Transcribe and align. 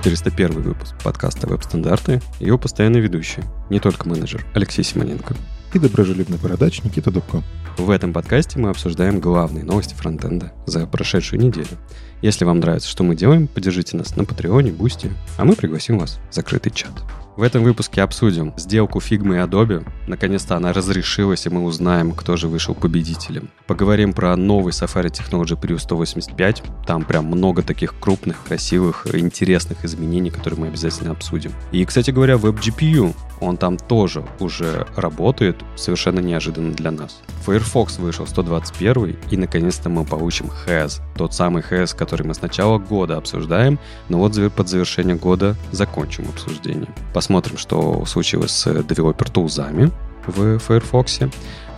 Привет! 0.00 0.18
С 0.18 0.22
вами 0.22 0.34
401 0.36 0.62
выпуск 0.62 0.94
подкаста 1.02 1.48
«Веб-стандарты» 1.48 2.20
и 2.38 2.46
его 2.46 2.58
постоянный 2.58 3.00
ведущий, 3.00 3.42
не 3.68 3.80
только 3.80 4.08
менеджер, 4.08 4.46
Алексей 4.54 4.84
Симоненко. 4.84 5.34
И 5.74 5.78
доброжелюбный 5.78 6.38
бородач 6.38 6.82
Никита 6.84 7.10
Дубко. 7.10 7.42
В 7.76 7.90
этом 7.90 8.12
подкасте 8.12 8.58
мы 8.58 8.70
обсуждаем 8.70 9.18
главные 9.18 9.64
новости 9.64 9.94
фронтенда 9.94 10.52
за 10.66 10.86
прошедшую 10.86 11.40
неделю. 11.40 11.78
Если 12.22 12.44
вам 12.44 12.60
нравится, 12.60 12.88
что 12.88 13.02
мы 13.02 13.16
делаем, 13.16 13.48
поддержите 13.48 13.96
нас 13.96 14.14
на 14.14 14.24
Patreon 14.24 14.60
е, 14.60 14.70
Boosty, 14.72 15.10
а 15.36 15.44
мы 15.44 15.56
пригласим 15.56 15.98
вас 15.98 16.20
в 16.30 16.34
закрытый 16.34 16.72
чат. 16.72 16.92
В 17.38 17.42
этом 17.42 17.62
выпуске 17.62 18.02
обсудим 18.02 18.52
сделку 18.56 18.98
Figma 18.98 19.36
и 19.36 19.48
Adobe. 19.48 19.86
Наконец-то 20.08 20.56
она 20.56 20.72
разрешилась, 20.72 21.46
и 21.46 21.48
мы 21.48 21.62
узнаем, 21.62 22.10
кто 22.10 22.36
же 22.36 22.48
вышел 22.48 22.74
победителем. 22.74 23.50
Поговорим 23.68 24.12
про 24.12 24.34
новый 24.34 24.72
Safari 24.72 25.12
Technology 25.12 25.56
Preview 25.56 25.78
185. 25.78 26.64
Там 26.84 27.04
прям 27.04 27.26
много 27.26 27.62
таких 27.62 27.94
крупных, 28.00 28.42
красивых, 28.42 29.06
интересных 29.14 29.84
изменений, 29.84 30.30
которые 30.30 30.58
мы 30.58 30.66
обязательно 30.66 31.12
обсудим. 31.12 31.52
И, 31.70 31.84
кстати 31.84 32.10
говоря, 32.10 32.34
WebGPU. 32.34 33.14
Он 33.40 33.56
там 33.56 33.76
тоже 33.76 34.24
уже 34.40 34.88
работает, 34.96 35.58
совершенно 35.76 36.18
неожиданно 36.18 36.72
для 36.72 36.90
нас. 36.90 37.20
Firefox 37.46 38.00
вышел 38.00 38.26
121 38.26 39.16
и 39.30 39.36
наконец-то 39.36 39.88
мы 39.88 40.04
получим 40.04 40.50
HAS. 40.66 41.00
Тот 41.16 41.34
самый 41.34 41.62
HAS, 41.62 41.96
который 41.96 42.26
мы 42.26 42.34
с 42.34 42.42
начала 42.42 42.78
года 42.78 43.16
обсуждаем, 43.16 43.78
но 44.08 44.18
вот 44.18 44.36
под 44.52 44.68
завершение 44.68 45.14
года 45.14 45.54
закончим 45.70 46.28
обсуждение. 46.28 46.88
Посмотрим, 47.14 47.27
что 47.56 48.04
случилось 48.06 48.52
с 48.52 48.66
Developer 48.66 49.32
Tools 49.32 49.92
в 50.26 50.58
Firefox. 50.58 51.20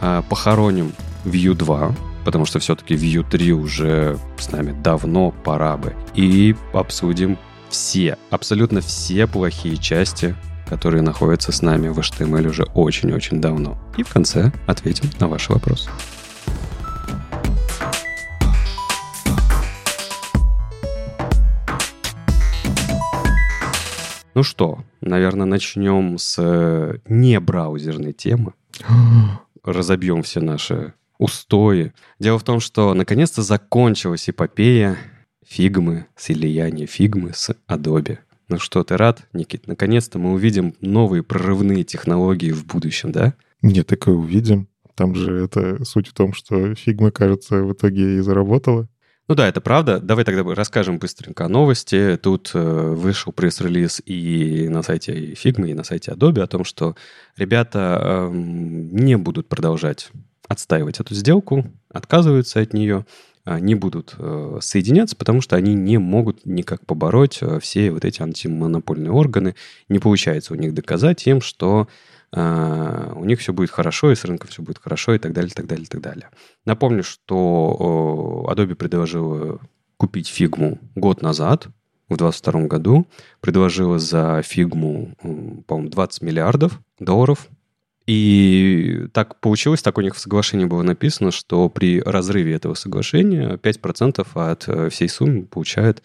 А, 0.00 0.22
похороним 0.22 0.92
Vue 1.24 1.54
2, 1.54 1.94
потому 2.24 2.46
что 2.46 2.58
все-таки 2.58 2.94
Vue 2.94 3.28
3 3.28 3.52
уже 3.52 4.18
с 4.38 4.50
нами 4.50 4.72
давно 4.82 5.30
пора 5.30 5.76
бы. 5.76 5.94
И 6.14 6.56
обсудим 6.72 7.38
все, 7.68 8.16
абсолютно 8.30 8.80
все 8.80 9.26
плохие 9.26 9.76
части 9.76 10.34
которые 10.70 11.02
находятся 11.02 11.50
с 11.50 11.62
нами 11.62 11.88
в 11.88 11.98
HTML 11.98 12.48
уже 12.48 12.62
очень-очень 12.74 13.40
давно. 13.40 13.76
И 13.96 14.04
в 14.04 14.08
конце 14.08 14.52
ответим 14.68 15.10
на 15.18 15.26
ваши 15.26 15.52
вопросы. 15.52 15.90
Ну 24.40 24.44
что, 24.44 24.82
наверное, 25.02 25.44
начнем 25.44 26.16
с 26.16 26.36
э, 26.38 26.96
небраузерной 27.06 28.14
темы. 28.14 28.54
Разобьем 29.62 30.22
все 30.22 30.40
наши 30.40 30.94
устои. 31.18 31.92
Дело 32.18 32.38
в 32.38 32.42
том, 32.42 32.58
что 32.58 32.94
наконец-то 32.94 33.42
закончилась 33.42 34.30
эпопея 34.30 34.96
фигмы, 35.46 36.06
слияния 36.16 36.86
фигмы 36.86 37.32
с 37.34 37.54
Adobe. 37.68 38.16
Ну 38.48 38.58
что, 38.58 38.82
ты 38.82 38.96
рад, 38.96 39.28
Никит? 39.34 39.66
Наконец-то 39.66 40.18
мы 40.18 40.32
увидим 40.32 40.74
новые 40.80 41.22
прорывные 41.22 41.84
технологии 41.84 42.50
в 42.50 42.64
будущем, 42.64 43.12
да? 43.12 43.34
Нет, 43.60 43.88
так 43.88 44.06
и 44.08 44.10
увидим. 44.10 44.68
Там 44.94 45.14
же 45.14 45.44
это 45.44 45.84
суть 45.84 46.08
в 46.08 46.14
том, 46.14 46.32
что 46.32 46.74
фигма, 46.76 47.10
кажется, 47.10 47.62
в 47.62 47.74
итоге 47.74 48.16
и 48.16 48.20
заработала. 48.20 48.88
Ну 49.30 49.36
да, 49.36 49.46
это 49.46 49.60
правда. 49.60 50.00
Давай 50.00 50.24
тогда 50.24 50.42
расскажем 50.56 50.98
быстренько 50.98 51.44
о 51.44 51.48
новости. 51.48 52.18
Тут 52.20 52.50
э, 52.52 52.58
вышел 52.58 53.32
пресс-релиз 53.32 54.02
и 54.04 54.66
на 54.68 54.82
сайте 54.82 55.34
Figma, 55.34 55.70
и 55.70 55.74
на 55.74 55.84
сайте 55.84 56.10
Adobe 56.10 56.40
о 56.40 56.48
том, 56.48 56.64
что 56.64 56.96
ребята 57.36 58.00
э, 58.02 58.30
не 58.32 59.16
будут 59.16 59.48
продолжать 59.48 60.10
отстаивать 60.48 60.98
эту 60.98 61.14
сделку, 61.14 61.64
отказываются 61.92 62.58
от 62.58 62.72
нее. 62.72 63.06
А, 63.44 63.60
не 63.60 63.76
будут 63.76 64.16
э, 64.18 64.58
соединяться, 64.60 65.14
потому 65.14 65.40
что 65.40 65.54
они 65.54 65.74
не 65.74 65.98
могут 65.98 66.44
никак 66.44 66.84
побороть 66.84 67.38
э, 67.40 67.60
все 67.60 67.92
вот 67.92 68.04
эти 68.04 68.20
антимонопольные 68.22 69.12
органы. 69.12 69.54
Не 69.88 70.00
получается 70.00 70.54
у 70.54 70.56
них 70.56 70.74
доказать 70.74 71.24
им, 71.28 71.40
что 71.40 71.86
у 72.32 73.24
них 73.24 73.40
все 73.40 73.52
будет 73.52 73.70
хорошо, 73.70 74.12
и 74.12 74.14
с 74.14 74.24
рынком 74.24 74.48
все 74.48 74.62
будет 74.62 74.78
хорошо, 74.78 75.14
и 75.14 75.18
так 75.18 75.32
далее, 75.32 75.50
так 75.52 75.66
далее, 75.66 75.86
так 75.86 76.00
далее. 76.00 76.28
Напомню, 76.64 77.02
что 77.02 78.46
Adobe 78.48 78.76
предложила 78.76 79.58
купить 79.96 80.28
фигму 80.28 80.78
год 80.94 81.22
назад, 81.22 81.66
в 82.10 82.16
2022 82.16 82.66
году, 82.66 83.06
предложила 83.40 83.98
за 83.98 84.42
фигму, 84.42 85.14
по-моему, 85.66 85.90
20 85.90 86.22
миллиардов 86.22 86.80
долларов, 86.98 87.48
и 88.06 89.06
так 89.12 89.38
получилось, 89.38 89.82
так 89.82 89.96
у 89.96 90.00
них 90.00 90.16
в 90.16 90.18
соглашении 90.18 90.64
было 90.64 90.82
написано, 90.82 91.30
что 91.30 91.68
при 91.68 92.00
разрыве 92.00 92.54
этого 92.54 92.74
соглашения 92.74 93.54
5% 93.54 94.26
от 94.34 94.68
э, 94.68 94.88
всей 94.90 95.08
суммы 95.08 95.44
получает 95.44 96.02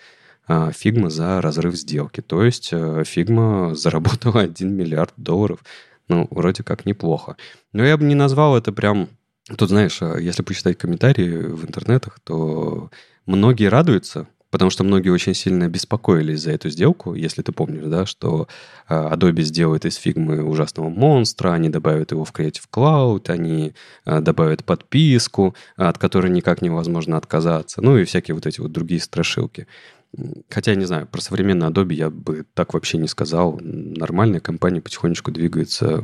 а, 0.48 0.72
Фигма 0.72 1.10
за 1.10 1.42
разрыв 1.42 1.74
сделки. 1.76 2.22
То 2.22 2.44
есть 2.44 2.70
Фигма 2.70 3.72
э, 3.72 3.76
заработала 3.76 4.42
1 4.42 4.72
миллиард 4.72 5.14
долларов. 5.18 5.62
Ну, 6.08 6.28
вроде 6.32 6.64
как 6.64 6.86
неплохо. 6.86 7.36
Но 7.74 7.84
я 7.84 7.98
бы 7.98 8.04
не 8.06 8.16
назвал 8.16 8.58
это 8.58 8.72
прям... 8.72 9.10
Тут, 9.58 9.70
знаешь, 9.70 10.02
э, 10.02 10.18
если 10.22 10.42
почитать 10.42 10.78
комментарии 10.78 11.30
в 11.30 11.66
интернетах, 11.66 12.20
то 12.24 12.90
многие 13.26 13.68
радуются, 13.68 14.28
потому 14.56 14.72
что 14.72 14.86
многие 14.86 15.10
очень 15.10 15.34
сильно 15.34 15.68
беспокоились 15.68 16.40
за 16.40 16.52
эту 16.52 16.70
сделку, 16.70 17.14
если 17.14 17.42
ты 17.42 17.52
помнишь, 17.52 17.84
да, 17.88 18.06
что 18.06 18.48
а, 18.88 19.14
Adobe 19.14 19.42
сделает 19.42 19.84
из 19.84 19.96
фигмы 19.96 20.46
ужасного 20.46 20.88
монстра, 20.88 21.52
они 21.52 21.68
добавят 21.68 22.12
его 22.12 22.24
в 22.24 22.32
Creative 22.32 22.64
Cloud, 22.72 23.30
они 23.30 23.74
а, 24.06 24.22
добавят 24.22 24.64
подписку, 24.64 25.56
от 25.76 25.98
которой 25.98 26.32
никак 26.32 26.62
невозможно 26.62 27.18
отказаться, 27.18 27.82
ну 27.82 27.98
и 27.98 28.06
всякие 28.06 28.34
вот 28.34 28.46
эти 28.46 28.62
вот 28.62 28.72
другие 28.72 29.02
страшилки. 29.02 29.68
Хотя, 30.50 30.72
я 30.72 30.78
не 30.78 30.86
знаю, 30.86 31.08
про 31.08 31.22
современный 31.22 31.68
Adobe 31.68 31.94
я 31.94 32.10
бы 32.10 32.46
так 32.54 32.74
вообще 32.74 32.98
не 32.98 33.08
сказал. 33.08 33.60
Нормальная 33.62 34.40
компания 34.40 34.82
потихонечку 34.82 35.32
двигается 35.32 36.02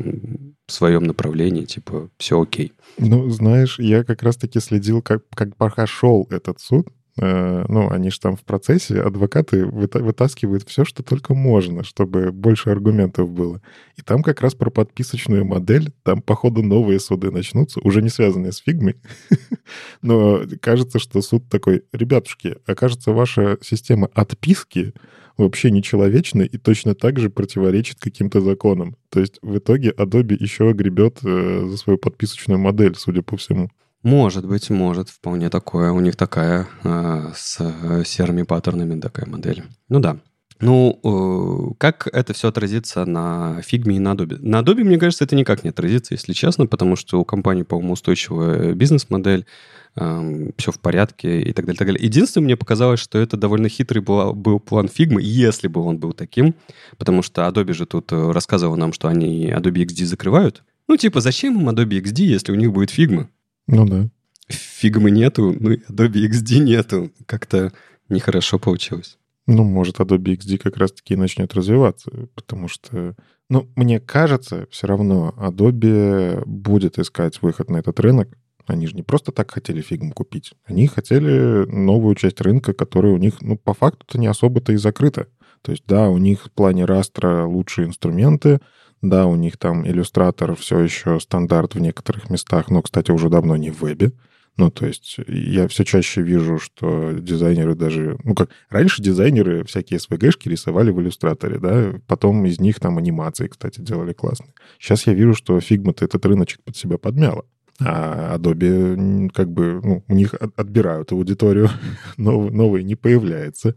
в 0.68 0.72
своем 0.72 1.04
направлении, 1.04 1.66
типа, 1.66 2.10
все 2.18 2.42
окей. 2.42 2.74
Ну, 2.98 3.30
знаешь, 3.30 3.80
я 3.80 4.04
как 4.04 4.24
раз-таки 4.24 4.60
следил, 4.60 5.02
как, 5.02 5.24
как 5.30 5.56
прошел 5.56 6.28
этот 6.30 6.60
суд, 6.60 6.88
ну, 7.18 7.90
они 7.92 8.10
же 8.10 8.20
там 8.20 8.36
в 8.38 8.44
процессе, 8.44 9.02
адвокаты 9.02 9.66
вытаскивают 9.66 10.68
все, 10.68 10.86
что 10.86 11.04
только 11.04 11.34
можно, 11.34 11.84
чтобы 11.84 12.32
больше 12.32 12.70
аргументов 12.70 13.30
было. 13.30 13.62
И 13.98 14.02
там 14.02 14.24
как 14.24 14.42
раз 14.42 14.56
про 14.56 14.70
подписочную 14.70 15.46
модель, 15.46 15.92
там, 16.04 16.22
походу, 16.22 16.64
новые 16.64 17.00
суды 17.00 17.30
начнутся, 17.32 17.82
уже 17.82 18.02
не 18.02 18.10
связанные 18.10 18.54
с 18.54 18.58
фигмой. 18.58 18.96
Но 20.02 20.42
кажется, 20.62 21.00
что 21.00 21.22
суд 21.22 21.50
такой, 21.50 21.84
ребятушки, 21.92 22.58
окажется, 22.66 23.12
ваша 23.12 23.58
система 23.62 24.10
отписки 24.14 24.94
вообще 25.38 25.72
нечеловечна 25.72 26.44
и 26.44 26.58
точно 26.58 26.96
так 26.96 27.20
же 27.20 27.30
противоречит 27.30 28.00
каким-то 28.00 28.42
законам. 28.42 28.96
То 29.10 29.20
есть 29.20 29.40
в 29.42 29.58
итоге 29.58 29.92
Adobe 29.92 30.36
еще 30.40 30.70
огребет 30.70 31.20
э, 31.24 31.66
за 31.68 31.78
свою 31.78 31.98
подписочную 31.98 32.60
модель, 32.60 32.96
судя 32.96 33.22
по 33.22 33.38
всему. 33.38 33.70
Может 34.04 34.48
быть, 34.48 34.70
может, 34.70 35.10
вполне 35.10 35.50
такое. 35.50 35.92
У 35.92 36.00
них 36.00 36.16
такая 36.16 36.68
э, 36.84 37.32
с 37.36 37.58
э, 37.60 38.04
серыми 38.06 38.44
паттернами 38.44 39.00
такая 39.00 39.28
модель. 39.28 39.64
Ну 39.90 40.00
да. 40.00 40.18
Ну, 40.62 41.00
э, 41.04 41.74
как 41.80 42.08
это 42.08 42.34
все 42.34 42.50
отразится 42.50 43.06
на 43.06 43.62
фигме 43.64 43.98
и 43.98 44.00
на 44.00 44.14
Adobe? 44.14 44.38
На 44.42 44.62
Adobe, 44.62 44.84
мне 44.84 45.00
кажется, 45.00 45.24
это 45.24 45.36
никак 45.36 45.64
не 45.64 45.72
отразится, 45.72 46.14
если 46.14 46.34
честно, 46.34 46.68
потому 46.68 46.96
что 46.96 47.20
у 47.20 47.26
компании, 47.26 47.64
по-моему, 47.64 47.94
устойчивая 47.94 48.74
бизнес-модель, 48.74 49.48
э, 49.96 50.50
все 50.58 50.72
в 50.72 50.80
порядке 50.80 51.42
и 51.42 51.52
так 51.52 51.66
далее, 51.66 51.78
так 51.78 51.88
далее. 51.88 52.04
Единственное, 52.04 52.46
мне 52.46 52.58
показалось, 52.58 53.00
что 53.00 53.18
это 53.18 53.38
довольно 53.38 53.70
хитрый 53.70 54.04
был, 54.04 54.34
был 54.34 54.60
план 54.60 54.88
фигмы, 54.88 55.22
если 55.24 55.68
бы 55.68 55.82
он 55.82 55.98
был 55.98 56.14
таким, 56.14 56.54
потому 56.98 57.24
что 57.24 57.42
Adobe 57.42 57.74
же 57.74 57.88
тут 57.88 58.12
э, 58.12 58.32
рассказывал 58.32 58.78
нам, 58.78 58.94
что 58.94 59.08
они 59.08 59.48
Adobe 59.48 59.86
XD 59.86 60.06
закрывают. 60.06 60.64
Ну, 60.88 60.96
типа, 60.96 61.22
зачем 61.22 61.60
им 61.60 61.70
Adobe 61.70 62.02
XD, 62.02 62.22
если 62.22 62.52
у 62.52 62.56
них 62.56 62.72
будет 62.72 62.92
фигма? 62.92 63.30
Ну 63.68 63.86
да. 63.86 64.10
Фигмы 64.48 65.12
нету, 65.12 65.56
ну 65.60 65.72
и 65.72 65.78
Adobe 65.78 66.28
XD 66.30 66.60
нету. 66.60 67.12
Как-то 67.26 67.72
нехорошо 68.10 68.60
получилось. 68.60 69.18
Ну, 69.48 69.64
может, 69.64 70.00
Adobe 70.00 70.36
XD 70.36 70.58
как 70.58 70.78
раз-таки 70.78 71.16
начнет 71.16 71.54
развиваться, 71.54 72.12
потому 72.36 72.68
что, 72.68 73.16
ну, 73.50 73.70
мне 73.76 74.00
кажется, 74.00 74.68
все 74.70 74.88
равно 74.88 75.34
Adobe 75.38 76.44
будет 76.46 77.00
искать 77.00 77.42
выход 77.42 77.70
на 77.70 77.78
этот 77.78 78.00
рынок. 78.00 78.30
Они 78.68 78.88
же 78.88 78.96
не 78.96 79.04
просто 79.04 79.32
так 79.32 79.52
хотели 79.52 79.82
фигму 79.82 80.14
купить. 80.14 80.54
Они 80.66 80.88
хотели 80.88 81.66
новую 81.66 82.16
часть 82.16 82.40
рынка, 82.42 82.74
которая 82.74 83.14
у 83.14 83.18
них, 83.18 83.42
ну, 83.42 83.58
по 83.58 83.74
факту-то 83.74 84.20
не 84.20 84.28
особо-то 84.28 84.74
и 84.74 84.78
закрыта. 84.78 85.28
То 85.62 85.72
есть, 85.72 85.84
да, 85.88 86.10
у 86.10 86.18
них 86.18 86.46
в 86.46 86.52
плане 86.52 86.86
растра 86.86 87.46
лучшие 87.46 87.88
инструменты, 87.88 88.60
да, 89.02 89.26
у 89.26 89.36
них 89.36 89.58
там 89.58 89.88
иллюстратор 89.88 90.56
все 90.56 90.80
еще 90.80 91.20
стандарт 91.20 91.76
в 91.76 91.80
некоторых 91.80 92.30
местах, 92.30 92.70
но, 92.70 92.82
кстати, 92.82 93.12
уже 93.12 93.30
давно 93.30 93.58
не 93.58 93.72
в 93.72 93.82
вебе. 93.82 94.12
Ну, 94.58 94.70
то 94.70 94.86
есть 94.86 95.18
я 95.28 95.68
все 95.68 95.84
чаще 95.84 96.22
вижу, 96.22 96.60
что 96.60 97.14
дизайнеры 97.14 97.74
даже... 97.74 98.18
Ну, 98.24 98.36
как 98.36 98.50
раньше 98.70 99.02
дизайнеры 99.02 99.64
всякие 99.64 99.98
SVG-шки 99.98 100.50
рисовали 100.50 100.92
в 100.92 101.02
иллюстраторе, 101.02 101.58
да, 101.58 101.94
потом 102.06 102.46
из 102.46 102.60
них 102.60 102.80
там 102.80 102.98
анимации, 102.98 103.48
кстати, 103.48 103.80
делали 103.80 104.14
классные. 104.14 104.54
Сейчас 104.78 105.08
я 105.08 105.14
вижу, 105.14 105.34
что 105.34 105.58
Figma-то 105.58 106.06
этот 106.06 106.26
рыночек 106.26 106.62
под 106.64 106.76
себя 106.76 106.98
подмяла. 106.98 107.46
А 107.80 108.38
Adobe 108.38 109.30
как 109.34 109.50
бы 109.50 109.82
ну, 109.84 110.04
у 110.08 110.14
них 110.14 110.36
отбирают 110.56 111.12
аудиторию, 111.12 111.70
новые 112.18 112.84
не 112.84 112.96
появляется. 112.96 113.76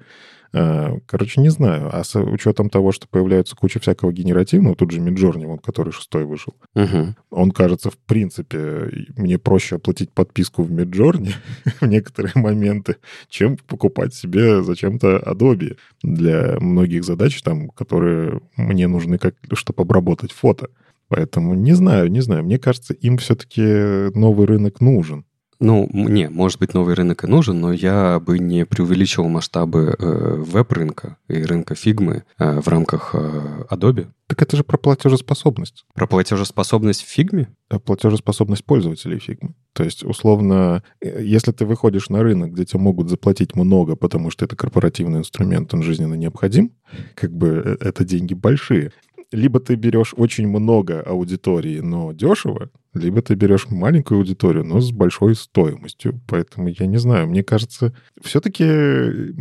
А, 0.56 0.98
короче, 1.06 1.40
не 1.40 1.48
знаю. 1.48 1.90
А 1.92 2.04
с 2.04 2.14
учетом 2.18 2.70
того, 2.70 2.92
что 2.92 3.08
появляется 3.08 3.56
куча 3.56 3.80
всякого 3.80 4.12
генеративного, 4.12 4.76
тут 4.76 4.92
же 4.92 5.00
Midjourney, 5.00 5.46
вот, 5.46 5.62
который 5.62 5.92
шестой 5.92 6.24
вышел, 6.24 6.54
угу. 6.74 7.14
он, 7.30 7.50
кажется, 7.50 7.90
в 7.90 7.98
принципе, 7.98 8.90
мне 9.16 9.38
проще 9.38 9.76
оплатить 9.76 10.12
подписку 10.12 10.62
в 10.62 10.70
Midjourney 10.70 11.32
в 11.80 11.86
некоторые 11.86 12.32
моменты, 12.36 12.96
чем 13.28 13.56
покупать 13.56 14.14
себе 14.14 14.62
зачем-то 14.62 15.16
Adobe 15.26 15.76
для 16.02 16.56
многих 16.60 17.04
задач, 17.04 17.42
там, 17.42 17.68
которые 17.70 18.40
мне 18.56 18.86
нужны, 18.86 19.18
как, 19.18 19.34
чтобы 19.54 19.82
обработать 19.82 20.30
фото. 20.30 20.68
Поэтому 21.08 21.54
не 21.54 21.72
знаю, 21.72 22.10
не 22.10 22.20
знаю. 22.20 22.44
Мне 22.44 22.58
кажется, 22.58 22.94
им 22.94 23.18
все-таки 23.18 23.60
новый 24.16 24.46
рынок 24.46 24.80
нужен. 24.80 25.24
Ну, 25.60 25.88
не, 25.92 26.28
может 26.28 26.58
быть, 26.58 26.74
новый 26.74 26.94
рынок 26.94 27.24
и 27.24 27.26
нужен, 27.26 27.60
но 27.60 27.72
я 27.72 28.20
бы 28.20 28.38
не 28.38 28.66
преувеличивал 28.66 29.28
масштабы 29.28 29.96
э, 29.98 30.34
веб-рынка 30.38 31.16
и 31.28 31.42
рынка 31.42 31.74
фигмы 31.74 32.24
э, 32.38 32.60
в 32.60 32.68
рамках 32.68 33.14
э, 33.14 33.64
Adobe. 33.70 34.08
Так 34.26 34.42
это 34.42 34.56
же 34.56 34.64
про 34.64 34.78
платежеспособность. 34.78 35.84
Про 35.94 36.06
платежеспособность 36.06 37.02
в 37.02 37.08
фигме? 37.08 37.48
Да, 37.70 37.78
платежеспособность 37.78 38.64
пользователей 38.64 39.18
фигмы. 39.18 39.54
То 39.72 39.84
есть, 39.84 40.04
условно, 40.04 40.82
э, 41.00 41.22
если 41.22 41.52
ты 41.52 41.66
выходишь 41.66 42.08
на 42.08 42.22
рынок, 42.22 42.52
где 42.52 42.64
тебе 42.64 42.80
могут 42.80 43.08
заплатить 43.08 43.54
много, 43.54 43.96
потому 43.96 44.30
что 44.30 44.44
это 44.44 44.56
корпоративный 44.56 45.20
инструмент, 45.20 45.72
он 45.74 45.82
жизненно 45.82 46.14
необходим, 46.14 46.72
как 47.14 47.32
бы 47.32 47.62
э, 47.64 47.76
это 47.80 48.04
деньги 48.04 48.34
большие 48.34 48.92
либо 49.32 49.58
ты 49.58 49.74
берешь 49.74 50.14
очень 50.16 50.46
много 50.46 51.02
аудитории, 51.02 51.80
но 51.80 52.12
дешево, 52.12 52.70
либо 52.94 53.22
ты 53.22 53.34
берешь 53.34 53.68
маленькую 53.68 54.18
аудиторию, 54.18 54.64
но 54.64 54.80
с 54.80 54.92
большой 54.92 55.34
стоимостью. 55.34 56.20
Поэтому 56.26 56.68
я 56.68 56.86
не 56.86 56.96
знаю, 56.96 57.28
мне 57.28 57.42
кажется, 57.42 57.94
все-таки, 58.22 59.34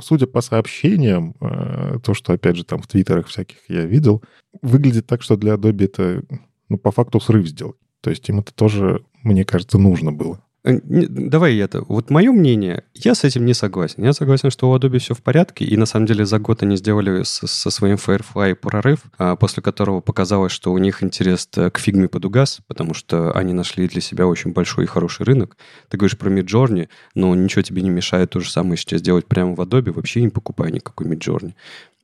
судя 0.00 0.26
по 0.26 0.40
сообщениям, 0.40 1.34
э, 1.40 1.98
то, 2.02 2.14
что, 2.14 2.32
опять 2.32 2.56
же, 2.56 2.64
там 2.64 2.80
в 2.80 2.86
твиттерах 2.86 3.26
всяких 3.26 3.58
я 3.68 3.84
видел, 3.84 4.22
выглядит 4.62 5.06
так, 5.06 5.22
что 5.22 5.36
для 5.36 5.54
Adobe 5.54 5.84
это, 5.84 6.22
ну, 6.68 6.78
по 6.78 6.90
факту 6.90 7.20
срыв 7.20 7.46
сделать. 7.46 7.76
То 8.00 8.10
есть 8.10 8.28
им 8.28 8.38
это 8.38 8.54
тоже, 8.54 9.04
мне 9.22 9.44
кажется, 9.44 9.78
нужно 9.78 10.12
было. 10.12 10.40
Э, 10.66 10.80
давай 10.82 11.56
это. 11.58 11.82
Вот 11.82 12.10
мое 12.10 12.32
мнение, 12.32 12.82
я 12.92 13.14
с 13.14 13.22
этим 13.22 13.46
не 13.46 13.54
согласен. 13.54 14.02
Я 14.02 14.12
согласен, 14.12 14.50
что 14.50 14.68
у 14.68 14.76
Adobe 14.76 14.98
все 14.98 15.14
в 15.14 15.22
порядке, 15.22 15.64
и 15.64 15.76
на 15.76 15.86
самом 15.86 16.06
деле 16.06 16.26
за 16.26 16.40
год 16.40 16.64
они 16.64 16.76
сделали 16.76 17.22
со, 17.22 17.46
со 17.46 17.70
своим 17.70 17.94
Firefly 17.94 18.56
прорыв, 18.56 18.98
а, 19.16 19.36
после 19.36 19.62
которого 19.62 20.00
показалось, 20.00 20.50
что 20.50 20.72
у 20.72 20.78
них 20.78 21.04
интерес 21.04 21.46
к 21.46 21.78
фигме 21.78 22.08
подугас, 22.08 22.60
потому 22.66 22.94
что 22.94 23.30
они 23.32 23.52
нашли 23.52 23.86
для 23.86 24.00
себя 24.00 24.26
очень 24.26 24.52
большой 24.52 24.84
и 24.84 24.88
хороший 24.88 25.24
рынок. 25.24 25.56
Ты 25.88 25.98
говоришь 25.98 26.18
про 26.18 26.30
Midjourney, 26.30 26.88
но 27.14 27.32
ничего 27.36 27.62
тебе 27.62 27.82
не 27.82 27.90
мешает 27.90 28.30
то 28.30 28.40
же 28.40 28.50
самое 28.50 28.76
сейчас 28.76 29.00
сделать 29.00 29.26
прямо 29.26 29.54
в 29.54 29.60
Adobe, 29.60 29.92
вообще 29.92 30.20
не 30.20 30.30
покупай 30.30 30.72
никакой 30.72 31.06
Midjourney. 31.06 31.54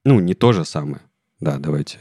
Ну, 0.05 0.21
не 0.21 0.35
то 0.35 0.53
же 0.53 0.65
самое. 0.65 1.03
Да, 1.41 1.59
давайте 1.59 1.99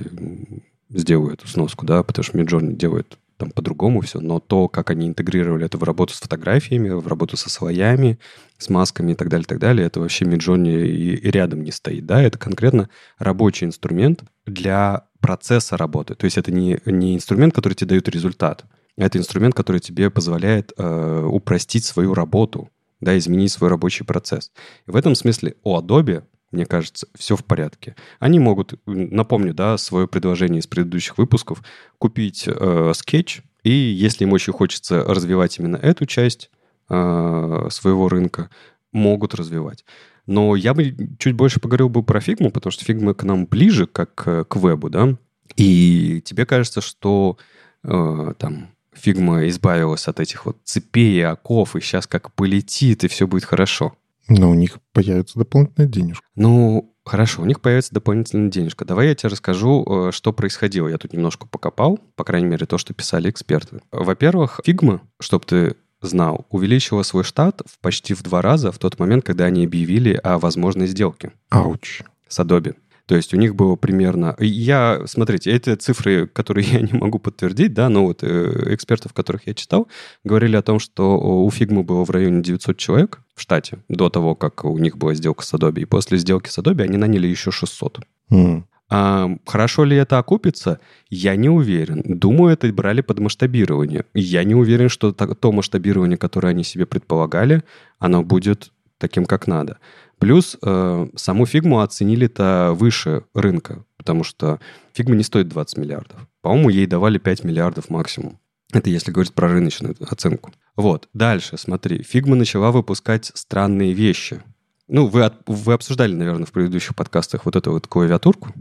сделаю 0.89 1.33
эту 1.33 1.47
сноску, 1.47 1.87
да, 1.87 2.03
потому 2.03 2.23
что 2.23 2.37
Midjourney 2.37 2.73
делает 2.73 3.17
там 3.41 3.49
по-другому 3.49 4.01
все, 4.01 4.19
но 4.19 4.39
то, 4.39 4.67
как 4.67 4.91
они 4.91 5.07
интегрировали 5.07 5.65
это 5.65 5.79
в 5.79 5.83
работу 5.83 6.13
с 6.13 6.19
фотографиями, 6.19 6.89
в 6.89 7.07
работу 7.07 7.37
со 7.37 7.49
слоями, 7.49 8.19
с 8.59 8.69
масками 8.69 9.13
и 9.13 9.15
так 9.15 9.29
далее, 9.29 9.45
так 9.47 9.57
далее, 9.57 9.87
это 9.87 9.99
вообще 9.99 10.25
Midjourney 10.25 10.85
и, 10.85 11.15
и 11.15 11.31
рядом 11.31 11.63
не 11.63 11.71
стоит, 11.71 12.05
да, 12.05 12.21
это 12.21 12.37
конкретно 12.37 12.87
рабочий 13.17 13.65
инструмент 13.65 14.23
для 14.45 15.05
процесса 15.21 15.75
работы, 15.75 16.13
то 16.13 16.25
есть 16.25 16.37
это 16.37 16.51
не, 16.51 16.79
не 16.85 17.15
инструмент, 17.15 17.55
который 17.55 17.73
тебе 17.73 17.89
дает 17.89 18.07
результат, 18.09 18.65
это 18.95 19.17
инструмент, 19.17 19.55
который 19.55 19.81
тебе 19.81 20.11
позволяет 20.11 20.71
э, 20.77 21.25
упростить 21.25 21.85
свою 21.85 22.13
работу, 22.13 22.69
да, 22.99 23.17
изменить 23.17 23.51
свой 23.51 23.71
рабочий 23.71 24.05
процесс. 24.05 24.51
И 24.85 24.91
в 24.91 24.95
этом 24.95 25.15
смысле 25.15 25.55
у 25.63 25.75
Adobe 25.75 26.23
мне 26.51 26.65
кажется, 26.65 27.07
все 27.15 27.35
в 27.35 27.43
порядке. 27.43 27.95
Они 28.19 28.39
могут, 28.39 28.73
напомню, 28.85 29.53
да, 29.53 29.77
свое 29.77 30.07
предложение 30.07 30.59
из 30.59 30.67
предыдущих 30.67 31.17
выпусков, 31.17 31.63
купить 31.97 32.45
э, 32.47 32.91
скетч, 32.95 33.41
и 33.63 33.71
если 33.71 34.25
им 34.25 34.33
очень 34.33 34.53
хочется 34.53 35.03
развивать 35.03 35.59
именно 35.59 35.77
эту 35.77 36.05
часть 36.05 36.49
э, 36.89 37.67
своего 37.69 38.09
рынка, 38.09 38.49
могут 38.91 39.35
развивать. 39.35 39.85
Но 40.27 40.55
я 40.55 40.73
бы 40.73 40.95
чуть 41.17 41.35
больше 41.35 41.59
поговорил 41.59 41.89
бы 41.89 42.03
про 42.03 42.19
фигму, 42.19 42.51
потому 42.51 42.71
что 42.71 42.85
фигма 42.85 43.13
к 43.13 43.23
нам 43.23 43.45
ближе, 43.45 43.87
как 43.87 44.13
к 44.15 44.55
вебу, 44.55 44.89
да. 44.89 45.15
И 45.55 46.21
тебе 46.23 46.45
кажется, 46.45 46.81
что 46.81 47.37
э, 47.83 48.33
там 48.37 48.69
фигма 48.93 49.47
избавилась 49.47 50.07
от 50.07 50.19
этих 50.19 50.45
вот 50.45 50.57
цепей 50.63 51.19
и 51.19 51.21
оков, 51.21 51.75
и 51.75 51.81
сейчас 51.81 52.07
как 52.07 52.33
полетит, 52.33 53.03
и 53.03 53.07
все 53.07 53.27
будет 53.27 53.45
хорошо. 53.45 53.95
Но 54.27 54.49
у 54.49 54.53
них 54.53 54.79
появится 54.93 55.39
дополнительная 55.39 55.87
денежка. 55.87 56.25
Ну, 56.35 56.95
хорошо, 57.05 57.41
у 57.41 57.45
них 57.45 57.61
появится 57.61 57.93
дополнительная 57.93 58.49
денежка. 58.49 58.85
Давай 58.85 59.07
я 59.07 59.15
тебе 59.15 59.29
расскажу, 59.29 59.85
э, 59.85 60.11
что 60.11 60.33
происходило. 60.33 60.87
Я 60.87 60.97
тут 60.97 61.13
немножко 61.13 61.47
покопал, 61.47 61.99
по 62.15 62.23
крайней 62.23 62.47
мере, 62.47 62.65
то, 62.65 62.77
что 62.77 62.93
писали 62.93 63.29
эксперты. 63.29 63.81
Во-первых, 63.91 64.59
Figma, 64.65 65.01
чтобы 65.19 65.45
ты 65.45 65.75
знал, 66.01 66.45
увеличила 66.49 67.03
свой 67.03 67.23
штат 67.23 67.61
в 67.65 67.79
почти 67.79 68.13
в 68.13 68.23
два 68.23 68.41
раза 68.41 68.71
в 68.71 68.79
тот 68.79 68.99
момент, 68.99 69.25
когда 69.25 69.45
они 69.45 69.65
объявили 69.65 70.13
о 70.23 70.39
возможной 70.39 70.87
сделке. 70.87 71.31
Ouch. 71.49 72.01
С 72.27 72.39
Adobe. 72.39 72.75
То 73.11 73.17
есть 73.17 73.33
у 73.33 73.37
них 73.37 73.55
было 73.55 73.75
примерно... 73.75 74.37
Я, 74.39 75.01
смотрите, 75.05 75.51
эти 75.51 75.75
цифры, 75.75 76.27
которые 76.27 76.65
я 76.71 76.79
не 76.79 76.97
могу 76.97 77.19
подтвердить, 77.19 77.73
да, 77.73 77.89
но 77.89 78.05
вот 78.05 78.23
э, 78.23 78.73
экспертов, 78.73 79.11
которых 79.11 79.47
я 79.47 79.53
читал, 79.53 79.89
говорили 80.23 80.55
о 80.55 80.61
том, 80.61 80.79
что 80.79 81.19
у 81.19 81.49
Figma 81.49 81.83
было 81.83 82.05
в 82.05 82.09
районе 82.09 82.41
900 82.41 82.77
человек 82.77 83.19
в 83.35 83.41
штате 83.41 83.79
до 83.89 84.09
того, 84.09 84.33
как 84.35 84.63
у 84.63 84.77
них 84.77 84.97
была 84.97 85.13
сделка 85.13 85.43
с 85.43 85.53
Adobe. 85.53 85.81
И 85.81 85.85
после 85.85 86.19
сделки 86.19 86.47
с 86.47 86.57
Adobe 86.57 86.83
они 86.83 86.95
наняли 86.95 87.27
еще 87.27 87.51
600. 87.51 87.99
Mm. 88.31 88.63
А, 88.89 89.29
хорошо 89.45 89.83
ли 89.83 89.97
это 89.97 90.17
окупится? 90.17 90.79
Я 91.09 91.35
не 91.35 91.49
уверен. 91.49 92.03
Думаю, 92.05 92.53
это 92.53 92.71
брали 92.71 93.01
под 93.01 93.19
масштабирование. 93.19 94.05
Я 94.13 94.45
не 94.45 94.55
уверен, 94.55 94.87
что 94.87 95.11
то 95.11 95.51
масштабирование, 95.51 96.17
которое 96.17 96.51
они 96.51 96.63
себе 96.63 96.85
предполагали, 96.85 97.63
оно 97.99 98.23
будет 98.23 98.71
таким, 99.01 99.25
как 99.25 99.47
надо. 99.47 99.77
Плюс 100.19 100.57
э, 100.61 101.07
саму 101.15 101.45
фигму 101.45 101.79
оценили-то 101.81 102.73
выше 102.73 103.23
рынка, 103.33 103.83
потому 103.97 104.23
что 104.23 104.59
фигма 104.93 105.15
не 105.15 105.23
стоит 105.23 105.49
20 105.49 105.77
миллиардов. 105.77 106.27
По-моему, 106.41 106.69
ей 106.69 106.85
давали 106.85 107.17
5 107.17 107.43
миллиардов 107.43 107.89
максимум. 107.89 108.39
Это 108.71 108.89
если 108.89 109.11
говорить 109.11 109.33
про 109.33 109.49
рыночную 109.49 109.95
оценку. 110.07 110.53
Вот, 110.75 111.09
дальше, 111.13 111.57
смотри. 111.57 112.03
Фигма 112.03 112.35
начала 112.35 112.71
выпускать 112.71 113.31
странные 113.33 113.93
вещи. 113.93 114.41
Ну, 114.87 115.07
вы, 115.07 115.23
от, 115.23 115.35
вы 115.47 115.73
обсуждали, 115.73 116.13
наверное, 116.13 116.45
в 116.45 116.51
предыдущих 116.51 116.95
подкастах 116.95 117.45
вот 117.45 117.55
эту 117.55 117.71
вот 117.71 117.87
клавиатурку. 117.87 118.53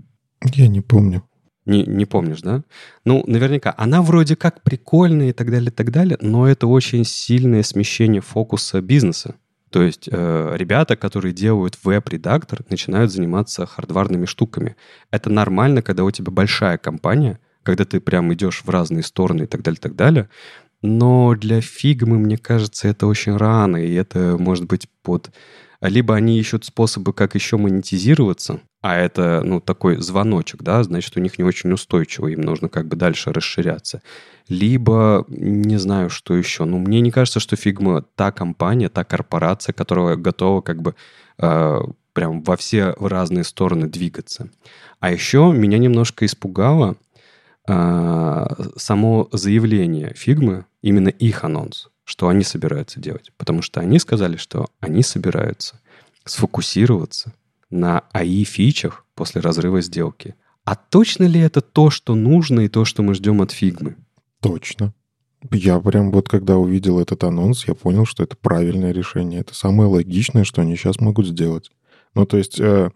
Я 0.55 0.67
не 0.69 0.81
помню. 0.81 1.23
Не, 1.67 1.85
не 1.85 2.07
помнишь, 2.07 2.41
да? 2.41 2.63
Ну, 3.05 3.23
наверняка. 3.27 3.75
Она 3.77 4.03
вроде 4.03 4.35
как 4.35 4.63
прикольная 4.63 5.31
и 5.31 5.33
так 5.33 5.51
далее, 5.51 5.71
и 5.71 5.75
так 5.75 5.91
далее, 5.93 6.19
но 6.21 6.49
это 6.49 6.67
очень 6.67 7.05
сильное 7.05 7.63
смещение 7.63 8.23
фокуса 8.23 8.81
бизнеса. 8.81 9.37
То 9.71 9.83
есть 9.83 10.09
э, 10.11 10.53
ребята, 10.57 10.97
которые 10.97 11.33
делают 11.33 11.79
веб-редактор, 11.85 12.65
начинают 12.69 13.13
заниматься 13.13 13.67
хардварными 13.67 14.27
штуками. 14.27 14.77
Это 15.11 15.31
нормально, 15.31 15.81
когда 15.81 16.05
у 16.05 16.11
тебя 16.11 16.33
большая 16.33 16.77
компания, 16.77 17.39
когда 17.63 17.85
ты 17.85 18.01
прям 18.01 18.33
идешь 18.35 18.63
в 18.65 18.71
разные 18.71 19.05
стороны 19.05 19.45
и 19.45 19.47
так 19.47 19.63
далее, 19.63 19.79
и 19.79 19.83
так 19.83 19.95
далее. 19.95 20.29
Но 20.83 21.35
для 21.35 21.61
фигмы, 21.61 22.19
мне 22.19 22.37
кажется, 22.37 22.89
это 22.89 23.07
очень 23.07 23.37
рано, 23.37 23.77
и 23.77 23.95
это 23.95 24.37
может 24.39 24.67
быть 24.67 24.89
под... 25.03 25.31
Либо 25.81 26.15
они 26.15 26.39
ищут 26.39 26.65
способы, 26.65 27.13
как 27.13 27.35
еще 27.35 27.57
монетизироваться, 27.57 28.61
а 28.83 28.97
это, 28.97 29.43
ну, 29.45 29.61
такой 29.61 29.97
звоночек, 29.97 30.63
да, 30.63 30.83
значит, 30.83 31.17
у 31.17 31.21
них 31.21 31.39
не 31.39 31.45
очень 31.45 31.73
устойчиво, 31.73 32.27
им 32.29 32.43
нужно 32.43 32.69
как 32.69 32.87
бы 32.87 32.97
дальше 32.97 33.33
расширяться 33.33 34.03
либо 34.51 35.25
не 35.29 35.79
знаю, 35.79 36.11
что 36.11 36.35
еще. 36.35 36.65
Ну, 36.65 36.79
мне 36.79 37.01
не 37.01 37.11
кажется, 37.11 37.41
что 37.41 37.57
Figma 37.57 38.05
та 38.17 38.33
компания, 38.33 38.89
та 38.89 39.05
корпорация, 39.05 39.73
которая 39.73 40.17
готова 40.17 40.61
как 40.61 40.83
бы 40.83 40.97
э, 41.39 41.81
прям 42.13 42.43
во 42.43 42.57
все 42.57 42.95
разные 42.99 43.45
стороны 43.45 43.87
двигаться. 43.87 44.51
А 44.99 45.13
еще 45.13 45.53
меня 45.55 45.79
немножко 45.79 46.27
испугало 46.27 46.97
э, 47.69 48.47
само 48.77 49.29
заявление 49.31 50.15
Figma, 50.15 50.65
именно 50.83 51.09
их 51.09 51.45
анонс, 51.45 51.89
что 52.11 52.27
они 52.27 52.43
собираются 52.43 52.99
делать. 52.99 53.31
Потому 53.37 53.63
что 53.63 53.79
они 53.79 54.01
сказали, 54.01 54.37
что 54.37 54.69
они 54.81 55.05
собираются 55.05 55.79
сфокусироваться 56.25 57.33
на 57.71 58.03
AI-фичах 58.13 59.07
после 59.15 59.41
разрыва 59.41 59.81
сделки. 59.81 60.35
А 60.65 60.75
точно 60.75 61.23
ли 61.25 61.39
это 61.39 61.61
то, 61.61 61.89
что 61.89 62.17
нужно 62.17 62.63
и 62.63 62.69
то, 62.69 62.85
что 62.85 63.05
мы 63.05 63.15
ждем 63.15 63.41
от 63.43 63.53
фигмы? 63.53 63.95
Точно. 64.41 64.93
Я 65.53 65.79
прям 65.79 66.11
вот 66.11 66.29
когда 66.29 66.57
увидел 66.57 66.99
этот 66.99 67.23
анонс, 67.23 67.69
я 67.69 67.75
понял, 67.75 68.07
что 68.07 68.25
это 68.25 68.37
правильное 68.37 68.91
решение. 68.91 69.41
Это 69.41 69.55
самое 69.55 69.89
логичное, 69.89 70.43
что 70.43 70.63
они 70.63 70.75
сейчас 70.75 70.99
могут 70.99 71.29
сделать. 71.29 71.71
Ну, 72.17 72.27
то 72.27 72.39
есть, 72.39 72.59
э, 72.59 72.91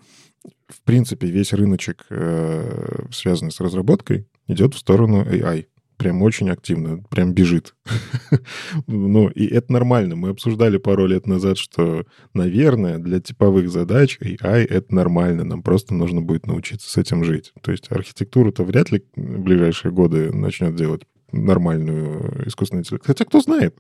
в 0.67 0.83
принципе, 0.83 1.29
весь 1.29 1.53
рыночек, 1.53 2.05
э, 2.11 3.05
связанный 3.13 3.53
с 3.53 3.61
разработкой, 3.61 4.27
идет 4.49 4.75
в 4.75 4.79
сторону 4.79 5.23
AI. 5.23 5.67
Прям 5.97 6.23
очень 6.23 6.51
активно, 6.51 7.03
прям 7.11 7.33
бежит. 7.33 7.75
ну, 8.87 9.29
и 9.29 9.47
это 9.47 9.73
нормально. 9.73 10.17
Мы 10.17 10.31
обсуждали 10.31 10.79
пару 10.79 11.07
лет 11.07 11.27
назад, 11.27 11.59
что, 11.59 12.05
наверное, 12.33 12.99
для 12.99 13.21
типовых 13.21 13.71
задач 13.71 14.19
AI— 14.21 14.67
это 14.69 14.95
нормально. 14.95 15.45
Нам 15.45 15.63
просто 15.63 15.95
нужно 15.95 16.21
будет 16.21 16.47
научиться 16.47 16.91
с 16.91 16.97
этим 16.97 17.25
жить. 17.25 17.53
То 17.63 17.73
есть 17.73 17.91
архитектуру-то 17.91 18.65
вряд 18.65 18.91
ли 18.91 19.05
в 19.17 19.41
ближайшие 19.41 19.93
годы 19.93 20.33
начнет 20.33 20.75
делать 20.75 21.03
нормальную 21.35 22.47
искусственный 22.49 22.81
интеллект. 22.81 23.07
Хотя 23.07 23.25
кто 23.25 23.41
знает 23.41 23.77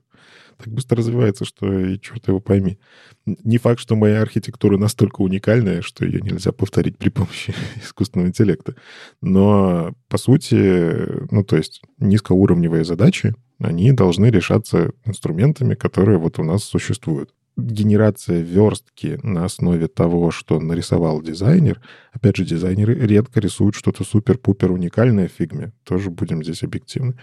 так 0.56 0.68
быстро 0.68 0.98
развивается, 0.98 1.44
что 1.44 1.72
и 1.72 2.00
черт 2.00 2.28
его 2.28 2.40
пойми. 2.40 2.78
Не 3.26 3.58
факт, 3.58 3.80
что 3.80 3.96
моя 3.96 4.22
архитектура 4.22 4.76
настолько 4.76 5.22
уникальная, 5.22 5.82
что 5.82 6.04
ее 6.04 6.20
нельзя 6.20 6.52
повторить 6.52 6.98
при 6.98 7.08
помощи 7.08 7.54
искусственного 7.82 8.28
интеллекта. 8.28 8.74
Но, 9.20 9.94
по 10.08 10.18
сути, 10.18 10.54
ну, 11.32 11.44
то 11.44 11.56
есть 11.56 11.82
низкоуровневые 11.98 12.84
задачи, 12.84 13.34
они 13.58 13.92
должны 13.92 14.26
решаться 14.26 14.92
инструментами, 15.04 15.74
которые 15.74 16.18
вот 16.18 16.38
у 16.38 16.44
нас 16.44 16.64
существуют 16.64 17.30
генерация 17.56 18.40
верстки 18.40 19.18
на 19.22 19.44
основе 19.44 19.86
того, 19.86 20.30
что 20.30 20.60
нарисовал 20.60 21.22
дизайнер. 21.22 21.80
Опять 22.12 22.36
же, 22.36 22.44
дизайнеры 22.44 22.94
редко 22.94 23.40
рисуют 23.40 23.74
что-то 23.74 24.04
супер-пупер 24.04 24.72
уникальное 24.72 25.28
в 25.28 25.32
фигме. 25.32 25.72
Тоже 25.84 26.10
будем 26.10 26.42
здесь 26.42 26.62
объективны. 26.62 27.16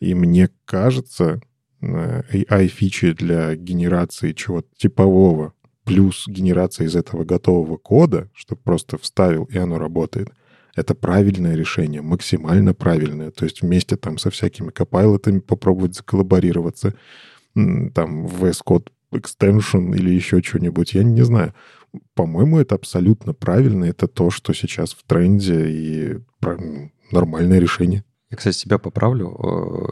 И 0.00 0.14
мне 0.14 0.48
кажется, 0.64 1.40
AI-фичи 1.82 3.12
для 3.12 3.54
генерации 3.56 4.32
чего-то 4.32 4.68
типового, 4.76 5.52
плюс 5.84 6.24
генерация 6.26 6.86
из 6.86 6.96
этого 6.96 7.24
готового 7.24 7.76
кода, 7.76 8.30
чтобы 8.32 8.62
просто 8.62 8.96
вставил, 8.98 9.44
и 9.44 9.58
оно 9.58 9.78
работает, 9.78 10.30
это 10.74 10.94
правильное 10.94 11.54
решение, 11.54 12.02
максимально 12.02 12.74
правильное. 12.74 13.30
То 13.30 13.44
есть 13.44 13.62
вместе 13.62 13.96
там 13.96 14.18
со 14.18 14.30
всякими 14.30 14.70
копайлотами 14.70 15.38
попробовать 15.38 15.94
заколлаборироваться, 15.94 16.94
там 17.54 18.26
VS 18.26 18.60
Code 18.66 18.88
Extension 19.16 19.94
или 19.96 20.10
еще 20.10 20.42
что-нибудь, 20.42 20.94
я 20.94 21.02
не 21.02 21.22
знаю. 21.22 21.54
По-моему, 22.14 22.58
это 22.58 22.74
абсолютно 22.74 23.34
правильно. 23.34 23.84
Это 23.84 24.08
то, 24.08 24.30
что 24.30 24.52
сейчас 24.52 24.94
в 24.94 25.04
тренде 25.04 25.68
и 25.68 26.18
нормальное 27.10 27.58
решение. 27.58 28.04
Я, 28.30 28.36
кстати, 28.36 28.56
себя 28.56 28.78
поправлю 28.78 29.90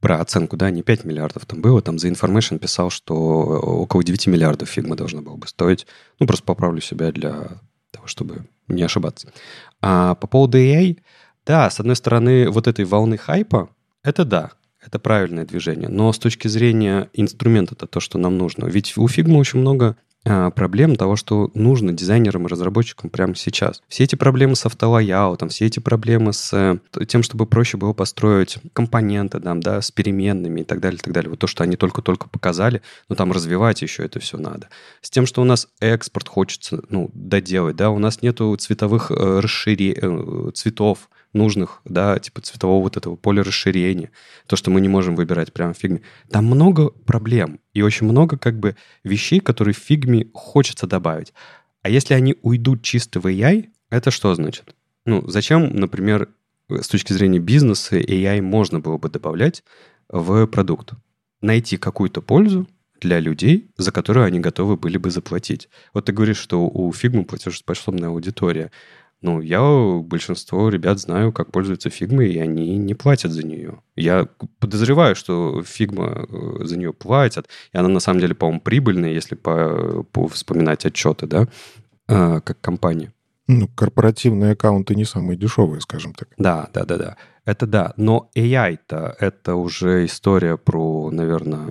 про 0.00 0.20
оценку, 0.20 0.56
да, 0.56 0.70
не 0.70 0.82
5 0.82 1.04
миллиардов 1.04 1.46
там 1.46 1.60
было, 1.60 1.80
там 1.80 1.98
за 1.98 2.08
Information 2.08 2.58
писал, 2.58 2.90
что 2.90 3.14
около 3.14 4.04
9 4.04 4.26
миллиардов 4.26 4.68
фигма 4.68 4.94
должна 4.94 5.22
была 5.22 5.36
бы 5.36 5.46
стоить. 5.46 5.86
Ну, 6.20 6.26
просто 6.26 6.44
поправлю 6.44 6.80
себя 6.80 7.12
для 7.12 7.60
того, 7.90 8.06
чтобы 8.06 8.46
не 8.68 8.82
ошибаться. 8.82 9.32
А 9.80 10.14
по 10.16 10.26
поводу 10.26 10.58
AI, 10.58 10.98
да, 11.46 11.70
с 11.70 11.80
одной 11.80 11.96
стороны, 11.96 12.50
вот 12.50 12.66
этой 12.66 12.84
волны 12.84 13.16
хайпа, 13.16 13.70
это 14.02 14.24
да, 14.24 14.52
это 14.86 14.98
правильное 14.98 15.44
движение. 15.44 15.88
Но 15.88 16.12
с 16.12 16.18
точки 16.18 16.48
зрения 16.48 17.08
инструмента, 17.12 17.74
это 17.74 17.86
то, 17.86 18.00
что 18.00 18.18
нам 18.18 18.38
нужно. 18.38 18.66
Ведь 18.66 18.96
у 18.96 19.06
Figma 19.06 19.36
очень 19.36 19.60
много 19.60 19.96
а, 20.28 20.50
проблем 20.50 20.96
того, 20.96 21.14
что 21.14 21.52
нужно 21.54 21.92
дизайнерам 21.92 22.46
и 22.46 22.48
разработчикам 22.48 23.10
прямо 23.10 23.36
сейчас. 23.36 23.80
Все 23.86 24.04
эти 24.04 24.16
проблемы 24.16 24.56
с 24.56 24.66
auto 24.66 24.92
layout 24.92 25.31
ом, 25.31 25.50
все 25.50 25.66
эти 25.66 25.78
проблемы 25.78 26.32
с 26.32 26.52
э, 26.52 27.04
тем, 27.06 27.22
чтобы 27.22 27.46
проще 27.46 27.76
было 27.76 27.92
построить 27.92 28.58
компоненты 28.72 29.38
там, 29.38 29.60
да, 29.60 29.80
с 29.80 29.92
переменными 29.92 30.62
и 30.62 30.64
так 30.64 30.80
далее, 30.80 30.98
и 30.98 31.00
так 31.00 31.14
далее. 31.14 31.30
Вот 31.30 31.38
то, 31.38 31.46
что 31.46 31.62
они 31.62 31.76
только-только 31.76 32.28
показали, 32.28 32.82
но 33.08 33.14
там 33.14 33.30
развивать 33.30 33.82
еще 33.82 34.04
это 34.04 34.18
все 34.18 34.36
надо. 34.36 34.68
С 35.00 35.10
тем, 35.10 35.26
что 35.26 35.42
у 35.42 35.44
нас 35.44 35.68
экспорт 35.78 36.26
хочется 36.28 36.82
ну, 36.88 37.08
доделать, 37.14 37.76
да, 37.76 37.90
у 37.90 37.98
нас 38.00 38.20
нету 38.20 38.56
цветовых 38.56 39.12
э, 39.12 39.40
расширений, 39.40 39.96
э, 39.96 40.50
цветов, 40.54 41.08
нужных, 41.36 41.80
да, 41.84 42.18
типа 42.18 42.40
цветового 42.40 42.82
вот 42.82 42.96
этого 42.96 43.16
поля 43.16 43.44
расширения, 43.44 44.10
то, 44.46 44.56
что 44.56 44.70
мы 44.70 44.80
не 44.80 44.88
можем 44.88 45.14
выбирать 45.14 45.52
прямо 45.52 45.74
в 45.74 45.78
фигме. 45.78 46.02
Там 46.30 46.46
много 46.46 46.90
проблем 46.90 47.60
и 47.74 47.82
очень 47.82 48.06
много 48.06 48.38
как 48.38 48.58
бы 48.58 48.76
вещей, 49.04 49.40
которые 49.40 49.74
в 49.74 49.78
фигме 49.78 50.28
хочется 50.32 50.86
добавить. 50.86 51.32
А 51.82 51.88
если 51.88 52.14
они 52.14 52.36
уйдут 52.42 52.82
чисто 52.82 53.20
в 53.20 53.26
AI, 53.26 53.66
это 53.90 54.10
что 54.10 54.34
значит? 54.34 54.74
Ну, 55.04 55.24
зачем, 55.28 55.76
например, 55.76 56.28
с 56.68 56.88
точки 56.88 57.12
зрения 57.12 57.38
бизнеса 57.38 57.96
AI 57.98 58.42
можно 58.42 58.80
было 58.80 58.98
бы 58.98 59.08
добавлять 59.08 59.62
в 60.08 60.46
продукт? 60.46 60.94
Найти 61.40 61.76
какую-то 61.76 62.22
пользу 62.22 62.66
для 63.00 63.20
людей, 63.20 63.70
за 63.76 63.92
которую 63.92 64.26
они 64.26 64.40
готовы 64.40 64.76
были 64.76 64.96
бы 64.98 65.10
заплатить. 65.10 65.68
Вот 65.92 66.06
ты 66.06 66.12
говоришь, 66.12 66.38
что 66.38 66.66
у 66.66 66.92
фигмы 66.92 67.24
платежеспособная 67.24 68.08
аудитория. 68.08 68.70
Ну, 69.26 69.40
я 69.40 69.60
большинство 70.04 70.68
ребят 70.68 71.00
знаю, 71.00 71.32
как 71.32 71.50
пользуются 71.50 71.90
фигмой, 71.90 72.30
и 72.30 72.38
они 72.38 72.78
не 72.78 72.94
платят 72.94 73.32
за 73.32 73.44
нее. 73.44 73.80
Я 73.96 74.28
подозреваю, 74.60 75.16
что 75.16 75.64
фигма 75.64 76.28
э, 76.28 76.64
за 76.64 76.78
нее 76.78 76.92
платят, 76.92 77.48
и 77.72 77.76
она 77.76 77.88
на 77.88 77.98
самом 77.98 78.20
деле, 78.20 78.36
по-моему, 78.36 78.60
прибыльная, 78.60 79.10
если 79.10 79.34
по, 79.34 80.04
по 80.12 80.28
вспоминать 80.28 80.86
отчеты, 80.86 81.26
да, 81.26 81.48
а, 82.06 82.40
как 82.40 82.60
компания. 82.60 83.12
Ну, 83.48 83.66
корпоративные 83.66 84.52
аккаунты 84.52 84.94
не 84.94 85.04
самые 85.04 85.36
дешевые, 85.36 85.80
скажем 85.80 86.14
так. 86.14 86.28
Да, 86.38 86.68
да, 86.72 86.84
да, 86.84 86.96
да. 86.96 87.16
Это 87.44 87.66
да. 87.66 87.94
Но 87.96 88.30
AI-то 88.36 89.16
это 89.18 89.56
уже 89.56 90.04
история 90.04 90.56
про, 90.56 91.10
наверное, 91.10 91.68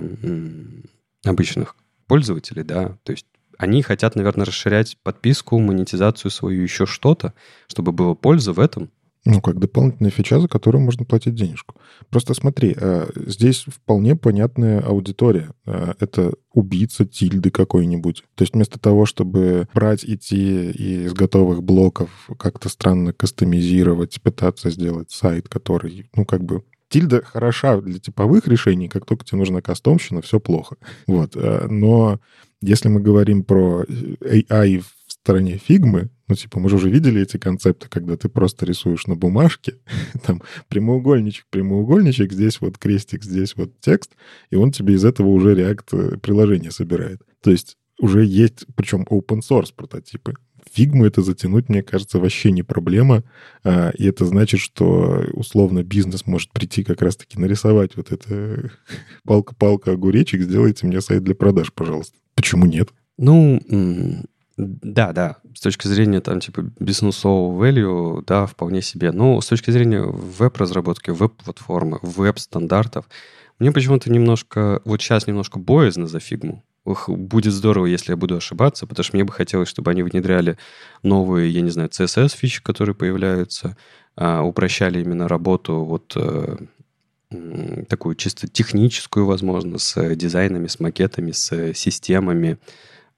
обычных 1.23 1.77
пользователей, 2.07 2.63
да. 2.63 2.97
То 3.03 3.13
есть 3.13 3.27
они 3.57 3.81
хотят, 3.81 4.15
наверное, 4.15 4.45
расширять 4.45 4.97
подписку, 5.03 5.59
монетизацию 5.59 6.31
свою, 6.31 6.61
еще 6.61 6.85
что-то, 6.85 7.33
чтобы 7.67 7.91
было 7.91 8.13
польза 8.13 8.53
в 8.53 8.59
этом. 8.59 8.89
Ну, 9.27 9.41
как 9.41 9.57
дополнительная 9.57 10.11
фича, 10.11 10.39
за 10.39 10.47
которую 10.47 10.83
можно 10.83 11.03
платить 11.03 11.33
денежку. 11.33 11.75
Просто 12.11 12.35
смотри, 12.35 12.75
э, 12.79 13.07
здесь 13.15 13.65
вполне 13.67 14.15
понятная 14.15 14.81
аудитория. 14.81 15.49
Э, 15.65 15.93
это 15.99 16.33
убийца 16.53 17.05
тильды 17.05 17.49
какой-нибудь. 17.49 18.23
То 18.35 18.43
есть 18.43 18.53
вместо 18.53 18.77
того, 18.77 19.07
чтобы 19.07 19.67
брать, 19.73 20.05
идти 20.05 20.69
и 20.69 21.05
из 21.05 21.13
готовых 21.13 21.63
блоков 21.63 22.29
как-то 22.37 22.69
странно 22.69 23.13
кастомизировать, 23.13 24.21
пытаться 24.21 24.69
сделать 24.69 25.09
сайт, 25.09 25.49
который, 25.49 26.07
ну, 26.15 26.23
как 26.23 26.43
бы 26.43 26.63
Тильда 26.89 27.23
хороша 27.23 27.81
для 27.81 27.99
типовых 27.99 28.47
решений, 28.47 28.87
как 28.87 29.05
только 29.05 29.25
тебе 29.25 29.39
нужна 29.39 29.61
кастомщина, 29.61 30.21
все 30.21 30.39
плохо. 30.39 30.77
Вот. 31.07 31.35
Э, 31.35 31.65
но 31.67 32.19
если 32.65 32.89
мы 32.89 32.99
говорим 32.99 33.43
про 33.43 33.83
AI 33.83 34.79
в 34.79 35.11
стороне 35.11 35.57
фигмы, 35.57 36.09
ну, 36.27 36.35
типа, 36.35 36.59
мы 36.59 36.69
же 36.69 36.77
уже 36.77 36.89
видели 36.89 37.21
эти 37.21 37.37
концепты, 37.37 37.87
когда 37.87 38.17
ты 38.17 38.29
просто 38.29 38.65
рисуешь 38.65 39.05
на 39.05 39.15
бумажке, 39.15 39.75
там, 40.25 40.41
прямоугольничек, 40.69 41.45
прямоугольничек, 41.49 42.31
здесь 42.31 42.61
вот 42.61 42.77
крестик, 42.77 43.23
здесь 43.23 43.55
вот 43.55 43.79
текст, 43.79 44.11
и 44.49 44.55
он 44.55 44.71
тебе 44.71 44.95
из 44.95 45.05
этого 45.05 45.27
уже 45.27 45.53
реакт 45.53 45.93
э, 45.93 46.17
приложение 46.17 46.71
собирает. 46.71 47.21
То 47.41 47.51
есть 47.51 47.77
уже 47.99 48.25
есть, 48.25 48.65
причем 48.75 49.03
open 49.03 49.39
source 49.39 49.73
прототипы. 49.75 50.33
Фигму 50.73 51.05
это 51.05 51.21
затянуть, 51.21 51.69
мне 51.69 51.83
кажется, 51.83 52.19
вообще 52.19 52.51
не 52.51 52.63
проблема. 52.63 53.23
А, 53.63 53.91
и 53.91 54.05
это 54.05 54.25
значит, 54.25 54.59
что 54.59 55.23
условно 55.33 55.83
бизнес 55.83 56.25
может 56.25 56.51
прийти 56.51 56.83
как 56.83 57.01
раз-таки 57.01 57.39
нарисовать 57.39 57.95
вот 57.95 58.11
это 58.11 58.71
палка-палка 59.23 59.91
огуречек, 59.91 60.41
сделайте 60.41 60.87
мне 60.87 61.01
сайт 61.01 61.23
для 61.23 61.35
продаж, 61.35 61.71
пожалуйста. 61.71 62.17
Почему 62.35 62.65
нет? 62.65 62.89
Ну, 63.17 63.61
да, 64.57 65.13
да. 65.13 65.37
С 65.53 65.61
точки 65.61 65.87
зрения 65.87 66.21
там 66.21 66.39
типа 66.39 66.61
бизнесового 66.79 67.65
value, 67.65 68.23
да, 68.25 68.45
вполне 68.45 68.81
себе. 68.81 69.11
Но 69.11 69.39
с 69.41 69.47
точки 69.47 69.71
зрения 69.71 70.01
веб-разработки, 70.01 71.11
веб-платформы, 71.11 71.99
веб-стандартов, 72.01 73.05
мне 73.59 73.71
почему-то 73.71 74.11
немножко, 74.11 74.81
вот 74.85 75.01
сейчас 75.01 75.27
немножко 75.27 75.59
боязно 75.59 76.07
за 76.07 76.19
фигму. 76.19 76.63
Ох, 76.83 77.09
будет 77.09 77.51
здорово, 77.51 77.87
если 77.87 78.11
я 78.11 78.17
буду 78.17 78.35
ошибаться, 78.35 78.85
потому 78.85 79.03
что 79.03 79.15
мне 79.15 79.23
бы 79.23 79.31
хотелось, 79.31 79.69
чтобы 79.69 79.91
они 79.91 80.03
внедряли 80.03 80.57
новые, 81.01 81.49
я 81.49 81.61
не 81.61 81.71
знаю, 81.71 81.89
CSS-фичи, 81.89 82.61
которые 82.61 82.95
появляются, 82.95 83.75
а, 84.15 84.43
упрощали 84.43 85.01
именно 85.01 85.27
работу 85.27 85.83
вот 85.83 86.13
э, 86.15 86.57
такую 87.89 88.15
чисто 88.15 88.47
техническую, 88.47 89.25
возможно, 89.25 89.77
с 89.77 90.15
дизайнами, 90.15 90.67
с 90.67 90.79
макетами, 90.79 91.31
с 91.31 91.73
системами, 91.73 92.57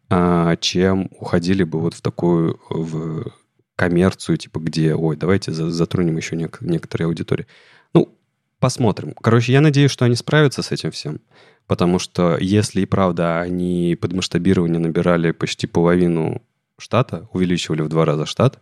а, 0.10 0.56
чем 0.58 1.10
уходили 1.20 1.64
бы 1.64 1.80
вот 1.80 1.94
в 1.94 2.02
такую 2.02 2.60
в 2.70 3.32
коммерцию, 3.76 4.38
типа 4.38 4.60
где, 4.60 4.96
ой, 4.96 5.16
давайте 5.16 5.52
затронем 5.52 6.18
еще 6.18 6.36
нек- 6.36 6.58
некоторые 6.62 7.06
аудитории. 7.06 7.46
Ну, 7.94 8.18
посмотрим. 8.60 9.14
Короче, 9.14 9.54
я 9.54 9.62
надеюсь, 9.62 9.92
что 9.92 10.06
они 10.06 10.16
справятся 10.16 10.64
с 10.64 10.72
этим 10.72 10.92
всем, 10.92 11.20
потому 11.68 12.00
что 12.00 12.38
если 12.40 12.82
и 12.82 12.86
правда 12.86 13.40
они 13.40 13.98
под 14.00 14.14
масштабирование 14.14 14.80
набирали 14.80 15.32
почти 15.32 15.68
половину 15.68 16.42
штата, 16.80 17.28
увеличивали 17.34 17.82
в 17.82 17.90
два 17.90 18.06
раза 18.06 18.26
штат, 18.26 18.60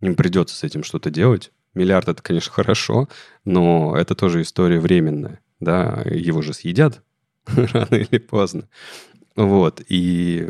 им 0.00 0.14
придется 0.14 0.56
с 0.56 0.62
этим 0.62 0.84
что-то 0.84 1.10
делать, 1.10 1.52
Миллиард 1.76 2.08
это, 2.08 2.22
конечно, 2.22 2.50
хорошо, 2.50 3.08
но 3.44 3.94
это 3.96 4.14
тоже 4.14 4.42
история 4.42 4.80
временная. 4.80 5.40
Да, 5.60 6.02
его 6.06 6.42
же 6.42 6.54
съедят 6.54 7.02
рано 7.46 7.94
или 7.94 8.18
поздно. 8.18 8.68
Вот. 9.36 9.82
И 9.88 10.46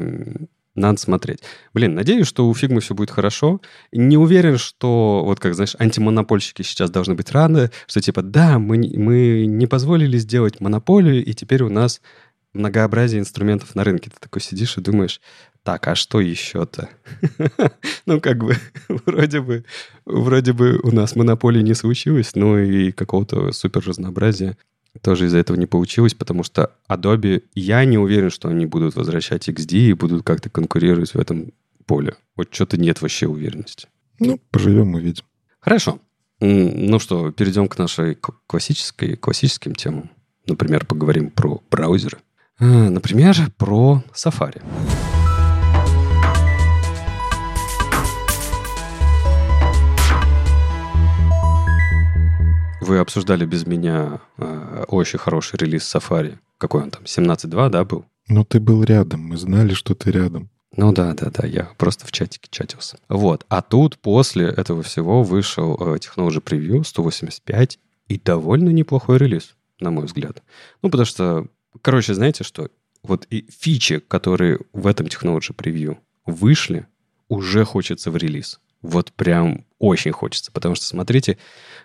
Надо 0.77 1.01
смотреть. 1.01 1.41
Блин, 1.75 1.95
надеюсь, 1.95 2.27
что 2.27 2.49
у 2.49 2.55
Фигмы 2.55 2.81
все 2.81 2.95
будет 2.95 3.11
хорошо. 3.11 3.61
Не 3.93 4.17
уверен, 4.19 4.59
что, 4.59 5.23
вот 5.25 5.41
как, 5.41 5.55
знаешь, 5.55 5.75
антимонопольщики 5.79 6.63
сейчас 6.63 6.91
должны 6.91 7.15
быть 7.15 7.33
рады, 7.33 7.71
что 7.87 8.01
типа, 8.01 8.23
да, 8.23 8.59
мы, 8.59 8.77
мы 8.95 9.47
не 9.47 9.67
позволили 9.67 10.19
сделать 10.19 10.61
монополию, 10.61 11.25
и 11.25 11.33
теперь 11.33 11.63
у 11.63 11.71
нас 11.71 12.03
многообразие 12.53 13.21
инструментов 13.21 13.75
на 13.75 13.85
рынке. 13.85 14.11
Ты 14.11 14.17
такой 14.21 14.43
сидишь 14.43 14.77
и 14.77 14.83
думаешь, 14.83 15.21
так, 15.67 15.89
а 15.89 15.97
что 15.97 16.21
еще-то? 16.21 16.89
ну, 18.07 18.21
как 18.21 18.39
бы, 18.39 18.57
вроде 18.89 19.41
бы, 19.41 19.65
вроде 20.05 20.53
бы 20.53 20.79
у 20.85 20.93
нас 20.93 21.17
монополии 21.17 21.61
не 21.61 21.75
случилось, 21.75 22.37
но 22.37 22.57
и 22.61 22.93
какого-то 22.93 23.51
супер 23.51 23.83
разнообразия 23.85 24.57
тоже 25.03 25.27
из-за 25.27 25.39
этого 25.39 25.57
не 25.57 25.67
получилось, 25.67 26.15
потому 26.15 26.45
что 26.45 26.71
Adobe, 26.89 27.43
я 27.57 27.85
не 27.85 27.99
уверен, 27.99 28.31
что 28.31 28.49
они 28.49 28.65
будут 28.65 28.95
возвращать 28.95 29.49
XD 29.49 29.73
и 29.73 29.93
будут 29.93 30.23
как-то 30.23 30.51
конкурировать 30.51 31.15
в 31.15 31.19
этом 31.19 31.53
поле. 31.85 32.15
Вот 32.37 32.55
что-то 32.55 32.77
нет 32.77 33.03
вообще 33.03 33.27
уверенности. 33.27 33.89
Ну, 34.21 34.41
поживем, 34.53 34.95
увидим. 34.95 35.25
Хорошо. 35.59 35.99
Ну 36.39 37.01
что, 37.01 37.33
перейдем 37.33 37.67
к 37.67 37.77
нашей 37.77 38.17
классической, 38.47 39.17
классическим 39.17 39.75
темам. 39.75 40.11
Например, 40.47 40.87
поговорим 40.87 41.31
про 41.31 41.61
браузеры. 41.73 42.19
А, 42.61 42.65
например, 42.65 43.35
про 43.59 44.05
Safari. 44.15 44.63
Вы 52.87 52.99
обсуждали 52.99 53.45
без 53.45 53.67
меня 53.67 54.21
э, 54.39 54.85
очень 54.87 55.19
хороший 55.19 55.57
релиз 55.59 55.93
Safari. 55.93 56.39
Какой 56.57 56.85
он 56.85 56.93
там? 56.93 57.03
17.2, 57.03 57.69
да, 57.69 57.85
был? 57.85 58.05
Ну, 58.29 58.45
ты 58.45 58.61
был 58.61 58.85
рядом. 58.85 59.23
Мы 59.23 59.37
знали, 59.39 59.75
что 59.75 59.97
ты 59.97 60.13
рядом. 60.13 60.51
Ну 60.77 60.93
да, 60.93 61.13
да, 61.15 61.31
да, 61.31 61.45
я 61.49 61.65
просто 61.79 62.07
в 62.07 62.13
чатике 62.13 62.47
чатился. 62.49 62.99
Вот. 63.09 63.45
А 63.49 63.61
тут 63.61 63.99
после 63.99 64.47
этого 64.47 64.85
всего 64.85 65.25
вышел 65.25 65.75
э, 65.75 65.97
Technology 65.97 66.41
Preview 66.41 66.85
185 66.85 67.81
и 68.07 68.21
довольно 68.21 68.69
неплохой 68.69 69.19
релиз, 69.19 69.57
на 69.81 69.91
мой 69.91 70.05
взгляд. 70.05 70.45
Ну, 70.83 70.89
потому 70.89 71.07
что, 71.07 71.49
короче, 71.83 72.15
знаете 72.15 72.45
что? 72.45 72.69
Вот 73.03 73.27
и 73.31 73.49
фичи, 73.51 73.99
которые 73.99 74.61
в 74.73 74.87
этом 74.87 75.07
Technology 75.07 75.53
Preview 75.57 75.99
вышли, 76.25 76.87
уже 77.29 77.65
хочется 77.65 78.13
в 78.13 78.17
релиз. 78.17 78.61
Вот 78.81 79.13
прям 79.13 79.66
очень 79.79 80.13
хочется, 80.13 80.53
потому 80.53 80.75
что 80.75 80.87
смотрите, 80.87 81.39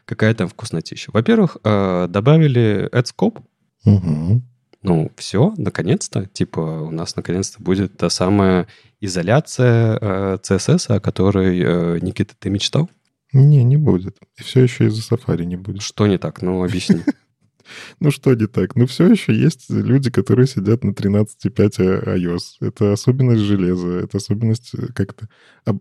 какая 0.05 0.33
там 0.33 0.47
вкуснотища. 0.47 1.11
Во-первых, 1.11 1.57
э, 1.63 2.07
добавили 2.09 2.89
AdScope. 2.91 3.43
Угу. 3.85 4.41
Ну, 4.83 5.11
все, 5.15 5.53
наконец-то. 5.57 6.25
Типа, 6.25 6.59
у 6.59 6.91
нас 6.91 7.15
наконец-то 7.15 7.61
будет 7.61 7.97
та 7.97 8.09
самая 8.09 8.67
изоляция 8.99 9.97
э, 9.99 10.37
CSS, 10.41 10.95
о 10.95 10.99
которой, 10.99 11.59
э, 11.59 11.99
Никита, 12.01 12.33
ты 12.37 12.49
мечтал? 12.49 12.89
Не, 13.33 13.63
не 13.63 13.77
будет. 13.77 14.17
И 14.37 14.43
все 14.43 14.61
еще 14.61 14.87
из-за 14.87 15.15
Safari 15.15 15.45
не 15.45 15.55
будет. 15.55 15.81
Что 15.81 16.07
не 16.07 16.17
так? 16.17 16.41
Ну, 16.41 16.63
объясни. 16.63 17.01
Ну 17.99 18.11
что 18.11 18.33
не 18.33 18.47
так? 18.47 18.75
Ну 18.75 18.85
все 18.85 19.07
еще 19.07 19.33
есть 19.33 19.69
люди, 19.69 20.09
которые 20.09 20.47
сидят 20.47 20.83
на 20.83 20.91
13.5 20.91 22.15
iOS. 22.17 22.41
Это 22.59 22.93
особенность 22.93 23.41
железа, 23.41 23.87
это 23.99 24.17
особенность 24.17 24.71
как-то 24.93 25.27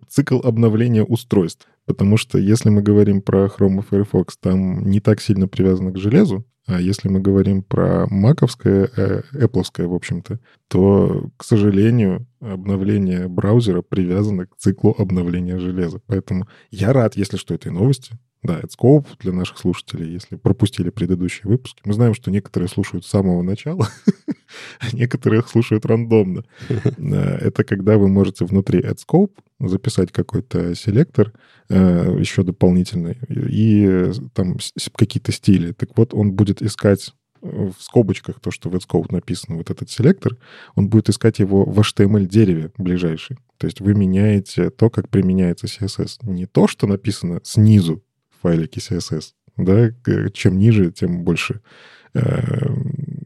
цикл 0.09 0.41
обновления 0.41 1.05
устройств. 1.05 1.67
Потому 1.87 2.17
что 2.17 2.39
если 2.39 2.71
мы 2.71 2.83
говорим 2.83 3.23
про 3.23 3.47
Chrome 3.47 3.81
и 3.81 3.83
Firefox, 3.83 4.37
там 4.37 4.85
не 4.85 5.01
так 5.01 5.21
сильно 5.21 5.49
привязано 5.49 5.93
к 5.93 5.99
железу, 5.99 6.47
а 6.67 6.81
если 6.81 7.09
мы 7.09 7.21
говорим 7.21 7.63
про 7.63 8.07
маковское, 8.09 8.89
э, 8.97 9.23
Apple, 9.33 9.87
в 9.87 9.95
общем-то, 9.95 10.39
то, 10.69 11.31
к 11.37 11.43
сожалению, 11.45 12.27
обновление 12.41 13.27
браузера 13.29 13.83
привязано 13.83 14.47
к 14.47 14.57
циклу 14.57 14.95
обновления 14.97 15.59
железа. 15.59 16.01
Поэтому 16.07 16.47
я 16.71 16.93
рад, 16.93 17.17
если 17.17 17.39
что, 17.39 17.55
этой 17.55 17.73
новости. 17.73 18.13
Да, 18.43 18.59
это 18.59 18.69
скоп 18.69 19.07
для 19.19 19.33
наших 19.33 19.59
слушателей, 19.59 20.13
если 20.13 20.37
пропустили 20.37 20.89
предыдущие 20.89 21.43
выпуски. 21.45 21.83
Мы 21.85 21.93
знаем, 21.93 22.15
что 22.15 22.31
некоторые 22.31 22.71
слушают 22.71 23.05
с 23.05 23.11
самого 23.11 23.43
начала, 23.43 23.89
а 24.81 24.97
некоторые 24.97 25.43
слушают 25.43 25.85
рандомно. 25.85 26.45
Это 26.99 27.65
когда 27.65 27.99
вы 27.99 28.09
можете 28.09 28.47
внутри 28.47 28.81
AdScope 28.81 29.33
записать 29.59 30.11
какой-то 30.11 30.75
селектор 30.75 31.35
э, 31.69 32.17
еще 32.19 32.43
дополнительный 32.43 33.19
и 33.29 34.11
там 34.33 34.57
какие-то 34.97 35.33
стили. 35.33 35.73
Так 35.73 35.91
вот, 35.99 36.15
он 36.15 36.33
будет 36.33 36.63
искать 36.63 37.13
в 37.43 37.75
скобочках 37.79 38.41
то, 38.41 38.51
что 38.51 38.71
в 38.71 38.75
AdScope 38.75 39.13
написано, 39.13 39.57
вот 39.57 39.71
этот 39.71 39.91
селектор, 39.91 40.39
он 40.77 40.89
будет 40.89 41.11
искать 41.11 41.39
его 41.41 41.65
в 41.65 41.79
HTML-дереве 41.79 42.73
ближайший. 42.79 43.37
То 43.59 43.67
есть 43.67 43.81
вы 43.81 43.95
меняете 43.95 44.71
то, 44.71 44.89
как 44.89 45.11
применяется 45.11 45.67
CSS. 45.67 46.21
Не 46.23 46.47
то, 46.47 46.67
что 46.67 46.87
написано 46.87 47.41
снизу 47.43 48.03
файлике 48.43 48.81
CSS. 48.81 49.33
Да? 49.57 49.91
Чем 50.33 50.59
ниже, 50.59 50.91
тем 50.91 51.25
больше 51.25 51.61
э, 52.15 52.67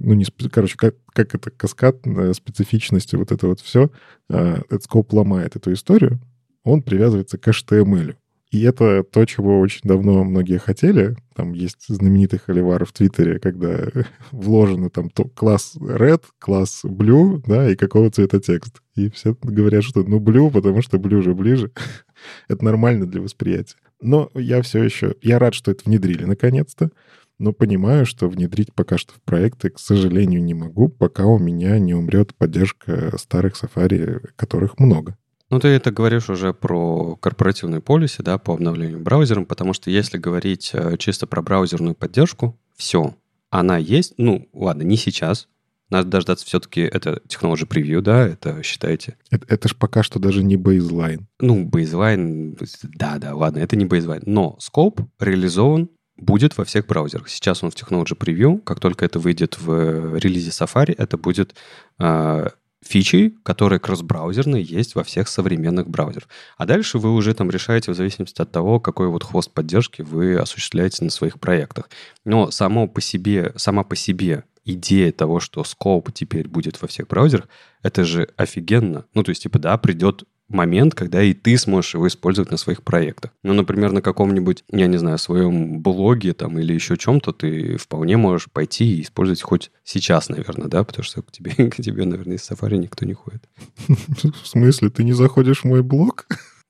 ну, 0.01 0.15
не, 0.15 0.25
короче, 0.51 0.77
как, 0.77 0.97
как 1.13 1.35
это 1.35 1.51
каскад 1.51 2.01
специфичности, 2.35 3.17
вот 3.17 3.33
это 3.33 3.47
вот 3.47 3.61
все, 3.61 3.91
э, 4.29 4.63
ломает 5.11 5.57
эту 5.57 5.73
историю, 5.73 6.21
он 6.63 6.83
привязывается 6.83 7.39
к 7.39 7.49
HTML. 7.49 8.17
И 8.51 8.63
это 8.63 9.03
то, 9.03 9.25
чего 9.25 9.59
очень 9.59 9.81
давно 9.83 10.23
многие 10.23 10.59
хотели. 10.59 11.17
Там 11.35 11.55
есть 11.55 11.87
знаменитый 11.89 12.39
холивар 12.39 12.85
в 12.85 12.93
Твиттере, 12.93 13.41
когда 13.41 13.89
вложены 14.31 14.91
там 14.91 15.11
класс 15.11 15.75
red, 15.77 16.23
класс 16.39 16.83
blue, 16.85 17.43
да, 17.47 17.69
и 17.69 17.75
какого 17.75 18.11
цвета 18.11 18.39
текст. 18.41 18.81
И 18.95 19.11
все 19.11 19.37
говорят, 19.43 19.83
что 19.83 20.05
ну 20.05 20.21
blue, 20.21 20.53
потому 20.53 20.83
что 20.83 20.99
blue 20.99 21.21
же 21.21 21.35
ближе. 21.35 21.73
это 22.49 22.65
нормально 22.65 23.07
для 23.07 23.21
восприятия. 23.21 23.77
Но 24.05 24.31
я 24.35 24.61
все 24.61 24.83
еще... 24.83 25.17
Я 25.23 25.39
рад, 25.39 25.55
что 25.55 25.71
это 25.71 25.83
внедрили 25.87 26.25
наконец-то, 26.25 26.91
но 27.39 27.53
понимаю, 27.53 28.05
что 28.05 28.29
внедрить 28.29 28.73
пока 28.75 28.99
что 28.99 29.15
в 29.15 29.23
проекты, 29.23 29.71
к 29.71 29.79
сожалению, 29.79 30.45
не 30.45 30.53
могу, 30.53 30.91
пока 30.91 31.25
у 31.25 31.39
меня 31.39 31.79
не 31.79 31.95
умрет 31.95 32.35
поддержка 32.35 33.17
старых 33.17 33.55
Safari, 33.55 34.21
которых 34.37 34.79
много. 34.79 35.17
Ну, 35.49 35.59
ты 35.59 35.69
это 35.69 35.91
говоришь 35.91 36.29
уже 36.29 36.53
про 36.53 37.17
корпоративную 37.17 37.81
полиси, 37.81 38.21
да, 38.21 38.37
по 38.37 38.53
обновлению 38.53 39.01
браузером, 39.01 39.47
потому 39.47 39.73
что 39.73 39.91
если 39.91 40.19
говорить 40.19 40.71
э, 40.75 40.97
чисто 40.99 41.27
про 41.27 41.41
браузерную 41.41 41.95
поддержку, 41.95 42.61
все, 42.77 43.15
она 43.49 43.79
есть, 43.79 44.15
ну, 44.19 44.49
ладно, 44.53 44.83
не 44.83 44.97
сейчас, 44.97 45.49
надо 45.95 46.09
дождаться 46.09 46.45
все-таки, 46.45 46.81
это 46.81 47.23
Technology 47.29 47.67
Preview, 47.69 48.01
да, 48.01 48.27
это 48.27 48.63
считайте. 48.63 49.17
Это, 49.31 49.47
это 49.49 49.69
же 49.69 49.77
пока 49.77 50.03
что 50.03 50.19
даже 50.19 50.43
не 50.43 50.57
бейзлайн. 50.57 51.29
Ну, 51.41 51.65
бейзлайн, 51.65 52.57
да, 52.83 53.19
да, 53.19 53.35
ладно, 53.35 53.61
это 53.61 53.77
не 53.77 53.85
бейзлайн. 53.85 54.23
Но 54.27 54.59
Scope 54.61 55.07
реализован 55.21 55.89
будет 56.17 56.57
во 56.59 56.65
всех 56.65 56.87
браузерах. 56.87 57.29
Сейчас 57.29 57.63
он 57.63 57.71
в 57.71 57.75
Technology 57.75 58.17
Preview. 58.17 58.61
Как 58.61 58.81
только 58.81 59.05
это 59.05 59.19
выйдет 59.19 59.59
в 59.61 60.17
релизе 60.17 60.51
Safari, 60.51 60.95
это 60.97 61.17
будет 61.17 61.55
э, 61.99 62.49
фичи, 62.87 63.35
которые 63.43 63.79
кросс-браузерные 63.79 64.63
есть 64.63 64.95
во 64.95 65.05
всех 65.05 65.29
современных 65.29 65.89
браузерах. 65.89 66.29
А 66.57 66.67
дальше 66.67 66.99
вы 66.99 67.13
уже 67.13 67.35
там 67.35 67.51
решаете 67.51 67.93
в 67.93 67.95
зависимости 67.95 68.41
от 68.41 68.51
того, 68.51 68.81
какой 68.81 69.09
вот 69.09 69.25
хвост 69.25 69.51
поддержки 69.53 70.03
вы 70.03 70.37
осуществляете 70.37 71.05
на 71.05 71.11
своих 71.11 71.41
проектах. 71.41 71.89
Но 72.25 72.51
само 72.51 72.87
по 72.87 73.01
себе, 73.01 73.53
сама 73.57 73.85
по 73.85 73.97
себе 73.97 74.45
идея 74.65 75.13
того, 75.13 75.41
что 75.41 75.63
Scope 75.63 76.11
теперь 76.13 76.49
будет 76.49 76.81
во 76.81 76.89
всех 76.89 77.09
браузерах, 77.09 77.49
это 77.83 78.05
же 78.05 78.29
офигенно. 78.37 79.05
Ну, 79.15 79.23
то 79.23 79.31
есть, 79.31 79.43
типа, 79.43 79.59
да, 79.59 79.77
придет 79.77 80.25
момент, 80.49 80.95
когда 80.95 81.23
и 81.23 81.33
ты 81.33 81.57
сможешь 81.57 81.95
его 81.95 82.07
использовать 82.07 82.51
на 82.51 82.57
своих 82.57 82.83
проектах. 82.83 83.33
Ну, 83.43 83.55
например, 83.55 83.93
на 83.93 84.03
каком-нибудь, 84.03 84.65
я 84.71 84.87
не 84.87 84.99
знаю, 84.99 85.19
своем 85.19 85.81
блоге 85.81 86.33
там 86.35 86.59
или 86.59 86.73
еще 86.73 86.97
чем-то 86.97 87.33
ты 87.33 87.77
вполне 87.77 88.17
можешь 88.17 88.51
пойти 88.51 88.97
и 88.97 89.03
использовать 89.03 89.43
хоть 89.43 89.71
сейчас, 89.85 90.29
наверное, 90.29 90.69
да, 90.69 90.85
потому 90.85 91.05
что 91.05 91.23
к 91.23 91.33
тебе, 91.33 91.51
к 91.71 91.77
тебе 91.77 92.05
наверное, 92.05 92.37
из 92.37 92.51
Safari 92.51 92.77
никто 92.77 93.07
не 93.07 93.15
ходит. 93.15 93.45
В 93.89 94.47
смысле? 94.47 94.91
Ты 94.91 95.05
не 95.05 95.13
заходишь 95.13 95.61
в 95.61 95.65
мой 95.65 95.83
блог? 95.83 96.27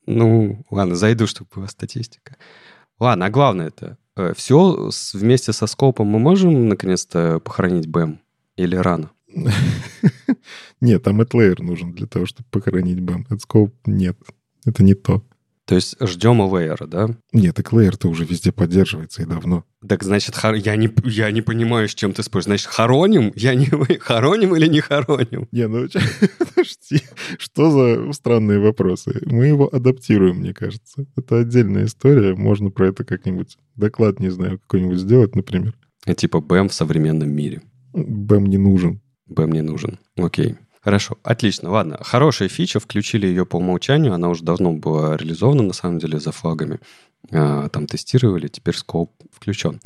Ну, 0.07 0.65
ладно, 0.71 0.97
зайду, 0.97 1.27
чтобы 1.27 1.49
была 1.55 1.69
статистика. 1.69 2.37
Ладно, 3.01 3.27
а 3.27 3.31
главное 3.31 3.69
это, 3.69 3.99
Э, 4.17 4.33
все 4.37 4.91
вместе 5.13 5.53
со 5.53 5.67
скопом 5.67 6.07
мы 6.07 6.19
можем 6.19 6.69
наконец-то 6.69 7.41
похоронить 7.41 7.87
BEM? 7.87 8.19
Или 8.57 8.77
рано? 8.77 9.11
Нет, 10.81 11.03
там 11.03 11.21
AdLayer 11.21 11.63
нужен 11.63 11.93
для 11.93 12.07
того, 12.07 12.27
чтобы 12.27 12.49
похоронить 12.51 12.99
BEM. 12.99 13.27
AdScope 13.29 13.73
нет. 13.87 14.17
Это 14.65 14.83
не 14.83 14.95
то. 14.95 15.23
То 15.67 15.77
есть 15.77 15.97
ждем 15.99 16.43
Layer, 16.43 16.87
да? 16.87 17.09
Нет, 17.33 17.55
так 17.55 17.73
Layer-то 17.73 18.09
уже 18.09 18.27
везде 18.27 18.53
поддерживается 18.53 19.23
и 19.23 19.25
давно. 19.25 19.65
Так 19.87 20.03
значит, 20.03 20.37
хор... 20.37 20.55
я, 20.55 20.77
не, 20.77 20.93
я 21.05 21.31
не 21.31 21.41
понимаю, 21.41 21.89
с 21.89 21.95
чем 21.95 22.13
ты 22.13 22.23
споришь. 22.23 22.45
Значит, 22.45 22.67
хороним? 22.67 23.33
Я 23.35 23.55
не... 23.55 23.67
Хороним 24.01 24.55
или 24.55 24.67
не 24.67 24.81
хороним? 24.81 25.49
Не, 25.53 25.67
ну 25.67 25.89
подожди. 26.39 27.03
Что 27.39 27.71
за 27.71 28.13
странные 28.13 28.59
вопросы? 28.59 29.23
Мы 29.25 29.47
его 29.47 29.75
адаптируем, 29.75 30.37
мне 30.37 30.53
кажется. 30.53 31.07
Это 31.17 31.39
отдельная 31.39 31.87
история. 31.87 32.35
Можно 32.35 32.71
про 32.71 32.89
это 32.89 33.05
как-нибудь 33.05 33.57
доклад, 33.75 34.21
не 34.21 34.29
знаю, 34.29 34.59
какой-нибудь 34.59 34.99
сделать, 34.99 35.35
например. 35.35 35.75
Типа 36.15 36.41
БЭМ 36.41 36.69
в 36.69 36.75
современном 36.75 37.31
мире. 37.31 37.63
БЭМ 37.95 38.45
не 38.47 38.59
нужен. 38.59 39.01
БЭМ 39.27 39.53
не 39.53 39.63
нужен. 39.63 39.99
Окей. 40.17 40.57
Хорошо, 40.83 41.17
отлично, 41.23 41.71
ладно. 41.71 41.99
Хорошая 42.03 42.49
фича, 42.49 42.79
включили 42.79 43.27
ее 43.27 43.47
по 43.47 43.57
умолчанию, 43.57 44.13
она 44.13 44.29
уже 44.29 44.45
давно 44.45 44.73
была 44.73 45.17
реализована, 45.17 45.63
на 45.63 45.73
самом 45.73 45.99
деле, 45.99 46.21
за 46.21 46.31
флагами. 46.31 46.79
А, 47.33 47.69
там 47.71 47.87
тестировали, 47.87 48.49
теперь 48.49 48.77
скоп 48.77 49.11
включен. 49.33 49.81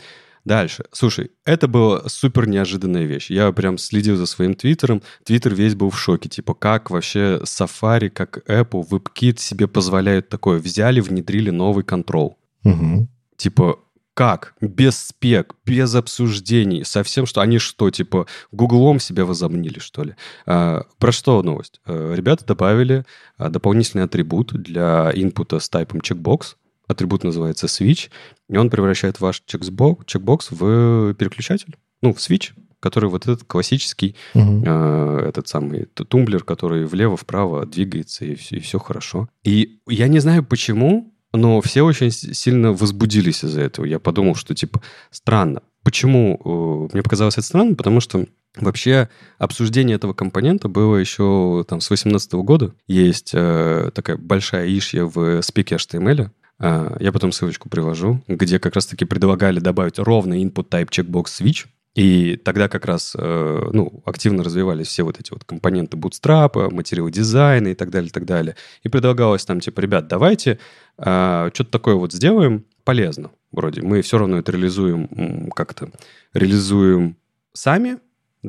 Дальше. 0.45 0.85
Слушай, 0.93 1.31
это 1.45 1.69
была 1.69 2.09
супер 2.09 2.49
неожиданная 2.49 3.05
вещь. 3.05 3.31
Я 3.31 3.53
прям 3.53 3.77
следил 3.77 4.17
за 4.17 4.27
своим 4.27 4.55
твиттером. 4.55 5.03
Твиттер 5.25 5.55
весь 5.55 5.75
был 5.75 5.91
в 5.91 5.99
шоке. 5.99 6.29
Типа, 6.29 6.55
как 6.55 6.91
вообще 6.91 7.41
Safari, 7.45 8.09
как 8.09 8.39
Apple, 8.49 8.89
WebKit 8.89 9.39
себе 9.39 9.69
позволяют 9.69 10.31
такое? 10.31 10.59
Взяли, 10.59 11.01
внедрили 11.01 11.51
новый 11.51 11.85
контрол. 11.85 12.39
Угу. 12.65 13.09
Типа, 13.37 13.79
как? 14.19 14.55
Без 14.61 14.99
спек, 14.99 15.55
без 15.65 15.95
обсуждений, 15.95 16.83
совсем 16.83 17.25
что? 17.25 17.41
Они 17.41 17.59
что, 17.59 17.89
типа, 17.89 18.27
гуглом 18.51 18.99
себя 18.99 19.25
возомнили, 19.25 19.79
что 19.79 20.03
ли? 20.03 20.17
А, 20.45 20.87
про 20.99 21.13
что 21.13 21.41
новость? 21.45 21.81
А, 21.87 22.15
ребята 22.15 22.45
добавили 22.45 23.05
а, 23.37 23.49
дополнительный 23.49 24.03
атрибут 24.03 24.53
для 24.53 25.13
инпута 25.15 25.61
с 25.61 25.69
типом 25.69 26.01
checkbox. 26.01 26.57
Атрибут 26.89 27.23
называется 27.23 27.67
switch, 27.67 28.11
и 28.51 28.57
он 28.57 28.71
превращает 28.71 29.21
ваш 29.21 29.41
чекбокс, 29.47 30.05
чекбокс 30.07 30.49
в 30.51 31.15
переключатель, 31.15 31.77
ну, 32.03 32.13
в 32.13 32.17
switch, 32.17 32.55
который 32.81 33.09
вот 33.09 33.29
этот 33.29 33.45
классический, 33.45 34.17
Угу. 34.35 34.65
э, 34.67 35.27
этот 35.29 35.47
самый 35.47 35.85
тумблер, 35.85 36.43
который 36.43 36.87
влево-вправо 36.87 37.67
двигается, 37.67 38.25
и 38.25 38.33
и 38.33 38.59
все 38.59 38.81
хорошо. 38.81 39.29
И 39.45 39.79
я 39.87 40.09
не 40.09 40.19
знаю 40.19 40.45
почему, 40.45 41.15
но 41.33 41.61
все 41.61 41.83
очень 41.83 42.11
сильно 42.11 42.73
возбудились 42.73 43.45
из-за 43.45 43.61
этого. 43.63 43.85
Я 43.85 43.99
подумал, 43.99 44.35
что 44.35 44.55
типа 44.55 44.83
странно. 45.11 45.63
Почему? 45.83 46.89
э, 46.91 46.95
Мне 46.95 47.03
показалось 47.03 47.35
это 47.35 47.47
странно, 47.47 47.75
потому 47.75 48.01
что 48.01 48.27
Вообще, 48.57 49.09
обсуждение 49.39 49.97
этого 49.97 50.15
компонента 50.15 50.69
было 50.69 50.97
еще 50.97 51.65
там, 51.69 51.81
с 51.81 51.89
2018 51.89 52.33
года. 52.35 52.75
Есть 52.87 53.31
э, 53.35 53.91
такая 53.95 54.17
большая 54.17 54.67
ишья 54.67 55.05
в 55.05 55.43
спеке 55.43 55.77
HTML. 55.77 56.31
Э, 56.59 56.97
я 56.99 57.13
потом 57.13 57.31
ссылочку 57.31 57.69
привожу, 57.69 58.23
где 58.27 58.59
как 58.59 58.75
раз-таки 58.75 59.05
предлагали 59.05 59.61
добавить 59.61 59.99
ровно 59.99 60.35
input 60.43 60.69
type 60.69 60.89
checkbox 60.89 61.27
switch. 61.27 61.67
И 61.95 62.37
тогда 62.37 62.69
как 62.69 62.85
раз 62.85 63.17
э, 63.19 63.71
ну, 63.73 64.03
активно 64.05 64.45
развивались 64.45 64.89
все 64.89 65.03
вот 65.03 65.19
эти 65.19 65.33
вот 65.33 65.45
компоненты 65.45 65.97
Bootstrap, 65.97 66.71
материал 66.73 67.09
дизайна 67.11 67.69
и 67.69 67.75
так 67.75 67.91
далее, 67.91 68.09
и 68.09 68.13
так 68.13 68.25
далее. 68.25 68.55
И 68.83 68.89
предлагалось 68.89 69.45
там, 69.45 69.61
типа, 69.61 69.81
ребят, 69.81 70.07
давайте 70.07 70.59
э, 70.99 71.51
что-то 71.53 71.71
такое 71.71 71.97
вот 71.97 72.13
сделаем 72.13 72.65
полезно. 72.85 73.31
Вроде 73.51 73.83
мы 73.83 74.03
все 74.03 74.19
равно 74.19 74.39
это 74.39 74.53
реализуем 74.53 75.51
как-то, 75.51 75.91
реализуем 76.35 77.17
сами, 77.53 77.99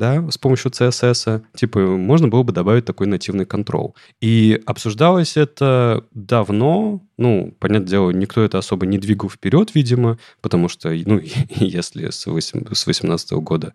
да, 0.00 0.26
с 0.30 0.38
помощью 0.38 0.70
CSS. 0.70 1.42
Типа, 1.54 1.78
можно 1.78 2.28
было 2.28 2.42
бы 2.42 2.52
добавить 2.52 2.86
такой 2.86 3.06
нативный 3.06 3.44
контрол. 3.44 3.94
И 4.22 4.60
обсуждалось 4.64 5.36
это 5.36 6.06
давно. 6.12 7.02
Ну, 7.18 7.54
понятное 7.60 7.90
дело, 7.90 8.10
никто 8.10 8.40
это 8.40 8.56
особо 8.56 8.86
не 8.86 8.96
двигал 8.96 9.28
вперед, 9.28 9.74
видимо, 9.74 10.18
потому 10.40 10.68
что, 10.68 10.88
ну, 11.06 11.20
если 11.50 12.08
с 12.10 12.24
2018 12.24 13.32
года 13.32 13.74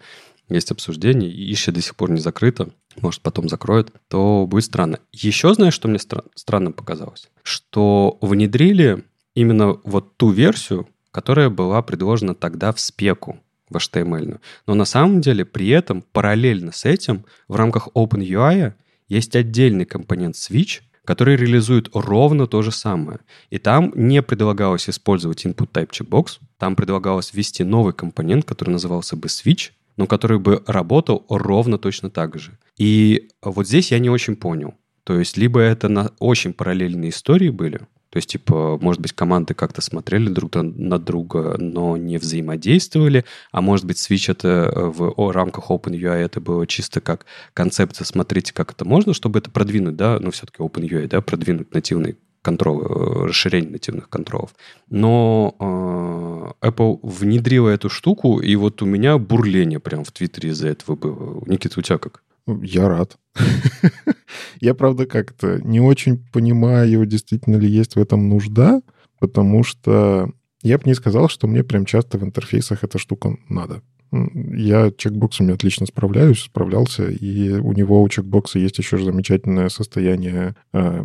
есть 0.50 0.72
обсуждение, 0.72 1.32
и 1.32 1.54
ища 1.54 1.72
до 1.72 1.82
сих 1.82 1.96
пор 1.96 2.10
не 2.10 2.20
закрыто, 2.20 2.70
может, 3.02 3.22
потом 3.22 3.48
закроют, 3.48 3.92
то 4.08 4.48
будет 4.48 4.64
странно. 4.64 5.00
Еще 5.12 5.54
знаешь, 5.54 5.76
что 5.76 5.88
мне 5.88 5.98
стра- 5.98 6.26
странным 6.34 6.74
показалось? 6.74 7.30
Что 7.44 8.18
внедрили 8.22 9.04
именно 9.36 9.78
вот 9.84 10.18
ту 10.18 10.32
версию, 10.32 10.88
которая 11.12 11.50
была 11.50 11.84
предложена 11.84 12.34
тогда 12.34 12.74
в 12.74 12.80
спеку 12.80 13.40
в 13.70 13.78
HTML. 13.78 14.40
Но 14.68 14.74
на 14.74 14.86
самом 14.86 15.22
деле 15.22 15.46
при 15.46 15.70
этом 15.70 16.04
параллельно 16.12 16.72
с 16.72 16.86
этим 16.86 17.26
в 17.48 17.56
рамках 17.56 17.90
OpenUI 17.96 18.74
есть 19.08 19.36
отдельный 19.36 19.86
компонент 19.86 20.36
Switch, 20.36 20.82
который 21.06 21.36
реализует 21.36 21.90
ровно 21.94 22.48
то 22.48 22.62
же 22.62 22.72
самое. 22.72 23.20
И 23.50 23.60
там 23.60 23.92
не 23.96 24.22
предлагалось 24.22 24.90
использовать 24.90 25.46
input 25.46 25.72
type 25.72 25.92
checkbox, 25.92 26.40
там 26.58 26.76
предлагалось 26.76 27.34
ввести 27.34 27.64
новый 27.64 27.94
компонент, 27.94 28.46
который 28.46 28.72
назывался 28.72 29.16
бы 29.16 29.28
Switch, 29.28 29.72
но 29.98 30.08
который 30.08 30.40
бы 30.40 30.64
работал 30.68 31.26
ровно 31.30 31.78
точно 31.78 32.10
так 32.10 32.38
же. 32.38 32.58
И 32.78 33.30
вот 33.42 33.68
здесь 33.68 33.92
я 33.92 34.00
не 34.00 34.10
очень 34.10 34.36
понял. 34.36 34.74
То 35.04 35.20
есть 35.20 35.38
либо 35.38 35.60
это 35.60 35.88
на 35.88 36.12
очень 36.20 36.54
параллельные 36.54 37.12
истории 37.12 37.50
были, 37.50 37.82
то 38.16 38.20
есть, 38.20 38.30
типа, 38.30 38.78
может 38.80 39.02
быть, 39.02 39.12
команды 39.12 39.54
как-то 39.54 39.82
смотрели 39.82 40.30
друг 40.30 40.56
на 40.56 40.98
друга, 40.98 41.58
но 41.60 41.98
не 41.98 42.18
взаимодействовали, 42.18 43.26
а 43.52 43.60
может 43.60 43.84
быть, 43.84 43.98
Switch 43.98 44.32
это 44.32 44.72
в 44.74 45.12
о, 45.18 45.34
рамках 45.34 45.70
OpenUI 45.70 46.14
это 46.14 46.40
было 46.40 46.66
чисто 46.66 47.02
как 47.02 47.26
концепция, 47.54 48.06
смотрите, 48.06 48.54
как 48.54 48.72
это 48.72 48.86
можно, 48.86 49.14
чтобы 49.14 49.40
это 49.40 49.52
продвинуть, 49.52 49.98
да, 49.98 50.18
ну, 50.22 50.32
все-таки 50.32 50.64
OpenUI, 50.64 51.10
да, 51.10 51.20
продвинуть 51.20 51.74
нативный 51.74 52.16
контрол, 52.42 52.80
расширение 53.26 53.72
нативных 53.72 54.08
контролов. 54.08 54.56
Но 54.90 56.54
э, 56.62 56.68
Apple 56.70 57.00
внедрила 57.04 57.68
эту 57.68 57.90
штуку, 57.90 58.40
и 58.40 58.56
вот 58.56 58.82
у 58.82 58.86
меня 58.86 59.18
бурление 59.18 59.82
прям 59.82 60.06
в 60.06 60.14
Твиттере 60.14 60.52
из-за 60.52 60.70
этого 60.70 60.96
было. 60.96 61.44
Никита, 61.48 61.78
у 61.82 61.84
тебя 61.84 61.98
как? 61.98 62.24
Я 62.48 62.88
рад. 62.88 63.18
Я, 64.62 64.74
правда, 64.74 65.06
как-то 65.06 65.60
не 65.64 65.80
очень 65.80 66.24
понимаю, 66.32 67.06
действительно 67.06 67.58
ли 67.58 67.68
есть 67.68 67.96
в 67.96 68.00
этом 68.00 68.30
нужда, 68.30 68.82
потому 69.20 69.64
что 69.64 70.32
я 70.62 70.78
бы 70.78 70.84
не 70.86 70.94
сказал, 70.96 71.30
что 71.30 71.48
мне 71.48 71.64
прям 71.64 71.86
часто 71.86 72.18
в 72.18 72.24
интерфейсах 72.24 72.84
эта 72.84 72.98
штука 72.98 73.38
надо. 73.50 73.82
Я 74.12 74.92
чекбоксами 74.92 75.54
отлично 75.54 75.86
справляюсь, 75.86 76.44
справлялся, 76.44 77.10
и 77.10 77.52
у 77.54 77.74
него 77.74 78.02
у 78.02 78.10
чекбокса 78.10 78.60
есть 78.60 78.78
еще 78.78 78.98
замечательное 78.98 79.70
состояние 79.70 80.56
э, 80.74 81.04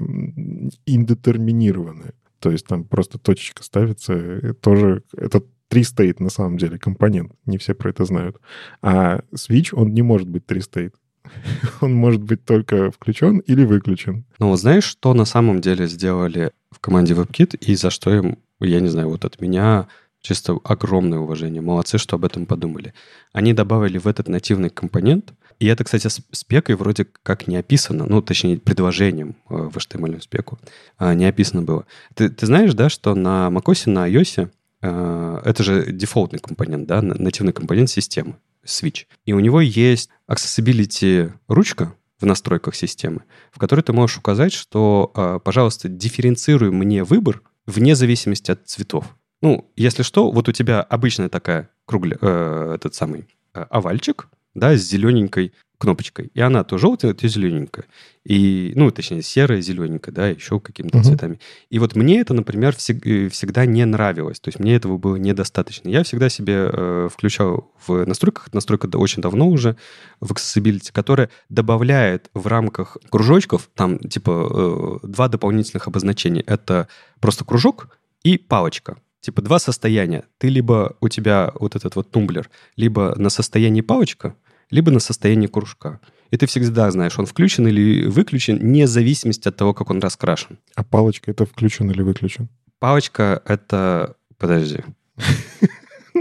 индетерминированное. 0.87 2.15
То 2.39 2.51
есть 2.51 2.67
там 2.67 2.85
просто 2.85 3.19
точечка 3.19 3.63
ставится, 3.63 4.15
и 4.15 4.53
тоже 4.53 5.03
это 5.17 5.43
три 5.69 5.83
стейт 5.85 6.21
на 6.21 6.31
самом 6.31 6.57
деле 6.57 6.79
компонент. 6.79 7.33
Не 7.47 7.59
все 7.59 7.75
про 7.75 7.91
это 7.91 8.05
знают. 8.05 8.39
А 8.83 9.21
switch, 9.35 9.71
он 9.73 9.93
не 9.93 10.03
может 10.03 10.29
быть 10.29 10.47
три 10.47 10.61
стейт. 10.61 10.95
Он 11.81 11.95
может 11.95 12.23
быть 12.23 12.45
только 12.45 12.91
включен 12.91 13.39
или 13.39 13.65
выключен. 13.65 14.25
Ну 14.39 14.49
вот 14.49 14.61
знаешь, 14.61 14.85
что 14.85 15.15
на 15.15 15.25
самом 15.25 15.61
деле 15.61 15.87
сделали 15.87 16.53
в 16.71 16.79
команде 16.79 17.15
WebKit 17.15 17.57
и 17.59 17.75
за 17.75 17.91
что 17.91 18.15
им, 18.15 18.39
я 18.61 18.81
не 18.81 18.89
знаю, 18.89 19.09
вот 19.09 19.25
от 19.25 19.41
меня 19.41 19.87
чисто 20.23 20.59
огромное 20.65 21.19
уважение. 21.19 21.63
Молодцы, 21.63 21.99
что 21.99 22.17
об 22.17 22.25
этом 22.25 22.47
подумали. 22.47 22.93
Они 23.33 23.53
добавили 23.53 23.99
в 23.99 24.07
этот 24.07 24.29
нативный 24.29 24.71
компонент, 24.71 25.33
и 25.59 25.67
это, 25.67 25.85
кстати, 25.85 26.09
спекой 26.33 26.75
вроде 26.75 27.07
как 27.23 27.47
не 27.47 27.57
описано, 27.57 28.07
ну, 28.07 28.23
точнее, 28.23 28.59
предложением 28.59 29.37
в 29.49 29.77
HTML 29.77 30.21
спеку 30.23 30.59
не 31.01 31.27
описано 31.27 31.63
было. 31.63 31.87
Ты, 32.15 32.29
ты 32.31 32.47
знаешь, 32.47 32.75
да, 32.75 32.89
что 32.89 33.15
на 33.15 33.49
macOS, 33.51 33.91
на 33.91 34.09
iOS 34.09 34.51
это 34.83 35.63
же 35.63 35.93
дефолтный 35.93 36.39
компонент, 36.39 36.87
да, 36.87 37.03
нативный 37.03 37.53
компонент 37.53 37.91
системы, 37.91 38.37
Switch. 38.65 39.07
И 39.25 39.33
у 39.33 39.41
него 39.41 39.61
есть 39.61 40.11
accessibility 40.29 41.33
ручка 41.49 41.95
в 42.21 42.27
настройках 42.27 42.75
системы, 42.75 43.23
в 43.53 43.59
которой 43.59 43.81
ты 43.81 43.93
можешь 43.93 44.19
указать, 44.19 44.53
что, 44.53 45.41
пожалуйста, 45.43 45.89
дифференцируй 45.89 46.71
мне 46.71 47.03
выбор 47.03 47.43
вне 47.67 47.95
зависимости 47.95 48.51
от 48.51 48.69
цветов. 48.69 49.17
Ну, 49.43 49.71
если 49.77 50.03
что, 50.03 50.31
вот 50.31 50.49
у 50.49 50.53
тебя 50.53 50.83
обычная 50.83 51.29
такая 51.29 51.71
кругля, 51.87 52.19
э, 52.21 52.73
этот 52.75 52.95
самый 52.95 53.27
э, 53.55 53.63
овальчик, 53.71 54.29
да, 54.55 54.77
с 54.77 54.83
зелененькой 54.83 55.53
кнопочкой. 55.81 56.31
И 56.35 56.41
она 56.41 56.63
то 56.63 56.77
желтая, 56.77 57.15
то 57.15 57.27
зелененькая. 57.27 57.87
И, 58.23 58.73
ну, 58.77 58.91
точнее, 58.91 59.23
серая, 59.23 59.63
зелененькая, 59.63 60.15
да, 60.15 60.29
еще 60.29 60.61
какими-то 60.61 60.99
uh-huh. 60.99 61.05
цветами. 61.05 61.41
И 61.71 61.79
вот 61.79 61.97
мне 61.97 62.21
это, 62.21 62.35
например, 62.35 62.75
всег- 62.75 63.31
всегда 63.31 63.65
не 63.65 63.85
нравилось. 63.87 64.41
То 64.41 64.49
есть 64.49 64.61
мне 64.61 64.77
этого 64.77 64.99
было 64.99 65.17
недостаточно. 65.17 65.89
Я 65.89 66.05
всегда 66.05 66.29
себе 66.29 66.69
э, 66.71 67.09
включал 67.11 67.73
в 67.87 68.05
настройках, 68.05 68.53
настройка 68.53 68.95
очень 68.95 69.23
давно 69.23 69.49
уже, 69.49 69.77
в 70.21 70.31
Accessibility, 70.33 70.91
которая 70.93 71.31
добавляет 71.49 72.29
в 72.35 72.47
рамках 72.47 72.99
кружочков, 73.09 73.71
там, 73.75 73.99
типа, 73.99 75.01
э, 75.03 75.07
два 75.07 75.29
дополнительных 75.29 75.89
обозначения. 75.89 76.45
Это 76.47 76.89
просто 77.21 77.47
кружок 77.47 77.99
и 78.23 78.37
палочка 78.37 78.99
типа 79.21 79.43
два 79.43 79.59
состояния. 79.59 80.25
Ты 80.39 80.49
либо 80.49 80.97
у 81.01 81.09
тебя 81.09 81.53
вот 81.55 81.77
этот 81.77 81.95
вот 81.95 82.11
тумблер, 82.11 82.49
либо 82.77 83.15
на 83.17 83.29
состоянии 83.29 83.83
палочка, 83.83 84.35
либо 84.71 84.91
на 84.91 85.01
состоянии 85.01 85.47
кружка. 85.47 86.01
И 86.31 86.37
ты 86.37 86.47
всегда 86.47 86.91
знаешь, 86.91 87.19
он 87.19 87.27
включен 87.27 87.67
или 87.67 88.07
выключен, 88.07 88.59
вне 88.59 88.87
зависимости 88.87 89.49
от 89.49 89.57
того, 89.57 89.75
как 89.75 89.91
он 89.91 90.01
раскрашен. 90.01 90.59
А 90.77 90.85
палочка 90.85 91.31
это 91.31 91.45
включен 91.45 91.91
или 91.91 92.03
выключен? 92.03 92.49
Палочка 92.79 93.43
это... 93.45 94.17
Подожди. 94.39 94.79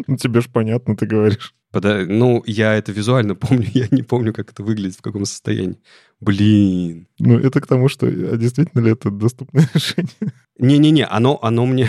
Ну, 0.07 0.17
тебе 0.17 0.41
же 0.41 0.49
понятно, 0.49 0.95
ты 0.95 1.05
говоришь. 1.05 1.53
Ну, 1.71 2.43
я 2.47 2.73
это 2.73 2.91
визуально 2.91 3.35
помню, 3.35 3.67
я 3.73 3.87
не 3.91 4.01
помню, 4.01 4.33
как 4.33 4.51
это 4.51 4.63
выглядит, 4.63 4.97
в 4.97 5.01
каком 5.01 5.25
состоянии. 5.25 5.77
Блин. 6.19 7.07
Ну, 7.19 7.37
это 7.37 7.61
к 7.61 7.67
тому, 7.67 7.87
что 7.87 8.07
а 8.07 8.37
действительно 8.37 8.81
ли 8.81 8.91
это 8.91 9.11
доступное 9.11 9.69
решение? 9.73 10.33
Не-не-не, 10.57 11.05
оно, 11.05 11.39
оно 11.41 11.65
мне... 11.65 11.87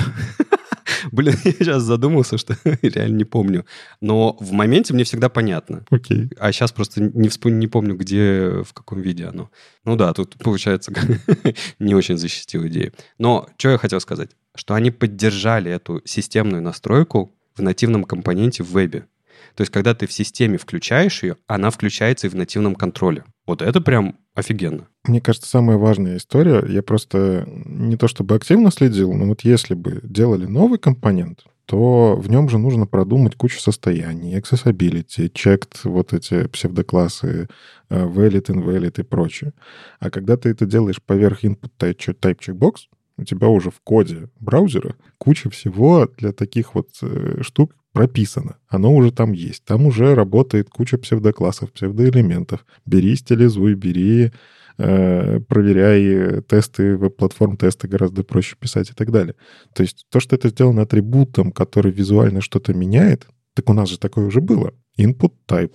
Блин, 1.12 1.35
я 1.44 1.53
сейчас 1.53 1.83
задумался, 1.83 2.38
что 2.38 2.57
реально 2.83 3.16
не 3.16 3.25
помню. 3.25 3.66
Но 4.01 4.37
в 4.40 4.53
моменте 4.53 4.94
мне 4.94 5.05
всегда 5.05 5.29
понятно. 5.29 5.85
Окей. 5.90 6.29
А 6.38 6.53
сейчас 6.53 6.73
просто 6.73 7.03
не, 7.03 7.29
вспом... 7.29 7.59
не 7.59 7.66
помню, 7.66 7.96
где, 7.96 8.62
в 8.66 8.73
каком 8.73 9.01
виде 9.01 9.27
оно. 9.27 9.51
Ну 9.85 9.96
да, 9.96 10.12
тут, 10.12 10.37
получается, 10.38 10.92
не 11.79 11.94
очень 11.94 12.16
защитил 12.16 12.66
идею. 12.66 12.92
Но 13.18 13.49
что 13.57 13.70
я 13.70 13.79
хотел 13.79 14.01
сказать? 14.01 14.31
Что 14.55 14.75
они 14.75 14.90
поддержали 14.90 15.70
эту 15.70 16.03
системную 16.05 16.62
настройку 16.62 17.33
в 17.57 17.62
нативном 17.62 18.05
компоненте 18.05 18.62
в 18.62 18.70
вебе. 18.70 19.07
То 19.55 19.62
есть, 19.62 19.73
когда 19.73 19.94
ты 19.94 20.07
в 20.07 20.12
системе 20.12 20.59
включаешь 20.59 21.23
ее, 21.23 21.37
она 21.46 21.70
включается 21.70 22.27
и 22.27 22.31
в 22.31 22.35
нативном 22.35 22.75
контроле. 22.75 23.25
Вот 23.51 23.63
это 23.63 23.81
прям 23.81 24.15
офигенно. 24.37 24.87
Мне 25.03 25.21
кажется, 25.21 25.51
самая 25.51 25.77
важная 25.77 26.19
история, 26.19 26.65
я 26.69 26.85
просто 26.85 27.49
не 27.49 27.97
то 27.97 28.07
чтобы 28.07 28.37
активно 28.37 28.71
следил, 28.71 29.13
но 29.13 29.27
вот 29.27 29.41
если 29.41 29.75
бы 29.75 29.99
делали 30.05 30.47
новый 30.47 30.79
компонент, 30.79 31.43
то 31.65 32.15
в 32.15 32.31
нем 32.31 32.49
же 32.49 32.59
нужно 32.59 32.87
продумать 32.87 33.35
кучу 33.35 33.59
состояний, 33.59 34.39
accessibility, 34.39 35.29
checked, 35.33 35.79
вот 35.83 36.13
эти 36.13 36.47
псевдоклассы, 36.47 37.49
э, 37.89 38.07
valid, 38.07 38.47
invalid 38.47 39.01
и 39.01 39.03
прочее. 39.03 39.53
А 39.99 40.11
когда 40.11 40.37
ты 40.37 40.51
это 40.51 40.65
делаешь 40.65 41.03
поверх 41.03 41.43
input 41.43 41.71
type, 41.77 41.97
type 42.21 42.39
checkbox, 42.39 42.75
у 43.17 43.25
тебя 43.25 43.49
уже 43.49 43.73
в 43.73 43.81
коде 43.81 44.29
браузера 44.39 44.95
куча 45.19 45.51
всего 45.51 46.09
для 46.19 46.31
таких 46.31 46.77
вот 46.77 46.91
э, 47.03 47.43
штук 47.43 47.73
прописано. 47.92 48.57
Оно 48.68 48.94
уже 48.94 49.12
там 49.12 49.33
есть. 49.33 49.64
Там 49.64 49.87
уже 49.87 50.14
работает 50.14 50.70
куча 50.70 50.98
псевдоклассов, 50.98 51.72
псевдоэлементов. 51.72 52.64
Бери, 52.87 53.16
стилизуй, 53.16 53.74
бери, 53.74 54.33
э, 54.79 55.40
проверяй 55.40 56.42
тесты, 56.42 56.96
веб-платформ 56.96 57.57
тесты 57.57 57.88
гораздо 57.88 58.22
проще 58.22 58.57
писать 58.59 58.90
и 58.90 58.94
так 58.94 59.11
далее. 59.11 59.35
То 59.74 59.83
есть 59.83 60.07
то, 60.11 60.20
что 60.20 60.37
это 60.37 60.48
сделано 60.48 60.83
атрибутом, 60.83 61.53
который 61.53 61.92
визуально 61.92 62.40
что-то 62.40 62.72
меняет, 62.74 63.26
так 63.55 63.68
у 63.68 63.72
нас 63.72 63.88
же 63.88 63.98
такое 63.98 64.26
уже 64.26 64.40
было. 64.40 64.72
Input 64.98 65.33
type 65.48 65.74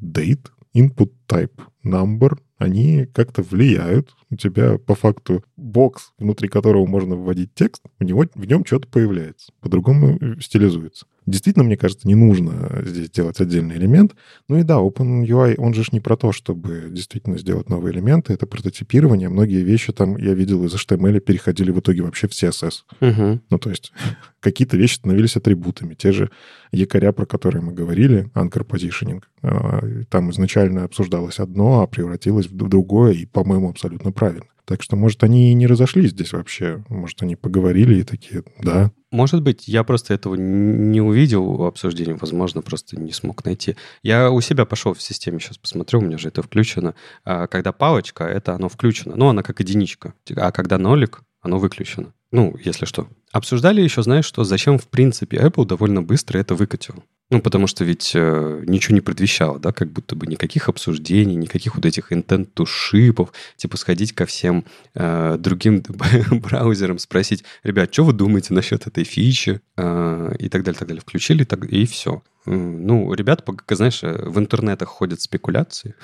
date, 0.00 0.46
input 0.74 1.12
type 1.28 1.60
number, 1.84 2.38
они 2.58 3.06
как-то 3.06 3.42
влияют. 3.42 4.14
У 4.30 4.36
тебя 4.36 4.78
по 4.78 4.94
факту 4.94 5.44
бокс, 5.56 6.10
внутри 6.18 6.48
которого 6.48 6.86
можно 6.86 7.14
вводить 7.16 7.54
текст, 7.54 7.82
у 8.00 8.04
него, 8.04 8.24
в 8.34 8.44
нем 8.44 8.64
что-то 8.64 8.88
появляется. 8.88 9.52
По-другому 9.60 10.18
э, 10.20 10.40
стилизуется. 10.40 11.06
Действительно, 11.26 11.64
мне 11.64 11.76
кажется, 11.76 12.06
не 12.06 12.14
нужно 12.14 12.82
здесь 12.84 13.10
делать 13.10 13.40
отдельный 13.40 13.76
элемент. 13.76 14.14
Ну 14.48 14.58
и 14.58 14.62
да, 14.62 14.76
OpenUI, 14.76 15.56
он 15.58 15.74
же 15.74 15.82
не 15.90 15.98
про 15.98 16.16
то, 16.16 16.30
чтобы 16.30 16.86
действительно 16.90 17.36
сделать 17.36 17.68
новые 17.68 17.92
элементы, 17.92 18.32
это 18.32 18.46
прототипирование. 18.46 19.28
Многие 19.28 19.62
вещи 19.62 19.92
там, 19.92 20.16
я 20.16 20.34
видел, 20.34 20.64
из 20.64 20.74
HTML 20.74 21.18
переходили 21.18 21.72
в 21.72 21.80
итоге 21.80 22.02
вообще 22.02 22.28
в 22.28 22.30
CSS. 22.30 22.82
Угу. 23.00 23.40
Ну, 23.50 23.58
то 23.58 23.70
есть 23.70 23.92
какие-то 24.46 24.76
вещи 24.76 24.94
становились 24.94 25.36
атрибутами. 25.36 25.94
Те 25.94 26.12
же 26.12 26.30
якоря, 26.70 27.10
про 27.12 27.26
которые 27.26 27.62
мы 27.62 27.72
говорили, 27.72 28.30
anchor 28.34 28.64
positioning. 28.64 29.22
А, 29.42 29.80
там 30.08 30.30
изначально 30.30 30.84
обсуждалось 30.84 31.40
одно, 31.40 31.80
а 31.80 31.86
превратилось 31.88 32.46
в 32.46 32.54
другое, 32.54 33.12
и, 33.12 33.26
по-моему, 33.26 33.68
абсолютно 33.68 34.12
правильно. 34.12 34.46
Так 34.64 34.82
что, 34.82 34.96
может, 34.96 35.24
они 35.24 35.50
и 35.50 35.54
не 35.54 35.66
разошлись 35.66 36.10
здесь 36.10 36.32
вообще. 36.32 36.84
Может, 36.88 37.22
они 37.22 37.34
поговорили 37.34 38.00
и 38.00 38.02
такие, 38.04 38.44
да. 38.62 38.92
Может 39.10 39.42
быть, 39.42 39.66
я 39.66 39.82
просто 39.82 40.14
этого 40.14 40.36
не 40.36 41.00
увидел 41.00 41.56
в 41.56 41.64
обсуждении, 41.64 42.12
возможно, 42.12 42.62
просто 42.62 43.00
не 43.00 43.12
смог 43.12 43.44
найти. 43.44 43.76
Я 44.04 44.30
у 44.30 44.40
себя 44.40 44.64
пошел 44.64 44.94
в 44.94 45.02
системе, 45.02 45.40
сейчас 45.40 45.58
посмотрю, 45.58 45.98
у 45.98 46.02
меня 46.02 46.18
же 46.18 46.28
это 46.28 46.42
включено. 46.42 46.94
А 47.24 47.48
когда 47.48 47.72
палочка, 47.72 48.24
это 48.24 48.54
оно 48.54 48.68
включено. 48.68 49.16
Ну, 49.16 49.28
она 49.28 49.42
как 49.42 49.58
единичка. 49.58 50.14
А 50.36 50.52
когда 50.52 50.78
нолик, 50.78 51.22
оно 51.40 51.58
выключено. 51.58 52.12
Ну, 52.32 52.56
если 52.62 52.86
что. 52.86 53.08
Обсуждали 53.32 53.80
еще, 53.80 54.02
знаешь, 54.02 54.24
что 54.24 54.44
зачем, 54.44 54.78
в 54.78 54.86
принципе, 54.86 55.36
Apple 55.38 55.66
довольно 55.66 56.02
быстро 56.02 56.38
это 56.38 56.54
выкатил. 56.54 57.04
Ну, 57.28 57.40
потому 57.40 57.66
что 57.66 57.84
ведь 57.84 58.12
э, 58.14 58.62
ничего 58.66 58.94
не 58.94 59.00
предвещало, 59.00 59.58
да, 59.58 59.72
как 59.72 59.90
будто 59.90 60.14
бы 60.14 60.28
никаких 60.28 60.68
обсуждений, 60.68 61.34
никаких 61.34 61.74
вот 61.74 61.84
этих 61.84 62.12
intent 62.12 62.48
to 62.54 62.64
шипов, 62.66 63.32
типа 63.56 63.76
сходить 63.76 64.12
ко 64.12 64.26
всем 64.26 64.64
э, 64.94 65.36
другим 65.36 65.82
браузерам, 66.30 67.00
спросить, 67.00 67.42
ребят, 67.64 67.92
что 67.92 68.04
вы 68.04 68.12
думаете 68.12 68.54
насчет 68.54 68.86
этой 68.86 69.02
фичи, 69.02 69.60
э, 69.76 70.36
и 70.38 70.48
так 70.48 70.62
далее, 70.62 70.78
так 70.78 70.86
далее. 70.86 71.00
Включили, 71.00 71.42
так, 71.42 71.64
и 71.64 71.84
все. 71.84 72.22
Ну, 72.44 73.12
ребята, 73.12 73.42
знаешь, 73.74 74.04
э, 74.04 74.24
в 74.24 74.38
интернетах 74.38 74.88
ходят 74.88 75.20
спекуляции, 75.20 75.96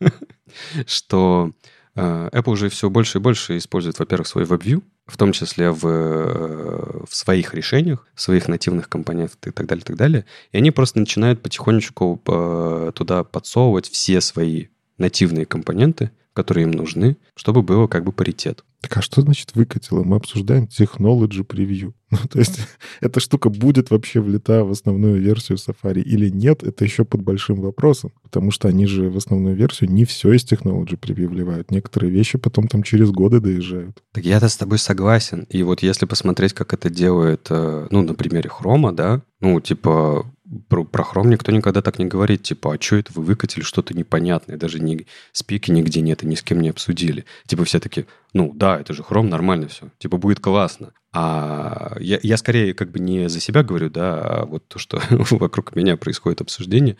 что 0.86 1.52
Apple 1.96 2.50
уже 2.50 2.68
все 2.68 2.90
больше 2.90 3.18
и 3.18 3.20
больше 3.20 3.56
использует, 3.56 3.98
во-первых, 3.98 4.26
свой 4.26 4.44
WebView, 4.44 4.82
в 5.06 5.16
том 5.16 5.32
числе 5.32 5.70
в, 5.70 5.86
э, 5.86 7.04
в 7.08 7.14
своих 7.14 7.54
решениях, 7.54 8.06
в 8.14 8.20
своих 8.20 8.48
нативных 8.48 8.88
компонентах 8.88 9.36
и 9.44 9.50
так 9.50 9.66
далее, 9.66 9.82
и 9.82 9.86
так 9.86 9.96
далее. 9.96 10.24
И 10.52 10.56
они 10.56 10.70
просто 10.70 10.98
начинают 10.98 11.42
потихонечку 11.42 12.20
э, 12.26 12.92
туда 12.94 13.22
подсовывать 13.22 13.88
все 13.88 14.20
свои 14.20 14.66
нативные 14.98 15.46
компоненты, 15.46 16.10
которые 16.34 16.64
им 16.64 16.72
нужны, 16.72 17.16
чтобы 17.34 17.62
было 17.62 17.86
как 17.86 18.04
бы 18.04 18.12
паритет. 18.12 18.64
Так 18.80 18.98
а 18.98 19.02
что 19.02 19.22
значит 19.22 19.54
выкатило? 19.54 20.02
Мы 20.02 20.16
обсуждаем 20.16 20.64
technology 20.64 21.46
preview. 21.46 21.94
Ну, 22.10 22.18
то 22.30 22.38
есть 22.38 22.60
эта 23.00 23.18
штука 23.18 23.48
будет 23.48 23.90
вообще 23.90 24.20
влита 24.20 24.62
в 24.64 24.70
основную 24.70 25.20
версию 25.20 25.56
Safari 25.56 26.02
или 26.02 26.28
нет, 26.28 26.62
это 26.62 26.84
еще 26.84 27.04
под 27.04 27.22
большим 27.22 27.62
вопросом. 27.62 28.12
Потому 28.22 28.50
что 28.50 28.68
они 28.68 28.86
же 28.86 29.08
в 29.08 29.16
основную 29.16 29.56
версию 29.56 29.90
не 29.90 30.04
все 30.04 30.32
из 30.32 30.44
technology 30.44 30.98
preview 30.98 31.28
вливают. 31.28 31.70
Некоторые 31.70 32.10
вещи 32.10 32.36
потом 32.36 32.68
там 32.68 32.82
через 32.82 33.10
годы 33.10 33.40
доезжают. 33.40 34.02
Так 34.12 34.24
я-то 34.26 34.48
с 34.48 34.56
тобой 34.56 34.78
согласен. 34.78 35.46
И 35.48 35.62
вот 35.62 35.82
если 35.82 36.04
посмотреть, 36.04 36.52
как 36.52 36.74
это 36.74 36.90
делает, 36.90 37.46
э, 37.48 37.86
ну, 37.90 38.02
на 38.02 38.14
примере 38.14 38.50
Хрома, 38.50 38.92
да, 38.92 39.22
ну, 39.40 39.60
типа, 39.60 40.26
про, 40.68 40.84
про 40.84 41.04
Chrome 41.04 41.28
никто 41.28 41.52
никогда 41.52 41.82
так 41.82 41.98
не 41.98 42.06
говорит, 42.06 42.42
типа, 42.42 42.74
а 42.74 42.80
что 42.80 42.96
это 42.96 43.12
вы 43.14 43.22
выкатили 43.22 43.62
что-то 43.62 43.94
непонятное, 43.94 44.56
даже 44.56 44.80
ни, 44.80 45.06
спики 45.32 45.70
нигде 45.70 46.00
нет 46.00 46.22
и 46.22 46.26
ни 46.26 46.34
с 46.34 46.42
кем 46.42 46.60
не 46.60 46.70
обсудили. 46.70 47.24
Типа 47.46 47.64
все 47.64 47.80
таки 47.80 48.06
ну 48.34 48.52
да, 48.52 48.80
это 48.80 48.92
же 48.92 49.02
Chrome, 49.02 49.28
нормально 49.28 49.68
все, 49.68 49.88
типа 49.98 50.18
будет 50.18 50.40
классно. 50.40 50.92
А 51.12 51.96
я, 52.00 52.18
я 52.22 52.36
скорее 52.36 52.74
как 52.74 52.90
бы 52.90 52.98
не 52.98 53.28
за 53.28 53.40
себя 53.40 53.62
говорю, 53.62 53.88
да, 53.88 54.20
а 54.20 54.44
вот 54.44 54.66
то, 54.66 54.80
что 54.80 55.00
вокруг 55.10 55.76
меня 55.76 55.96
происходит 55.96 56.40
обсуждение, 56.40 56.96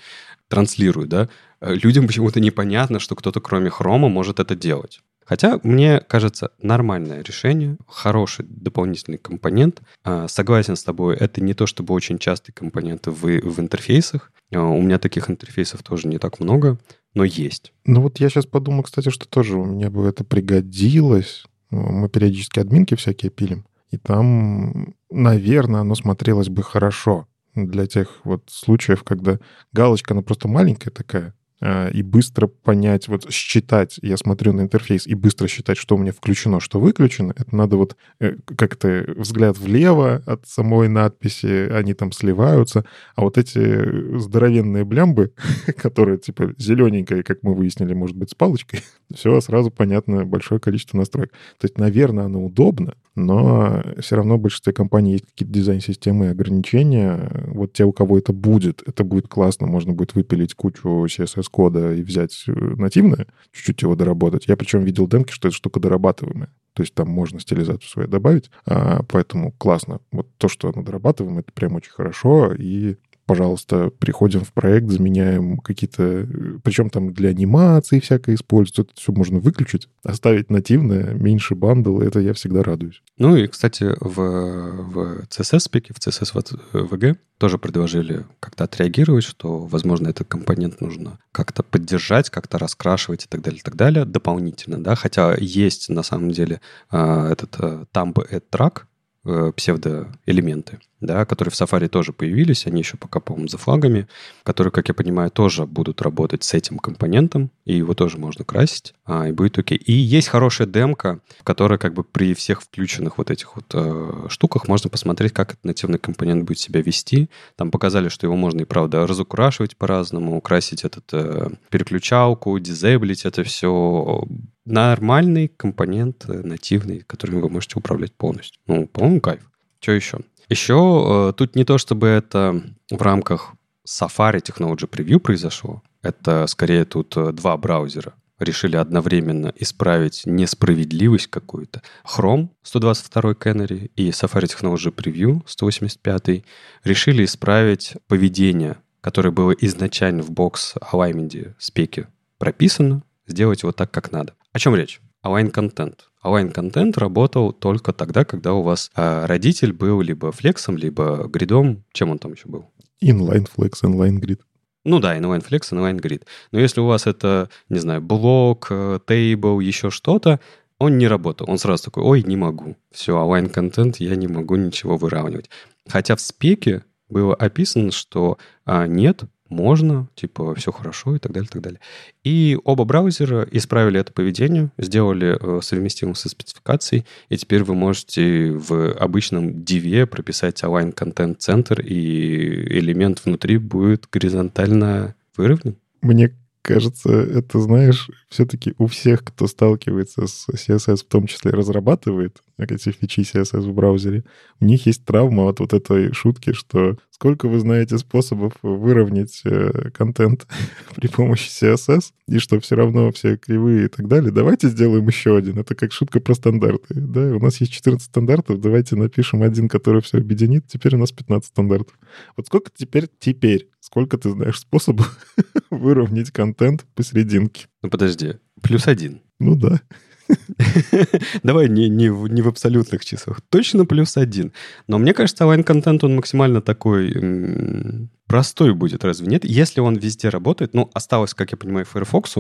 транслирую, 0.49 1.09
да. 1.09 1.29
Людям 1.61 2.07
почему-то 2.07 2.39
непонятно, 2.39 3.01
что 3.01 3.17
кто-то 3.17 3.41
кроме 3.41 3.69
Хрома 3.69 4.09
может 4.09 4.39
это 4.39 4.55
делать. 4.55 5.01
Хотя, 5.25 5.59
мне 5.63 6.01
кажется, 6.01 6.51
нормальное 6.61 7.23
решение, 7.23 7.77
хороший 7.89 8.45
дополнительный 8.49 9.19
компонент. 9.19 9.83
А, 10.03 10.29
согласен 10.29 10.77
с 10.77 10.85
тобой, 10.85 11.17
это 11.17 11.43
не 11.43 11.55
то 11.55 11.67
чтобы 11.67 11.95
очень 11.95 12.19
частый 12.19 12.53
компонент 12.53 13.07
в, 13.07 13.23
в 13.23 13.61
интерфейсах. 13.61 14.33
А, 14.55 14.63
у 14.63 14.81
меня 14.81 14.99
таких 14.99 15.31
интерфейсов 15.31 15.83
тоже 15.83 16.09
не 16.09 16.19
так 16.19 16.41
много, 16.41 16.79
но 17.15 17.25
есть. 17.25 17.73
Ну 17.87 18.03
вот 18.03 18.21
я 18.21 18.29
сейчас 18.29 18.47
подумал, 18.47 18.83
кстати, 18.83 19.09
что 19.09 19.27
тоже 19.27 19.57
меня 19.57 19.91
бы 19.91 20.07
это 20.07 20.25
пригодилось. 20.25 21.45
Мы 21.71 22.09
периодически 22.09 22.61
админки 22.61 22.95
всякие 22.95 23.31
пилим. 23.31 23.67
И 23.91 23.97
там, 23.97 24.95
наверное, 25.11 25.81
оно 25.81 25.95
смотрелось 25.95 26.49
бы 26.49 26.63
хорошо 26.63 27.27
для 27.55 27.87
тех 27.87 28.21
вот 28.25 28.43
случаев, 28.49 29.05
когда 29.05 29.39
галочка, 29.73 30.15
она 30.15 30.23
просто 30.23 30.49
маленькая 30.49 30.91
такая, 30.91 31.35
и 31.65 32.03
быстро 32.03 32.47
понять, 32.47 33.09
вот 33.09 33.33
считать, 33.33 33.99
я 34.03 34.17
смотрю 34.17 34.53
на 34.53 34.63
интерфейс, 34.63 35.07
и 35.07 35.15
быстро 35.15 35.49
считать, 35.49 35.79
что 35.79 35.95
у 35.95 35.99
меня 35.99 36.13
включено, 36.13 36.61
что 36.61 36.79
выключено, 36.79 37.33
это 37.37 37.55
надо 37.57 37.77
вот 37.77 37.97
э, 38.21 38.37
как-то 38.57 39.05
взгляд 39.17 39.59
влево 39.59 40.23
от 40.27 40.47
самой 40.47 40.89
надписи, 40.89 41.71
они 41.71 41.95
там 41.95 42.13
сливаются, 42.13 42.85
а 43.17 43.23
вот 43.23 43.39
эти 43.39 44.19
здоровенные 44.19 44.85
блямбы, 44.85 45.33
которые 45.79 46.19
типа 46.19 46.55
зелененькие, 46.59 47.23
как 47.23 47.43
мы 47.43 47.55
выяснили, 47.55 47.95
может 47.95 48.17
быть, 48.17 48.31
с 48.31 48.35
палочкой, 48.35 48.83
все 49.15 49.41
сразу 49.41 49.71
понятно, 49.71 50.25
большое 50.25 50.61
количество 50.61 50.99
настроек. 50.99 51.33
То 51.59 51.65
есть, 51.65 51.79
наверное, 51.79 52.25
оно 52.25 52.45
удобно, 52.45 52.95
но 53.15 53.83
все 53.99 54.17
равно 54.17 54.37
в 54.37 54.41
большинстве 54.41 54.73
компаний 54.73 55.13
есть 55.13 55.27
какие-то 55.27 55.55
дизайн-системы 55.55 56.27
и 56.27 56.29
ограничения. 56.29 57.31
Вот 57.49 57.73
те, 57.73 57.85
у 57.85 57.93
кого 57.93 58.19
это 58.19 58.33
будет, 58.33 58.83
это 58.87 59.05
будет 59.05 59.29
классно, 59.29 59.67
можно 59.67 59.93
будет 59.93 60.15
выпилить 60.15 60.55
кучу 60.55 61.07
CSS-кода 61.07 61.95
и 61.95 62.03
взять 62.03 62.45
э, 62.49 62.53
нативное, 62.53 63.27
чуть-чуть 63.53 63.83
его 63.83 63.95
доработать. 63.95 64.47
Я 64.49 64.57
причем 64.57 64.83
видел 64.83 65.07
демки, 65.07 65.33
что 65.33 65.49
эта 65.49 65.57
штука 65.57 65.81
дорабатываемая. 65.81 66.51
То 66.75 66.83
есть 66.83 66.95
там 66.95 67.09
можно 67.09 67.39
стилизацию 67.39 67.89
свою 67.89 68.09
добавить, 68.09 68.51
а, 68.67 69.05
поэтому 69.09 69.53
классно. 69.53 70.01
Вот 70.11 70.29
то, 70.39 70.49
что 70.49 70.69
оно 70.69 70.83
дорабатываем, 70.83 71.39
это 71.39 71.53
прям 71.53 71.77
очень 71.77 71.93
хорошо, 71.93 72.53
и 72.53 72.97
пожалуйста, 73.27 73.91
приходим 73.91 74.41
в 74.41 74.53
проект, 74.53 74.91
заменяем 74.91 75.59
какие-то... 75.59 76.29
Причем 76.63 76.91
там 76.91 77.13
для 77.13 77.31
анимации 77.31 78.01
всякое 78.01 78.35
используется. 78.35 78.83
Это 78.83 78.93
все 78.95 79.13
можно 79.13 79.39
выключить, 79.39 79.89
оставить 80.03 80.51
нативное, 80.51 81.15
меньше 81.15 81.55
бандл. 81.55 82.01
Это 82.01 82.21
я 82.21 82.33
всегда 82.35 82.63
радуюсь. 82.63 83.03
Ну 83.19 83.37
и, 83.37 83.47
кстати, 83.47 83.95
в, 84.01 84.15
в 84.15 85.25
CSS-спеке, 85.29 85.95
в 85.95 85.99
CSS-VG 85.99 87.17
тоже 87.39 87.59
предложили 87.59 88.25
как-то 88.41 88.65
отреагировать, 88.65 89.25
что, 89.25 89.67
возможно, 89.67 90.09
этот 90.09 90.29
компонент 90.29 90.81
нужно 90.81 91.19
как-то 91.33 91.63
поддержать, 91.63 92.31
как-то 92.31 92.59
раскрашивать 92.59 93.25
и 93.25 93.29
так 93.29 93.43
далее, 93.43 93.59
и 93.61 93.63
так 93.63 93.77
далее, 93.77 94.05
дополнительно, 94.05 94.83
да, 94.83 94.95
хотя 94.95 95.35
есть 95.39 95.89
на 95.89 96.03
самом 96.03 96.31
деле 96.31 96.61
а, 96.91 97.31
этот 97.31 97.57
Thumb 97.93 98.15
Add 98.15 98.45
Track, 98.53 98.83
э, 99.25 99.53
псевдоэлементы, 99.57 100.79
да, 101.07 101.25
которые 101.25 101.53
в 101.53 101.55
Safari 101.55 101.89
тоже 101.89 102.13
появились, 102.13 102.67
они 102.67 102.81
еще 102.81 102.97
пока, 102.97 103.21
по-моему, 103.21 103.49
за 103.49 103.59
флагами, 103.59 104.09
которые, 104.43 104.73
как 104.73 104.89
я 104.89 104.95
понимаю, 104.95 105.31
тоже 105.31 105.67
будут 105.67 106.03
работать 106.03 106.45
с 106.45 106.55
этим 106.55 106.79
компонентом, 106.79 107.51
и 107.65 107.77
его 107.77 107.95
тоже 107.95 108.19
можно 108.19 108.45
красить, 108.45 108.95
а, 109.05 109.29
и 109.29 109.33
будет 109.33 109.59
окей. 109.59 109.79
И 109.79 109.93
есть 109.93 110.29
хорошая 110.29 110.67
демка, 110.67 111.21
в 111.41 111.45
которой 111.45 111.79
как 111.79 111.95
бы 111.95 112.05
при 112.05 112.35
всех 112.35 112.63
включенных 112.63 113.19
вот 113.19 113.31
этих 113.31 113.57
вот 113.57 113.67
э, 113.73 114.27
штуках 114.29 114.69
можно 114.69 114.91
посмотреть, 114.91 115.33
как 115.33 115.53
этот 115.53 115.65
нативный 115.65 115.99
компонент 115.99 116.45
будет 116.45 116.59
себя 116.59 116.81
вести. 116.81 117.29
Там 117.57 117.71
показали, 117.71 118.09
что 118.09 118.27
его 118.27 118.37
можно 118.37 118.63
и, 118.63 118.65
правда, 118.65 119.07
разукрашивать 119.07 119.77
по-разному, 119.77 120.37
украсить 120.37 120.85
этот 120.85 121.05
э, 121.13 121.51
переключалку, 121.71 122.59
дизейблить 122.59 123.25
это 123.25 123.43
все. 123.45 124.25
Нормальный 124.65 125.49
компонент 125.49 126.25
э, 126.29 126.33
нативный, 126.33 127.01
которым 127.01 127.41
вы 127.41 127.51
можете 127.51 127.79
управлять 127.79 128.15
полностью. 128.15 128.61
Ну, 128.67 128.87
по-моему, 128.87 129.21
кайф. 129.21 129.41
Что 129.81 129.93
еще? 129.93 130.19
Еще 130.49 130.75
э, 130.75 131.33
тут 131.37 131.57
не 131.57 131.65
то, 131.65 131.79
чтобы 131.79 132.09
это 132.09 132.63
в 132.91 133.01
рамках 133.01 133.55
Safari 133.87 134.43
Technology 134.43 134.89
Preview 134.89 135.19
произошло. 135.19 135.83
Это 136.03 136.47
скорее 136.47 136.85
тут 136.85 137.17
э, 137.17 137.33
два 137.33 137.57
браузера 137.57 138.15
решили 138.39 138.77
одновременно 138.77 139.53
исправить 139.57 140.23
несправедливость 140.27 141.29
какую-то. 141.29 141.83
Chrome 142.05 142.49
122 142.63 143.33
Canary 143.33 143.91
и 143.97 144.11
Safari 144.11 144.47
Technology 144.47 144.93
Preview 144.95 145.43
185 145.47 146.45
решили 146.83 147.25
исправить 147.25 147.95
поведение, 148.09 148.77
которое 149.01 149.31
было 149.31 149.53
изначально 149.53 150.23
в 150.23 150.31
бокс 150.31 150.75
alignment 150.93 151.55
спеке 151.59 152.09
прописано, 152.39 153.03
сделать 153.27 153.63
его 153.63 153.73
так, 153.73 153.91
как 153.91 154.13
надо. 154.13 154.35
О 154.53 154.59
чем 154.59 154.75
речь? 154.75 155.01
Align 155.25 155.53
Content. 155.53 155.95
Align 156.25 156.53
Content 156.55 156.99
работал 156.99 157.53
только 157.53 157.93
тогда, 157.93 158.25
когда 158.25 158.53
у 158.53 158.63
вас 158.63 158.91
э, 158.97 159.27
родитель 159.27 159.73
был 159.73 160.01
либо 160.01 160.33
флексом, 160.33 160.77
либо 160.77 161.27
гридом. 161.29 161.85
Чем 161.93 162.11
он 162.11 162.19
там 162.19 162.33
еще 162.33 162.49
был? 162.49 162.71
Inline 163.03 163.49
Flex, 163.57 163.83
Inline 163.83 164.21
Grid. 164.21 164.41
Ну 164.85 165.01
да, 165.01 165.17
inline 165.17 165.43
flex, 165.43 165.73
inline 165.73 165.99
grid. 165.99 166.25
Но 166.53 166.61
если 166.61 166.81
у 166.81 166.87
вас 166.87 167.07
это, 167.07 167.49
не 167.71 167.79
знаю, 167.79 168.03
блок, 168.03 168.71
тейбл, 169.07 169.61
еще 169.61 169.91
что-то, 169.91 170.41
он 170.79 170.99
не 170.99 171.09
работал. 171.09 171.49
Он 171.49 171.59
сразу 171.59 171.85
такой, 171.85 172.03
ой, 172.03 172.23
не 172.23 172.37
могу. 172.37 172.77
Все, 172.91 173.17
align 173.17 173.49
контент, 173.49 173.97
я 173.97 174.15
не 174.15 174.29
могу 174.29 174.57
ничего 174.57 174.97
выравнивать. 174.97 175.49
Хотя 175.89 176.17
в 176.17 176.21
спеке 176.21 176.85
было 177.09 177.35
описано, 177.35 177.93
что 177.93 178.39
а, 178.65 178.87
нет, 178.87 179.25
можно, 179.55 180.09
типа, 180.15 180.55
все 180.55 180.73
хорошо 180.73 181.17
и 181.17 181.19
так 181.19 181.33
далее, 181.33 181.49
и 181.49 181.53
так 181.53 181.63
далее. 181.63 181.81
И 182.25 182.59
оба 182.65 182.85
браузера 182.85 183.47
исправили 183.51 184.01
это 184.01 184.13
поведение, 184.13 184.71
сделали 184.79 185.39
э, 185.41 185.61
совместимым 185.63 186.15
со 186.15 186.29
спецификацией, 186.29 187.05
и 187.29 187.37
теперь 187.37 187.63
вы 187.63 187.75
можете 187.75 188.51
в 188.53 188.93
обычном 188.93 189.51
DV 189.51 190.07
прописать 190.07 190.63
align 190.63 190.95
content 190.95 191.37
центр, 191.39 191.81
и 191.81 192.79
элемент 192.79 193.25
внутри 193.25 193.59
будет 193.59 194.09
горизонтально 194.11 195.15
выровнен. 195.37 195.77
Мне 196.03 196.35
кажется, 196.65 197.11
это, 197.11 197.61
знаешь, 197.61 198.11
все-таки 198.29 198.75
у 198.79 198.87
всех, 198.87 199.23
кто 199.23 199.47
сталкивается 199.47 200.27
с 200.27 200.49
CSS, 200.49 200.97
в 200.97 201.05
том 201.05 201.27
числе 201.27 201.51
разрабатывает 201.51 202.43
эти 202.57 202.91
фичи 202.91 203.21
CSS 203.21 203.61
в 203.61 203.75
браузере, 203.75 204.25
у 204.61 204.65
них 204.65 204.87
есть 204.87 205.05
травма 205.05 205.49
от 205.49 205.61
вот 205.61 205.75
этой 205.75 206.13
шутки, 206.15 206.53
что 206.53 206.97
сколько 207.15 207.49
вы 207.49 207.61
знаете 207.61 207.97
способов 207.97 208.55
выровнять 208.63 209.41
э, 209.45 209.91
контент 209.91 210.49
при 210.97 211.07
помощи 211.07 211.49
CSS, 211.49 212.13
и 212.27 212.39
что 212.39 212.59
все 212.59 212.75
равно 212.75 213.13
все 213.13 213.37
кривые 213.37 213.85
и 213.85 213.89
так 213.89 214.09
далее, 214.09 214.33
давайте 214.33 214.69
сделаем 214.69 215.07
еще 215.07 215.37
один. 215.37 215.61
Это 215.61 215.77
как 215.77 215.93
шутка 215.93 216.19
про 216.19 216.35
стандарты. 216.35 216.95
Да? 216.95 217.21
У 217.37 217.39
нас 217.39 217.61
есть 217.61 217.73
14 217.73 218.05
стандартов, 218.09 218.61
давайте 218.61 218.97
напишем 218.97 219.43
один, 219.43 219.69
который 219.69 220.03
все 220.03 220.19
объединит. 220.19 220.67
Теперь 220.67 220.97
у 220.97 220.99
нас 220.99 221.13
15 221.13 221.51
стандартов. 221.51 221.97
Вот 222.37 222.47
сколько 222.49 222.73
теперь, 222.77 223.09
теперь 223.21 223.69
сколько 223.79 224.19
ты 224.19 224.31
знаешь 224.31 224.59
способов 224.59 225.17
выровнять 225.71 226.33
контент 226.33 226.85
посерединке? 226.97 227.69
Ну 227.83 227.91
подожди, 227.91 228.35
плюс 228.61 228.89
один. 228.89 229.21
Ну 229.39 229.55
да. 229.55 229.81
Давай 231.43 231.69
не, 231.69 231.89
не, 231.89 232.11
в, 232.11 232.29
не 232.29 232.43
в 232.43 232.49
абсолютных 232.49 233.05
числах. 233.05 233.41
Точно 233.51 233.85
плюс 233.85 234.17
один. 234.17 234.53
Но 234.87 234.99
мне 234.99 235.15
кажется, 235.15 235.45
онлайн-контент, 235.45 236.05
он 236.05 236.17
максимально 236.17 236.61
такой 236.61 238.09
простой 238.27 238.75
будет, 238.75 239.05
разве 239.05 239.27
нет? 239.27 239.45
Если 239.45 239.81
он 239.81 239.97
везде 239.97 240.29
работает, 240.29 240.75
ну, 240.75 240.91
осталось, 240.95 241.35
как 241.35 241.53
я 241.53 241.57
понимаю, 241.57 241.87
Firefox, 241.87 242.37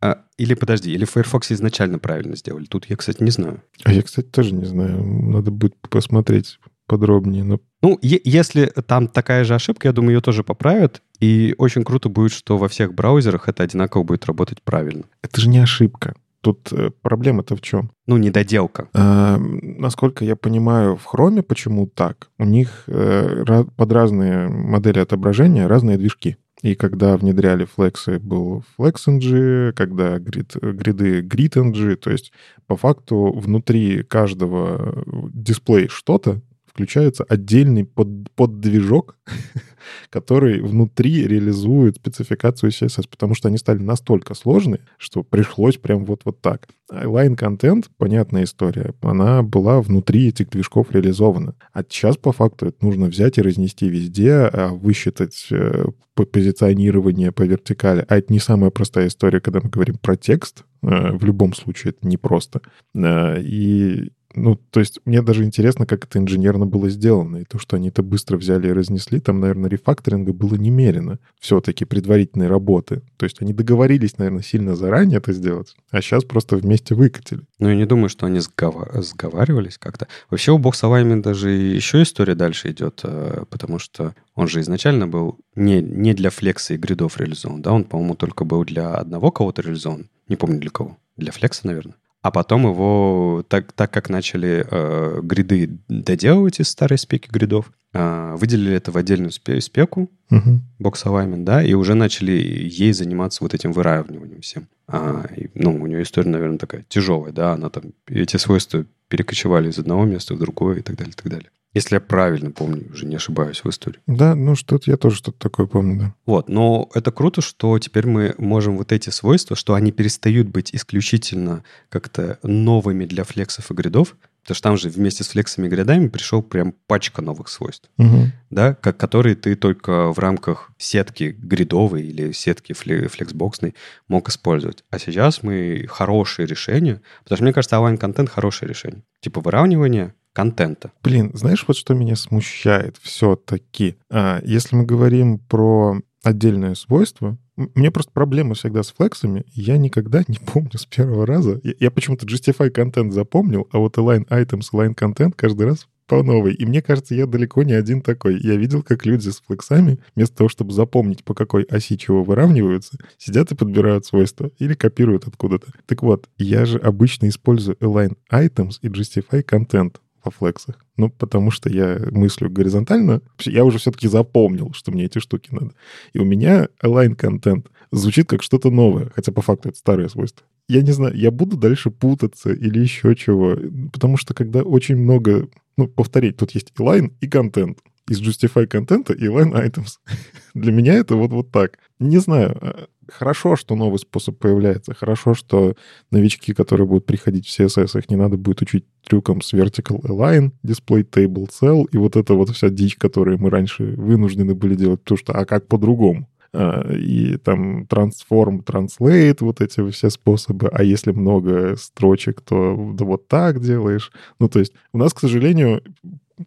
а, 0.00 0.24
или 0.36 0.54
подожди, 0.54 0.92
или 0.92 1.04
Firefox 1.06 1.52
изначально 1.52 1.98
правильно 1.98 2.36
сделали? 2.36 2.66
Тут 2.66 2.86
я, 2.90 2.96
кстати, 2.96 3.22
не 3.22 3.30
знаю. 3.30 3.62
А 3.84 3.92
я, 3.92 4.02
кстати, 4.02 4.26
тоже 4.26 4.54
не 4.54 4.66
знаю. 4.66 5.02
Надо 5.02 5.50
будет 5.50 5.74
посмотреть 5.88 6.58
подробнее. 6.86 7.44
Но... 7.44 7.60
Ну, 7.82 7.98
е- 8.02 8.20
если 8.24 8.66
там 8.86 9.08
такая 9.08 9.44
же 9.44 9.54
ошибка, 9.54 9.88
я 9.88 9.92
думаю, 9.92 10.16
ее 10.16 10.20
тоже 10.20 10.44
поправят. 10.44 11.00
И 11.20 11.54
очень 11.56 11.84
круто 11.84 12.08
будет, 12.08 12.32
что 12.32 12.58
во 12.58 12.68
всех 12.68 12.94
браузерах 12.94 13.48
это 13.48 13.62
одинаково 13.62 14.02
будет 14.02 14.26
работать 14.26 14.60
правильно. 14.62 15.04
Это 15.22 15.40
же 15.40 15.48
не 15.48 15.58
ошибка. 15.58 16.14
Тут 16.44 16.72
э, 16.72 16.90
проблема-то 17.00 17.56
в 17.56 17.62
чем? 17.62 17.90
Ну, 18.06 18.18
недоделка. 18.18 18.88
А, 18.92 19.38
насколько 19.38 20.26
я 20.26 20.36
понимаю, 20.36 20.96
в 20.96 21.06
Chrome 21.06 21.40
почему 21.40 21.86
так? 21.86 22.28
У 22.38 22.44
них 22.44 22.84
э, 22.86 23.64
под 23.76 23.92
разные 23.92 24.48
модели 24.48 24.98
отображения 24.98 25.66
разные 25.66 25.96
движки. 25.96 26.36
И 26.60 26.74
когда 26.74 27.16
внедряли 27.16 27.64
флексы, 27.64 28.18
был 28.18 28.62
FlexNG, 28.78 29.72
когда 29.72 30.18
грид, 30.18 30.54
гриды 30.56 31.22
GridNG, 31.22 31.96
то 31.96 32.10
есть 32.10 32.30
по 32.66 32.76
факту 32.76 33.32
внутри 33.32 34.02
каждого 34.02 35.02
дисплея 35.32 35.88
что-то, 35.88 36.42
включается 36.74 37.22
отдельный 37.24 37.84
под, 37.84 38.30
поддвижок, 38.34 39.16
который 40.10 40.60
внутри 40.60 41.26
реализует 41.26 41.96
спецификацию 41.96 42.70
CSS, 42.70 43.08
потому 43.08 43.34
что 43.34 43.46
они 43.46 43.58
стали 43.58 43.78
настолько 43.78 44.34
сложные, 44.34 44.80
что 44.98 45.22
пришлось 45.22 45.76
прям 45.76 46.04
вот-вот 46.04 46.40
так. 46.40 46.68
Line 46.92 47.36
контент, 47.36 47.90
понятная 47.96 48.42
история, 48.42 48.92
она 49.02 49.42
была 49.42 49.80
внутри 49.80 50.28
этих 50.28 50.50
движков 50.50 50.90
реализована. 50.90 51.54
А 51.72 51.84
сейчас 51.88 52.16
по 52.16 52.32
факту 52.32 52.66
это 52.66 52.84
нужно 52.84 53.06
взять 53.06 53.38
и 53.38 53.42
разнести 53.42 53.88
везде, 53.88 54.32
а 54.32 54.70
высчитать 54.70 55.46
э, 55.52 55.84
позиционирование 56.16 57.30
по 57.30 57.42
вертикали. 57.42 58.04
А 58.08 58.16
это 58.16 58.32
не 58.32 58.40
самая 58.40 58.70
простая 58.70 59.06
история, 59.06 59.40
когда 59.40 59.60
мы 59.62 59.70
говорим 59.70 59.96
про 59.96 60.16
текст. 60.16 60.64
Э, 60.82 61.12
в 61.12 61.24
любом 61.24 61.54
случае 61.54 61.92
это 61.92 62.06
непросто. 62.08 62.62
Э, 62.96 63.40
и 63.40 64.10
ну, 64.34 64.56
то 64.70 64.80
есть 64.80 65.00
мне 65.04 65.22
даже 65.22 65.44
интересно, 65.44 65.86
как 65.86 66.04
это 66.04 66.18
инженерно 66.18 66.66
было 66.66 66.88
сделано. 66.88 67.38
И 67.38 67.44
то, 67.44 67.58
что 67.58 67.76
они 67.76 67.88
это 67.88 68.02
быстро 68.02 68.36
взяли 68.36 68.68
и 68.68 68.72
разнесли, 68.72 69.20
там, 69.20 69.40
наверное, 69.40 69.70
рефакторинга 69.70 70.32
было 70.32 70.54
немерено. 70.56 71.18
Все-таки 71.40 71.84
предварительной 71.84 72.48
работы. 72.48 73.02
То 73.16 73.24
есть 73.24 73.40
они 73.40 73.52
договорились, 73.52 74.18
наверное, 74.18 74.42
сильно 74.42 74.76
заранее 74.76 75.18
это 75.18 75.32
сделать, 75.32 75.74
а 75.90 76.00
сейчас 76.00 76.24
просто 76.24 76.56
вместе 76.56 76.94
выкатили. 76.94 77.42
Ну, 77.58 77.68
я 77.68 77.76
не 77.76 77.86
думаю, 77.86 78.08
что 78.08 78.26
они 78.26 78.40
сгова- 78.40 79.00
сговаривались 79.02 79.78
как-то. 79.78 80.08
Вообще 80.30 80.52
у 80.52 80.58
Box 80.58 80.82
Alignment 80.82 81.22
даже 81.22 81.50
еще 81.50 82.02
история 82.02 82.34
дальше 82.34 82.70
идет, 82.70 83.00
э, 83.04 83.44
потому 83.48 83.78
что 83.78 84.14
он 84.34 84.48
же 84.48 84.60
изначально 84.60 85.06
был 85.06 85.38
не, 85.54 85.80
не 85.80 86.14
для 86.14 86.30
флекса 86.30 86.74
и 86.74 86.78
гридов 86.78 87.18
реализован, 87.18 87.62
да, 87.62 87.72
он, 87.72 87.84
по-моему, 87.84 88.14
только 88.16 88.44
был 88.44 88.64
для 88.64 88.94
одного 88.94 89.30
кого-то 89.30 89.62
реализован. 89.62 90.08
Не 90.28 90.36
помню 90.36 90.58
для 90.58 90.70
кого. 90.70 90.96
Для 91.16 91.30
флекса, 91.30 91.66
наверное. 91.66 91.94
А 92.24 92.30
потом 92.30 92.66
его, 92.66 93.44
так, 93.48 93.72
так 93.72 93.90
как 93.90 94.08
начали 94.08 94.66
э, 94.70 95.20
гриды 95.22 95.76
доделывать 95.88 96.58
из 96.58 96.70
старой 96.70 96.96
спеки 96.96 97.28
гридов, 97.30 97.70
э, 97.92 98.34
выделили 98.38 98.72
это 98.72 98.92
в 98.92 98.96
отдельную 98.96 99.28
спе- 99.28 99.60
спеку, 99.60 100.10
uh-huh. 100.30 100.58
Box 100.80 101.04
Alignment, 101.04 101.44
да, 101.44 101.62
и 101.62 101.74
уже 101.74 101.92
начали 101.92 102.32
ей 102.32 102.94
заниматься 102.94 103.44
вот 103.44 103.52
этим 103.52 103.72
выравниванием 103.72 104.40
всем. 104.40 104.68
А, 104.88 105.26
и, 105.36 105.50
ну, 105.52 105.74
у 105.74 105.86
нее 105.86 106.02
история, 106.02 106.30
наверное, 106.30 106.56
такая 106.56 106.86
тяжелая, 106.88 107.30
да, 107.30 107.52
она 107.52 107.68
там, 107.68 107.92
эти 108.06 108.38
свойства 108.38 108.86
перекочевали 109.08 109.68
из 109.68 109.78
одного 109.78 110.06
места 110.06 110.32
в 110.32 110.38
другое 110.38 110.78
и 110.78 110.82
так 110.82 110.96
далее, 110.96 111.12
и 111.12 111.22
так 111.22 111.30
далее. 111.30 111.50
Если 111.74 111.96
я 111.96 112.00
правильно 112.00 112.52
помню, 112.52 112.88
уже 112.92 113.04
не 113.04 113.16
ошибаюсь 113.16 113.62
в 113.64 113.68
истории. 113.68 113.98
Да, 114.06 114.34
ну 114.34 114.54
что-то 114.54 114.90
я 114.90 114.96
тоже 114.96 115.16
что-то 115.16 115.38
такое 115.38 115.66
помню, 115.66 115.98
да. 115.98 116.14
Вот, 116.24 116.48
но 116.48 116.88
это 116.94 117.10
круто, 117.10 117.40
что 117.40 117.78
теперь 117.80 118.06
мы 118.06 118.34
можем 118.38 118.78
вот 118.78 118.92
эти 118.92 119.10
свойства, 119.10 119.56
что 119.56 119.74
они 119.74 119.90
перестают 119.90 120.48
быть 120.48 120.74
исключительно 120.74 121.64
как-то 121.88 122.38
новыми 122.44 123.04
для 123.04 123.24
флексов 123.24 123.70
и 123.70 123.74
гридов, 123.74 124.16
потому 124.44 124.54
что 124.54 124.62
там 124.62 124.76
же 124.76 124.88
вместе 124.88 125.24
с 125.24 125.28
флексами 125.28 125.66
и 125.66 125.70
гридами 125.70 126.08
пришел 126.08 126.42
прям 126.42 126.74
пачка 126.86 127.22
новых 127.22 127.48
свойств, 127.48 127.88
угу. 127.96 128.30
да, 128.50 128.74
как, 128.74 128.96
которые 128.96 129.36
ты 129.36 129.56
только 129.56 130.12
в 130.12 130.18
рамках 130.18 130.70
сетки 130.76 131.34
гридовой 131.36 132.02
или 132.02 132.30
сетки 132.32 132.72
флексбоксной 132.72 133.74
мог 134.06 134.28
использовать. 134.28 134.84
А 134.90 134.98
сейчас 134.98 135.42
мы 135.42 135.86
хорошие 135.88 136.46
решения, 136.46 137.00
потому 137.24 137.36
что 137.36 137.44
мне 137.44 137.52
кажется, 137.52 137.78
онлайн-контент 137.78 138.28
хорошее 138.28 138.68
решение. 138.68 139.02
Типа 139.20 139.40
выравнивание, 139.40 140.14
контента. 140.34 140.92
Блин, 141.02 141.30
знаешь, 141.32 141.64
вот 141.66 141.76
что 141.76 141.94
меня 141.94 142.16
смущает 142.16 142.96
все-таки? 143.00 143.96
А, 144.10 144.42
если 144.44 144.76
мы 144.76 144.84
говорим 144.84 145.38
про 145.38 146.00
отдельное 146.22 146.74
свойство, 146.74 147.38
мне 147.56 147.90
просто 147.90 148.10
проблема 148.12 148.54
всегда 148.54 148.82
с 148.82 148.92
флексами. 148.92 149.44
Я 149.52 149.78
никогда 149.78 150.24
не 150.26 150.38
помню 150.52 150.76
с 150.76 150.86
первого 150.86 151.26
раза. 151.26 151.60
Я, 151.62 151.74
я 151.78 151.90
почему-то 151.90 152.26
Justify 152.26 152.68
контент 152.70 153.12
запомнил, 153.12 153.68
а 153.72 153.78
вот 153.78 153.96
align 153.96 154.26
items, 154.28 154.66
align 154.72 154.94
контент 154.94 155.34
каждый 155.36 155.66
раз 155.66 155.86
по 156.06 156.22
новой. 156.22 156.52
И 156.54 156.66
мне 156.66 156.82
кажется, 156.82 157.14
я 157.14 157.26
далеко 157.26 157.62
не 157.62 157.72
один 157.72 158.02
такой. 158.02 158.38
Я 158.38 158.56
видел, 158.56 158.82
как 158.82 159.06
люди 159.06 159.28
с 159.30 159.40
флексами, 159.40 159.98
вместо 160.14 160.36
того, 160.36 160.48
чтобы 160.48 160.72
запомнить, 160.72 161.24
по 161.24 161.34
какой 161.34 161.62
оси 161.62 161.96
чего 161.96 162.22
выравниваются, 162.22 162.98
сидят 163.16 163.52
и 163.52 163.54
подбирают 163.54 164.04
свойства 164.04 164.50
или 164.58 164.74
копируют 164.74 165.26
откуда-то. 165.26 165.68
Так 165.86 166.02
вот, 166.02 166.28
я 166.36 166.66
же 166.66 166.78
обычно 166.78 167.28
использую 167.28 167.76
align 167.78 168.16
items 168.30 168.74
и 168.82 168.88
justify 168.88 169.42
content 169.44 169.96
во 170.24 170.30
флексах. 170.30 170.84
Ну, 170.96 171.10
потому 171.10 171.50
что 171.50 171.68
я 171.68 172.00
мыслю 172.10 172.50
горизонтально. 172.50 173.20
Я 173.40 173.64
уже 173.64 173.78
все-таки 173.78 174.08
запомнил, 174.08 174.72
что 174.72 174.92
мне 174.92 175.04
эти 175.04 175.18
штуки 175.18 175.48
надо. 175.52 175.74
И 176.12 176.18
у 176.18 176.24
меня 176.24 176.68
align 176.82 177.16
content 177.16 177.66
звучит 177.90 178.28
как 178.28 178.42
что-то 178.42 178.70
новое, 178.70 179.10
хотя 179.14 179.32
по 179.32 179.42
факту 179.42 179.68
это 179.68 179.78
старое 179.78 180.08
свойство. 180.08 180.46
Я 180.68 180.82
не 180.82 180.92
знаю, 180.92 181.14
я 181.14 181.30
буду 181.30 181.56
дальше 181.56 181.90
путаться 181.90 182.52
или 182.52 182.80
еще 182.80 183.14
чего, 183.14 183.56
потому 183.92 184.16
что 184.16 184.34
когда 184.34 184.62
очень 184.62 184.96
много, 184.96 185.48
ну, 185.76 185.86
повторить, 185.86 186.38
тут 186.38 186.52
есть 186.52 186.72
и 186.76 186.82
line, 186.82 187.12
и 187.20 187.28
контент. 187.28 187.78
Из 188.08 188.20
justify 188.20 188.66
контента 188.66 189.12
и 189.12 189.26
line 189.26 189.52
items. 189.52 189.98
Для 190.54 190.72
меня 190.72 190.94
это 190.94 191.16
вот, 191.16 191.30
вот 191.30 191.50
так. 191.50 191.78
Не 191.98 192.18
знаю, 192.18 192.56
а, 192.60 192.86
хорошо, 193.10 193.56
что 193.56 193.76
новый 193.76 193.98
способ 193.98 194.38
появляется. 194.38 194.94
Хорошо, 194.94 195.34
что 195.34 195.74
новички, 196.10 196.52
которые 196.52 196.86
будут 196.86 197.06
приходить 197.06 197.46
в 197.46 197.58
CSS, 197.58 197.98
их 197.98 198.10
не 198.10 198.16
надо 198.16 198.36
будет 198.36 198.62
учить 198.62 198.84
трюкам 199.06 199.40
с 199.40 199.52
vertical 199.54 200.00
align, 200.02 200.50
display 200.64 201.02
table 201.08 201.48
cell 201.48 201.84
и 201.92 201.96
вот 201.96 202.16
эта 202.16 202.34
вот 202.34 202.50
вся 202.50 202.68
дичь, 202.68 202.96
которую 202.96 203.38
мы 203.38 203.50
раньше 203.50 203.84
вынуждены 203.96 204.54
были 204.54 204.74
делать, 204.74 205.02
потому 205.02 205.18
что 205.18 205.32
а 205.32 205.44
как 205.44 205.66
по-другому? 205.66 206.28
А, 206.56 206.92
и 206.92 207.36
там 207.38 207.82
transform, 207.84 208.64
translate, 208.64 209.38
вот 209.40 209.60
эти 209.60 209.90
все 209.90 210.08
способы. 210.08 210.68
А 210.68 210.84
если 210.84 211.10
много 211.10 211.74
строчек, 211.76 212.42
то 212.42 212.92
да 212.94 213.04
вот 213.04 213.26
так 213.26 213.60
делаешь. 213.60 214.12
Ну, 214.38 214.48
то 214.48 214.60
есть 214.60 214.72
у 214.92 214.98
нас, 214.98 215.12
к 215.12 215.18
сожалению, 215.18 215.82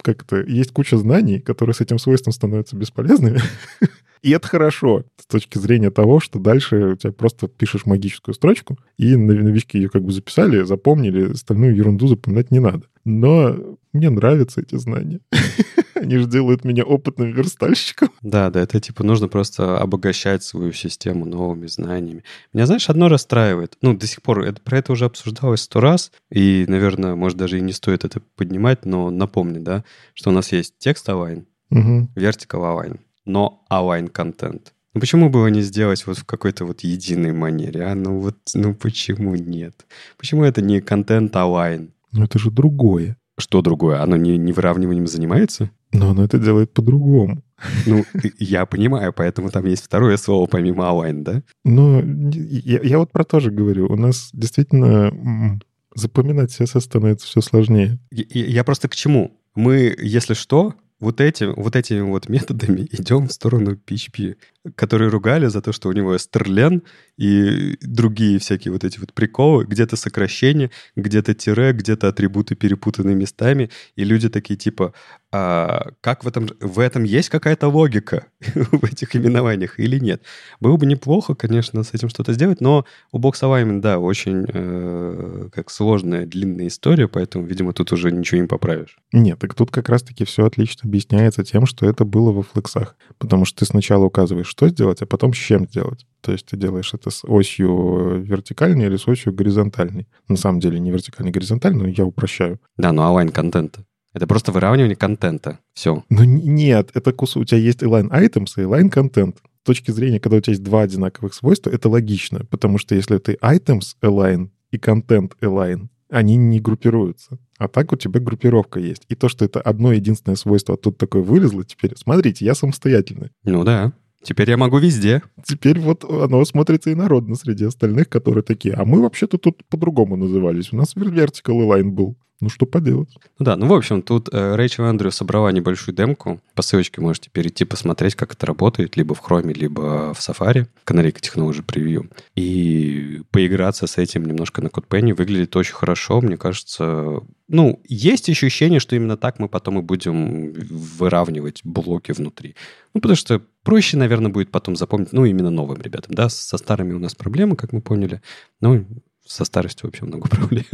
как-то 0.02 0.42
есть 0.42 0.72
куча 0.72 0.98
знаний, 0.98 1.40
которые 1.40 1.74
с 1.74 1.82
этим 1.82 2.00
свойством 2.00 2.34
становятся 2.34 2.76
бесполезными. 2.76 3.40
И 4.22 4.32
это 4.32 4.48
хорошо 4.48 5.04
с 5.18 5.26
точки 5.28 5.58
зрения 5.58 5.92
того, 5.92 6.20
что 6.20 6.40
дальше 6.40 6.94
у 6.94 6.96
тебя 6.96 7.14
просто 7.14 7.48
пишешь 7.48 7.86
магическую 7.86 8.34
строчку, 8.34 8.78
и 8.98 9.16
новички 9.16 9.78
ее 9.78 9.90
как 9.90 10.04
бы 10.04 10.12
записали, 10.12 10.64
запомнили, 10.64 11.32
остальную 11.32 11.76
ерунду 11.76 12.08
запоминать 12.08 12.50
не 12.50 12.60
надо. 12.60 12.88
Но 13.06 13.56
мне 13.94 14.10
нравятся 14.10 14.62
эти 14.62 14.76
знания. 14.76 15.20
Они 16.02 16.18
же 16.18 16.26
делают 16.26 16.64
меня 16.64 16.84
опытным 16.84 17.32
верстальщиком. 17.32 18.10
Да, 18.22 18.50
да, 18.50 18.62
это 18.62 18.80
типа 18.80 19.04
нужно 19.04 19.28
просто 19.28 19.80
обогащать 19.80 20.44
свою 20.44 20.74
систему 20.74 21.26
новыми 21.26 21.68
знаниями. 21.68 22.24
Меня, 22.54 22.66
знаешь, 22.66 22.90
одно 22.90 23.08
расстраивает. 23.08 23.78
Ну, 23.82 23.96
до 23.96 24.06
сих 24.06 24.22
пор 24.22 24.42
это, 24.44 24.62
про 24.62 24.80
это 24.80 24.92
уже 24.92 25.06
обсуждалось 25.06 25.62
сто 25.62 25.80
раз, 25.80 26.12
и, 26.30 26.66
наверное, 26.68 27.16
может, 27.16 27.38
даже 27.38 27.58
и 27.58 27.62
не 27.62 27.72
стоит 27.74 28.04
это 28.04 28.22
поднимать, 28.36 28.86
но 28.86 29.10
напомню, 29.10 29.62
да, 29.62 29.84
что 30.14 30.30
у 30.30 30.34
нас 30.34 30.52
есть 30.52 30.76
текст 30.78 31.08
align, 31.08 31.46
угу. 31.70 32.10
vertical 32.16 32.64
align, 32.64 33.00
но 33.26 33.66
align 33.72 34.10
контент. 34.10 34.74
Ну 34.94 35.00
почему 35.00 35.30
бы 35.30 35.40
его 35.40 35.50
не 35.50 35.62
сделать 35.62 36.08
вот 36.08 36.18
в 36.18 36.26
какой-то 36.26 36.66
вот 36.66 36.82
единой 36.82 37.32
манере, 37.32 37.84
а? 37.84 37.96
Ну 37.96 38.20
вот, 38.20 38.38
ну 38.56 38.74
почему 38.74 39.36
нет? 39.36 39.86
Почему 40.18 40.44
это 40.44 40.62
не 40.62 40.82
контент 40.82 41.36
align? 41.36 41.92
Ну 42.12 42.24
это 42.24 42.40
же 42.40 42.50
другое. 42.50 43.16
Что 43.38 43.62
другое? 43.62 44.02
Оно 44.02 44.18
не, 44.18 44.38
не 44.38 44.54
выравниванием 44.54 45.06
занимается? 45.06 45.70
Но 45.94 46.12
оно 46.12 46.24
это 46.24 46.38
делает 46.38 46.74
по-другому. 46.74 47.44
Ну, 47.86 48.06
я 48.40 48.66
понимаю, 48.66 49.14
поэтому 49.14 49.50
там 49.50 49.66
есть 49.66 49.86
второе 49.86 50.18
слово 50.18 50.48
помимо 50.48 50.84
align, 50.84 51.24
да? 51.24 51.44
Ну, 51.64 52.02
я, 52.32 52.80
я 52.82 53.00
вот 53.00 53.12
про 53.12 53.24
то 53.24 53.40
же 53.40 53.52
говорю. 53.52 53.88
У 53.88 53.96
нас 53.96 54.30
действительно 54.34 55.60
запоминать 55.96 56.60
CSS 56.60 56.82
становится 56.82 57.28
все 57.28 57.42
сложнее. 57.42 58.00
Я, 58.12 58.46
я 58.46 58.64
просто 58.64 58.88
к 58.88 58.96
чему? 58.96 59.40
Мы, 59.56 59.96
если 59.98 60.36
что, 60.36 60.76
вот 61.00 61.22
этим, 61.22 61.54
вот 61.56 61.76
этими 61.76 62.02
вот 62.02 62.28
методами 62.30 62.88
идем 62.92 63.28
в 63.28 63.34
сторону 63.34 63.80
PHP, 63.86 64.36
которые 64.76 65.10
ругали 65.10 65.48
за 65.48 65.62
то, 65.62 65.72
что 65.72 65.90
у 65.90 65.94
него 65.94 66.18
стерлен 66.18 66.84
и 67.18 67.78
другие 67.82 68.40
всякие 68.40 68.72
вот 68.72 68.84
эти 68.84 69.00
вот 69.00 69.14
приколы, 69.14 69.66
где-то 69.66 69.96
сокращения, 69.96 70.72
где-то 70.96 71.34
тире, 71.34 71.74
где-то 71.74 72.08
атрибуты 72.08 72.56
перепутаны 72.56 73.14
местами, 73.16 73.70
и 73.96 74.04
люди 74.04 74.30
такие 74.30 74.58
типа, 74.58 74.94
а 75.40 75.92
как 76.02 76.24
в 76.24 76.28
этом, 76.28 76.48
в 76.60 76.80
этом 76.80 77.04
есть 77.04 77.30
какая-то 77.30 77.68
логика 77.68 78.26
в 78.56 78.84
этих 78.84 79.16
именованиях 79.16 79.80
или 79.80 80.00
нет? 80.00 80.24
Было 80.60 80.78
бы 80.78 80.88
неплохо, 80.88 81.36
конечно, 81.36 81.84
с 81.84 81.94
этим 81.94 82.10
что-то 82.10 82.34
сделать, 82.34 82.60
но 82.60 82.86
у 83.12 83.20
Box 83.20 83.44
Alignment, 83.44 83.82
да, 83.82 84.00
очень 84.00 84.48
э, 84.48 85.50
как 85.54 85.70
сложная, 85.70 86.26
длинная 86.26 86.68
история, 86.68 87.08
поэтому, 87.08 87.46
видимо, 87.46 87.74
тут 87.74 87.92
уже 87.92 88.12
ничего 88.12 88.42
не 88.42 88.48
поправишь. 88.48 88.98
Нет, 89.14 89.38
так 89.38 89.54
тут 89.54 89.70
как 89.70 89.90
раз-таки 89.90 90.26
все 90.26 90.44
отлично 90.44 90.88
объясняется 90.88 91.44
тем, 91.44 91.68
что 91.68 91.88
это 91.88 92.04
было 92.04 92.32
во 92.32 92.42
флексах. 92.42 92.96
Потому 93.20 93.46
что 93.46 93.60
ты 93.60 93.66
сначала 93.66 94.06
указываешь, 94.06 94.48
что 94.48 94.68
сделать, 94.70 95.04
а 95.04 95.06
потом 95.06 95.34
с 95.34 95.38
чем 95.38 95.68
сделать. 95.68 96.08
То 96.22 96.32
есть 96.32 96.48
ты 96.48 96.58
делаешь 96.58 96.94
это 96.96 97.12
с 97.12 97.24
осью 97.24 98.24
вертикальной 98.24 98.88
или 98.88 98.98
с 98.98 99.08
осью 99.08 99.34
горизонтальной. 99.34 100.08
На 100.28 100.36
самом 100.36 100.60
деле 100.60 100.80
не 100.80 100.90
вертикальной, 100.90 101.32
горизонтальной, 101.32 101.84
но 101.84 101.88
я 101.90 102.06
упрощаю. 102.06 102.60
Да, 102.76 102.92
но 102.92 103.04
align 103.04 103.32
контента. 103.32 103.86
Это 104.18 104.26
просто 104.26 104.52
выравнивание 104.52 104.96
контента. 104.96 105.60
Все. 105.76 106.04
Ну 106.10 106.24
нет, 106.24 106.90
это 106.96 107.14
кусок. 107.14 107.44
У 107.44 107.46
тебя 107.46 107.60
есть 107.60 107.84
align 107.84 108.10
items 108.10 108.54
и 108.58 108.62
align 108.62 108.90
контент. 108.90 109.38
С 109.62 109.68
точки 109.68 109.92
зрения, 109.92 110.20
когда 110.20 110.38
у 110.38 110.42
тебя 110.42 110.54
есть 110.54 110.64
два 110.64 110.82
одинаковых 110.82 111.36
свойства, 111.36 111.70
это 111.70 111.88
логично. 111.88 112.44
Потому 112.50 112.80
что 112.80 112.96
если 112.96 113.20
ты 113.20 113.34
items 113.34 113.96
align 114.02 114.50
и 114.72 114.78
content 114.78 115.34
align, 115.40 115.90
они 116.10 116.36
не 116.36 116.60
группируются. 116.60 117.38
А 117.60 117.68
так 117.68 117.94
у 117.94 117.96
тебя 117.96 118.20
группировка 118.20 118.80
есть. 118.80 119.04
И 119.08 119.14
то, 119.14 119.30
что 119.30 119.46
это 119.46 119.62
одно 119.62 119.92
единственное 119.92 120.36
свойство, 120.36 120.74
а 120.74 120.78
тут 120.78 120.98
такое 120.98 121.22
вылезло, 121.22 121.64
теперь, 121.64 121.96
смотрите, 121.96 122.44
я 122.44 122.56
самостоятельный. 122.56 123.30
Ну 123.44 123.64
да. 123.64 123.94
Теперь 124.24 124.50
я 124.50 124.58
могу 124.58 124.80
везде. 124.80 125.22
Теперь 125.44 125.80
вот 125.80 126.04
оно 126.04 126.44
смотрится 126.44 126.92
инородно 126.92 127.36
среди 127.36 127.66
остальных, 127.66 128.10
которые 128.10 128.44
такие, 128.44 128.74
а 128.74 128.84
мы 128.84 129.00
вообще-то 129.00 129.38
тут 129.38 129.64
по-другому 129.70 130.16
назывались. 130.16 130.74
У 130.74 130.76
нас 130.76 130.96
vertical 130.96 131.68
line 131.70 131.92
был. 131.92 132.18
Ну, 132.40 132.50
что 132.50 132.68
поделать. 132.68 133.10
Ну 133.40 133.46
да, 133.46 133.56
ну, 133.56 133.66
в 133.68 133.74
общем, 133.74 134.04
тут 134.04 134.30
э, 134.32 134.56
Рэйчел 134.56 134.86
Эндрю 134.86 135.10
собрала 135.12 135.52
небольшую 135.52 135.96
демку. 135.96 136.40
По 136.54 136.62
ссылочке 136.62 137.02
можете 137.02 137.32
перейти 137.32 137.66
посмотреть, 137.66 138.14
как 138.14 138.34
это 138.34 138.46
работает, 138.46 138.96
либо 138.96 139.16
в 139.16 139.24
Chrome, 139.24 139.54
либо 139.54 140.14
в 140.14 140.20
Safari, 140.20 140.68
Canarica 140.86 141.20
Technology 141.20 141.66
Preview. 141.66 142.12
И 142.36 143.22
поиграться 143.32 143.88
с 143.88 143.98
этим 143.98 144.26
немножко 144.26 144.62
на 144.62 144.68
CodePenny 144.68 145.16
выглядит 145.16 145.56
очень 145.56 145.74
хорошо. 145.74 146.22
Мне 146.22 146.38
кажется, 146.38 147.22
ну, 147.48 147.82
есть 147.88 148.30
ощущение, 148.30 148.80
что 148.80 148.96
именно 148.96 149.18
так 149.18 149.40
мы 149.40 149.50
потом 149.50 149.80
и 149.80 149.82
будем 149.82 150.54
выравнивать 150.54 151.62
блоки 151.64 152.12
внутри. 152.12 152.56
Ну, 152.94 153.02
потому 153.02 153.16
что 153.16 153.42
проще, 153.64 153.98
наверное, 153.98 154.32
будет 154.32 154.52
потом 154.52 154.76
запомнить, 154.76 155.12
ну, 155.12 155.26
именно 155.26 155.50
новым 155.50 155.82
ребятам, 155.82 156.14
да, 156.14 156.30
со 156.30 156.58
старыми 156.58 156.94
у 156.94 157.00
нас 157.00 157.16
проблемы, 157.16 157.56
как 157.56 157.74
мы 157.74 157.82
поняли. 157.82 158.22
Ну, 158.62 158.86
со 159.28 159.46
старостью 159.46 159.88
вообще 159.88 160.06
много 160.06 160.28
проблем. 160.30 160.66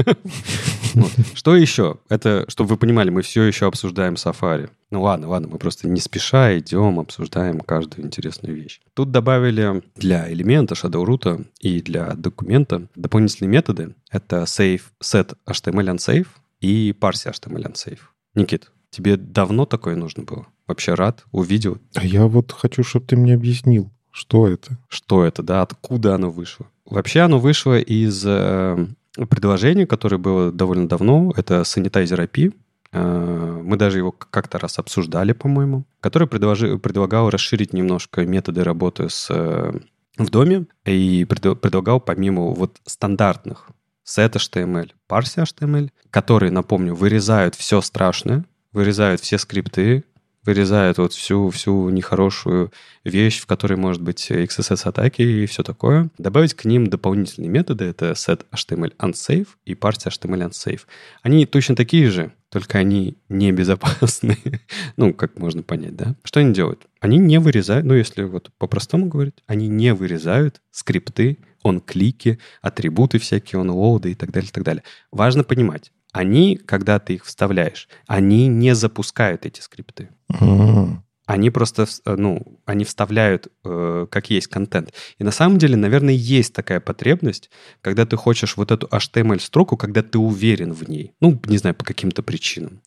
Что 1.33 1.55
еще? 1.55 1.97
Это, 2.09 2.45
чтобы 2.47 2.71
вы 2.71 2.77
понимали, 2.77 3.09
мы 3.09 3.21
все 3.21 3.43
еще 3.43 3.67
обсуждаем 3.67 4.13
Safari. 4.13 4.69
Ну 4.91 5.01
ладно, 5.01 5.27
ладно, 5.27 5.47
мы 5.47 5.57
просто 5.57 5.87
не 5.87 5.99
спеша 5.99 6.57
идем, 6.57 6.99
обсуждаем 6.99 7.59
каждую 7.59 8.05
интересную 8.05 8.55
вещь. 8.55 8.79
Тут 8.93 9.11
добавили 9.11 9.81
для 9.95 10.31
элемента 10.31 10.75
Shadow 10.75 11.03
Root 11.03 11.47
и 11.59 11.81
для 11.81 12.13
документа 12.13 12.87
дополнительные 12.95 13.49
методы. 13.49 13.95
Это 14.11 14.43
save, 14.43 14.81
set 15.01 15.35
HTML 15.47 15.95
unsafe 15.95 16.27
и 16.61 16.95
parse 16.99 17.31
HTML 17.31 17.71
unsafe. 17.71 17.99
Никит, 18.35 18.71
тебе 18.89 19.17
давно 19.17 19.65
такое 19.65 19.95
нужно 19.95 20.23
было? 20.23 20.47
Вообще 20.67 20.93
рад, 20.93 21.25
увидел? 21.31 21.79
А 21.95 22.05
я 22.05 22.25
вот 22.27 22.51
хочу, 22.51 22.83
чтобы 22.83 23.05
ты 23.05 23.17
мне 23.17 23.33
объяснил, 23.33 23.91
что 24.13 24.47
это. 24.47 24.77
Что 24.89 25.25
это, 25.25 25.41
да? 25.41 25.63
Откуда 25.63 26.13
оно 26.13 26.29
вышло? 26.29 26.67
Вообще 26.85 27.21
оно 27.21 27.39
вышло 27.39 27.79
из 27.79 28.23
э, 28.25 28.87
предложения, 29.27 29.87
которое 29.87 30.17
было 30.17 30.51
довольно 30.51 30.87
давно. 30.87 31.33
Это 31.35 31.61
Sanitizer 31.61 32.29
API. 32.29 32.53
Э, 32.91 33.61
мы 33.63 33.75
даже 33.75 33.97
его 33.97 34.11
как-то 34.11 34.59
раз 34.59 34.77
обсуждали, 34.77 35.33
по-моему. 35.33 35.85
Который 35.99 36.27
предложи, 36.27 36.77
предлагал 36.77 37.31
расширить 37.31 37.73
немножко 37.73 38.23
методы 38.23 38.63
работы 38.63 39.09
с, 39.09 39.27
э, 39.31 39.79
в 40.17 40.29
доме 40.29 40.67
и 40.85 41.25
пред, 41.25 41.59
предлагал 41.59 41.99
помимо 41.99 42.53
вот 42.53 42.77
стандартных 42.85 43.69
set 44.05 44.33
HTML, 44.33 44.91
parse 45.09 45.43
HTML, 45.43 45.89
которые, 46.11 46.51
напомню, 46.51 46.93
вырезают 46.93 47.55
все 47.55 47.81
страшное, 47.81 48.45
вырезают 48.73 49.21
все 49.21 49.39
скрипты, 49.39 50.03
вырезает 50.45 50.97
вот 50.97 51.13
всю, 51.13 51.49
всю 51.49 51.89
нехорошую 51.89 52.71
вещь, 53.03 53.39
в 53.39 53.45
которой 53.45 53.75
может 53.75 54.01
быть 54.01 54.29
XSS-атаки 54.29 55.21
и 55.21 55.45
все 55.45 55.63
такое. 55.63 56.09
Добавить 56.17 56.53
к 56.53 56.65
ним 56.65 56.87
дополнительные 56.87 57.49
методы, 57.49 57.85
это 57.85 58.11
set 58.11 58.45
HTML 58.51 58.95
unsafe 58.97 59.47
и 59.65 59.73
parse 59.73 60.07
HTML 60.07 60.49
unsafe. 60.49 60.81
Они 61.21 61.45
точно 61.45 61.75
такие 61.75 62.09
же, 62.09 62.31
только 62.49 62.77
они 62.77 63.17
не 63.29 63.51
безопасны. 63.51 64.37
ну, 64.97 65.13
как 65.13 65.37
можно 65.39 65.63
понять, 65.63 65.95
да? 65.95 66.15
Что 66.23 66.39
они 66.39 66.53
делают? 66.53 66.87
Они 66.99 67.17
не 67.17 67.39
вырезают, 67.39 67.85
ну, 67.85 67.93
если 67.93 68.23
вот 68.23 68.51
по-простому 68.57 69.07
говорить, 69.07 69.35
они 69.47 69.67
не 69.67 69.93
вырезают 69.93 70.61
скрипты, 70.71 71.39
он 71.63 71.79
клики, 71.79 72.39
атрибуты 72.61 73.17
всякие, 73.19 73.59
он 73.59 73.69
лоуды 73.71 74.11
и 74.11 74.15
так 74.15 74.31
далее, 74.31 74.49
и 74.49 74.51
так 74.51 74.63
далее. 74.63 74.83
Важно 75.11 75.43
понимать, 75.43 75.91
они, 76.13 76.55
когда 76.55 76.99
ты 76.99 77.15
их 77.15 77.25
вставляешь, 77.25 77.89
они 78.07 78.47
не 78.47 78.75
запускают 78.75 79.45
эти 79.45 79.59
скрипты. 79.59 80.09
М. 80.29 81.03
Они 81.25 81.49
просто, 81.49 81.87
э, 82.05 82.15
ну, 82.15 82.59
они 82.65 82.83
вставляют 82.85 83.47
э, 83.63 84.07
как 84.09 84.29
есть 84.29 84.47
контент. 84.47 84.93
И 85.17 85.23
на 85.23 85.31
самом 85.31 85.57
деле, 85.57 85.75
наверное, 85.75 86.13
есть 86.13 86.53
такая 86.53 86.79
потребность, 86.79 87.49
когда 87.81 88.05
ты 88.05 88.15
хочешь 88.15 88.57
вот 88.57 88.71
эту 88.71 88.87
HTML-строку, 88.87 89.75
когда 89.75 90.03
ты 90.03 90.19
уверен 90.19 90.73
в 90.73 90.87
ней, 90.87 91.13
ну, 91.19 91.41
не 91.45 91.57
знаю, 91.57 91.75
по 91.75 91.85
каким-то 91.85 92.21
причинам, 92.23 92.81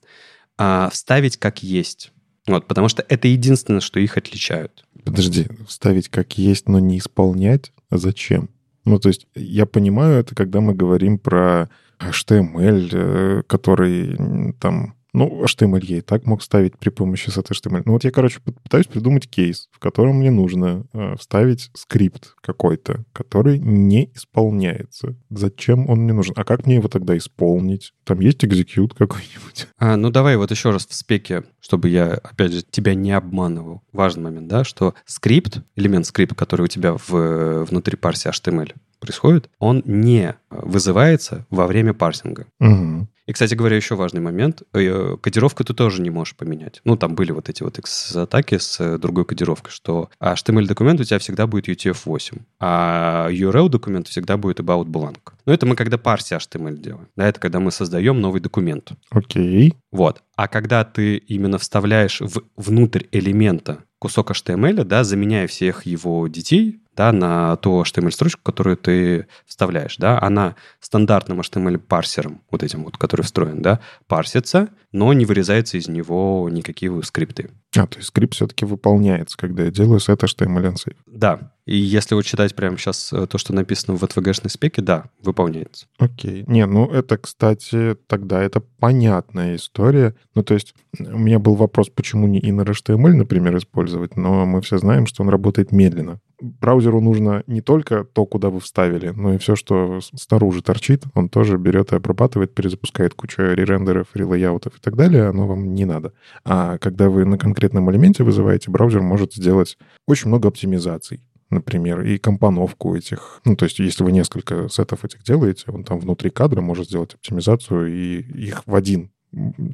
а, 0.57 0.89
вставить 0.91 1.37
как 1.37 1.63
есть. 1.63 2.13
Вот, 2.47 2.67
потому 2.69 2.89
что 2.89 3.05
это 3.09 3.27
единственное, 3.27 3.81
что 3.81 3.99
их 3.99 4.17
отличают. 4.17 4.85
Подожди, 5.05 5.49
вставить 5.67 6.09
как 6.11 6.39
есть, 6.39 6.69
но 6.69 6.79
не 6.79 6.99
исполнять? 6.99 7.73
А 7.91 7.97
зачем? 7.97 8.51
Ну, 8.85 9.01
то 9.01 9.09
есть 9.09 9.27
я 9.35 9.67
понимаю 9.67 10.21
это, 10.21 10.35
когда 10.37 10.61
мы 10.61 10.75
говорим 10.75 11.19
про 11.19 11.69
HTML, 11.99 12.91
э, 12.93 13.43
который 13.47 14.53
там... 14.61 14.96
Ну, 15.17 15.43
HTML 15.45 15.83
я 15.83 15.97
и 15.97 16.01
так 16.03 16.27
мог 16.27 16.43
ставить 16.43 16.79
при 16.79 16.91
помощи 16.91 17.31
сета 17.31 17.55
HTML. 17.55 17.83
Ну 17.87 17.93
вот 17.93 18.05
я, 18.05 18.11
короче, 18.11 18.39
пы- 18.45 18.55
пытаюсь 18.63 18.87
придумать 18.87 19.27
кейс, 19.31 19.71
в 19.73 19.79
котором 19.79 20.17
мне 20.17 20.31
нужно 20.31 20.85
э, 20.93 21.17
вставить 21.19 21.71
скрипт 21.73 22.35
какой-то, 22.43 23.07
который 23.15 23.59
не 23.59 24.11
исполняется. 24.15 25.17
Зачем 25.31 25.89
он 25.89 26.01
мне 26.01 26.13
нужен? 26.13 26.35
А 26.37 26.45
как 26.45 26.67
мне 26.67 26.75
его 26.75 26.89
тогда 26.89 27.17
исполнить? 27.17 27.95
Там 28.05 28.21
есть 28.21 28.45
execute 28.45 28.95
какой-нибудь? 28.95 29.69
А, 29.79 29.97
ну, 29.97 30.11
давай 30.11 30.37
вот 30.37 30.51
еще 30.51 30.71
раз 30.71 30.87
в 30.87 30.95
спеке, 30.95 31.45
чтобы 31.61 31.89
я, 31.91 32.15
опять 32.15 32.53
же, 32.53 32.63
тебя 32.63 32.95
не 32.95 33.13
обманывал. 33.13 33.83
Важный 33.93 34.25
момент, 34.25 34.49
да, 34.49 34.65
что 34.65 34.95
скрипт, 35.05 35.61
элемент 35.77 36.07
скрипта, 36.07 36.35
который 36.35 36.63
у 36.63 36.67
тебя 36.67 36.95
в, 36.95 37.65
внутри 37.65 37.97
парси 37.97 38.29
HTML 38.29 38.75
происходит, 39.01 39.51
он 39.59 39.83
не 39.85 40.35
вызывается 40.51 41.47
во 41.51 41.67
время 41.67 41.95
парсинга. 41.95 42.47
Мгм. 42.59 43.09
И, 43.27 43.33
кстати 43.33 43.55
говоря, 43.55 43.77
еще 43.77 43.97
важный 43.97 44.21
момент. 44.21 44.63
э, 44.73 45.17
Кодировку 45.21 45.65
ты 45.65 45.75
тоже 45.75 46.01
не 46.01 46.11
можешь 46.11 46.37
поменять. 46.37 46.81
Ну, 46.85 46.97
там 46.97 47.15
были 47.15 47.33
вот 47.33 47.49
эти 47.49 47.63
вот 47.63 47.79
атаки 48.15 48.59
с 48.59 48.81
э, 48.81 48.99
другой 48.99 49.25
кодировкой, 49.25 49.73
что 49.73 50.11
HTML-документ 50.21 51.01
у 51.01 51.05
тебя 51.05 51.19
всегда 51.19 51.47
будет 51.47 51.69
UTF-8, 51.69 52.41
а 52.61 53.29
URL-документ 53.31 54.09
всегда 54.09 54.37
будет 54.37 54.61
about 54.61 54.87
blank. 54.87 55.19
Но 55.45 55.53
это 55.53 55.67
мы 55.67 55.75
когда 55.77 55.99
парси 55.99 56.35
HTML 56.35 56.77
делаем. 56.77 57.09
Да, 57.17 57.27
это 57.29 57.41
когда 57.41 57.59
мы 57.59 57.71
создаем 57.71 58.21
новый 58.21 58.41
документ. 58.41 58.93
Окей. 59.11 59.75
Вот. 59.91 60.23
А 60.37 60.49
когда 60.49 60.85
ты 60.85 61.17
именно 61.17 61.59
вставляешь 61.59 62.21
в, 62.21 62.43
внутрь 62.57 63.05
элемента 63.11 63.85
кусок 63.99 64.31
HTML, 64.31 64.85
да, 64.85 65.05
заменяя 65.05 65.47
всех 65.47 65.87
его 65.87 66.29
детей, 66.29 66.81
да, 66.97 67.13
на 67.13 67.57
ту 67.57 67.83
HTML-строчку, 67.83 68.41
которую 68.43 68.77
ты 68.77 69.27
вставляешь, 69.47 69.97
да, 69.99 70.21
она 70.21 70.57
стандартным 70.81 71.41
HTML-парсером, 71.41 72.43
вот 72.51 72.63
этим 72.63 72.85
вот, 72.85 72.97
который 72.97 73.23
встроен, 73.23 73.63
да, 73.63 73.81
парсится, 74.07 74.69
но 74.93 75.13
не 75.13 75.27
вырезается 75.27 75.77
из 75.77 75.89
него 75.89 76.49
никакие 76.51 77.03
скрипты. 77.03 77.51
А, 77.77 77.87
то 77.87 77.99
есть 77.99 78.09
скрипт 78.09 78.35
все-таки 78.35 78.65
выполняется, 78.65 79.37
когда 79.37 79.65
я 79.65 79.71
делаю 79.71 79.99
set 79.99 80.19
HTML 80.19 80.73
and 80.73 80.77
save. 80.77 80.97
Да, 81.07 81.53
и 81.67 81.77
если 81.77 82.15
вот 82.15 82.25
читать 82.25 82.55
прямо 82.55 82.79
сейчас 82.79 83.13
э, 83.13 83.27
то, 83.27 83.39
что 83.39 83.53
написано 83.53 83.97
в 83.97 84.05
ATVG-шной 84.05 84.51
спеке, 84.51 84.83
да, 84.83 85.07
выполняется. 85.21 85.87
Окей. 85.99 86.45
Не, 86.47 86.65
ну 86.65 86.87
это, 86.87 87.19
кстати, 87.19 87.97
тогда 88.07 88.41
это 88.41 88.61
понятная 88.61 89.57
история. 89.57 90.15
Ну, 90.37 90.45
то 90.45 90.55
есть 90.55 90.75
у 90.99 91.19
меня 91.19 91.41
был 91.41 91.57
вопрос, 91.57 91.89
почему 91.89 92.29
не 92.29 92.41
inner 92.41 92.67
HTML, 92.67 93.15
например, 93.15 93.57
использовать, 93.59 94.17
но 94.17 94.47
мы 94.47 94.63
все 94.63 94.79
знаем, 94.79 95.07
что 95.07 95.25
он 95.25 95.29
работает 95.29 95.73
медленно. 95.73 96.21
Браузеру 96.39 97.01
нужно 97.01 97.43
не 97.47 97.63
только 97.63 98.05
то, 98.05 98.27
куда 98.27 98.51
вы 98.51 98.61
вставили, 98.61 99.09
но 99.09 99.35
и 99.35 99.39
все, 99.39 99.57
что 99.57 100.01
снаружи 100.01 100.63
торчит, 100.63 101.05
он 101.15 101.31
тоже 101.31 101.57
берет 101.57 101.93
и 101.93 101.97
обрабатывает, 101.97 102.55
перезапускает 102.55 103.15
кучу 103.15 103.41
ререндеров, 103.41 104.09
релейаутов 104.15 104.77
и 104.77 104.81
так 104.81 104.97
далее, 104.97 105.29
оно 105.29 105.47
вам 105.49 105.75
не 105.75 105.87
надо. 105.87 106.13
А 106.45 106.77
когда 106.77 107.09
вы 107.09 107.25
на 107.25 107.39
конкретном 107.39 107.66
элементе 107.69 108.25
вызываете, 108.25 108.71
браузер 108.71 109.03
может 109.03 109.35
сделать 109.35 109.79
очень 110.07 110.29
много 110.29 110.49
оптимизаций 110.49 111.21
например, 111.51 112.03
и 112.03 112.19
компоновку 112.19 112.97
этих. 112.97 113.41
Ну, 113.45 113.57
то 113.57 113.67
есть, 113.67 113.79
если 113.79 114.03
вы 114.03 114.13
несколько 114.13 114.69
сетов 114.69 115.05
этих 115.05 115.23
делаете, 115.23 115.67
он 115.69 115.85
там 115.85 116.01
внутри 116.01 116.31
кадра 116.31 116.61
может 116.61 116.89
сделать 116.89 117.15
оптимизацию 117.15 117.87
и 117.87 118.19
их 118.19 118.67
в 118.67 118.75
один 118.75 119.11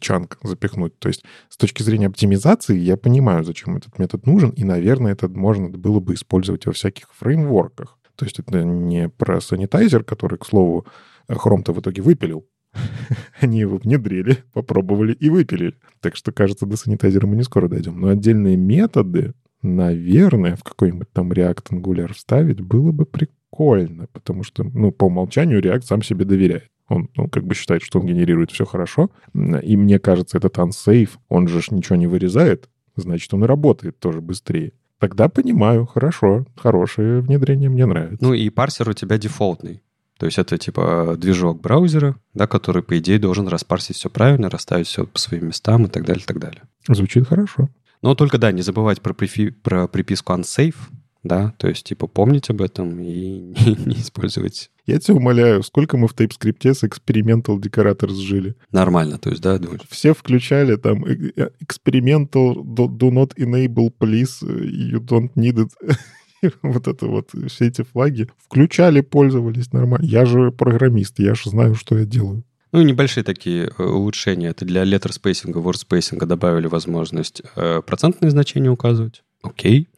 чанк 0.00 0.38
запихнуть. 0.42 0.98
То 0.98 1.08
есть, 1.08 1.24
с 1.48 1.56
точки 1.56 1.82
зрения 1.82 2.08
оптимизации, 2.08 2.76
я 2.76 2.96
понимаю, 2.96 3.44
зачем 3.44 3.76
этот 3.76 3.98
метод 3.98 4.26
нужен, 4.26 4.50
и, 4.50 4.64
наверное, 4.64 5.12
это 5.12 5.28
можно 5.28 5.68
было 5.70 6.00
бы 6.00 6.14
использовать 6.14 6.66
во 6.66 6.72
всяких 6.72 7.08
фреймворках. 7.14 7.98
То 8.16 8.24
есть, 8.26 8.38
это 8.38 8.62
не 8.64 9.08
про 9.08 9.40
санитайзер, 9.40 10.04
который, 10.04 10.38
к 10.38 10.46
слову, 10.46 10.86
Chrome-то 11.28 11.72
в 11.72 11.80
итоге 11.80 12.02
выпилил. 12.02 12.46
Они 13.40 13.60
его 13.60 13.76
внедрили, 13.76 14.38
попробовали 14.52 15.12
и 15.12 15.28
выпилили. 15.30 15.74
Так 16.00 16.16
что, 16.16 16.32
кажется, 16.32 16.66
до 16.66 16.76
санитайзера 16.76 17.26
мы 17.26 17.36
не 17.36 17.42
скоро 17.42 17.68
дойдем. 17.68 18.00
Но 18.00 18.08
отдельные 18.08 18.56
методы, 18.56 19.34
наверное, 19.62 20.56
в 20.56 20.64
какой-нибудь 20.64 21.10
там 21.12 21.32
React 21.32 21.70
Angular 21.70 22.12
вставить 22.12 22.60
было 22.60 22.92
бы 22.92 23.04
прикольно, 23.04 24.06
потому 24.12 24.42
что, 24.42 24.64
ну, 24.64 24.90
по 24.90 25.04
умолчанию 25.04 25.60
React 25.60 25.82
сам 25.82 26.02
себе 26.02 26.24
доверяет. 26.24 26.68
Он, 26.88 27.08
ну, 27.16 27.28
как 27.28 27.44
бы 27.44 27.54
считает, 27.54 27.82
что 27.82 28.00
он 28.00 28.06
генерирует 28.06 28.50
все 28.50 28.66
хорошо. 28.66 29.10
И 29.34 29.76
мне 29.76 29.98
кажется, 29.98 30.38
этот 30.38 30.58
unsafe, 30.58 31.10
он 31.28 31.48
же 31.48 31.60
ничего 31.70 31.96
не 31.96 32.06
вырезает, 32.06 32.68
значит, 32.96 33.32
он 33.32 33.44
и 33.44 33.46
работает 33.46 33.98
тоже 33.98 34.20
быстрее. 34.20 34.72
Тогда 34.98 35.28
понимаю, 35.28 35.86
хорошо, 35.86 36.46
хорошее 36.56 37.22
внедрение 37.22 37.68
мне 37.68 37.86
нравится. 37.86 38.24
Ну 38.24 38.34
и 38.34 38.48
парсер 38.50 38.88
у 38.88 38.92
тебя 38.92 39.18
дефолтный. 39.18 39.82
То 40.22 40.26
есть 40.26 40.38
это 40.38 40.56
типа 40.56 41.16
движок 41.18 41.60
браузера, 41.60 42.14
да, 42.32 42.46
который, 42.46 42.84
по 42.84 42.96
идее, 42.96 43.18
должен 43.18 43.48
распарсить 43.48 43.96
все 43.96 44.08
правильно, 44.08 44.48
расставить 44.48 44.86
все 44.86 45.04
по 45.04 45.18
своим 45.18 45.48
местам 45.48 45.86
и 45.86 45.88
так 45.88 46.04
далее, 46.04 46.22
и 46.22 46.24
так 46.24 46.38
далее. 46.38 46.62
Звучит 46.86 47.26
хорошо. 47.26 47.70
Но 48.02 48.14
только, 48.14 48.38
да, 48.38 48.52
не 48.52 48.62
забывать 48.62 49.00
про, 49.02 49.14
прифи- 49.14 49.50
про 49.50 49.88
приписку 49.88 50.32
unsafe, 50.32 50.76
да, 51.24 51.54
то 51.58 51.66
есть, 51.66 51.86
типа, 51.86 52.06
помнить 52.06 52.50
об 52.50 52.62
этом 52.62 53.00
и 53.00 53.40
не, 53.66 53.84
не 53.84 53.96
использовать 53.96 54.70
Я 54.86 55.00
тебя 55.00 55.16
умоляю, 55.16 55.64
сколько 55.64 55.96
мы 55.96 56.06
в 56.06 56.14
TypeScript 56.14 56.72
с 56.72 56.84
Experimental 56.84 57.60
Decorators 57.60 58.14
жили? 58.14 58.54
нормально, 58.70 59.18
то 59.18 59.28
есть, 59.28 59.42
да, 59.42 59.58
думаешь, 59.58 59.80
Все 59.90 60.14
включали 60.14 60.76
там 60.76 61.04
э, 61.04 61.32
э, 61.34 61.48
Experimental 61.60 62.54
do, 62.62 62.86
do 62.86 63.10
not 63.10 63.34
enable 63.36 63.92
please, 64.00 64.38
э, 64.42 64.66
you 64.66 65.00
don't 65.00 65.32
need 65.34 65.56
it. 65.56 65.70
вот 66.62 66.88
это 66.88 67.06
вот, 67.06 67.30
все 67.48 67.66
эти 67.66 67.82
флаги. 67.82 68.28
Включали, 68.38 69.00
пользовались 69.00 69.72
нормально. 69.72 70.04
Я 70.04 70.24
же 70.24 70.50
программист, 70.50 71.18
я 71.18 71.34
же 71.34 71.50
знаю, 71.50 71.74
что 71.74 71.98
я 71.98 72.04
делаю. 72.04 72.44
Ну, 72.72 72.80
небольшие 72.82 73.22
такие 73.22 73.70
э, 73.76 73.82
улучшения. 73.82 74.48
Это 74.48 74.64
для 74.64 74.82
letter 74.84 75.12
spacing'а, 75.12 75.60
word 75.60 75.76
spacing'а 75.76 76.26
добавили 76.26 76.66
возможность 76.66 77.42
э, 77.54 77.82
процентные 77.82 78.30
значения 78.30 78.70
указывать. 78.70 79.22
Окей. 79.42 79.88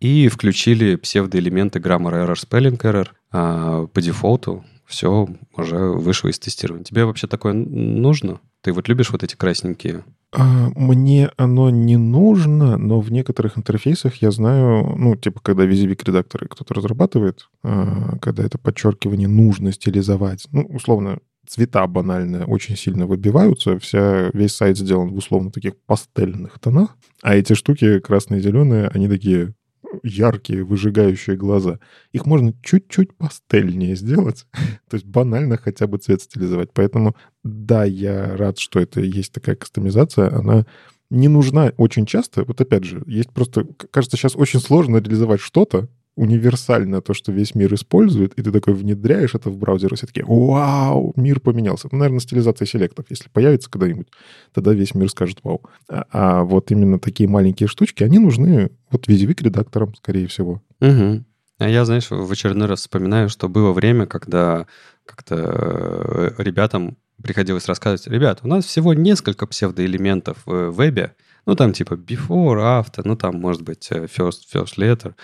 И 0.00 0.28
включили 0.28 0.96
псевдоэлементы 0.96 1.78
grammar 1.78 2.26
error, 2.26 2.34
spelling 2.34 2.78
error. 2.80 3.08
А 3.30 3.86
по 3.86 4.02
дефолту 4.02 4.64
все 4.86 5.28
уже 5.56 5.76
вышло 5.76 6.28
из 6.28 6.38
тестирования. 6.38 6.84
Тебе 6.84 7.04
вообще 7.04 7.26
такое 7.26 7.52
нужно? 7.52 8.40
Ты 8.62 8.72
вот 8.72 8.88
любишь 8.88 9.10
вот 9.10 9.22
эти 9.22 9.36
красненькие? 9.36 10.04
А, 10.32 10.70
Мне 10.74 11.30
оно 11.36 11.70
не 11.70 11.96
нужно, 11.96 12.76
но 12.76 13.00
в 13.00 13.10
некоторых 13.12 13.56
интерфейсах 13.56 14.16
я 14.22 14.30
знаю, 14.30 14.94
ну, 14.96 15.16
типа, 15.16 15.40
когда 15.40 15.64
WYSIWYG 15.64 16.02
редакторы 16.04 16.48
кто-то 16.48 16.74
разрабатывает, 16.74 17.48
а, 17.62 18.18
когда 18.20 18.44
это 18.44 18.58
подчеркивание 18.58 19.28
нужно 19.28 19.72
стилизовать, 19.72 20.46
ну, 20.50 20.62
условно, 20.62 21.18
цвета 21.46 21.86
банально 21.86 22.44
очень 22.44 22.76
сильно 22.76 23.06
выбиваются, 23.06 23.78
вся, 23.78 24.30
весь 24.32 24.52
сайт 24.52 24.76
сделан 24.76 25.10
в 25.10 25.16
условно 25.16 25.50
таких 25.50 25.76
пастельных 25.86 26.58
тонах, 26.58 26.96
а 27.22 27.36
эти 27.36 27.54
штуки 27.54 28.00
красные 28.00 28.40
и 28.40 28.42
зеленые, 28.42 28.88
они 28.88 29.08
такие 29.08 29.54
яркие, 30.02 30.64
выжигающие 30.64 31.36
глаза. 31.36 31.78
Их 32.12 32.26
можно 32.26 32.54
чуть-чуть 32.62 33.16
пастельнее 33.16 33.96
сделать, 33.96 34.46
то 34.88 34.94
есть 34.96 35.06
банально 35.06 35.56
хотя 35.56 35.86
бы 35.86 35.98
цвет 35.98 36.22
стилизовать. 36.22 36.70
Поэтому 36.72 37.16
да, 37.44 37.84
я 37.84 38.36
рад, 38.36 38.58
что 38.58 38.80
это 38.80 39.00
есть 39.00 39.32
такая 39.32 39.56
кастомизация. 39.56 40.32
Она 40.34 40.66
не 41.10 41.28
нужна 41.28 41.72
очень 41.76 42.06
часто. 42.06 42.44
Вот 42.44 42.60
опять 42.60 42.84
же, 42.84 43.02
есть 43.06 43.32
просто... 43.32 43.66
Кажется, 43.90 44.16
сейчас 44.16 44.34
очень 44.36 44.60
сложно 44.60 44.96
реализовать 44.96 45.40
что-то 45.40 45.88
универсально, 46.16 47.02
то, 47.02 47.14
что 47.14 47.30
весь 47.30 47.54
мир 47.54 47.72
использует, 47.74 48.32
и 48.34 48.42
ты 48.42 48.50
такой 48.50 48.74
внедряешь 48.74 49.34
это 49.34 49.50
в 49.50 49.58
браузер, 49.58 49.92
и 49.92 49.96
все 49.96 50.06
такие, 50.06 50.24
вау, 50.26 51.12
мир 51.14 51.40
поменялся. 51.40 51.88
Ну, 51.92 51.98
наверное, 51.98 52.20
стилизация 52.20 52.66
селектов, 52.66 53.06
если 53.10 53.28
появится 53.28 53.70
когда-нибудь, 53.70 54.08
тогда 54.52 54.72
весь 54.72 54.94
мир 54.94 55.10
скажет 55.10 55.38
вау. 55.42 55.62
А, 55.88 56.06
а 56.10 56.42
вот 56.42 56.70
именно 56.70 56.98
такие 56.98 57.28
маленькие 57.28 57.68
штучки, 57.68 58.02
они 58.02 58.18
нужны 58.18 58.70
вот 58.90 59.06
визивик 59.06 59.42
редакторам, 59.42 59.94
скорее 59.94 60.26
всего. 60.26 60.62
Угу. 60.80 61.24
А 61.58 61.68
я, 61.68 61.84
знаешь, 61.84 62.10
в 62.10 62.30
очередной 62.30 62.68
раз 62.68 62.80
вспоминаю, 62.80 63.28
что 63.28 63.48
было 63.48 63.72
время, 63.72 64.06
когда 64.06 64.66
как-то 65.04 65.36
э, 65.36 66.42
ребятам 66.42 66.96
приходилось 67.22 67.66
рассказывать, 67.66 68.06
ребят, 68.06 68.40
у 68.42 68.48
нас 68.48 68.64
всего 68.64 68.94
несколько 68.94 69.46
псевдоэлементов 69.46 70.38
в 70.44 70.70
вебе, 70.70 71.14
Ну, 71.46 71.54
там 71.54 71.72
типа 71.72 71.94
before, 71.94 72.58
after, 72.58 73.02
ну, 73.04 73.16
там 73.16 73.40
может 73.40 73.62
быть 73.62 73.88
э, 73.90 74.06
first, 74.06 74.40
first 74.52 74.76
letter, 74.78 75.14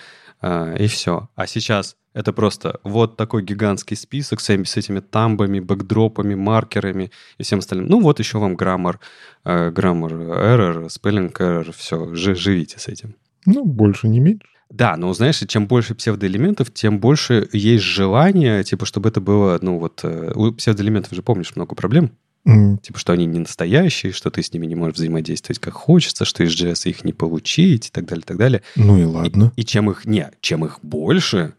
э, 0.41 0.77
и 0.79 0.87
все. 0.87 1.29
А 1.35 1.47
сейчас 1.47 1.97
это 2.13 2.31
просто 2.31 2.79
вот 2.83 3.17
такой 3.17 3.43
гигантский 3.43 3.97
список 3.97 4.39
с, 4.39 4.49
с 4.49 4.77
этими 4.77 5.01
тамбами, 5.01 5.59
бэкдропами, 5.59 6.35
маркерами 6.35 7.11
и 7.37 7.43
всем 7.43 7.59
остальным. 7.59 7.87
Ну, 7.87 7.99
вот 7.99 8.19
еще 8.19 8.37
вам 8.37 8.55
граммар, 8.55 8.99
э, 9.43 9.69
граммар 9.71 10.13
error, 10.13 10.87
spelling 10.87 11.33
error, 11.33 11.73
все, 11.77 12.15
живите 12.15 12.79
с 12.79 12.87
этим. 12.87 13.15
Ну, 13.45 13.65
больше 13.65 14.07
не 14.07 14.21
меньше. 14.21 14.47
Да, 14.69 14.95
но 14.95 15.13
знаешь, 15.13 15.43
чем 15.47 15.67
больше 15.67 15.93
псевдоэлементов, 15.93 16.73
тем 16.73 16.99
больше 16.99 17.47
есть 17.51 17.83
желание, 17.83 18.63
типа, 18.63 18.85
чтобы 18.85 19.09
это 19.09 19.21
было, 19.21 19.59
ну 19.61 19.77
вот, 19.77 20.03
у 20.03 20.51
псевдоэлементов 20.53 21.13
же, 21.13 21.21
помнишь, 21.21 21.55
много 21.55 21.75
проблем. 21.75 22.11
Mm. 22.45 22.79
Типа, 22.79 22.99
что 22.99 23.13
они 23.13 23.25
не 23.25 23.39
настоящие, 23.39 24.11
что 24.11 24.29
ты 24.29 24.43
с 24.43 24.51
ними 24.51 24.65
не 24.65 24.75
можешь 24.75 24.95
взаимодействовать 24.95 25.59
как 25.59 25.73
хочется, 25.73 26.25
что 26.25 26.43
из 26.43 26.51
JS 26.51 26.89
их 26.89 27.03
не 27.03 27.13
получить 27.13 27.87
и 27.87 27.89
так 27.89 28.05
далее, 28.05 28.23
и 28.23 28.27
так 28.27 28.37
далее. 28.37 28.63
Ну 28.75 28.97
и 28.97 29.05
ладно. 29.05 29.53
И, 29.55 29.61
и 29.61 29.65
чем 29.65 29.89
их, 29.89 30.05
не, 30.05 30.29
чем 30.41 30.65
их 30.65 30.79
больше, 30.81 31.53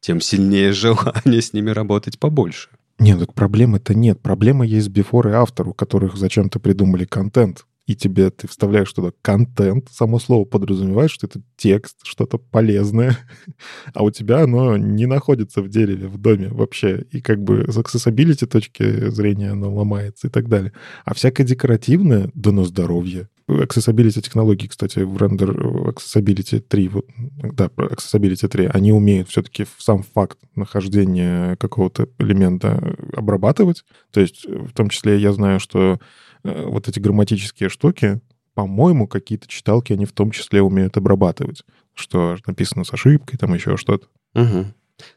тем 0.00 0.20
сильнее 0.20 0.72
желание 0.74 1.40
с 1.40 1.52
ними 1.52 1.70
работать 1.70 2.18
побольше. 2.18 2.70
Нет, 2.98 3.20
так 3.20 3.32
проблемы-то 3.32 3.94
нет. 3.94 4.20
Проблема 4.20 4.66
есть 4.66 4.88
before 4.88 5.30
и 5.30 5.32
after, 5.32 5.68
у 5.68 5.72
которых 5.72 6.16
зачем-то 6.16 6.58
придумали 6.58 7.04
контент 7.04 7.64
и 7.88 7.96
тебе 7.96 8.28
ты 8.28 8.46
вставляешь 8.46 8.92
туда 8.92 9.12
контент, 9.22 9.88
само 9.90 10.18
слово 10.18 10.44
подразумевает, 10.44 11.10
что 11.10 11.26
это 11.26 11.40
текст, 11.56 11.96
что-то 12.02 12.36
полезное, 12.36 13.16
а 13.94 14.04
у 14.04 14.10
тебя 14.10 14.42
оно 14.42 14.76
не 14.76 15.06
находится 15.06 15.62
в 15.62 15.70
дереве, 15.70 16.06
в 16.06 16.18
доме 16.18 16.48
вообще, 16.48 17.06
и 17.10 17.22
как 17.22 17.42
бы 17.42 17.64
с 17.66 17.78
accessibility 17.78 18.46
точки 18.46 19.08
зрения 19.08 19.52
оно 19.52 19.74
ломается 19.74 20.26
и 20.26 20.30
так 20.30 20.48
далее. 20.50 20.74
А 21.06 21.14
всякое 21.14 21.44
декоративное, 21.44 22.30
да 22.34 22.52
на 22.52 22.64
здоровье. 22.64 23.30
Accessibility 23.48 24.20
технологии, 24.20 24.66
кстати, 24.66 25.00
в 25.00 25.16
Render 25.16 25.94
Accessibility 25.94 26.60
3, 26.60 26.88
вот, 26.88 27.06
да, 27.54 27.66
Accessibility 27.76 28.46
3, 28.46 28.66
они 28.66 28.92
умеют 28.92 29.28
все-таки 29.28 29.66
сам 29.78 30.02
факт 30.02 30.38
нахождения 30.54 31.56
какого-то 31.56 32.08
элемента 32.18 32.96
обрабатывать. 33.16 33.84
То 34.10 34.20
есть 34.20 34.44
в 34.46 34.72
том 34.72 34.90
числе 34.90 35.18
я 35.18 35.32
знаю, 35.32 35.60
что 35.60 35.98
Э, 36.44 36.64
вот 36.66 36.88
эти 36.88 36.98
грамматические 36.98 37.68
штуки, 37.68 38.20
по-моему, 38.54 39.06
какие-то 39.06 39.48
читалки 39.48 39.92
они 39.92 40.04
в 40.04 40.12
том 40.12 40.30
числе 40.30 40.62
умеют 40.62 40.96
обрабатывать, 40.96 41.64
что 41.94 42.36
написано 42.46 42.84
с 42.84 42.92
ошибкой, 42.92 43.38
там 43.38 43.54
еще 43.54 43.76
что-то. 43.76 44.06
Угу. 44.34 44.66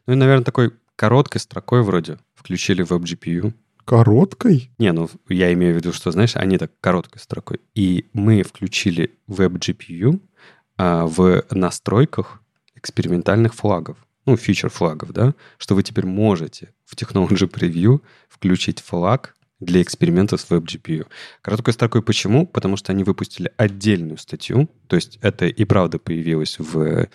Ну 0.06 0.12
и, 0.12 0.16
наверное, 0.16 0.44
такой 0.44 0.72
короткой 0.96 1.40
строкой 1.40 1.82
вроде 1.82 2.18
включили 2.34 2.82
в 2.82 2.92
WebGPU. 2.92 3.52
Короткой? 3.84 4.70
Не, 4.78 4.92
ну 4.92 5.08
я 5.28 5.52
имею 5.52 5.74
в 5.74 5.76
виду, 5.76 5.92
что, 5.92 6.10
знаешь, 6.10 6.36
они 6.36 6.58
так 6.58 6.72
короткой 6.80 7.20
строкой. 7.20 7.60
И 7.74 8.08
мы 8.12 8.42
включили 8.42 9.18
WebGPU 9.28 10.20
а, 10.76 11.06
в 11.06 11.44
настройках 11.50 12.40
экспериментальных 12.74 13.54
флагов, 13.54 13.96
ну, 14.26 14.36
фичер 14.36 14.70
флагов, 14.70 15.12
да, 15.12 15.34
что 15.58 15.74
вы 15.74 15.82
теперь 15.82 16.06
можете 16.06 16.74
в 16.84 16.94
Technology 16.96 17.50
Preview 17.50 18.00
включить 18.28 18.80
флаг 18.80 19.34
для 19.60 19.80
экспериментов 19.82 20.40
с 20.40 20.50
WebGPU. 20.50 21.06
Короткой 21.40 21.74
строкой 21.74 22.02
почему? 22.02 22.46
Потому 22.46 22.76
что 22.76 22.92
они 22.92 23.04
выпустили 23.04 23.52
отдельную 23.56 24.18
статью, 24.18 24.68
то 24.88 24.96
есть 24.96 25.18
это 25.22 25.46
и 25.46 25.64
правда 25.64 25.98
появилось 25.98 26.58
в, 26.58 27.08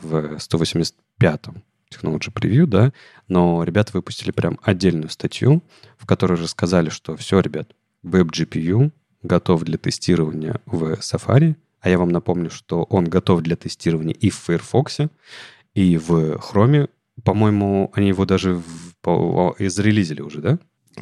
в 0.00 0.36
185-м 0.36 1.62
Technology 1.92 2.32
Preview, 2.32 2.66
да, 2.66 2.92
но 3.28 3.62
ребята 3.64 3.92
выпустили 3.94 4.30
прям 4.30 4.58
отдельную 4.62 5.10
статью, 5.10 5.62
в 5.96 6.06
которой 6.06 6.40
рассказали, 6.40 6.88
что 6.88 7.16
все, 7.16 7.40
ребят, 7.40 7.70
WebGPU 8.04 8.90
готов 9.22 9.64
для 9.64 9.78
тестирования 9.78 10.60
в 10.66 10.94
Safari, 10.94 11.56
а 11.80 11.88
я 11.88 11.98
вам 11.98 12.10
напомню, 12.10 12.50
что 12.50 12.82
он 12.84 13.04
готов 13.04 13.42
для 13.42 13.56
тестирования 13.56 14.14
и 14.14 14.30
в 14.30 14.36
Firefox, 14.36 14.98
и 15.74 15.96
в 15.96 16.36
Chrome. 16.36 16.90
По-моему, 17.24 17.90
они 17.94 18.08
его 18.08 18.24
даже 18.24 18.54
в, 18.54 18.94
по, 19.00 19.54
изрелизили 19.58 20.20
уже, 20.20 20.40
да? 20.40 20.58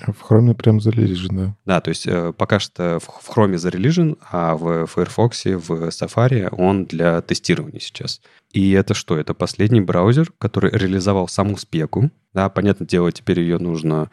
В 0.07 0.30
Chrome 0.30 0.55
прям 0.55 0.80
зарелижен, 0.80 1.36
да. 1.36 1.57
Да, 1.64 1.80
то 1.80 1.88
есть 1.90 2.07
э, 2.07 2.32
пока 2.36 2.59
что 2.59 2.99
в, 3.01 3.24
в 3.24 3.36
Chrome 3.36 3.57
зарелижен, 3.57 4.16
а 4.30 4.57
в 4.57 4.86
Firefox, 4.86 5.44
в 5.44 5.88
Safari 5.88 6.49
он 6.51 6.86
для 6.86 7.20
тестирования 7.22 7.80
сейчас. 7.80 8.20
И 8.53 8.72
это 8.72 8.94
что? 8.94 9.16
Это 9.18 9.34
последний 9.34 9.80
браузер, 9.80 10.32
который 10.38 10.70
реализовал 10.70 11.28
саму 11.28 11.57
спеку. 11.57 12.11
Да, 12.32 12.49
понятное 12.49 12.86
дело, 12.86 13.12
теперь 13.12 13.40
ее 13.40 13.59
нужно 13.59 14.11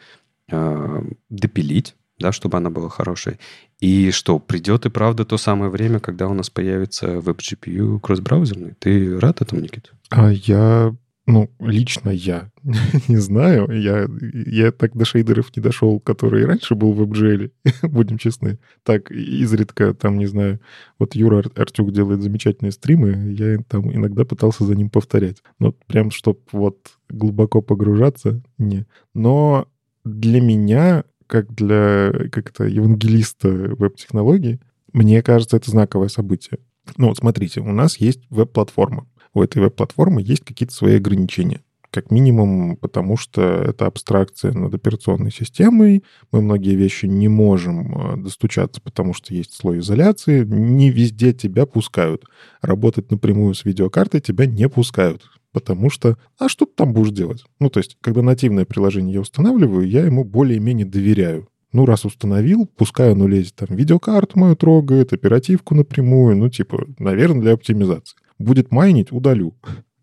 э, 0.50 1.02
допилить, 1.30 1.94
да, 2.18 2.32
чтобы 2.32 2.58
она 2.58 2.70
была 2.70 2.88
хорошей. 2.88 3.38
И 3.80 4.10
что, 4.10 4.38
придет 4.38 4.86
и 4.86 4.90
правда 4.90 5.24
то 5.24 5.36
самое 5.36 5.70
время, 5.70 6.00
когда 6.00 6.28
у 6.28 6.34
нас 6.34 6.50
появится 6.50 7.16
WebGPU 7.16 8.00
кросс-браузерный? 8.00 8.74
Ты 8.78 9.18
рад 9.18 9.40
этому, 9.40 9.60
Никита? 9.60 9.90
А 10.10 10.30
я 10.30 10.94
ну, 11.26 11.50
лично 11.58 12.10
я 12.10 12.50
не 13.08 13.16
знаю. 13.16 13.70
Я, 13.70 14.06
я 14.46 14.72
так 14.72 14.94
до 14.94 15.04
шейдеров 15.06 15.56
не 15.56 15.62
дошел, 15.62 15.98
который 15.98 16.44
раньше 16.44 16.74
был 16.74 16.92
в 16.92 17.02
WebGL, 17.02 17.50
будем 17.82 18.18
честны. 18.18 18.58
Так, 18.82 19.10
изредка, 19.10 19.94
там, 19.94 20.18
не 20.18 20.26
знаю, 20.26 20.60
вот 20.98 21.14
Юра 21.14 21.42
Артюк 21.56 21.92
делает 21.92 22.22
замечательные 22.22 22.72
стримы, 22.72 23.32
я 23.32 23.58
там 23.68 23.90
иногда 23.94 24.24
пытался 24.24 24.64
за 24.64 24.74
ним 24.74 24.90
повторять. 24.90 25.42
Но 25.58 25.72
прям, 25.72 26.10
чтобы 26.10 26.40
вот 26.52 26.78
глубоко 27.08 27.62
погружаться, 27.62 28.42
не. 28.58 28.86
Но 29.14 29.68
для 30.04 30.42
меня, 30.42 31.04
как 31.26 31.54
для 31.54 32.12
как-то 32.32 32.64
евангелиста 32.64 33.48
веб-технологий, 33.48 34.60
мне 34.92 35.22
кажется, 35.22 35.56
это 35.56 35.70
знаковое 35.70 36.08
событие. 36.08 36.58
Ну 36.98 37.08
вот 37.08 37.16
смотрите, 37.16 37.60
у 37.60 37.72
нас 37.72 37.96
есть 37.96 38.20
веб-платформа 38.28 39.06
у 39.34 39.42
этой 39.42 39.60
веб-платформы 39.60 40.22
есть 40.22 40.44
какие-то 40.44 40.74
свои 40.74 40.96
ограничения. 40.96 41.60
Как 41.90 42.10
минимум, 42.10 42.76
потому 42.76 43.16
что 43.16 43.40
это 43.40 43.86
абстракция 43.86 44.52
над 44.52 44.74
операционной 44.74 45.30
системой. 45.30 46.02
Мы 46.32 46.42
многие 46.42 46.74
вещи 46.74 47.06
не 47.06 47.28
можем 47.28 47.96
э, 47.96 48.16
достучаться, 48.16 48.80
потому 48.80 49.14
что 49.14 49.32
есть 49.32 49.54
слой 49.54 49.78
изоляции. 49.78 50.44
Не 50.44 50.90
везде 50.90 51.32
тебя 51.32 51.66
пускают. 51.66 52.24
Работать 52.62 53.12
напрямую 53.12 53.54
с 53.54 53.64
видеокартой 53.64 54.20
тебя 54.20 54.46
не 54.46 54.68
пускают. 54.68 55.22
Потому 55.52 55.88
что, 55.88 56.18
а 56.36 56.48
что 56.48 56.64
ты 56.64 56.72
там 56.74 56.92
будешь 56.92 57.12
делать? 57.12 57.44
Ну, 57.60 57.70
то 57.70 57.78
есть, 57.78 57.96
когда 58.00 58.22
нативное 58.22 58.64
приложение 58.64 59.14
я 59.14 59.20
устанавливаю, 59.20 59.88
я 59.88 60.04
ему 60.04 60.24
более-менее 60.24 60.86
доверяю. 60.86 61.46
Ну, 61.72 61.86
раз 61.86 62.04
установил, 62.04 62.66
пускай 62.76 63.12
оно 63.12 63.28
лезет 63.28 63.54
там 63.54 63.76
видеокарту 63.76 64.36
мою 64.36 64.56
трогает, 64.56 65.12
оперативку 65.12 65.76
напрямую, 65.76 66.36
ну, 66.36 66.48
типа, 66.48 66.86
наверное, 66.98 67.42
для 67.42 67.52
оптимизации 67.52 68.16
будет 68.38 68.70
майнить, 68.72 69.12
удалю. 69.12 69.54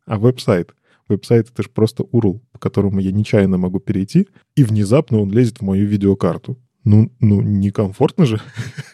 А 0.05 0.17
веб-сайт? 0.17 0.73
Веб-сайт— 1.07 1.49
это 1.53 1.63
же 1.63 1.69
просто 1.69 2.03
URL, 2.03 2.39
по 2.51 2.59
которому 2.59 2.99
я 2.99 3.11
нечаянно 3.11 3.57
могу 3.57 3.79
перейти, 3.79 4.27
и 4.55 4.63
внезапно 4.63 5.19
он 5.19 5.32
лезет 5.32 5.59
в 5.59 5.61
мою 5.63 5.86
видеокарту. 5.86 6.57
Ну, 6.84 7.11
ну, 7.19 7.41
некомфортно 7.41 8.25
же. 8.25 8.41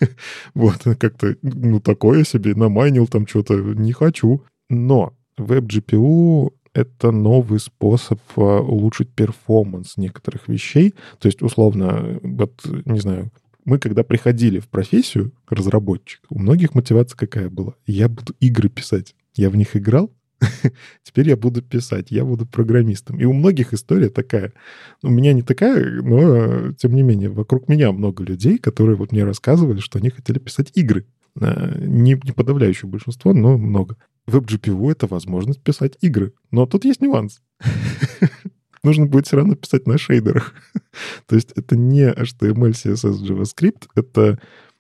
вот, 0.54 0.84
как-то, 1.00 1.36
ну, 1.42 1.80
такое 1.80 2.24
себе, 2.24 2.54
намайнил 2.56 3.08
там 3.08 3.28
что-то, 3.28 3.56
не 3.56 3.94
хочу. 3.94 4.44
Но 4.70 5.14
WebGPU— 5.40 6.52
это 6.74 7.12
новый 7.12 7.60
способ 7.60 8.20
а, 8.36 8.60
улучшить 8.62 9.10
performance 9.10 9.96
некоторых 9.96 10.50
вещей. 10.50 10.96
То 11.20 11.28
есть, 11.28 11.42
условно, 11.42 12.20
вот, 12.24 12.66
не 12.86 13.00
знаю, 13.00 13.32
мы 13.64 13.80
когда 13.80 14.04
приходили 14.04 14.60
в 14.60 14.68
профессию 14.68 15.34
разработчик, 15.50 16.22
у 16.30 16.40
многих 16.40 16.74
мотивация 16.74 17.18
какая 17.18 17.50
была? 17.50 17.74
Я 17.86 18.10
буду 18.10 18.34
игры 18.40 18.70
писать. 18.70 19.14
Я 19.38 19.50
в 19.50 19.56
них 19.56 19.78
играл, 19.78 20.12
теперь 21.04 21.30
я 21.30 21.38
буду 21.38 21.62
писать, 21.62 22.12
я 22.12 22.24
буду 22.24 22.46
программистом. 22.46 23.20
И 23.20 23.26
у 23.26 23.34
многих 23.34 23.74
история 23.74 24.10
такая. 24.10 24.54
У 25.02 25.10
меня 25.10 25.34
не 25.34 25.42
такая, 25.42 26.02
но 26.02 26.74
тем 26.74 26.94
не 26.94 27.02
менее, 27.02 27.30
вокруг 27.30 27.68
меня 27.68 27.92
много 27.92 28.24
людей, 28.24 28.58
которые 28.58 28.96
вот 28.96 29.12
мне 29.12 29.24
рассказывали, 29.24 29.80
что 29.80 30.00
они 30.00 30.10
хотели 30.10 30.40
писать 30.40 30.72
игры. 30.76 31.06
А, 31.40 31.78
не, 31.80 32.20
не 32.24 32.32
подавляющее 32.32 32.90
большинство, 32.90 33.34
но 33.34 33.58
много. 33.58 33.98
WebGPU— 34.28 34.92
это 34.92 35.08
возможность 35.08 35.62
писать 35.62 35.98
игры. 36.02 36.34
Но 36.52 36.66
тут 36.66 36.86
есть 36.86 37.02
нюанс. 37.02 37.42
Нужно 38.84 39.06
будет 39.06 39.28
все 39.28 39.38
равно 39.38 39.56
писать 39.56 39.88
на 39.88 39.98
шейдерах. 39.98 40.54
То 41.28 41.36
есть 41.36 41.52
это 41.56 41.76
не 41.76 42.10
HTML, 42.10 42.72
CSS, 42.72 43.24
JavaScript, 43.24 43.88
это 43.96 44.40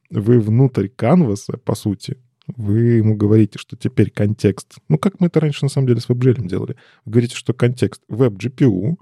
вы 0.09 0.39
внутрь 0.39 0.87
канваса, 0.87 1.57
по 1.57 1.75
сути, 1.75 2.17
вы 2.55 2.79
ему 2.79 3.15
говорите, 3.15 3.59
что 3.59 3.75
теперь 3.75 4.09
контекст, 4.09 4.75
ну, 4.87 4.97
как 4.97 5.19
мы 5.19 5.27
это 5.27 5.39
раньше, 5.39 5.65
на 5.65 5.69
самом 5.69 5.87
деле, 5.87 5.99
с 5.99 6.07
WebGL 6.07 6.47
делали, 6.47 6.75
вы 7.05 7.11
говорите, 7.11 7.35
что 7.35 7.53
контекст 7.53 8.01
WebGPU, 8.09 8.97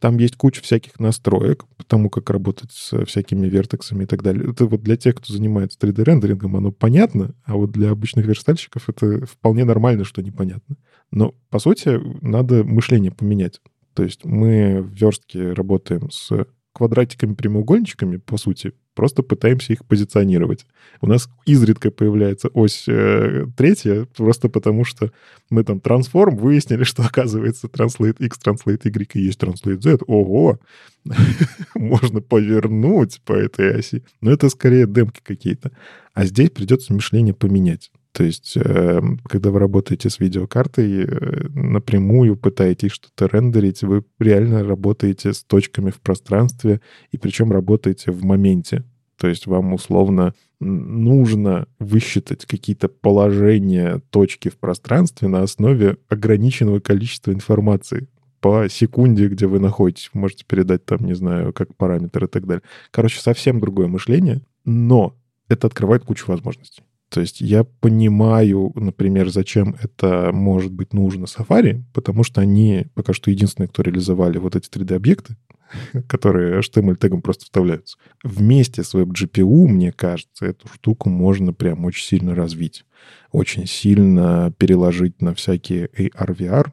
там 0.00 0.18
есть 0.18 0.36
куча 0.36 0.62
всяких 0.62 0.98
настроек, 0.98 1.64
потому 1.76 2.10
как 2.10 2.30
работать 2.30 2.72
с 2.72 3.04
всякими 3.04 3.46
вертексами 3.46 4.04
и 4.04 4.06
так 4.06 4.22
далее. 4.22 4.50
Это 4.50 4.66
вот 4.66 4.82
для 4.82 4.96
тех, 4.96 5.16
кто 5.16 5.32
занимается 5.32 5.78
3D-рендерингом, 5.78 6.56
оно 6.56 6.72
понятно, 6.72 7.34
а 7.44 7.54
вот 7.54 7.70
для 7.70 7.90
обычных 7.90 8.26
верстальщиков 8.26 8.88
это 8.88 9.26
вполне 9.26 9.64
нормально, 9.64 10.04
что 10.04 10.22
непонятно. 10.22 10.76
Но, 11.10 11.34
по 11.50 11.58
сути, 11.58 12.00
надо 12.24 12.64
мышление 12.64 13.12
поменять. 13.12 13.60
То 13.94 14.02
есть 14.02 14.24
мы 14.24 14.82
в 14.82 14.92
верстке 14.92 15.52
работаем 15.52 16.10
с 16.10 16.46
квадратиками, 16.72 17.34
прямоугольничками, 17.34 18.18
по 18.18 18.36
сути, 18.36 18.72
просто 18.98 19.22
пытаемся 19.22 19.74
их 19.74 19.84
позиционировать. 19.84 20.66
У 21.00 21.06
нас 21.06 21.30
изредка 21.46 21.92
появляется 21.92 22.48
ось 22.48 22.82
э, 22.88 23.46
третья, 23.56 24.08
просто 24.16 24.48
потому 24.48 24.84
что 24.84 25.12
мы 25.50 25.62
там 25.62 25.78
трансформ 25.78 26.36
выяснили, 26.36 26.82
что 26.90 27.04
оказывается 27.04 27.68
Translate 27.68 28.16
X, 28.18 28.40
Translate 28.44 28.80
Y 28.82 29.10
и 29.14 29.20
есть 29.20 29.40
Translate 29.40 29.80
Z. 29.80 29.98
Ого! 30.08 30.58
Можно 31.76 32.20
повернуть 32.20 33.20
по 33.24 33.34
этой 33.34 33.78
оси. 33.78 34.02
Но 34.20 34.32
это 34.32 34.48
скорее 34.48 34.88
демки 34.88 35.20
какие-то. 35.22 35.70
А 36.12 36.24
здесь 36.24 36.50
придется 36.50 36.92
мышление 36.92 37.34
поменять. 37.34 37.92
То 38.10 38.24
есть, 38.24 38.56
э, 38.56 39.00
когда 39.28 39.50
вы 39.52 39.60
работаете 39.60 40.10
с 40.10 40.18
видеокартой, 40.18 41.04
э, 41.04 41.48
напрямую 41.54 42.36
пытаетесь 42.36 42.90
что-то 42.90 43.26
рендерить, 43.26 43.82
вы 43.82 44.02
реально 44.18 44.64
работаете 44.64 45.32
с 45.32 45.44
точками 45.44 45.90
в 45.90 46.00
пространстве, 46.00 46.80
и 47.12 47.16
причем 47.16 47.52
работаете 47.52 48.10
в 48.10 48.24
моменте. 48.24 48.82
То 49.18 49.28
есть 49.28 49.46
вам 49.46 49.74
условно 49.74 50.32
нужно 50.60 51.66
высчитать 51.78 52.46
какие-то 52.46 52.88
положения 52.88 54.00
точки 54.10 54.48
в 54.48 54.56
пространстве 54.56 55.28
на 55.28 55.42
основе 55.42 55.96
ограниченного 56.08 56.80
количества 56.80 57.32
информации 57.32 58.08
по 58.40 58.68
секунде, 58.68 59.28
где 59.28 59.46
вы 59.46 59.58
находитесь. 59.58 60.10
Вы 60.12 60.20
можете 60.20 60.44
передать 60.46 60.84
там, 60.84 61.04
не 61.04 61.14
знаю, 61.14 61.52
как 61.52 61.74
параметр 61.76 62.24
и 62.24 62.28
так 62.28 62.46
далее. 62.46 62.62
Короче, 62.92 63.20
совсем 63.20 63.60
другое 63.60 63.88
мышление, 63.88 64.42
но 64.64 65.16
это 65.48 65.66
открывает 65.66 66.04
кучу 66.04 66.24
возможностей. 66.28 66.82
То 67.08 67.20
есть 67.20 67.40
я 67.40 67.64
понимаю, 67.64 68.70
например, 68.74 69.30
зачем 69.30 69.76
это 69.82 70.30
может 70.32 70.72
быть 70.72 70.92
нужно 70.92 71.24
Safari, 71.24 71.82
потому 71.94 72.22
что 72.22 72.40
они 72.40 72.86
пока 72.94 73.12
что 73.14 73.30
единственные, 73.30 73.68
кто 73.68 73.82
реализовали 73.82 74.38
вот 74.38 74.54
эти 74.54 74.68
3D-объекты, 74.68 75.36
которые 76.08 76.60
HTML-тегом 76.60 77.22
просто 77.22 77.44
вставляются. 77.44 77.98
Вместе 78.22 78.82
с 78.82 78.94
WebGPU, 78.94 79.66
мне 79.66 79.92
кажется, 79.92 80.46
эту 80.46 80.68
штуку 80.68 81.08
можно 81.08 81.52
прям 81.52 81.84
очень 81.84 82.04
сильно 82.04 82.34
развить. 82.34 82.84
Очень 83.32 83.66
сильно 83.66 84.52
переложить 84.58 85.20
на 85.22 85.34
всякие 85.34 85.88
AR-VR, 85.88 86.72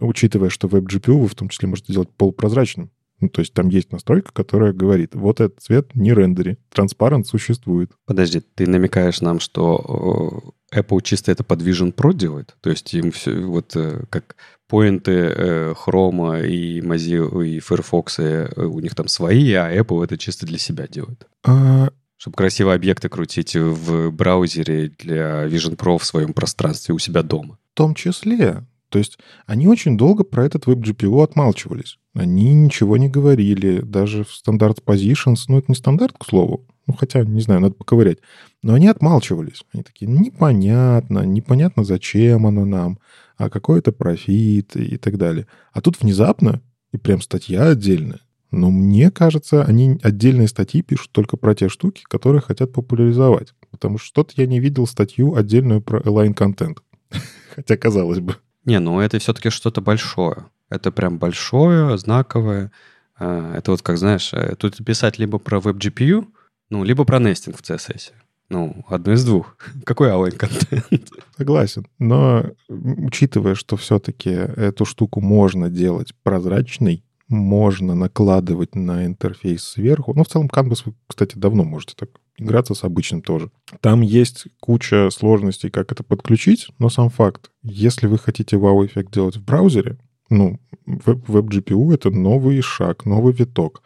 учитывая, 0.00 0.48
что 0.48 0.68
WebGPU 0.68 1.18
вы 1.18 1.28
в 1.28 1.34
том 1.34 1.48
числе 1.48 1.68
можете 1.68 1.92
сделать 1.92 2.10
полупрозрачным. 2.10 2.90
Ну, 3.20 3.28
то 3.28 3.40
есть 3.40 3.54
там 3.54 3.68
есть 3.68 3.92
настройка, 3.92 4.32
которая 4.32 4.72
говорит, 4.72 5.14
вот 5.14 5.40
этот 5.40 5.60
цвет 5.60 5.94
не 5.94 6.12
рендери, 6.12 6.58
транспарант 6.70 7.28
существует. 7.28 7.92
Подожди, 8.04 8.40
ты 8.40 8.66
намекаешь 8.66 9.20
нам, 9.20 9.38
что 9.38 10.54
Apple 10.72 11.02
чисто 11.02 11.30
это 11.32 11.44
под 11.44 11.62
Vision 11.62 11.94
Pro 11.94 12.14
делает? 12.14 12.56
То 12.60 12.70
есть 12.70 12.92
им 12.94 13.12
все 13.12 13.40
вот 13.40 13.76
э, 13.76 14.04
как 14.10 14.36
поинты 14.68 15.12
э, 15.12 15.74
Chrome 15.74 16.46
и 16.48 16.80
Mozilla 16.80 17.46
и 17.46 17.60
Firefox 17.60 18.18
у 18.56 18.80
них 18.80 18.94
там 18.94 19.08
свои, 19.08 19.52
а 19.52 19.74
Apple 19.74 20.04
это 20.04 20.16
чисто 20.18 20.46
для 20.46 20.58
себя 20.58 20.86
делает? 20.86 21.26
А... 21.44 21.90
Чтобы 22.16 22.36
красивые 22.36 22.76
объекты 22.76 23.08
крутить 23.08 23.56
в 23.56 24.10
браузере 24.12 24.92
для 24.96 25.44
Vision 25.46 25.76
Pro 25.76 25.98
в 25.98 26.04
своем 26.04 26.32
пространстве 26.32 26.94
у 26.94 27.00
себя 27.00 27.24
дома. 27.24 27.58
В 27.74 27.76
том 27.76 27.96
числе. 27.96 28.64
То 28.90 28.98
есть 28.98 29.18
они 29.46 29.66
очень 29.66 29.96
долго 29.96 30.22
про 30.22 30.44
этот 30.44 30.66
WebGPU 30.66 31.24
отмалчивались. 31.24 31.98
Они 32.14 32.52
ничего 32.52 32.98
не 32.98 33.08
говорили, 33.08 33.80
даже 33.80 34.22
в 34.22 34.32
стандарт 34.32 34.82
positions, 34.84 35.46
ну 35.48 35.58
это 35.58 35.66
не 35.68 35.74
стандарт, 35.74 36.16
к 36.18 36.24
слову, 36.26 36.66
ну 36.86 36.94
хотя, 36.94 37.24
не 37.24 37.40
знаю, 37.40 37.60
надо 37.60 37.74
поковырять, 37.74 38.18
но 38.62 38.74
они 38.74 38.88
отмалчивались. 38.88 39.64
Они 39.72 39.82
такие, 39.82 40.10
непонятно, 40.10 41.20
непонятно, 41.20 41.84
зачем 41.84 42.46
оно 42.46 42.64
нам, 42.64 42.98
а 43.36 43.50
какой 43.50 43.80
это 43.80 43.92
профит 43.92 44.76
и 44.76 44.96
так 44.96 45.18
далее. 45.18 45.46
А 45.72 45.80
тут 45.80 46.00
внезапно, 46.00 46.60
и 46.92 46.98
прям 46.98 47.20
статья 47.20 47.68
отдельная, 47.68 48.20
но 48.52 48.70
мне 48.70 49.10
кажется, 49.10 49.64
они 49.64 49.98
отдельные 50.02 50.46
статьи 50.46 50.82
пишут 50.82 51.10
только 51.10 51.38
про 51.38 51.54
те 51.54 51.70
штуки, 51.70 52.04
которые 52.06 52.42
хотят 52.42 52.72
популяризовать. 52.72 53.54
Потому 53.70 53.96
что 53.96 54.06
что-то 54.06 54.34
я 54.36 54.46
не 54.46 54.60
видел 54.60 54.86
статью 54.86 55.34
отдельную 55.34 55.80
про 55.80 56.00
align 56.00 56.34
контент. 56.34 56.82
Хотя, 57.54 57.78
казалось 57.78 58.20
бы. 58.20 58.36
Не, 58.66 58.78
ну 58.78 59.00
это 59.00 59.18
все-таки 59.18 59.48
что-то 59.48 59.80
большое. 59.80 60.44
Это 60.68 60.92
прям 60.92 61.18
большое, 61.18 61.96
знаковое. 61.96 62.70
А, 63.18 63.56
это 63.56 63.70
вот 63.70 63.80
как, 63.80 63.96
знаешь, 63.96 64.32
э, 64.34 64.54
тут 64.56 64.84
писать 64.84 65.18
либо 65.18 65.38
про 65.38 65.58
WebGPU, 65.58 66.26
ну, 66.72 66.84
либо 66.84 67.04
про 67.04 67.18
нестинг 67.18 67.58
в 67.58 67.60
CSS. 67.60 68.12
Ну, 68.48 68.82
одно 68.88 69.12
из 69.12 69.24
двух. 69.26 69.58
Какой 69.84 70.08
align 70.08 70.36
контент? 70.36 71.12
Согласен. 71.36 71.86
Но 71.98 72.46
учитывая, 72.68 73.54
что 73.54 73.76
все-таки 73.76 74.30
эту 74.30 74.86
штуку 74.86 75.20
можно 75.20 75.68
делать 75.68 76.14
прозрачной, 76.22 77.04
можно 77.28 77.94
накладывать 77.94 78.74
на 78.74 79.04
интерфейс 79.04 79.64
сверху. 79.64 80.14
Ну, 80.14 80.24
в 80.24 80.28
целом, 80.28 80.48
Canvas 80.48 80.82
вы, 80.86 80.94
кстати, 81.06 81.36
давно 81.36 81.62
можете 81.64 81.94
так 81.94 82.08
играться 82.38 82.72
с 82.72 82.84
обычным 82.84 83.20
тоже. 83.20 83.50
Там 83.80 84.00
есть 84.00 84.46
куча 84.58 85.10
сложностей, 85.10 85.68
как 85.68 85.92
это 85.92 86.02
подключить, 86.02 86.68
но 86.78 86.88
сам 86.88 87.10
факт, 87.10 87.50
если 87.62 88.06
вы 88.06 88.16
хотите 88.16 88.56
вау-эффект 88.56 89.12
делать 89.12 89.36
в 89.36 89.44
браузере, 89.44 89.98
ну, 90.30 90.58
WebGPU— 90.86 91.92
это 91.94 92.10
новый 92.10 92.62
шаг, 92.62 93.04
новый 93.04 93.34
виток. 93.34 93.82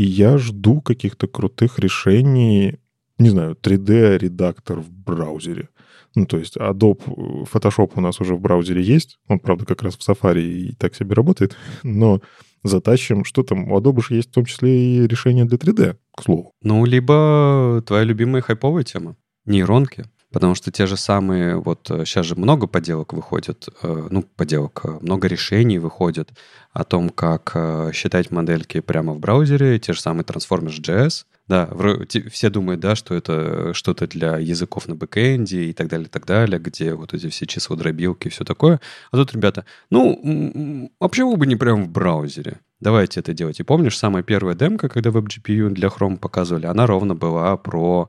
И 0.00 0.02
я 0.02 0.38
жду 0.38 0.80
каких-то 0.80 1.26
крутых 1.26 1.78
решений, 1.78 2.78
не 3.18 3.28
знаю, 3.28 3.54
3D-редактор 3.54 4.80
в 4.80 4.90
браузере. 4.90 5.68
Ну, 6.14 6.24
то 6.24 6.38
есть 6.38 6.56
Adobe 6.56 7.44
Photoshop 7.44 7.92
у 7.96 8.00
нас 8.00 8.18
уже 8.18 8.34
в 8.34 8.40
браузере 8.40 8.82
есть. 8.82 9.18
Он, 9.28 9.38
правда, 9.38 9.66
как 9.66 9.82
раз 9.82 9.98
в 9.98 10.08
Safari 10.08 10.40
и 10.40 10.72
так 10.72 10.94
себе 10.94 11.14
работает. 11.14 11.54
Но 11.82 12.22
затащим, 12.64 13.26
что 13.26 13.42
там, 13.42 13.70
у 13.70 13.78
Adobe 13.78 14.00
же 14.02 14.14
есть 14.14 14.30
в 14.30 14.32
том 14.32 14.46
числе 14.46 14.70
и 14.70 15.06
решение 15.06 15.44
для 15.44 15.58
3D, 15.58 15.96
к 16.16 16.22
слову. 16.22 16.54
Ну, 16.62 16.86
либо 16.86 17.84
твоя 17.86 18.04
любимая 18.04 18.40
хайповая 18.40 18.84
тема. 18.84 19.16
Нейронки. 19.44 20.06
Потому 20.32 20.54
что 20.54 20.70
те 20.70 20.86
же 20.86 20.96
самые, 20.96 21.56
вот 21.56 21.86
сейчас 21.88 22.26
э, 22.26 22.28
же 22.28 22.34
много 22.36 22.66
поделок 22.68 23.12
выходит, 23.12 23.68
э, 23.82 24.08
ну, 24.10 24.22
поделок, 24.22 24.80
э, 24.84 24.98
много 25.00 25.26
решений 25.26 25.78
выходит 25.78 26.30
о 26.72 26.84
том, 26.84 27.08
как 27.10 27.56
считать 27.92 28.30
модельки 28.30 28.80
прямо 28.80 29.12
в 29.12 29.18
браузере, 29.18 29.80
те 29.80 29.92
же 29.92 30.00
самые 30.00 30.24
Transformers.js, 30.24 31.24
да, 31.48 31.68
все 32.30 32.48
думают, 32.48 32.80
да, 32.80 32.94
что 32.94 33.12
это 33.12 33.74
что-то 33.74 34.06
для 34.06 34.38
языков 34.38 34.86
на 34.86 34.94
бэкэнде 34.94 35.64
и 35.64 35.72
так 35.72 35.88
далее, 35.88 36.06
и 36.06 36.08
так 36.08 36.24
далее, 36.24 36.60
где 36.60 36.94
вот 36.94 37.12
эти 37.12 37.28
все 37.28 37.44
числа 37.46 37.76
дробилки 37.76 38.28
и 38.28 38.30
все 38.30 38.44
такое. 38.44 38.80
А 39.10 39.16
тут, 39.16 39.32
ребята, 39.32 39.64
ну, 39.90 40.92
а 41.00 41.08
почему 41.08 41.36
бы 41.36 41.48
не 41.48 41.56
прямо 41.56 41.82
в 41.82 41.88
браузере? 41.88 42.60
Давайте 42.78 43.18
это 43.18 43.34
делать. 43.34 43.58
И 43.58 43.64
помнишь, 43.64 43.98
самая 43.98 44.22
первая 44.22 44.54
демка, 44.54 44.88
когда 44.88 45.10
WebGPU 45.10 45.70
для 45.70 45.88
Chrome 45.88 46.16
показывали, 46.16 46.66
она 46.66 46.86
ровно 46.86 47.14
была 47.14 47.56
про 47.56 48.08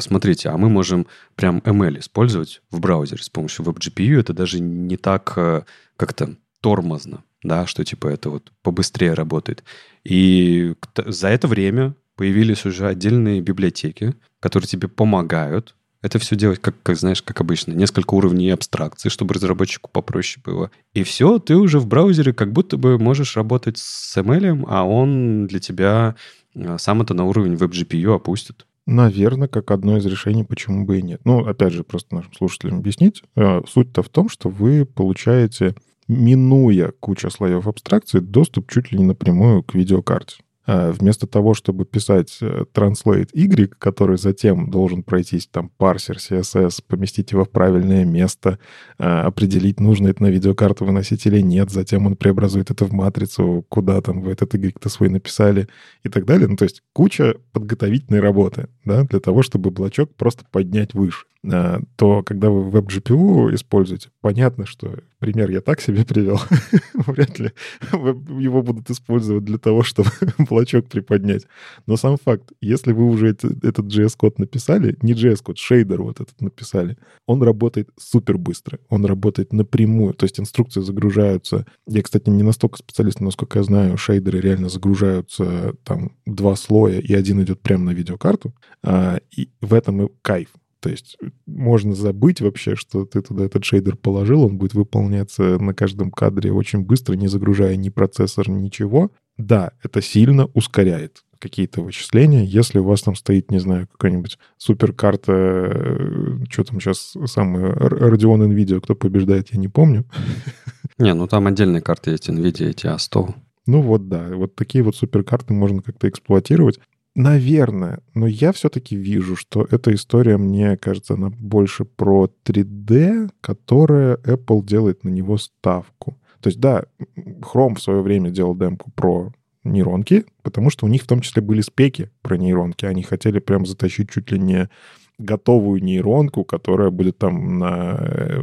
смотрите, 0.00 0.48
а 0.48 0.56
мы 0.56 0.68
можем 0.68 1.06
прям 1.34 1.58
ML 1.58 1.98
использовать 2.00 2.62
в 2.70 2.80
браузере 2.80 3.22
с 3.22 3.28
помощью 3.28 3.64
WebGPU. 3.64 4.20
Это 4.20 4.32
даже 4.32 4.60
не 4.60 4.96
так 4.96 5.32
э, 5.36 5.62
как-то 5.96 6.36
тормозно, 6.60 7.24
да, 7.42 7.66
что 7.66 7.84
типа 7.84 8.08
это 8.08 8.30
вот 8.30 8.52
побыстрее 8.62 9.14
работает. 9.14 9.64
И 10.04 10.74
за 11.06 11.28
это 11.28 11.48
время 11.48 11.94
появились 12.16 12.64
уже 12.64 12.86
отдельные 12.86 13.40
библиотеки, 13.40 14.14
которые 14.40 14.68
тебе 14.68 14.88
помогают 14.88 15.74
это 16.02 16.18
все 16.18 16.34
делать, 16.34 16.58
как, 16.60 16.74
как 16.82 16.96
знаешь, 16.96 17.22
как 17.22 17.40
обычно, 17.40 17.72
несколько 17.72 18.14
уровней 18.14 18.50
абстракции, 18.50 19.08
чтобы 19.08 19.34
разработчику 19.34 19.88
попроще 19.90 20.42
было. 20.44 20.70
И 20.94 21.04
все, 21.04 21.38
ты 21.38 21.56
уже 21.56 21.78
в 21.78 21.86
браузере 21.86 22.32
как 22.32 22.52
будто 22.52 22.76
бы 22.76 22.98
можешь 22.98 23.36
работать 23.36 23.78
с 23.78 24.16
ML, 24.16 24.64
а 24.68 24.84
он 24.84 25.46
для 25.46 25.60
тебя 25.60 26.16
э, 26.54 26.76
сам 26.78 27.02
это 27.02 27.14
на 27.14 27.24
уровень 27.24 27.54
WebGPU 27.54 28.16
опустит. 28.16 28.66
Наверное, 28.86 29.48
как 29.48 29.70
одно 29.70 29.96
из 29.96 30.06
решений, 30.06 30.44
почему 30.44 30.84
бы 30.84 30.98
и 30.98 31.02
нет. 31.02 31.20
Ну, 31.24 31.46
опять 31.46 31.72
же, 31.72 31.84
просто 31.84 32.16
нашим 32.16 32.32
слушателям 32.32 32.78
объяснить. 32.78 33.22
Э, 33.36 33.60
суть-то 33.66 34.02
в 34.02 34.08
том, 34.08 34.28
что 34.28 34.48
вы 34.48 34.84
получаете, 34.84 35.76
минуя 36.08 36.92
кучу 36.98 37.30
слоев 37.30 37.68
абстракции, 37.68 38.18
доступ 38.18 38.70
чуть 38.70 38.90
ли 38.90 38.98
не 38.98 39.04
напрямую 39.04 39.62
к 39.62 39.74
видеокарте. 39.74 40.36
А 40.64 40.92
вместо 40.92 41.26
того, 41.26 41.54
чтобы 41.54 41.84
писать 41.84 42.38
э, 42.40 42.64
translate 42.72 43.30
y, 43.32 43.68
который 43.78 44.16
затем 44.16 44.70
должен 44.70 45.02
пройтись 45.02 45.48
там 45.48 45.70
парсер 45.76 46.18
CSS, 46.18 46.84
поместить 46.86 47.32
его 47.32 47.44
в 47.44 47.50
правильное 47.50 48.04
место, 48.04 48.60
а, 48.96 49.26
определить, 49.26 49.80
нужно 49.80 50.08
это 50.08 50.22
на 50.22 50.28
видеокарту 50.28 50.84
выносить 50.84 51.26
или 51.26 51.40
нет, 51.40 51.70
затем 51.70 52.06
он 52.06 52.14
преобразует 52.14 52.70
это 52.70 52.84
в 52.84 52.92
матрицу, 52.92 53.64
куда 53.68 54.00
там 54.00 54.20
вы 54.20 54.32
этот 54.32 54.54
y-то 54.54 54.88
свой 54.88 55.08
написали 55.08 55.68
и 56.04 56.08
так 56.08 56.26
далее. 56.26 56.46
Ну, 56.46 56.56
то 56.56 56.64
есть 56.64 56.82
куча 56.92 57.36
подготовительной 57.52 58.20
работы, 58.20 58.68
да, 58.84 59.02
для 59.02 59.18
того, 59.18 59.42
чтобы 59.42 59.72
блочок 59.72 60.14
просто 60.14 60.44
поднять 60.50 60.94
выше. 60.94 61.26
А, 61.50 61.80
то 61.96 62.22
когда 62.22 62.50
вы 62.50 62.70
WebGPU 62.70 63.54
используете, 63.54 64.10
понятно, 64.20 64.64
что 64.64 64.98
пример 65.18 65.50
я 65.50 65.60
так 65.60 65.80
себе 65.80 66.04
привел. 66.04 66.40
Вряд 66.94 67.38
ли 67.38 67.52
его 67.92 68.62
будут 68.62 68.90
использовать 68.90 69.44
для 69.44 69.58
того, 69.58 69.82
чтобы 69.82 70.10
блочок 70.38 70.88
приподнять. 70.88 71.46
Но 71.86 71.96
сам 71.96 72.16
факт, 72.16 72.52
если 72.60 72.92
вы 72.92 73.06
уже 73.06 73.28
это, 73.30 73.48
этот 73.62 73.86
JS-код 73.86 74.38
написали, 74.38 74.96
не 75.02 75.14
JS-код, 75.14 75.58
шейдер 75.58 76.02
вот 76.02 76.20
этот 76.20 76.40
написали, 76.40 76.96
он 77.26 77.42
работает 77.42 77.90
супер 77.98 78.38
быстро. 78.38 78.78
Он 78.88 79.04
работает 79.04 79.52
напрямую. 79.52 80.14
То 80.14 80.24
есть 80.24 80.38
инструкции 80.38 80.80
загружаются. 80.80 81.66
Я, 81.86 82.02
кстати, 82.02 82.30
не 82.30 82.42
настолько 82.42 82.78
специалист, 82.78 83.20
но, 83.20 83.26
насколько 83.26 83.58
я 83.58 83.64
знаю, 83.64 83.96
шейдеры 83.96 84.40
реально 84.40 84.68
загружаются 84.68 85.74
там 85.84 86.12
два 86.24 86.54
слоя, 86.54 87.00
и 87.00 87.14
один 87.14 87.42
идет 87.42 87.60
прямо 87.60 87.86
на 87.86 87.90
видеокарту. 87.90 88.54
А, 88.84 89.18
и 89.36 89.50
в 89.60 89.74
этом 89.74 90.02
и 90.02 90.08
кайф. 90.22 90.48
То 90.82 90.90
есть 90.90 91.16
можно 91.46 91.94
забыть 91.94 92.40
вообще, 92.40 92.74
что 92.74 93.04
ты 93.04 93.22
туда 93.22 93.44
этот 93.44 93.64
шейдер 93.64 93.96
положил, 93.96 94.42
он 94.42 94.58
будет 94.58 94.74
выполняться 94.74 95.56
на 95.62 95.74
каждом 95.74 96.10
кадре 96.10 96.52
очень 96.52 96.80
быстро, 96.80 97.14
не 97.14 97.28
загружая 97.28 97.76
ни 97.76 97.88
процессор, 97.88 98.50
ничего. 98.50 99.12
Да, 99.38 99.70
это 99.84 100.02
сильно 100.02 100.46
ускоряет 100.54 101.22
какие-то 101.38 101.82
вычисления. 101.82 102.44
Если 102.44 102.80
у 102.80 102.84
вас 102.84 103.02
там 103.02 103.14
стоит, 103.14 103.52
не 103.52 103.60
знаю, 103.60 103.86
какая-нибудь 103.92 104.38
суперкарта, 104.58 105.32
э, 105.32 106.44
что 106.50 106.64
там 106.64 106.80
сейчас 106.80 107.14
самое, 107.26 107.72
Radeon 107.72 108.48
NVIDIA, 108.48 108.80
кто 108.80 108.96
побеждает, 108.96 109.52
я 109.52 109.60
не 109.60 109.68
помню. 109.68 110.04
Не, 110.98 111.14
ну 111.14 111.28
там 111.28 111.46
отдельные 111.46 111.80
карты 111.80 112.10
есть 112.10 112.28
NVIDIA, 112.28 112.70
эти 112.70 112.86
A100. 112.86 113.34
Ну 113.66 113.82
вот 113.82 114.08
да, 114.08 114.28
вот 114.34 114.56
такие 114.56 114.82
вот 114.82 114.96
суперкарты 114.96 115.54
можно 115.54 115.80
как-то 115.80 116.08
эксплуатировать. 116.08 116.80
Наверное, 117.14 118.00
но 118.14 118.26
я 118.26 118.52
все-таки 118.52 118.96
вижу, 118.96 119.36
что 119.36 119.66
эта 119.70 119.92
история, 119.94 120.38
мне 120.38 120.78
кажется, 120.78 121.14
она 121.14 121.28
больше 121.28 121.84
про 121.84 122.30
3D, 122.44 123.30
которая 123.42 124.16
Apple 124.16 124.64
делает 124.64 125.04
на 125.04 125.10
него 125.10 125.36
ставку. 125.36 126.18
То 126.40 126.48
есть, 126.48 126.58
да, 126.58 126.84
Chrome 127.16 127.74
в 127.74 127.82
свое 127.82 128.00
время 128.00 128.30
делал 128.30 128.56
демку 128.56 128.90
про 128.92 129.32
нейронки, 129.62 130.24
потому 130.42 130.70
что 130.70 130.86
у 130.86 130.88
них 130.88 131.02
в 131.02 131.06
том 131.06 131.20
числе 131.20 131.42
были 131.42 131.60
спеки 131.60 132.10
про 132.22 132.36
нейронки. 132.36 132.86
Они 132.86 133.02
хотели 133.02 133.38
прям 133.38 133.66
затащить 133.66 134.10
чуть 134.10 134.32
ли 134.32 134.38
не 134.38 134.70
готовую 135.18 135.82
нейронку, 135.82 136.44
которая 136.44 136.90
будет 136.90 137.18
там 137.18 137.58
на... 137.58 137.96
Э, 137.98 138.42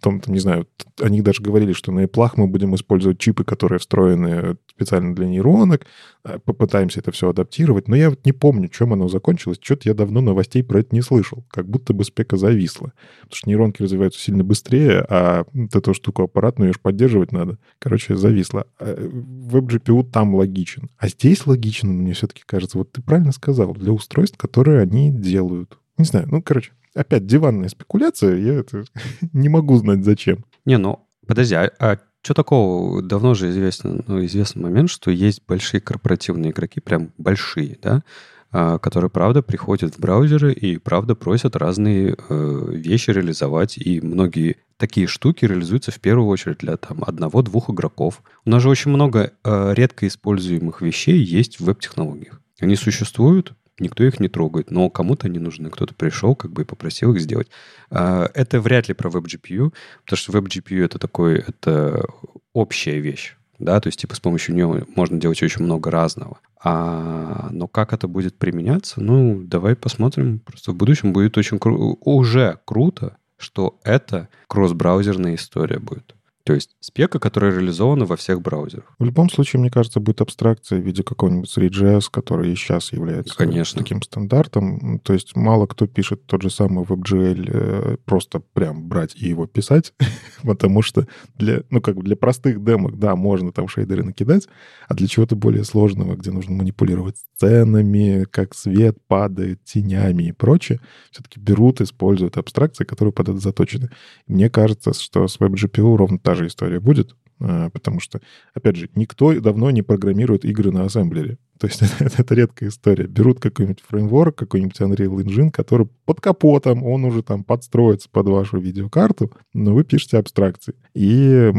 там, 0.00 0.20
там, 0.20 0.34
не 0.34 0.40
знаю, 0.40 0.66
они 1.00 1.20
даже 1.22 1.42
говорили, 1.42 1.72
что 1.72 1.92
на 1.92 2.04
Apple 2.04 2.30
мы 2.36 2.46
будем 2.46 2.74
использовать 2.74 3.18
чипы, 3.18 3.44
которые 3.44 3.78
встроены 3.78 4.56
специально 4.70 5.14
для 5.14 5.26
нейронок, 5.26 5.86
э, 6.24 6.38
попытаемся 6.44 7.00
это 7.00 7.12
все 7.12 7.30
адаптировать. 7.30 7.88
Но 7.88 7.96
я 7.96 8.10
вот 8.10 8.24
не 8.24 8.32
помню, 8.32 8.68
чем 8.68 8.92
оно 8.92 9.08
закончилось. 9.08 9.58
Что-то 9.60 9.88
я 9.88 9.94
давно 9.94 10.20
новостей 10.20 10.62
про 10.62 10.80
это 10.80 10.94
не 10.94 11.02
слышал. 11.02 11.44
Как 11.50 11.68
будто 11.68 11.92
бы 11.92 12.04
спека 12.04 12.36
зависла. 12.36 12.92
Потому 13.22 13.36
что 13.36 13.50
нейронки 13.50 13.82
развиваются 13.82 14.20
сильно 14.20 14.44
быстрее, 14.44 15.04
а 15.08 15.44
вот 15.52 15.74
эту 15.74 15.94
штуку 15.94 16.22
аппаратную 16.22 16.68
ее 16.68 16.72
же 16.74 16.80
поддерживать 16.80 17.32
надо. 17.32 17.58
Короче, 17.78 18.16
зависла. 18.16 18.66
Веб-GPU 18.78 20.00
э, 20.00 20.10
там 20.10 20.34
логичен. 20.34 20.90
А 20.98 21.08
здесь 21.08 21.46
логично, 21.46 21.90
мне 21.90 22.14
все-таки 22.14 22.42
кажется. 22.46 22.78
Вот 22.78 22.92
ты 22.92 23.02
правильно 23.02 23.32
сказал. 23.32 23.74
Для 23.74 23.92
устройств, 23.92 24.36
которые 24.36 24.80
они 24.80 25.10
делают. 25.10 25.78
Не 25.98 26.04
знаю, 26.04 26.26
ну, 26.30 26.42
короче, 26.42 26.72
опять 26.94 27.26
диванная 27.26 27.68
спекуляция, 27.68 28.36
я 28.36 28.54
это 28.54 28.84
не 29.32 29.48
могу 29.48 29.76
знать 29.76 30.04
зачем. 30.04 30.44
Не, 30.64 30.78
ну, 30.78 31.06
подожди, 31.26 31.54
а, 31.54 31.70
а 31.78 31.98
что 32.22 32.34
такого? 32.34 33.02
Давно 33.02 33.34
же 33.34 33.50
известен, 33.50 34.02
ну, 34.06 34.24
известный 34.24 34.62
момент, 34.62 34.90
что 34.90 35.10
есть 35.10 35.42
большие 35.46 35.80
корпоративные 35.80 36.52
игроки, 36.52 36.80
прям 36.80 37.12
большие, 37.18 37.78
да, 37.82 38.02
а, 38.50 38.78
которые, 38.78 39.10
правда, 39.10 39.42
приходят 39.42 39.94
в 39.94 39.98
браузеры 39.98 40.52
и, 40.52 40.78
правда, 40.78 41.14
просят 41.14 41.56
разные 41.56 42.16
э, 42.16 42.66
вещи 42.70 43.10
реализовать. 43.10 43.76
И 43.76 44.00
многие 44.00 44.58
такие 44.76 45.06
штуки 45.06 45.44
реализуются 45.44 45.90
в 45.90 45.98
первую 46.00 46.28
очередь 46.28 46.58
для 46.58 46.76
там 46.76 47.02
одного-двух 47.04 47.70
игроков. 47.70 48.22
У 48.44 48.50
нас 48.50 48.62
же 48.62 48.68
очень 48.68 48.92
много 48.92 49.32
э, 49.42 49.74
редко 49.74 50.06
используемых 50.06 50.82
вещей 50.82 51.18
есть 51.18 51.58
в 51.58 51.64
веб-технологиях. 51.64 52.40
Они 52.60 52.76
существуют, 52.76 53.54
никто 53.78 54.04
их 54.04 54.20
не 54.20 54.28
трогает, 54.28 54.70
но 54.70 54.90
кому-то 54.90 55.26
они 55.26 55.38
нужны. 55.38 55.70
Кто-то 55.70 55.94
пришел 55.94 56.34
как 56.34 56.52
бы 56.52 56.62
и 56.62 56.66
попросил 56.66 57.14
их 57.14 57.20
сделать. 57.20 57.48
А, 57.90 58.28
это 58.34 58.60
вряд 58.60 58.88
ли 58.88 58.94
про 58.94 59.10
WebGPU, 59.10 59.72
потому 60.04 60.16
что 60.16 60.32
WebGPU 60.32 60.84
это 60.84 60.98
такой, 60.98 61.38
это 61.38 62.04
общая 62.52 63.00
вещь. 63.00 63.36
Да, 63.58 63.80
то 63.80 63.86
есть, 63.86 64.00
типа, 64.00 64.16
с 64.16 64.20
помощью 64.20 64.54
нее 64.54 64.84
можно 64.96 65.18
делать 65.18 65.42
очень 65.42 65.64
много 65.64 65.90
разного. 65.90 66.38
А, 66.62 67.48
но 67.50 67.68
как 67.68 67.92
это 67.92 68.08
будет 68.08 68.36
применяться, 68.36 69.00
ну, 69.00 69.42
давай 69.44 69.76
посмотрим. 69.76 70.40
Просто 70.40 70.72
в 70.72 70.76
будущем 70.76 71.12
будет 71.12 71.38
очень 71.38 71.58
кру- 71.58 71.96
уже 72.00 72.58
круто, 72.64 73.16
что 73.36 73.78
это 73.84 74.28
кросс-браузерная 74.48 75.36
история 75.36 75.78
будет. 75.78 76.14
То 76.44 76.52
есть 76.52 76.76
спека, 76.80 77.18
которая 77.18 77.52
реализована 77.52 78.04
во 78.04 78.16
всех 78.16 78.42
браузерах. 78.42 78.94
В 78.98 79.04
любом 79.04 79.30
случае, 79.30 79.60
мне 79.60 79.70
кажется, 79.70 79.98
будет 79.98 80.20
абстракция 80.20 80.78
в 80.78 80.84
виде 80.84 81.02
какого-нибудь 81.02 81.50
3GS, 81.56 82.08
который 82.10 82.54
сейчас 82.54 82.92
является 82.92 83.34
Конечно. 83.34 83.80
таким 83.80 84.02
стандартом. 84.02 84.98
То 85.00 85.14
есть 85.14 85.34
мало 85.36 85.66
кто 85.66 85.86
пишет 85.86 86.26
тот 86.26 86.42
же 86.42 86.50
самый 86.50 86.84
WebGL 86.84 87.50
э, 87.50 87.96
просто 88.04 88.40
прям 88.40 88.86
брать 88.86 89.16
и 89.16 89.26
его 89.26 89.46
писать, 89.46 89.94
потому 90.42 90.82
что 90.82 91.06
для, 91.34 91.62
ну, 91.70 91.80
как 91.80 91.96
бы 91.96 92.02
для 92.02 92.14
простых 92.14 92.62
демок, 92.62 92.98
да, 92.98 93.16
можно 93.16 93.50
там 93.50 93.66
шейдеры 93.66 94.04
накидать, 94.04 94.46
а 94.86 94.92
для 94.92 95.08
чего-то 95.08 95.36
более 95.36 95.64
сложного, 95.64 96.14
где 96.14 96.30
нужно 96.30 96.54
манипулировать 96.56 97.16
сценами, 97.16 98.26
как 98.30 98.54
свет 98.54 98.98
падает, 99.08 99.64
тенями 99.64 100.24
и 100.24 100.32
прочее, 100.32 100.80
все-таки 101.10 101.40
берут, 101.40 101.80
используют 101.80 102.36
абстракции, 102.36 102.84
которые 102.84 103.14
под 103.14 103.30
это 103.30 103.38
заточены. 103.38 103.88
Мне 104.26 104.50
кажется, 104.50 104.92
что 104.92 105.26
с 105.26 105.38
WebGPU 105.38 105.96
ровно 105.96 106.18
так 106.18 106.33
же 106.34 106.46
история 106.46 106.80
будет, 106.80 107.16
а, 107.40 107.70
потому 107.70 108.00
что, 108.00 108.20
опять 108.54 108.76
же, 108.76 108.88
никто 108.94 109.38
давно 109.40 109.70
не 109.70 109.82
программирует 109.82 110.44
игры 110.44 110.70
на 110.70 110.84
ассемблере. 110.84 111.38
То 111.58 111.66
есть 111.66 111.82
это, 111.82 112.22
это 112.22 112.34
редкая 112.34 112.68
история. 112.68 113.06
Берут 113.06 113.40
какой-нибудь 113.40 113.82
фреймворк, 113.86 114.36
какой-нибудь 114.36 114.80
Unreal 114.80 115.22
Engine, 115.22 115.50
который 115.50 115.88
под 116.04 116.20
капотом, 116.20 116.82
он 116.82 117.04
уже 117.04 117.22
там 117.22 117.44
подстроится 117.44 118.08
под 118.10 118.28
вашу 118.28 118.58
видеокарту, 118.58 119.32
но 119.52 119.74
вы 119.74 119.84
пишете 119.84 120.18
абстракции. 120.18 120.74
И, 120.94 121.52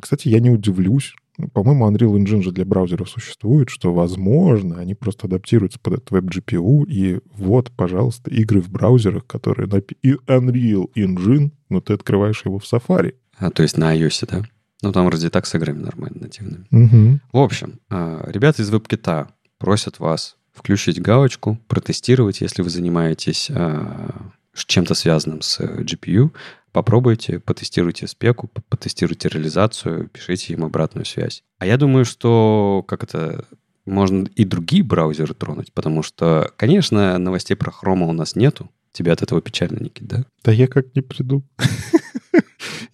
кстати, 0.00 0.28
я 0.28 0.40
не 0.40 0.50
удивлюсь, 0.50 1.14
по-моему, 1.52 1.88
Unreal 1.88 2.16
Engine 2.16 2.42
же 2.42 2.50
для 2.50 2.64
браузеров 2.64 3.08
существует, 3.08 3.68
что, 3.68 3.94
возможно, 3.94 4.80
они 4.80 4.94
просто 4.94 5.28
адаптируются 5.28 5.78
под 5.78 5.94
этот 5.94 6.10
веб-GPU, 6.10 6.84
и 6.88 7.20
вот, 7.36 7.70
пожалуйста, 7.76 8.30
игры 8.30 8.60
в 8.60 8.70
браузерах, 8.70 9.24
которые... 9.26 9.68
И 10.02 10.14
Unreal 10.26 10.90
Engine, 10.96 11.52
но 11.68 11.80
ты 11.80 11.92
открываешь 11.92 12.44
его 12.44 12.58
в 12.58 12.64
Safari. 12.64 13.14
А, 13.38 13.50
то 13.50 13.62
есть 13.62 13.76
на 13.76 13.96
iOS, 13.96 14.28
да? 14.30 14.42
Ну, 14.82 14.92
там 14.92 15.06
вроде 15.06 15.30
так 15.30 15.46
с 15.46 15.54
играми 15.54 15.80
нормально, 15.80 16.18
нативными. 16.22 16.66
Угу. 16.70 17.20
В 17.32 17.38
общем, 17.38 17.80
а, 17.90 18.24
ребята 18.30 18.62
из 18.62 18.70
WebKit 18.72 19.28
просят 19.58 19.98
вас 19.98 20.36
включить 20.52 21.00
галочку, 21.00 21.58
протестировать, 21.68 22.40
если 22.40 22.62
вы 22.62 22.70
занимаетесь 22.70 23.50
а, 23.50 24.30
чем-то 24.66 24.94
связанным 24.94 25.42
с 25.42 25.60
GPU. 25.60 26.30
Попробуйте, 26.72 27.40
потестируйте 27.40 28.06
спеку, 28.06 28.50
потестируйте 28.68 29.28
реализацию, 29.28 30.08
пишите 30.08 30.52
им 30.52 30.64
обратную 30.64 31.06
связь. 31.06 31.42
А 31.58 31.66
я 31.66 31.76
думаю, 31.76 32.04
что 32.04 32.84
как 32.86 33.02
это 33.02 33.44
можно 33.86 34.28
и 34.34 34.44
другие 34.44 34.82
браузеры 34.82 35.34
тронуть, 35.34 35.72
потому 35.72 36.02
что, 36.02 36.52
конечно, 36.56 37.16
новостей 37.18 37.56
про 37.56 37.72
Chrome 37.72 38.08
у 38.08 38.12
нас 38.12 38.36
нету. 38.36 38.70
Тебе 38.92 39.12
от 39.12 39.22
этого 39.22 39.40
печально, 39.40 39.78
Никит, 39.78 40.06
да? 40.06 40.24
Да 40.44 40.52
я 40.52 40.66
как 40.66 40.94
не 40.94 41.02
приду. 41.02 41.42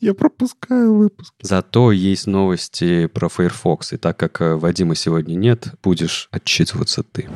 Я 0.04 0.12
пропускаю 0.12 0.96
выпуск. 0.96 1.32
Зато 1.40 1.90
есть 1.90 2.26
новости 2.26 3.06
про 3.06 3.30
Firefox. 3.30 3.94
И 3.94 3.96
так 3.96 4.18
как 4.18 4.42
э, 4.42 4.54
Вадима 4.54 4.94
сегодня 4.96 5.34
нет, 5.34 5.68
будешь 5.82 6.28
отчитываться 6.30 7.02
ты. 7.02 7.26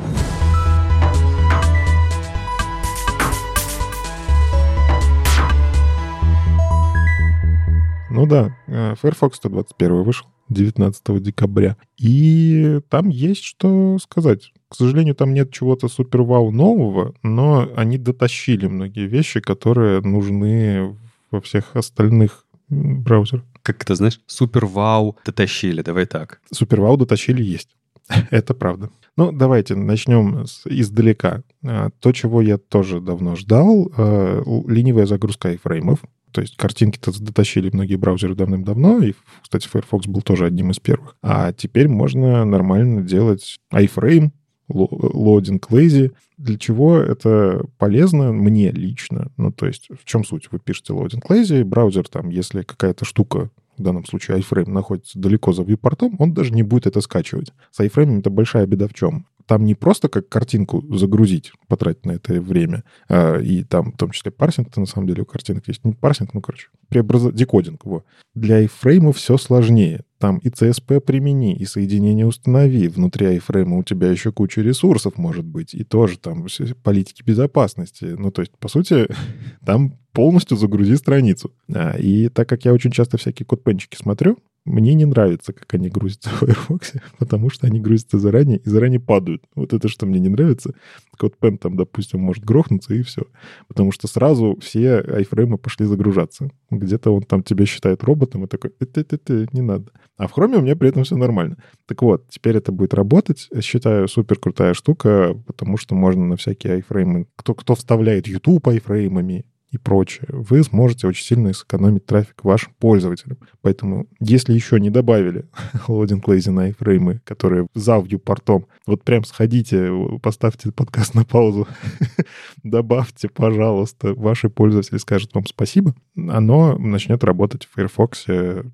Ну 8.11 8.27
да, 8.27 8.55
э, 8.67 8.97
Firefox 9.01 9.39
121 9.39 10.03
вышел 10.03 10.27
19 10.51 11.23
декабря. 11.23 11.79
И 11.97 12.81
там 12.91 13.09
есть 13.09 13.45
что 13.45 13.97
сказать. 13.99 14.53
К 14.69 14.75
сожалению, 14.75 15.15
там 15.15 15.33
нет 15.33 15.51
чего-то 15.51 15.89
супер-вау 15.89 16.51
нового, 16.51 17.15
но 17.23 17.67
они 17.77 17.97
дотащили 17.97 18.67
многие 18.67 19.07
вещи, 19.07 19.41
которые 19.41 20.03
нужны 20.03 20.99
во 21.31 21.41
всех 21.41 21.75
остальных 21.75 22.45
браузерах. 22.69 23.45
Как 23.63 23.83
это, 23.83 23.95
знаешь, 23.95 24.21
супер-вау 24.27 25.17
дотащили, 25.25 25.83
давай 25.83 26.07
так. 26.07 26.41
Супер-вау 26.53 26.97
дотащили 26.97 27.43
есть. 27.43 27.77
Это 28.31 28.55
правда. 28.55 28.91
Ну, 29.17 29.33
давайте 29.33 29.75
начнем 29.75 30.47
с, 30.47 30.63
издалека. 30.67 31.43
А, 31.65 31.91
то, 32.01 32.13
чего 32.13 32.41
я 32.41 32.59
тоже 32.59 33.01
давно 33.01 33.37
ждал, 33.37 33.91
а, 33.97 34.43
ленивая 34.67 35.07
загрузка 35.07 35.49
iframe'ов. 35.49 36.01
То 36.33 36.43
есть 36.43 36.57
картинки-то 36.57 37.11
дотащили 37.21 37.71
многие 37.73 37.97
браузеры 37.97 38.35
давным-давно, 38.35 38.99
и, 38.99 39.15
кстати, 39.43 39.67
Firefox 39.67 40.07
был 40.07 40.21
тоже 40.21 40.45
одним 40.45 40.71
из 40.71 40.79
первых. 40.79 41.17
А 41.23 41.53
теперь 41.53 41.89
можно 41.89 42.45
нормально 42.45 43.03
делать 43.03 43.57
iframe, 43.73 44.31
loading 44.69 45.71
lazy. 45.71 46.13
Для 46.37 46.57
чего 46.57 46.99
это 46.99 47.65
полезно 47.79 48.33
мне 48.33 48.71
лично? 48.71 49.31
Ну, 49.37 49.51
то 49.51 49.67
есть 49.67 49.89
в 49.91 50.05
чем 50.05 50.25
суть? 50.25 50.49
Вы 50.51 50.59
пишете 50.59 50.93
loading 50.93 51.29
lazy, 51.29 51.63
браузер 51.63 52.09
там, 52.09 52.31
если 52.31 52.63
какая-то 52.63 53.05
штука 53.05 53.51
в 53.77 53.83
данном 53.83 54.05
случае 54.05 54.39
iFrame, 54.39 54.71
находится 54.71 55.19
далеко 55.19 55.53
за 55.53 55.63
viewport, 55.63 56.15
он 56.19 56.33
даже 56.33 56.53
не 56.53 56.63
будет 56.63 56.87
это 56.87 57.01
скачивать. 57.01 57.53
С 57.71 57.81
iFrame 57.81 58.19
это 58.19 58.31
большая 58.31 58.67
беда 58.67 58.89
в 58.89 58.95
чем? 58.95 59.27
Там 59.49 59.65
не 59.65 59.75
просто 59.75 60.09
как 60.11 60.29
картинку 60.29 60.85
загрузить, 60.95 61.53
потратить 61.69 62.05
на 62.05 62.13
это 62.13 62.39
время, 62.41 62.85
а, 63.09 63.39
и 63.39 63.65
там 63.65 63.93
в 63.93 63.97
том 63.97 64.11
числе 64.11 64.31
парсинг-то 64.31 64.79
на 64.79 64.87
самом 64.87 65.09
деле 65.09 65.23
у 65.23 65.25
картинок 65.25 65.67
есть. 65.69 65.85
Не 65.85 65.95
парсинг, 65.95 66.35
ну, 66.35 66.43
короче, 66.43 66.69
преобраз... 66.89 67.33
декодинг. 67.33 67.87
Во. 67.87 68.05
Для 68.35 68.63
iFrame 68.63 69.11
все 69.15 69.39
сложнее. 69.39 70.03
Там 70.19 70.37
и 70.39 70.51
CSP 70.51 71.01
примени, 71.01 71.57
и 71.57 71.65
соединение 71.65 72.27
установи. 72.27 72.89
Внутри 72.89 73.39
iFrame 73.39 73.79
у 73.79 73.83
тебя 73.83 74.11
еще 74.11 74.33
куча 74.33 74.61
ресурсов 74.61 75.17
может 75.17 75.47
быть, 75.47 75.73
и 75.73 75.83
тоже 75.83 76.19
там 76.19 76.47
политики 76.83 77.23
безопасности. 77.23 78.05
Ну, 78.19 78.31
то 78.31 78.43
есть, 78.43 78.53
по 78.59 78.69
сути, 78.69 79.09
там 79.65 79.95
полностью 80.19 80.57
загрузи 80.57 80.97
страницу. 80.97 81.53
А, 81.73 81.97
и 81.97 82.29
так 82.29 82.49
как 82.49 82.65
я 82.65 82.73
очень 82.73 82.91
часто 82.91 83.19
всякие 83.19 83.47
кодпенчики 83.47 83.95
смотрю, 83.95 84.39
мне 84.65 84.95
не 84.95 85.05
нравится, 85.05 85.53
как 85.53 85.73
они 85.75 85.89
грузятся 85.89 86.31
в 86.31 86.39
Firefox, 86.39 86.95
потому 87.21 87.51
что 87.51 87.69
они 87.69 87.79
грузятся 87.79 88.19
заранее 88.19 88.59
и 88.59 88.69
заранее 88.69 88.99
падают. 88.99 89.45
Вот 89.55 89.73
это, 89.73 89.87
что 89.89 90.07
мне 90.07 90.19
не 90.19 90.29
нравится. 90.29 90.75
CodePen 91.23 91.59
там, 91.59 91.77
допустим, 91.77 92.19
может 92.19 92.45
грохнуться, 92.45 92.95
и 92.95 93.03
все. 93.03 93.29
Потому 93.69 93.93
что 93.93 94.09
сразу 94.09 94.59
все 94.61 94.99
айфреймы 94.99 95.57
пошли 95.57 95.87
загружаться. 95.87 96.51
Где-то 96.69 97.15
он 97.15 97.23
там 97.23 97.45
тебя 97.45 97.65
считает 97.65 98.03
роботом 98.03 98.43
и 98.43 98.49
такой, 98.49 98.71
ты 98.71 99.05
ты 99.05 99.19
ты 99.19 99.47
не 99.53 99.61
надо. 99.61 99.93
А 100.17 100.27
в 100.27 100.37
Chrome 100.37 100.57
у 100.57 100.63
меня 100.63 100.75
при 100.75 100.89
этом 100.89 101.05
все 101.05 101.17
нормально. 101.17 101.59
Так 101.87 102.03
вот, 102.03 102.29
теперь 102.29 102.57
это 102.57 102.73
будет 102.73 102.93
работать. 102.93 103.49
Считаю, 103.61 104.09
супер 104.09 104.41
крутая 104.41 104.75
штука, 104.75 105.41
потому 105.47 105.77
что 105.77 105.95
можно 105.95 106.25
на 106.25 106.37
всякие 106.37 106.73
айфреймы... 106.73 107.29
Кто, 107.37 107.55
кто 107.55 107.77
вставляет 107.77 108.27
YouTube 108.27 108.67
айфреймами, 108.67 109.45
и 109.71 109.79
прочее, 109.79 110.27
вы 110.31 110.63
сможете 110.63 111.07
очень 111.07 111.25
сильно 111.25 111.53
сэкономить 111.53 112.07
трафик 112.07 112.43
вашим 112.43 112.73
пользователям. 112.79 113.39
Поэтому, 113.61 114.07
если 114.19 114.55
еще 114.55 114.81
не 114.81 114.91
добавили 114.91 115.47
loading 115.89 116.23
lazy 116.23 116.51
на 116.51 116.71
iframe, 116.71 117.21
которые 117.25 117.67
за 117.75 118.01
портом, 118.25 118.67
вот 118.87 119.05
прям 119.05 119.25
сходите, 119.25 119.91
поставьте 120.23 120.73
подкаст 120.73 121.15
на 121.15 121.25
паузу, 121.25 121.69
добавьте, 122.63 123.29
пожалуйста, 123.29 124.15
ваши 124.15 124.49
пользователи 124.49 124.99
скажут 124.99 125.35
вам 125.35 125.47
спасибо, 125.47 125.95
оно 126.17 126.79
начнет 126.79 127.23
работать 127.25 127.67
в 127.67 127.75
Firefox 127.75 128.27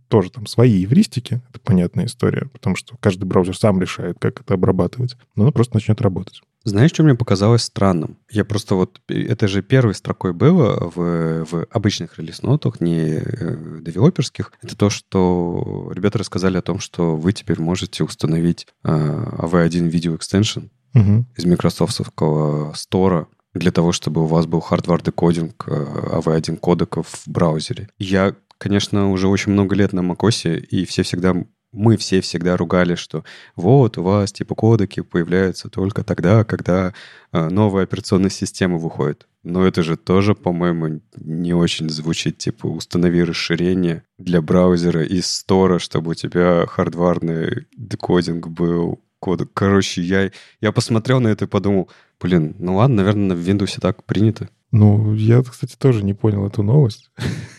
тоже 0.09 0.31
там 0.31 0.47
свои 0.47 0.73
евристики, 0.73 1.43
это 1.51 1.61
понятная 1.61 2.07
история, 2.07 2.49
потому 2.53 2.77
что 2.77 2.97
каждый 3.01 3.25
браузер 3.25 3.57
сам 3.57 3.81
решает, 3.81 4.19
как 4.21 4.41
это 4.41 4.55
обрабатывать, 4.55 5.17
но 5.35 5.45
оно 5.45 5.53
просто 5.53 5.75
начнет 5.75 6.01
работать. 6.01 6.43
Знаешь, 6.65 6.91
что 6.91 7.03
мне 7.03 7.15
показалось 7.15 7.63
странным? 7.63 8.19
Я 8.31 8.45
просто 8.45 8.75
вот... 8.75 9.01
Это 9.09 9.49
же 9.49 9.63
первой 9.63 9.95
строкой 9.95 10.33
было 10.33 10.91
в, 10.95 11.45
в 11.45 11.67
обычных 11.71 12.19
релиз-нотах, 12.19 12.81
не 12.81 13.21
э, 13.23 13.81
девелоперских. 13.83 14.53
Это 14.63 14.75
то, 14.75 14.89
что 14.89 15.93
ребята 15.95 16.19
рассказали 16.19 16.57
о 16.57 16.63
том, 16.63 16.79
что 16.79 17.17
вы 17.17 17.35
теперь 17.35 17.61
можете 17.61 18.03
установить 18.03 18.67
э, 18.83 18.89
AV1 18.89 19.91
Video 19.91 20.19
Extension 20.19 20.71
угу. 20.95 21.27
из 21.37 21.45
Microsoftского 21.45 22.73
стора 22.73 23.29
для 23.53 23.71
того, 23.71 23.93
чтобы 23.93 24.23
у 24.23 24.27
вас 24.27 24.47
был 24.47 24.65
hardware 24.67 25.05
декодинг 25.05 25.65
э, 25.67 25.71
AV1 25.71 26.57
кодеков 26.57 27.09
в 27.09 27.29
браузере. 27.29 27.89
Я, 27.99 28.35
конечно, 28.57 29.11
уже 29.11 29.29
очень 29.29 29.53
много 29.53 29.75
лет 29.75 29.93
на 29.93 30.01
macOS, 30.01 30.59
и 30.59 30.87
все 30.87 31.03
всегда 31.03 31.37
мы 31.75 31.97
все 31.97 32.21
всегда 32.21 32.57
ругали, 32.57 32.95
что 32.95 33.25
вот 33.57 33.99
у 33.99 34.03
вас 34.03 34.33
типа 34.33 34.55
кодеки 34.55 35.01
появляются 35.01 35.69
только 35.69 36.05
тогда, 36.05 36.45
когда 36.45 36.95
э, 37.33 37.49
новая 37.49 37.85
операционная 37.85 38.31
система 38.31 38.79
выходит. 38.79 39.27
Но 39.43 39.67
это 39.67 39.83
же 39.83 39.97
тоже, 39.97 40.35
по-моему, 40.35 41.01
не 41.17 41.53
очень 41.53 41.91
звучит. 41.91 42.39
Типа 42.39 42.67
установи 42.67 43.23
расширение 43.23 44.05
для 44.17 44.41
браузера 44.41 45.05
из 45.05 45.27
стора, 45.27 45.79
чтобы 45.79 46.13
у 46.13 46.15
тебя 46.15 46.67
хардварный 46.67 47.67
декодинг 47.77 48.49
был 48.49 49.05
кодек. 49.21 49.51
Короче, 49.53 50.03
я, 50.03 50.31
я 50.61 50.73
посмотрел 50.73 51.21
на 51.21 51.29
это 51.29 51.45
и 51.45 51.49
подумал, 51.49 51.91
блин, 52.21 52.57
ну 52.59 52.77
ладно, 52.77 52.97
наверное, 52.97 53.37
в 53.37 53.41
Windows 53.41 53.79
так 53.81 54.05
принято. 54.05 54.49
Ну, 54.71 55.15
я, 55.15 55.43
кстати, 55.43 55.77
тоже 55.77 56.03
не 56.03 56.15
понял 56.15 56.47
эту 56.47 56.63
новость. 56.63 57.11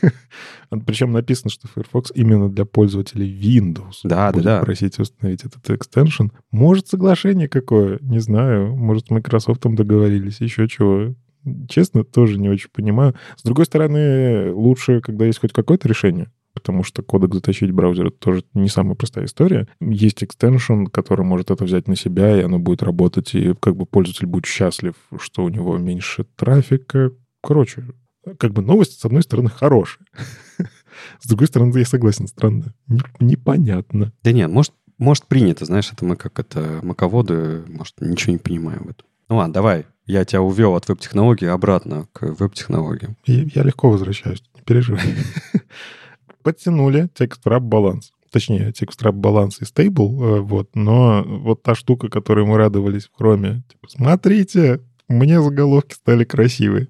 Причем 0.85 1.11
написано, 1.11 1.49
что 1.49 1.67
Firefox 1.67 2.11
именно 2.15 2.49
для 2.49 2.65
пользователей 2.65 3.29
Windows. 3.29 3.99
Да, 4.03 4.31
да, 4.31 4.41
да. 4.41 4.61
просить 4.61 4.99
установить 4.99 5.43
этот 5.43 5.69
экстеншн. 5.69 6.27
Может, 6.51 6.87
соглашение 6.87 7.47
какое? 7.47 7.99
Не 8.01 8.19
знаю. 8.19 8.75
Может, 8.75 9.07
с 9.07 9.09
Microsoft 9.09 9.61
договорились, 9.63 10.41
еще 10.41 10.67
чего. 10.67 11.15
Честно, 11.69 12.03
тоже 12.03 12.39
не 12.39 12.49
очень 12.49 12.69
понимаю. 12.71 13.15
С 13.35 13.43
другой 13.43 13.65
стороны, 13.65 14.51
лучше, 14.51 15.01
когда 15.01 15.25
есть 15.25 15.39
хоть 15.39 15.53
какое-то 15.53 15.87
решение 15.87 16.31
потому 16.55 16.83
что 16.83 17.03
кодек 17.03 17.35
затащить 17.35 17.69
в 17.69 17.75
браузер— 17.75 18.07
это 18.07 18.17
тоже 18.17 18.43
не 18.55 18.69
самая 18.69 18.95
простая 18.95 19.25
история. 19.25 19.67
Есть 19.81 20.23
экстеншн, 20.23 20.85
который 20.85 21.25
может 21.25 21.51
это 21.51 21.65
взять 21.65 21.87
на 21.87 21.95
себя, 21.95 22.35
и 22.35 22.41
оно 22.41 22.57
будет 22.57 22.81
работать, 22.81 23.35
и 23.35 23.53
как 23.59 23.75
бы 23.75 23.85
пользователь 23.85 24.25
будет 24.25 24.45
счастлив, 24.45 24.95
что 25.19 25.43
у 25.43 25.49
него 25.49 25.77
меньше 25.77 26.25
трафика. 26.35 27.11
Короче, 27.43 27.83
как 28.37 28.53
бы 28.53 28.61
новость, 28.61 28.99
с 28.99 29.05
одной 29.05 29.23
стороны, 29.23 29.49
хорошая. 29.49 30.05
С 31.19 31.27
другой 31.27 31.47
стороны, 31.47 31.77
я 31.77 31.85
согласен, 31.85 32.27
странно. 32.27 32.73
Непонятно. 33.19 34.13
Да 34.23 34.31
нет, 34.31 34.49
может, 34.49 34.73
может 34.97 35.25
принято, 35.25 35.65
знаешь, 35.65 35.91
это 35.91 36.05
мы 36.05 36.15
как 36.15 36.39
это 36.39 36.79
маководы, 36.83 37.63
может, 37.67 37.99
ничего 37.99 38.33
не 38.33 38.39
понимаем 38.39 38.83
в 38.83 38.89
этом. 38.89 39.05
Ну 39.27 39.37
ладно, 39.37 39.53
давай, 39.53 39.85
я 40.05 40.23
тебя 40.23 40.41
увел 40.41 40.75
от 40.75 40.87
веб-технологий 40.87 41.47
обратно 41.47 42.07
к 42.13 42.21
веб-технологиям. 42.39 43.17
Я, 43.25 43.43
я 43.43 43.63
легко 43.63 43.89
возвращаюсь, 43.89 44.43
не 44.55 44.61
переживай. 44.61 45.01
подтянули 46.45 47.09
текст-раб 47.15 47.63
баланс. 47.63 48.11
Точнее, 48.31 48.71
текст-раб 48.71 49.15
баланс 49.15 49.61
и 49.61 49.65
стейбл, 49.65 50.23
э, 50.23 50.39
вот, 50.41 50.69
но 50.75 51.23
вот 51.25 51.63
та 51.63 51.73
штука, 51.73 52.07
которой 52.07 52.45
мы 52.45 52.57
радовались 52.57 53.07
в 53.07 53.17
хроме, 53.17 53.63
типа, 53.67 53.87
смотрите, 53.89 54.81
мне 55.07 55.41
заголовки 55.41 55.95
стали 55.95 56.23
красивые. 56.23 56.87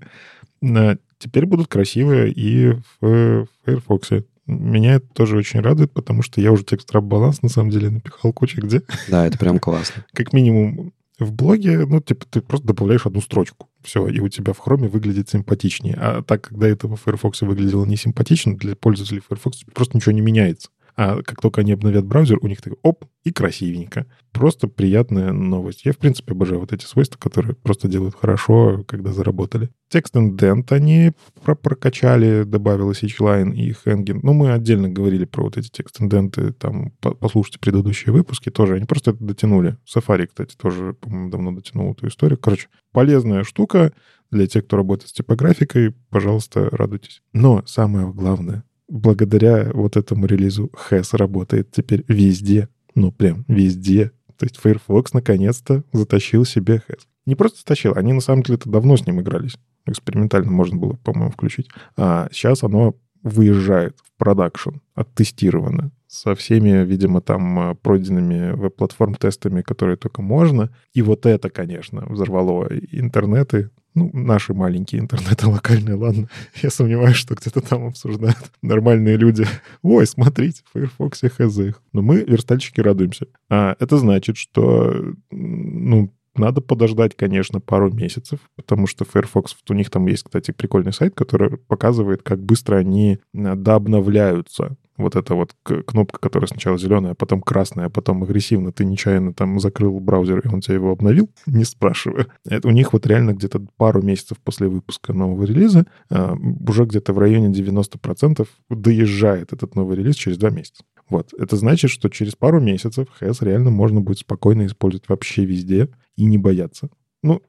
Теперь 1.26 1.48
будут 1.48 1.68
красивые 1.68 2.32
и 2.32 2.74
в 3.02 3.48
Firefox. 3.66 4.10
Меня 4.46 4.96
это 4.96 5.08
тоже 5.08 5.38
очень 5.38 5.60
радует, 5.60 5.92
потому 5.92 6.22
что 6.22 6.40
я 6.40 6.52
уже 6.52 6.64
текст-раб 6.64 7.04
баланс 7.04 7.42
на 7.42 7.50
самом 7.50 7.72
деле 7.72 7.90
напихал 7.90 8.32
куча 8.32 8.62
где. 8.62 8.84
Да, 9.08 9.26
это 9.26 9.40
прям 9.40 9.58
классно. 9.58 10.06
Как 10.14 10.34
минимум 10.34 10.94
в 11.18 11.32
блоге, 11.32 11.84
ну, 11.88 12.00
типа, 12.00 12.28
ты 12.30 12.42
просто 12.42 12.68
добавляешь 12.68 13.08
одну 13.08 13.22
строчку. 13.22 13.70
Все, 13.82 14.08
и 14.08 14.20
у 14.20 14.28
тебя 14.28 14.54
в 14.54 14.60
хроме 14.60 14.88
выглядит 14.88 15.30
симпатичнее. 15.30 15.96
А 16.00 16.22
так, 16.22 16.44
когда 16.44 16.68
это 16.68 16.88
в 16.88 16.96
Firefox 16.96 17.42
выглядело 17.42 17.86
не 17.86 17.98
симпатично, 17.98 18.56
для 18.56 18.76
пользователей 18.76 19.24
Firefox 19.28 19.64
просто 19.74 19.98
ничего 19.98 20.12
не 20.12 20.22
меняется. 20.22 20.70
А 20.98 21.22
как 21.22 21.42
только 21.42 21.62
они 21.62 21.74
обновят 21.74 22.06
браузер, 22.06 22.38
у 22.42 22.48
них 22.48 22.62
так 22.62 22.74
оп, 22.82 23.06
и 23.26 23.32
красивенько. 23.32 24.06
Просто 24.32 24.68
приятная 24.68 25.34
новость. 25.34 25.84
Я, 25.84 25.94
в 25.94 25.98
принципе, 25.98 26.34
обожаю 26.34 26.60
вот 26.60 26.72
эти 26.72 26.86
свойства, 26.86 27.18
которые 27.18 27.56
просто 27.56 27.88
делают 27.88 28.16
хорошо, 28.16 28.86
когда 28.88 29.12
заработали. 29.12 29.72
Текст 29.90 30.16
Indent 30.16 30.72
они 30.72 31.12
про 31.44 31.56
прокачали, 31.56 32.44
добавилось 32.44 33.04
H-Line 33.04 33.54
и 33.54 33.72
Hanging. 33.72 34.20
Ну, 34.22 34.34
мы 34.34 34.52
отдельно 34.54 34.90
говорили 34.90 35.26
про 35.26 35.44
вот 35.44 35.58
эти 35.58 35.70
текст 35.70 36.02
инденты, 36.02 36.54
там, 36.54 36.92
послушайте 37.00 37.60
предыдущие 37.60 38.14
выпуски 38.14 38.50
тоже. 38.50 38.76
Они 38.76 38.86
просто 38.86 39.12
это 39.12 39.24
дотянули. 39.24 39.78
Safari, 39.86 40.28
кстати, 40.28 40.56
тоже, 40.56 40.94
по-моему, 40.94 41.30
давно 41.30 41.52
дотянул 41.52 41.92
эту 41.92 42.08
историю. 42.08 42.38
Короче, 42.38 42.68
полезная 42.92 43.44
штука 43.44 43.92
для 44.32 44.48
тех, 44.48 44.66
кто 44.66 44.78
работает 44.78 45.10
с 45.10 45.14
типографикой. 45.14 45.96
Пожалуйста, 46.10 46.70
радуйтесь. 46.72 47.22
Но 47.34 47.64
самое 47.66 48.12
главное, 48.12 48.64
благодаря 48.88 49.72
вот 49.74 49.98
этому 49.98 50.26
релизу 50.26 50.72
HES 50.90 51.18
работает 51.18 51.72
теперь 51.72 52.04
везде. 52.08 52.70
Ну, 52.94 53.12
прям 53.12 53.46
везде. 53.48 54.12
То 54.38 54.46
есть 54.46 54.58
Firefox 54.58 55.14
наконец-то 55.14 55.84
затащил 55.94 56.46
себе 56.46 56.82
HES. 56.88 57.02
Не 57.26 57.36
просто 57.36 57.60
затащил, 57.60 57.94
они 57.96 58.14
на 58.14 58.22
самом 58.22 58.44
деле 58.44 58.58
это 58.58 58.70
давно 58.70 58.98
с 58.98 59.06
ним 59.06 59.22
игрались. 59.22 59.58
Экспериментально 59.86 60.52
можно 60.52 60.78
было, 60.78 60.94
по-моему, 61.04 61.32
включить. 61.32 61.70
А 61.98 62.28
сейчас 62.32 62.64
оно 62.64 62.96
выезжает 63.24 63.98
в 64.04 64.18
продакшн, 64.18 64.78
оттестировано 64.94 65.92
со 66.08 66.36
всеми, 66.36 66.86
видимо, 66.86 67.22
там 67.22 67.76
пройденными 67.82 68.52
веб-платформ-тестами, 68.52 69.62
которые 69.62 69.98
только 69.98 70.22
можно. 70.22 70.70
И 70.94 71.02
вот 71.02 71.26
это, 71.26 71.50
конечно, 71.50 72.06
взорвало 72.08 72.68
интернеты 72.92 73.72
ну, 73.96 74.10
наши 74.14 74.54
маленькие 74.54 75.02
интернеты 75.02 75.48
локальные, 75.48 75.96
ладно. 75.96 76.30
Я 76.62 76.70
сомневаюсь, 76.70 77.16
что 77.16 77.36
где-то 77.36 77.62
там 77.62 77.88
обсуждают 77.88 78.52
нормальные 78.62 79.18
люди. 79.18 79.48
Ой, 79.82 80.06
смотрите, 80.06 80.62
в 80.66 80.74
Firefox 80.74 81.22
хз 81.22 81.58
их. 81.60 81.82
Но 81.94 82.02
мы, 82.02 82.22
верстальщики, 82.22 82.82
радуемся. 82.82 83.28
А 83.50 83.76
это 83.80 83.98
значит, 83.98 84.38
что, 84.38 84.94
ну, 85.32 86.14
надо 86.36 86.60
подождать, 86.60 87.16
конечно, 87.16 87.62
пару 87.62 87.92
месяцев, 87.92 88.40
потому 88.58 88.88
что 88.88 89.06
Firefox, 89.06 89.56
у 89.70 89.74
них 89.74 89.90
там 89.90 90.06
есть, 90.08 90.24
кстати, 90.24 90.52
прикольный 90.52 90.92
сайт, 90.92 91.16
который 91.16 91.58
показывает, 91.58 92.24
как 92.24 92.44
быстро 92.44 92.76
они 92.76 93.20
дообновляются 93.34 94.76
вот 94.98 95.16
эта 95.16 95.36
вот 95.36 95.56
кнопка, 95.64 96.20
которая 96.20 96.48
сначала 96.48 96.78
зеленая, 96.78 97.12
а 97.12 97.16
потом 97.16 97.42
красная, 97.42 97.86
а 97.86 97.90
потом 97.90 98.24
агрессивно 98.24 98.72
ты 98.72 98.86
нечаянно 98.86 99.34
там 99.34 99.60
закрыл 99.60 100.00
браузер, 100.00 100.40
и 100.40 100.48
он 100.48 100.62
тебя 100.62 100.76
его 100.76 100.92
обновил, 100.92 101.30
не 101.46 101.64
спрашиваю. 101.64 102.28
Это 102.46 102.68
у 102.68 102.72
них 102.72 102.94
вот 102.94 103.06
реально 103.06 103.34
где-то 103.34 103.66
пару 103.78 104.02
месяцев 104.02 104.38
после 104.44 104.68
выпуска 104.68 105.14
нового 105.14 105.44
релиза 105.44 105.86
а, 106.10 106.36
уже 106.68 106.86
где-то 106.86 107.14
в 107.14 107.20
районе 107.20 107.48
90% 107.50 108.48
доезжает 108.70 109.54
этот 109.54 109.76
новый 109.76 109.98
релиз 109.98 110.16
через 110.16 110.38
два 110.38 110.50
месяца. 110.50 110.84
Вот. 111.10 111.34
Это 111.38 111.56
значит, 111.56 111.92
что 111.92 112.10
через 112.10 112.36
пару 112.36 112.60
месяцев 112.60 113.08
HES 113.22 113.38
реально 113.42 113.70
можно 113.70 114.02
будет 114.02 114.20
спокойно 114.20 114.66
использовать 114.66 115.08
вообще 115.08 115.46
везде 115.46 115.90
и 116.16 116.26
не 116.26 116.38
бояться. 116.38 116.90
Ну, 117.26 117.42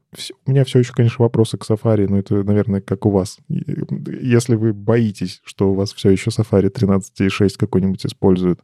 у 0.47 0.51
меня 0.51 0.65
все 0.65 0.79
еще, 0.79 0.95
конечно, 0.95 1.23
вопросы 1.23 1.59
к 1.59 1.71
Safari, 1.71 2.09
но 2.09 2.19
это, 2.19 2.43
наверное, 2.43 2.81
как 2.81 3.05
у 3.05 3.11
вас. 3.11 3.37
Если 3.47 4.55
вы 4.55 4.73
боитесь, 4.73 5.43
что 5.45 5.71
у 5.71 5.75
вас 5.75 5.93
все 5.93 6.09
еще 6.09 6.31
Safari 6.31 6.73
13.6 6.73 7.57
какой-нибудь 7.59 8.07
используют 8.07 8.61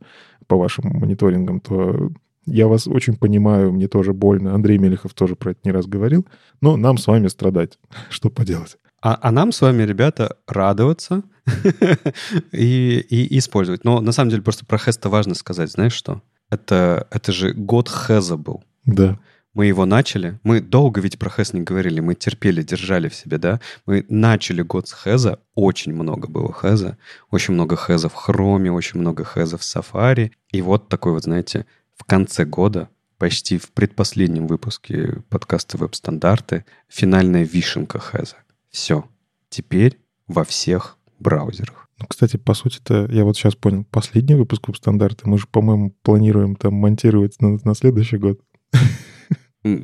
по 0.47 0.57
вашим 0.57 0.87
мониторингам, 0.87 1.61
то 1.61 2.11
я 2.47 2.67
вас 2.67 2.89
очень 2.89 3.17
понимаю, 3.17 3.73
мне 3.73 3.89
тоже 3.89 4.15
больно. 4.15 4.55
Андрей 4.55 4.79
Мелехов 4.79 5.13
тоже 5.13 5.37
про 5.37 5.51
это 5.51 5.61
не 5.65 5.71
раз 5.71 5.85
говорил. 5.85 6.27
Но 6.63 6.79
нам 6.79 6.97
с 6.97 7.07
вами 7.07 7.29
страдать. 7.29 7.79
Что 8.09 8.31
поделать? 8.31 8.79
А, 9.03 9.19
а 9.21 9.31
нам 9.33 9.53
с 9.53 9.61
вами, 9.61 9.83
ребята, 9.83 10.39
радоваться 10.47 11.25
и, 12.53 13.05
и 13.11 13.39
использовать. 13.39 13.85
Но 13.85 14.01
на 14.01 14.13
самом 14.13 14.31
деле 14.31 14.41
просто 14.41 14.65
про 14.65 14.79
Хеста 14.79 15.11
важно 15.11 15.35
сказать. 15.35 15.71
Знаешь 15.71 15.93
что? 15.93 16.23
Это, 16.49 17.07
это 17.11 17.33
же 17.33 17.53
год 17.53 17.91
Хеза 17.91 18.39
был. 18.39 18.65
Да. 18.87 19.19
Мы 19.55 19.67
его 19.67 19.85
начали. 19.85 20.39
Мы 20.43 20.61
долго 20.61 21.01
ведь 21.01 21.19
про 21.19 21.29
Хэз 21.29 21.53
не 21.53 21.61
говорили. 21.61 22.01
Мы 22.01 22.15
терпели, 22.15 22.63
держали 22.63 23.09
в 23.09 23.15
себе, 23.15 23.37
да? 23.37 23.61
Мы 23.85 24.07
начали 24.09 24.63
год 24.63 24.89
с 24.89 24.93
Хэза. 24.93 25.41
Очень 25.55 25.93
много 25.93 26.29
было 26.29 26.53
Хэза. 26.53 26.97
Очень 27.31 27.55
много 27.55 27.77
Хэза 27.77 28.09
в 28.09 28.15
Хроме, 28.15 28.73
очень 28.73 29.01
много 29.01 29.25
Хэза 29.25 29.59
в 29.59 29.65
Сафари. 29.65 30.33
И 30.53 30.63
вот 30.63 30.89
такой 30.89 31.13
вот, 31.13 31.25
знаете, 31.25 31.67
в 31.97 32.05
конце 32.05 32.47
года, 32.47 32.89
почти 33.19 33.59
в 33.59 33.71
предпоследнем 33.73 34.47
выпуске 34.47 35.23
подкаста 35.29 35.77
«Веб-стандарты», 35.77 36.65
финальная 36.89 37.45
вишенка 37.45 37.99
Хэза. 37.99 38.37
Все. 38.71 39.05
Теперь 39.51 39.99
во 40.29 40.45
всех 40.45 40.97
браузерах. 41.19 41.89
Ну, 41.99 42.07
кстати, 42.09 42.37
по 42.37 42.55
сути-то, 42.55 43.07
я 43.13 43.25
вот 43.25 43.37
сейчас 43.37 43.55
понял, 43.55 43.85
последний 43.85 44.35
выпуск 44.35 44.67
веб-стандарты 44.67 45.29
мы 45.29 45.39
же, 45.39 45.47
по-моему, 45.47 45.95
планируем 46.03 46.57
там 46.57 46.75
монтировать 46.75 47.41
на, 47.41 47.59
на 47.63 47.75
следующий 47.75 48.17
год. 48.17 48.41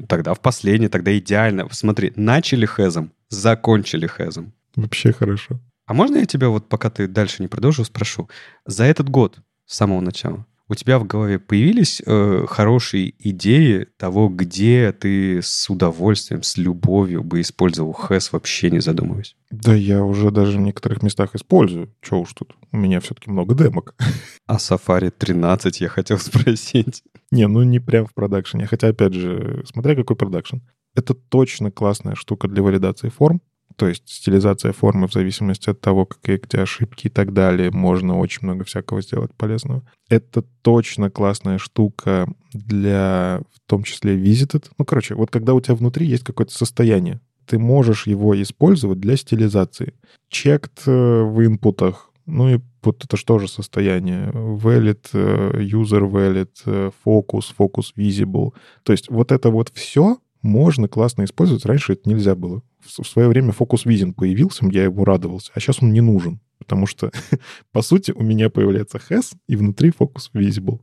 Тогда 0.08 0.34
в 0.34 0.40
последний, 0.40 0.88
тогда 0.88 1.16
идеально. 1.16 1.68
Смотри, 1.70 2.12
начали 2.16 2.66
хэзом, 2.66 3.12
закончили 3.28 4.06
хэзом. 4.06 4.52
Вообще 4.76 5.12
хорошо. 5.12 5.60
А 5.86 5.94
можно 5.94 6.18
я 6.18 6.26
тебя 6.26 6.48
вот, 6.48 6.68
пока 6.68 6.90
ты 6.90 7.06
дальше 7.06 7.42
не 7.42 7.48
продолжил, 7.48 7.84
спрошу? 7.84 8.28
За 8.66 8.84
этот 8.84 9.08
год, 9.08 9.38
с 9.66 9.76
самого 9.76 10.00
начала, 10.00 10.44
у 10.68 10.74
тебя 10.74 10.98
в 10.98 11.06
голове 11.06 11.38
появились 11.38 12.02
э, 12.04 12.44
хорошие 12.46 13.14
идеи 13.18 13.86
того, 13.96 14.28
где 14.28 14.92
ты 14.92 15.40
с 15.42 15.70
удовольствием, 15.70 16.42
с 16.42 16.58
любовью 16.58 17.24
бы 17.24 17.40
использовал 17.40 17.92
хэс, 17.92 18.32
вообще 18.32 18.70
не 18.70 18.80
задумываясь? 18.80 19.34
Да 19.50 19.74
я 19.74 20.04
уже 20.04 20.30
даже 20.30 20.58
в 20.58 20.60
некоторых 20.60 21.02
местах 21.02 21.34
использую. 21.34 21.90
Че 22.02 22.16
уж 22.16 22.34
тут, 22.34 22.54
у 22.70 22.76
меня 22.76 23.00
все-таки 23.00 23.30
много 23.30 23.54
демок. 23.54 23.94
А 24.46 24.56
Safari 24.56 25.10
13 25.10 25.80
я 25.80 25.88
хотел 25.88 26.18
спросить. 26.18 27.02
Не, 27.30 27.46
ну 27.46 27.62
не 27.62 27.78
прям 27.78 28.06
в 28.06 28.14
продакшене. 28.14 28.66
Хотя, 28.66 28.88
опять 28.88 29.14
же, 29.14 29.64
смотря 29.66 29.94
какой 29.94 30.16
продакшн. 30.16 30.58
Это 30.94 31.14
точно 31.14 31.70
классная 31.70 32.14
штука 32.14 32.48
для 32.48 32.62
валидации 32.62 33.08
форм. 33.08 33.40
То 33.76 33.86
есть 33.86 34.08
стилизация 34.08 34.72
формы 34.72 35.06
в 35.06 35.12
зависимости 35.12 35.70
от 35.70 35.80
того, 35.80 36.06
какие 36.06 36.38
где 36.38 36.58
ошибки 36.58 37.06
и 37.06 37.10
так 37.10 37.32
далее. 37.32 37.70
Можно 37.70 38.18
очень 38.18 38.40
много 38.42 38.64
всякого 38.64 39.02
сделать 39.02 39.32
полезного. 39.34 39.82
Это 40.08 40.42
точно 40.62 41.10
классная 41.10 41.58
штука 41.58 42.26
для, 42.52 43.42
в 43.52 43.68
том 43.68 43.84
числе, 43.84 44.16
visited. 44.16 44.64
Ну, 44.78 44.84
короче, 44.84 45.14
вот 45.14 45.30
когда 45.30 45.54
у 45.54 45.60
тебя 45.60 45.76
внутри 45.76 46.06
есть 46.06 46.24
какое-то 46.24 46.52
состояние, 46.52 47.20
ты 47.46 47.58
можешь 47.58 48.06
его 48.06 48.40
использовать 48.40 49.00
для 49.00 49.16
стилизации. 49.16 49.94
Checked 50.32 50.82
э, 50.86 51.22
в 51.22 51.44
инпутах, 51.46 52.07
ну 52.28 52.48
и 52.54 52.60
вот 52.82 53.04
это 53.04 53.16
что 53.16 53.38
же 53.38 53.48
состояние? 53.48 54.30
Valid, 54.30 55.08
э, 55.14 55.62
user 55.62 56.08
valid, 56.08 56.50
э, 56.66 56.90
focus, 57.04 57.46
focus 57.58 57.86
visible. 57.96 58.52
То 58.84 58.92
есть 58.92 59.10
вот 59.10 59.32
это 59.32 59.50
вот 59.50 59.70
все 59.74 60.18
можно 60.42 60.88
классно 60.88 61.24
использовать. 61.24 61.64
Раньше 61.64 61.94
это 61.94 62.08
нельзя 62.08 62.34
было. 62.34 62.62
В 62.80 63.04
свое 63.04 63.28
время 63.28 63.52
фокус 63.52 63.84
визин 63.86 64.14
появился, 64.14 64.66
я 64.70 64.84
его 64.84 65.04
радовался, 65.04 65.50
а 65.54 65.60
сейчас 65.60 65.82
он 65.82 65.92
не 65.92 66.00
нужен. 66.00 66.40
Потому 66.58 66.86
что, 66.86 67.10
по 67.72 67.82
сути, 67.82 68.12
у 68.12 68.22
меня 68.22 68.50
появляется 68.50 68.98
has, 68.98 69.34
и 69.48 69.56
внутри 69.56 69.90
фокус 69.90 70.30
visible. 70.34 70.80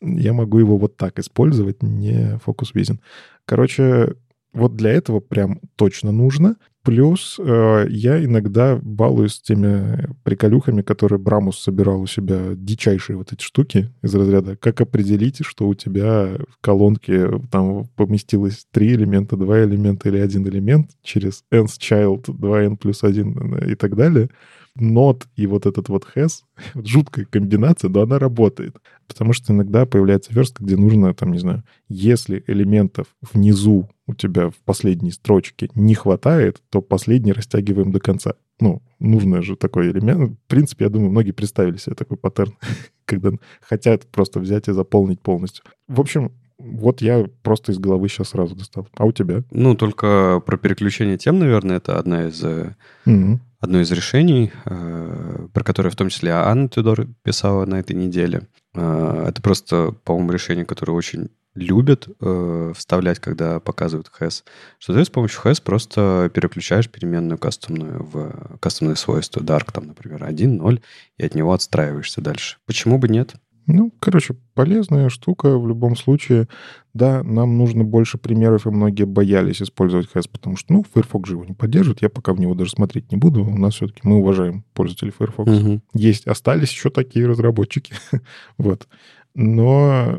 Я 0.00 0.32
могу 0.32 0.58
его 0.58 0.76
вот 0.78 0.96
так 0.96 1.18
использовать, 1.18 1.82
не 1.82 2.38
фокус 2.38 2.74
визин. 2.74 3.00
Короче, 3.44 4.16
вот 4.52 4.74
для 4.74 4.92
этого 4.92 5.20
прям 5.20 5.60
точно 5.76 6.12
нужно. 6.12 6.56
Плюс 6.86 7.40
э, 7.40 7.86
я 7.90 8.24
иногда 8.24 8.78
балуюсь 8.80 9.40
теми 9.40 10.08
приколюхами, 10.22 10.82
которые 10.82 11.18
Брамус 11.18 11.58
собирал 11.58 12.02
у 12.02 12.06
себя, 12.06 12.54
дичайшие 12.54 13.16
вот 13.16 13.32
эти 13.32 13.42
штуки 13.42 13.92
из 14.04 14.14
разряда. 14.14 14.54
Как 14.54 14.80
определить, 14.80 15.44
что 15.44 15.66
у 15.66 15.74
тебя 15.74 16.36
в 16.48 16.60
колонке 16.60 17.40
там 17.50 17.88
поместилось 17.96 18.68
три 18.70 18.92
элемента, 18.92 19.36
два 19.36 19.64
элемента 19.64 20.08
или 20.08 20.18
один 20.18 20.46
элемент 20.46 20.92
через 21.02 21.42
n's 21.52 21.76
child, 21.80 22.26
2n 22.26 22.76
плюс 22.76 23.02
1 23.02 23.64
и 23.68 23.74
так 23.74 23.96
далее 23.96 24.30
not 24.78 25.24
и 25.34 25.48
вот 25.48 25.66
этот 25.66 25.88
вот 25.88 26.06
has, 26.14 26.42
жуткая 26.76 27.24
комбинация, 27.24 27.90
но 27.90 28.02
она 28.02 28.20
работает. 28.20 28.76
Потому 29.08 29.32
что 29.32 29.52
иногда 29.52 29.86
появляется 29.86 30.32
верстка, 30.32 30.62
где 30.62 30.76
нужно, 30.76 31.14
там, 31.14 31.32
не 31.32 31.38
знаю, 31.38 31.64
если 31.88 32.44
элементов 32.46 33.08
внизу 33.32 33.88
у 34.06 34.14
тебя 34.14 34.50
в 34.50 34.56
последней 34.64 35.10
строчке 35.10 35.68
не 35.74 35.94
хватает, 35.94 36.62
то 36.70 36.80
последний 36.80 37.32
растягиваем 37.32 37.92
до 37.92 38.00
конца. 38.00 38.34
Ну, 38.60 38.82
нужно 38.98 39.42
же 39.42 39.56
такой 39.56 39.90
элемент. 39.90 40.32
В 40.32 40.48
принципе, 40.48 40.84
я 40.84 40.90
думаю, 40.90 41.10
многие 41.10 41.32
представили 41.32 41.76
себе 41.76 41.96
такой 41.96 42.16
паттерн, 42.16 42.56
когда 43.04 43.32
хотят 43.60 44.06
просто 44.06 44.40
взять 44.40 44.68
и 44.68 44.72
заполнить 44.72 45.20
полностью. 45.20 45.64
В 45.88 46.00
общем, 46.00 46.32
вот 46.58 47.02
я 47.02 47.26
просто 47.42 47.72
из 47.72 47.78
головы 47.78 48.08
сейчас 48.08 48.30
сразу 48.30 48.54
достал. 48.54 48.88
А 48.96 49.04
у 49.04 49.12
тебя? 49.12 49.42
Ну, 49.50 49.74
только 49.74 50.42
про 50.44 50.56
переключение 50.56 51.18
тем, 51.18 51.38
наверное, 51.38 51.76
это 51.76 51.98
одна 51.98 52.28
из, 52.28 52.42
mm 52.42 53.38
одно 53.58 53.80
из 53.80 53.90
решений, 53.90 54.52
э, 54.64 55.48
про 55.52 55.64
которое 55.64 55.90
в 55.90 55.96
том 55.96 56.08
числе 56.08 56.30
Анна 56.32 56.68
Тюдор 56.68 57.06
писала 57.22 57.64
на 57.66 57.80
этой 57.80 57.96
неделе. 57.96 58.42
Э, 58.74 59.26
это 59.28 59.42
просто, 59.42 59.92
по-моему, 60.04 60.30
решение, 60.32 60.64
которое 60.64 60.92
очень 60.92 61.30
любят 61.56 62.08
э, 62.20 62.72
вставлять, 62.76 63.18
когда 63.18 63.60
показывают 63.60 64.08
хэс, 64.08 64.44
что 64.78 64.94
ты 64.94 65.04
с 65.04 65.10
помощью 65.10 65.40
хэс 65.40 65.60
просто 65.60 66.30
переключаешь 66.32 66.88
переменную 66.88 67.38
кастомную 67.38 68.04
в 68.04 68.58
кастомные 68.60 68.96
свойства 68.96 69.40
dark, 69.40 69.72
там, 69.72 69.88
например, 69.88 70.24
1, 70.24 70.56
0, 70.56 70.80
и 71.18 71.24
от 71.24 71.34
него 71.34 71.52
отстраиваешься 71.52 72.20
дальше. 72.20 72.58
Почему 72.66 72.98
бы 72.98 73.08
нет? 73.08 73.34
Ну, 73.66 73.92
короче, 73.98 74.36
полезная 74.54 75.08
штука 75.08 75.58
в 75.58 75.66
любом 75.66 75.96
случае. 75.96 76.46
Да, 76.94 77.24
нам 77.24 77.58
нужно 77.58 77.82
больше 77.82 78.16
примеров, 78.16 78.66
и 78.66 78.70
многие 78.70 79.04
боялись 79.04 79.60
использовать 79.60 80.08
Хэс, 80.08 80.28
потому 80.28 80.56
что, 80.56 80.72
ну, 80.72 80.84
Firefox 80.94 81.28
же 81.28 81.34
его 81.34 81.44
не 81.44 81.52
поддерживает. 81.52 82.00
Я 82.00 82.08
пока 82.08 82.32
в 82.32 82.38
него 82.38 82.54
даже 82.54 82.70
смотреть 82.70 83.10
не 83.10 83.18
буду. 83.18 83.44
У 83.44 83.58
нас 83.58 83.74
все-таки 83.74 84.00
мы 84.04 84.18
уважаем 84.18 84.64
пользователей 84.72 85.10
Firefox. 85.10 85.50
Угу. 85.50 85.80
Есть, 85.94 86.28
остались 86.28 86.70
еще 86.70 86.90
такие 86.90 87.26
разработчики. 87.26 87.94
вот. 88.56 88.86
Но 89.34 90.16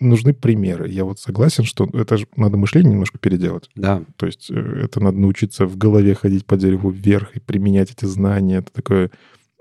нужны 0.00 0.34
примеры. 0.34 0.88
Я 0.88 1.04
вот 1.04 1.18
согласен, 1.18 1.64
что 1.64 1.88
это 1.92 2.16
же 2.16 2.26
надо 2.36 2.56
мышление 2.56 2.92
немножко 2.92 3.18
переделать. 3.18 3.70
Да. 3.74 4.02
То 4.16 4.26
есть 4.26 4.50
э, 4.50 4.82
это 4.84 5.00
надо 5.00 5.18
научиться 5.18 5.66
в 5.66 5.76
голове 5.76 6.14
ходить 6.14 6.46
по 6.46 6.56
дереву 6.56 6.90
вверх 6.90 7.36
и 7.36 7.40
применять 7.40 7.90
эти 7.92 8.04
знания. 8.04 8.58
Это 8.58 8.72
такое 8.72 9.10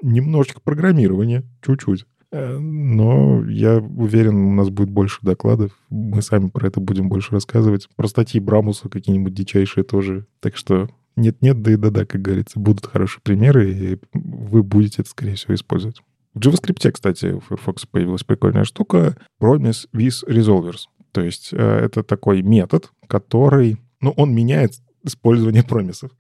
немножечко 0.02 0.62
программирование, 0.62 1.44
чуть-чуть. 1.66 2.06
Э, 2.32 2.58
но 2.58 3.44
я 3.50 3.78
уверен, 3.78 4.36
у 4.36 4.54
нас 4.54 4.70
будет 4.70 4.90
больше 4.90 5.20
докладов. 5.22 5.72
Мы 5.90 6.22
сами 6.22 6.50
про 6.50 6.68
это 6.68 6.80
будем 6.80 7.10
больше 7.10 7.32
рассказывать. 7.32 7.88
Про 7.96 8.08
статьи 8.08 8.40
Брамуса 8.40 8.90
какие-нибудь 8.90 9.34
дичайшие 9.34 9.84
тоже. 9.84 10.26
Так 10.40 10.58
что 10.58 10.90
нет-нет, 11.16 11.62
да 11.62 11.74
и 11.74 11.76
да-да, 11.78 12.06
как 12.06 12.22
говорится. 12.22 12.60
Будут 12.60 12.86
хорошие 12.86 13.22
примеры, 13.24 13.72
и 13.72 14.00
вы 14.14 14.64
будете 14.64 15.02
это, 15.02 15.10
скорее 15.10 15.36
всего, 15.36 15.56
использовать. 15.56 16.02
В 16.38 16.40
JavaScript, 16.40 16.92
кстати, 16.92 17.26
у 17.34 17.40
Firefox 17.40 17.88
появилась 17.88 18.24
прикольная 18.24 18.64
штука 18.64 19.18
Promise 19.42 19.88
with 19.92 20.24
Resolvers. 20.28 20.82
То 21.12 21.22
есть 21.22 21.50
э, 21.52 21.58
это 21.58 22.04
такой 22.04 22.44
метод, 22.44 22.92
который, 23.08 23.78
ну, 24.02 24.12
он 24.12 24.36
меняет 24.36 24.74
использование 25.04 25.64
промисов. 25.64 26.12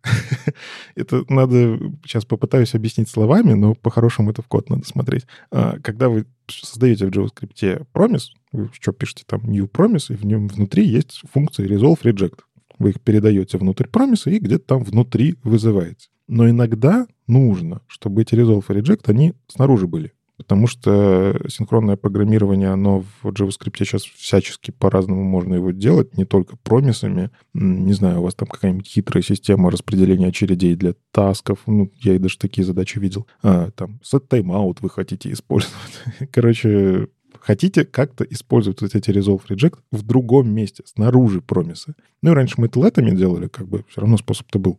это 0.95 1.23
надо, 1.29 1.77
сейчас 2.03 2.25
попытаюсь 2.25 2.73
объяснить 2.73 3.09
словами, 3.09 3.53
но 3.53 3.75
по-хорошему 3.75 4.31
это 4.31 4.41
в 4.41 4.47
код 4.47 4.71
надо 4.71 4.87
смотреть. 4.87 5.27
А, 5.51 5.77
когда 5.83 6.09
вы 6.09 6.25
создаете 6.47 7.05
в 7.05 7.09
JavaScript 7.11 7.85
промис, 7.93 8.31
вы 8.51 8.71
что 8.73 8.93
пишете 8.93 9.23
там 9.27 9.41
new 9.43 9.65
promise, 9.65 10.11
и 10.11 10.15
в 10.15 10.25
нем 10.25 10.47
внутри 10.47 10.87
есть 10.87 11.21
функция 11.31 11.67
resolve 11.67 12.01
reject. 12.01 12.39
Вы 12.79 12.89
их 12.89 13.01
передаете 13.01 13.59
внутрь 13.59 13.85
промиса 13.85 14.31
и 14.31 14.39
где-то 14.39 14.65
там 14.65 14.83
внутри 14.83 15.35
вызываете. 15.43 16.07
Но 16.27 16.49
иногда 16.49 17.07
нужно, 17.27 17.81
чтобы 17.87 18.21
эти 18.21 18.35
resolve 18.35 18.65
и 18.69 18.79
reject, 18.79 19.03
они 19.09 19.33
снаружи 19.47 19.87
были. 19.87 20.13
потому 20.37 20.67
что 20.67 21.35
синхронное 21.47 21.97
программирование, 21.97 22.69
оно 22.69 23.03
в 23.21 23.29
JavaScript 23.29 23.75
сейчас 23.79 24.03
всячески 24.03 24.71
по-разному 24.71 25.23
можно 25.23 25.55
его 25.55 25.71
делать, 25.71 26.15
не 26.15 26.25
только 26.25 26.57
промисами. 26.57 27.31
Не 27.53 27.93
знаю, 27.93 28.19
у 28.19 28.23
вас 28.23 28.35
там 28.35 28.47
какая-нибудь 28.47 28.87
хитрая 28.87 29.23
система 29.23 29.71
распределения 29.71 30.27
очередей 30.27 30.75
для 30.75 30.93
тасков, 31.11 31.59
ну, 31.65 31.91
я 31.95 32.15
и 32.15 32.19
даже 32.19 32.37
такие 32.37 32.63
задачи 32.63 32.99
видел. 32.99 33.25
А, 33.41 33.71
там, 33.71 33.99
set 34.03 34.27
timeout 34.29 34.77
вы 34.81 34.89
хотите 34.89 35.31
использовать. 35.31 35.75
Короче, 36.31 37.07
хотите 37.47 37.85
как-то 37.85 38.25
использовать 38.25 38.81
вот 38.81 38.93
эти 38.93 39.09
resolve 39.09 39.41
reject 39.47 39.79
в 39.89 40.03
другом 40.03 40.49
месте, 40.53 40.83
снаружи 40.85 41.41
промисы. 41.41 41.95
Ну 42.21 42.31
и 42.31 42.33
раньше 42.33 42.55
мы 42.57 42.67
это 42.67 42.81
летами 42.81 43.11
делали, 43.11 43.47
как 43.47 43.69
бы 43.69 43.85
все 43.87 44.01
равно 44.01 44.17
способ-то 44.17 44.59
был. 44.59 44.75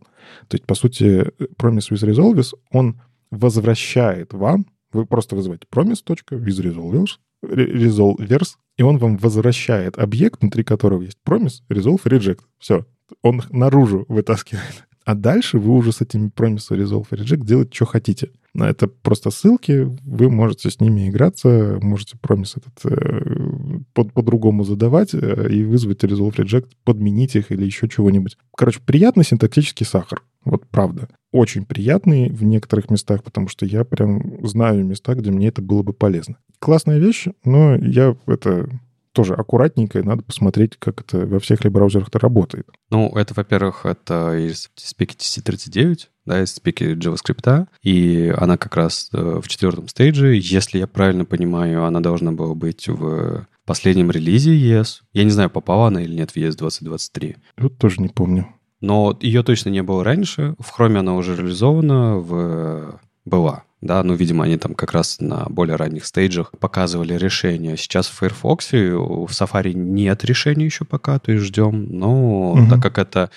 То 0.47 0.55
есть, 0.55 0.65
по 0.67 0.75
сути, 0.75 1.31
promise 1.57 1.89
with 1.89 2.07
resolves, 2.07 2.53
он 2.71 3.01
возвращает 3.31 4.33
вам, 4.33 4.67
вы 4.93 5.07
просто 5.07 5.35
вызываете 5.35 5.65
promise.withresolvers, 5.71 7.17
resolvers, 7.43 8.49
и 8.77 8.83
он 8.83 8.97
вам 8.99 9.17
возвращает 9.17 9.97
объект, 9.97 10.41
внутри 10.41 10.63
которого 10.63 11.01
есть 11.01 11.17
promise, 11.27 11.63
resolve, 11.69 12.03
reject. 12.03 12.41
Все. 12.59 12.85
Он 13.23 13.41
наружу 13.49 14.05
вытаскивает. 14.07 14.85
А 15.05 15.15
дальше 15.15 15.57
вы 15.57 15.73
уже 15.73 15.91
с 15.91 16.01
этими 16.01 16.29
promise, 16.29 16.69
resolve, 16.69 17.09
reject 17.09 17.45
делать, 17.45 17.73
что 17.73 17.85
хотите. 17.85 18.29
Это 18.55 18.87
просто 18.87 19.29
ссылки, 19.29 19.87
вы 20.03 20.29
можете 20.29 20.69
с 20.69 20.79
ними 20.79 21.09
играться, 21.09 21.79
можете 21.81 22.17
промис 22.17 22.55
этот 22.57 22.85
э, 22.85 23.79
под, 23.93 24.13
по-другому 24.13 24.63
задавать 24.63 25.13
э, 25.13 25.49
и 25.49 25.63
вызвать 25.63 26.03
resolve 26.03 26.35
reject, 26.35 26.69
подменить 26.83 27.35
их 27.35 27.51
или 27.51 27.65
еще 27.65 27.87
чего-нибудь. 27.87 28.37
Короче, 28.55 28.79
приятный 28.85 29.23
синтаксический 29.23 29.85
сахар. 29.85 30.23
Вот 30.45 30.67
правда. 30.67 31.09
Очень 31.31 31.65
приятный 31.65 32.29
в 32.29 32.43
некоторых 32.43 32.89
местах, 32.89 33.23
потому 33.23 33.49
что 33.49 33.65
я 33.65 33.83
прям 33.83 34.45
знаю 34.47 34.85
места, 34.85 35.13
где 35.13 35.31
мне 35.31 35.49
это 35.49 35.61
было 35.61 35.83
бы 35.83 35.93
полезно. 35.93 36.37
Классная 36.59 36.97
вещь, 36.97 37.27
но 37.43 37.75
я 37.75 38.15
это 38.25 38.69
тоже 39.11 39.33
аккуратненько, 39.33 39.99
и 39.99 40.03
надо 40.03 40.23
посмотреть, 40.23 40.77
как 40.77 41.01
это 41.01 41.25
во 41.25 41.39
всех 41.39 41.63
ли 41.63 41.69
браузерах-то 41.69 42.19
работает. 42.19 42.67
Ну, 42.89 43.09
это, 43.15 43.33
во-первых, 43.33 43.85
это 43.85 44.37
из 44.37 44.69
спеки 44.75 45.15
TC39, 45.15 46.07
да, 46.29 46.43
из 46.43 46.53
спеки 46.53 46.93
JavaScript, 46.93 47.67
и 47.81 48.33
она 48.37 48.57
как 48.57 48.75
раз 48.75 49.09
э, 49.13 49.41
в 49.43 49.47
четвертом 49.47 49.87
стейдже. 49.87 50.35
Если 50.35 50.77
я 50.77 50.85
правильно 50.85 51.25
понимаю, 51.25 51.85
она 51.85 51.99
должна 51.99 52.31
была 52.31 52.53
быть 52.53 52.87
в 52.87 53.47
последнем 53.65 54.11
релизе 54.11 54.55
ES. 54.55 55.01
Я 55.13 55.23
не 55.23 55.31
знаю, 55.31 55.49
попала 55.49 55.87
она 55.87 56.03
или 56.03 56.13
нет 56.13 56.31
в 56.31 56.37
ES 56.37 56.55
2023. 56.57 57.37
Вот 57.57 57.77
тоже 57.77 58.01
не 58.01 58.09
помню. 58.09 58.47
Но 58.79 59.17
ее 59.21 59.43
точно 59.43 59.69
не 59.69 59.81
было 59.81 60.03
раньше. 60.03 60.55
В 60.59 60.79
Chrome 60.79 60.99
она 60.99 61.15
уже 61.15 61.35
реализована, 61.35 62.17
в... 62.17 62.99
была 63.25 63.63
да, 63.81 64.03
ну, 64.03 64.13
видимо, 64.13 64.43
они 64.43 64.57
там 64.57 64.75
как 64.75 64.91
раз 64.91 65.21
на 65.21 65.45
более 65.49 65.77
ранних 65.77 66.05
стейджах 66.05 66.51
показывали 66.59 67.13
решение. 67.13 67.77
Сейчас 67.77 68.07
в 68.07 68.13
Firefox, 68.17 68.71
в 68.73 69.29
Safari 69.29 69.73
нет 69.73 70.25
решения 70.25 70.65
еще 70.65 70.83
пока, 70.83 71.17
то 71.17 71.31
есть 71.31 71.45
ждем, 71.45 71.87
но 71.89 72.51
угу. 72.51 72.69
так 72.69 72.81
как 72.81 72.97
это, 72.97 73.29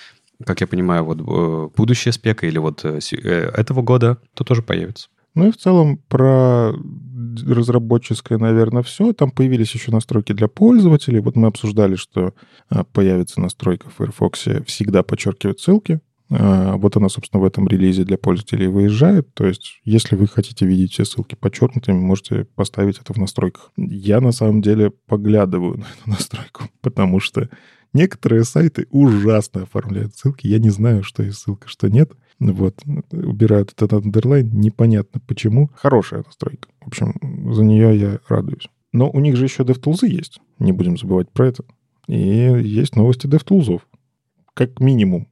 как 0.45 0.61
я 0.61 0.67
понимаю, 0.67 1.05
вот 1.05 1.19
э, 1.19 1.69
будущая 1.75 2.11
спека 2.11 2.47
или 2.47 2.57
вот 2.57 2.83
э, 2.83 2.99
э, 3.11 3.51
этого 3.55 3.81
года, 3.81 4.17
то 4.33 4.43
тоже 4.43 4.61
появится. 4.61 5.09
Ну 5.35 5.47
и 5.47 5.51
в 5.51 5.57
целом 5.57 5.97
про 5.97 6.73
разработческое, 7.47 8.37
наверное, 8.37 8.83
все. 8.83 9.13
Там 9.13 9.31
появились 9.31 9.73
еще 9.73 9.91
настройки 9.91 10.31
для 10.33 10.47
пользователей. 10.47 11.21
Вот 11.21 11.35
мы 11.35 11.47
обсуждали, 11.47 11.95
что 11.95 12.35
появится 12.91 13.41
настройка 13.41 13.89
в 13.89 13.95
Firefox 13.95 14.47
всегда 14.67 15.01
подчеркивать 15.01 15.59
ссылки. 15.59 16.01
Вот 16.29 16.95
она, 16.95 17.09
собственно, 17.09 17.41
в 17.41 17.45
этом 17.45 17.67
релизе 17.67 18.03
для 18.03 18.19
пользователей 18.19 18.67
выезжает. 18.67 19.33
То 19.33 19.47
есть, 19.47 19.81
если 19.83 20.15
вы 20.15 20.27
хотите 20.27 20.67
видеть 20.67 20.93
все 20.93 21.05
ссылки 21.05 21.33
подчеркнутыми, 21.33 21.97
можете 21.97 22.45
поставить 22.53 22.99
это 22.99 23.13
в 23.13 23.17
настройках. 23.17 23.71
Я, 23.75 24.21
на 24.21 24.31
самом 24.31 24.61
деле, 24.61 24.91
поглядываю 24.91 25.77
на 25.77 25.85
эту 25.85 26.09
настройку, 26.11 26.65
потому 26.81 27.19
что 27.19 27.49
некоторые 27.93 28.43
сайты 28.43 28.87
ужасно 28.91 29.63
оформляют 29.63 30.15
ссылки. 30.15 30.47
Я 30.47 30.59
не 30.59 30.69
знаю, 30.69 31.03
что 31.03 31.23
есть 31.23 31.39
ссылка, 31.39 31.67
что 31.67 31.89
нет. 31.89 32.11
Вот. 32.39 32.81
Убирают 33.11 33.71
этот 33.71 33.93
андерлайн. 33.93 34.49
Непонятно 34.51 35.21
почему. 35.25 35.69
Хорошая 35.75 36.23
настройка. 36.25 36.69
В 36.81 36.87
общем, 36.87 37.53
за 37.53 37.63
нее 37.63 37.97
я 37.99 38.19
радуюсь. 38.27 38.67
Но 38.91 39.09
у 39.09 39.19
них 39.19 39.37
же 39.37 39.45
еще 39.45 39.63
DevTools 39.63 40.07
есть. 40.07 40.39
Не 40.59 40.71
будем 40.71 40.97
забывать 40.97 41.31
про 41.31 41.47
это. 41.47 41.63
И 42.07 42.17
есть 42.17 42.95
новости 42.95 43.27
DevTools. 43.27 43.81
Как 44.53 44.79
минимум 44.79 45.27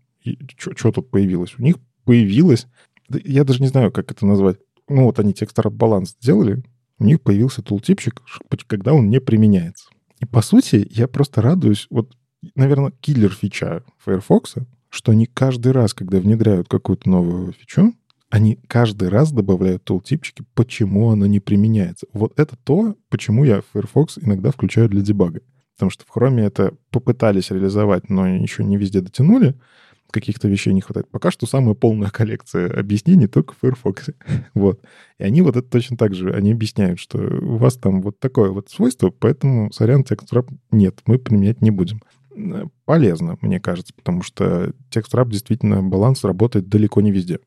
что 0.57 0.91
тут 0.91 1.09
появилось? 1.09 1.55
У 1.57 1.63
них 1.63 1.77
появилось, 2.05 2.67
я 3.09 3.43
даже 3.43 3.61
не 3.61 3.67
знаю, 3.67 3.91
как 3.91 4.11
это 4.11 4.25
назвать. 4.25 4.57
Ну, 4.88 5.05
вот 5.05 5.19
они 5.19 5.33
текстор 5.33 5.69
баланс 5.69 6.15
сделали, 6.21 6.63
у 6.99 7.05
них 7.05 7.21
появился 7.21 7.61
тултипчик, 7.61 8.21
когда 8.67 8.93
он 8.93 9.09
не 9.09 9.19
применяется. 9.19 9.89
И 10.19 10.25
по 10.25 10.41
сути, 10.41 10.88
я 10.91 11.07
просто 11.07 11.41
радуюсь, 11.41 11.88
вот, 11.89 12.15
наверное, 12.55 12.91
киллер 13.01 13.31
фича 13.31 13.84
Firefox, 14.03 14.55
что 14.89 15.11
они 15.11 15.26
каждый 15.26 15.72
раз, 15.72 15.93
когда 15.93 16.19
внедряют 16.19 16.68
какую-то 16.68 17.09
новую 17.09 17.53
фичу, 17.53 17.93
они 18.30 18.59
каждый 18.68 19.09
раз 19.09 19.31
добавляют 19.31 19.84
тултипчики, 19.84 20.43
почему 20.53 21.09
она 21.09 21.27
не 21.27 21.39
применяется. 21.39 22.07
Вот 22.13 22.39
это 22.39 22.55
то, 22.63 22.95
почему 23.09 23.43
я 23.43 23.61
Firefox 23.73 24.19
иногда 24.19 24.51
включаю 24.51 24.89
для 24.89 25.01
дебага. 25.01 25.41
Потому 25.76 25.89
что 25.89 26.05
в 26.05 26.15
Chrome 26.15 26.39
это 26.39 26.73
попытались 26.91 27.51
реализовать, 27.51 28.09
но 28.09 28.27
еще 28.27 28.63
не 28.63 28.77
везде 28.77 29.01
дотянули 29.01 29.55
каких-то 30.11 30.47
вещей 30.47 30.73
не 30.73 30.81
хватает. 30.81 31.09
Пока 31.09 31.31
что 31.31 31.47
самая 31.47 31.73
полная 31.73 32.09
коллекция 32.09 32.69
объяснений 32.72 33.27
только 33.27 33.53
в 33.53 33.57
Firefox. 33.59 34.09
вот. 34.53 34.81
И 35.18 35.23
они 35.23 35.41
вот 35.41 35.55
это 35.55 35.68
точно 35.68 35.97
так 35.97 36.13
же, 36.13 36.34
они 36.34 36.51
объясняют, 36.51 36.99
что 36.99 37.18
у 37.18 37.57
вас 37.57 37.77
там 37.77 38.01
вот 38.01 38.19
такое 38.19 38.51
вот 38.51 38.69
свойство, 38.69 39.09
поэтому, 39.09 39.72
сорян, 39.72 40.03
текст-рап 40.03 40.49
нет, 40.72 40.99
мы 41.05 41.18
применять 41.18 41.61
не 41.61 41.72
будем. 41.72 42.01
Э, 42.36 42.66
полезно, 42.86 43.38
мне 43.41 43.60
кажется, 43.60 43.94
потому 43.94 44.22
что 44.24 44.74
текст-рап 44.90 45.30
действительно 45.30 45.84
баланс 45.84 46.24
работает 46.24 46.70
далеко 46.70 47.02
не 47.02 47.12
везде. 47.12 47.40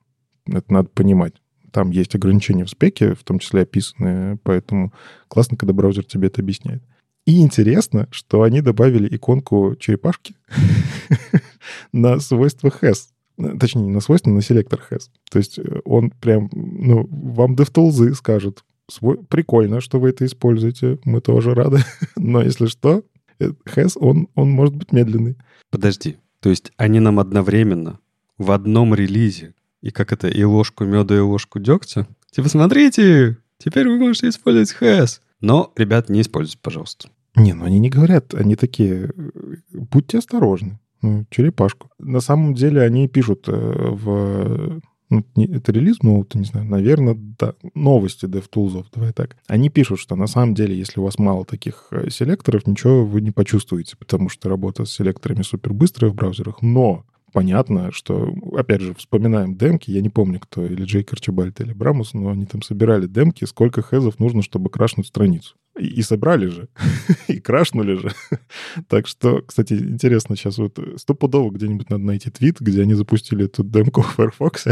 Это 0.46 0.72
надо 0.72 0.88
понимать. 0.90 1.34
Там 1.72 1.90
есть 1.90 2.14
ограничения 2.14 2.64
в 2.64 2.70
спеке, 2.70 3.14
в 3.14 3.24
том 3.24 3.38
числе 3.38 3.62
описанные, 3.62 4.38
поэтому 4.42 4.92
классно, 5.28 5.56
когда 5.56 5.72
браузер 5.72 6.04
тебе 6.04 6.28
это 6.28 6.40
объясняет. 6.40 6.82
И 7.26 7.40
интересно, 7.40 8.06
что 8.10 8.42
они 8.42 8.60
добавили 8.60 9.14
иконку 9.14 9.74
черепашки 9.76 10.34
на 11.92 12.20
свойства 12.20 12.68
has. 12.68 13.08
Точнее, 13.58 13.82
не 13.82 13.90
на 13.90 14.00
свойства, 14.00 14.30
на 14.30 14.42
селектор 14.42 14.80
has. 14.90 15.08
То 15.30 15.38
есть 15.38 15.58
э, 15.58 15.80
он 15.84 16.10
прям, 16.10 16.50
ну, 16.52 17.08
вам 17.10 17.54
DevTools 17.54 18.14
скажет, 18.14 18.62
прикольно, 19.28 19.80
что 19.80 19.98
вы 19.98 20.10
это 20.10 20.26
используете, 20.26 20.98
мы 21.04 21.20
тоже 21.20 21.54
рады. 21.54 21.78
Но 22.16 22.42
если 22.42 22.66
что, 22.66 23.02
has, 23.66 23.92
он, 23.96 24.28
он 24.34 24.50
может 24.50 24.74
быть 24.74 24.92
медленный. 24.92 25.36
Подожди, 25.70 26.16
то 26.40 26.50
есть 26.50 26.72
они 26.76 27.00
нам 27.00 27.18
одновременно 27.18 27.98
в 28.38 28.50
одном 28.50 28.94
релизе, 28.94 29.54
и 29.80 29.90
как 29.90 30.12
это, 30.12 30.28
и 30.28 30.42
ложку 30.44 30.84
меда, 30.84 31.16
и 31.16 31.20
ложку 31.20 31.58
дегтя? 31.58 32.06
Типа, 32.30 32.48
смотрите, 32.48 33.38
теперь 33.58 33.88
вы 33.88 33.98
можете 33.98 34.28
использовать 34.28 34.74
has. 34.80 35.20
Но, 35.40 35.72
ребят, 35.76 36.08
не 36.08 36.20
используйте, 36.20 36.58
пожалуйста. 36.62 37.08
Не, 37.36 37.52
ну 37.52 37.64
они 37.64 37.78
не 37.78 37.90
говорят, 37.90 38.32
они 38.34 38.56
такие, 38.56 39.10
будьте 39.72 40.18
осторожны, 40.18 40.78
ну, 41.02 41.26
черепашку. 41.30 41.90
На 41.98 42.20
самом 42.20 42.54
деле 42.54 42.80
они 42.80 43.08
пишут 43.08 43.48
э, 43.48 43.52
в 43.52 44.80
ну, 45.14 45.44
это 45.44 45.72
релиз 45.72 46.02
ноута, 46.02 46.38
не 46.38 46.44
знаю, 46.44 46.66
наверное, 46.66 47.16
да, 47.38 47.54
новости 47.74 48.26
DevTools, 48.26 48.86
давай 48.94 49.12
так. 49.12 49.36
Они 49.46 49.70
пишут, 49.70 50.00
что 50.00 50.16
на 50.16 50.26
самом 50.26 50.54
деле, 50.54 50.76
если 50.76 51.00
у 51.00 51.04
вас 51.04 51.18
мало 51.18 51.44
таких 51.44 51.88
э, 51.90 52.10
селекторов, 52.10 52.66
ничего 52.66 53.04
вы 53.04 53.20
не 53.20 53.30
почувствуете, 53.30 53.96
потому 53.96 54.28
что 54.28 54.48
работа 54.48 54.84
с 54.84 54.92
селекторами 54.92 55.42
супер 55.42 55.72
быстрая 55.72 56.10
в 56.10 56.14
браузерах, 56.14 56.62
но 56.62 57.04
понятно, 57.32 57.90
что, 57.92 58.32
опять 58.56 58.80
же, 58.80 58.94
вспоминаем 58.94 59.56
демки, 59.56 59.90
я 59.90 60.00
не 60.00 60.08
помню, 60.08 60.40
кто, 60.40 60.64
или 60.64 60.84
Джейк 60.84 61.12
Арчибальд, 61.12 61.60
или 61.60 61.72
Брамус, 61.72 62.14
но 62.14 62.30
они 62.30 62.46
там 62.46 62.62
собирали 62.62 63.06
демки, 63.06 63.44
сколько 63.44 63.82
хезов 63.82 64.18
нужно, 64.18 64.42
чтобы 64.42 64.70
крашнуть 64.70 65.08
страницу. 65.08 65.56
И, 65.76 66.02
собрали 66.02 66.46
же, 66.46 66.68
и 67.28 67.40
крашнули 67.40 67.96
же. 67.96 68.12
так 68.88 69.08
что, 69.08 69.42
кстати, 69.42 69.72
интересно, 69.74 70.36
сейчас 70.36 70.58
вот 70.58 70.78
стопудово 70.96 71.50
где-нибудь 71.50 71.90
надо 71.90 72.04
найти 72.04 72.30
твит, 72.30 72.60
где 72.60 72.82
они 72.82 72.94
запустили 72.94 73.46
эту 73.46 73.64
демку 73.64 74.02
в 74.02 74.14
Firefox. 74.14 74.66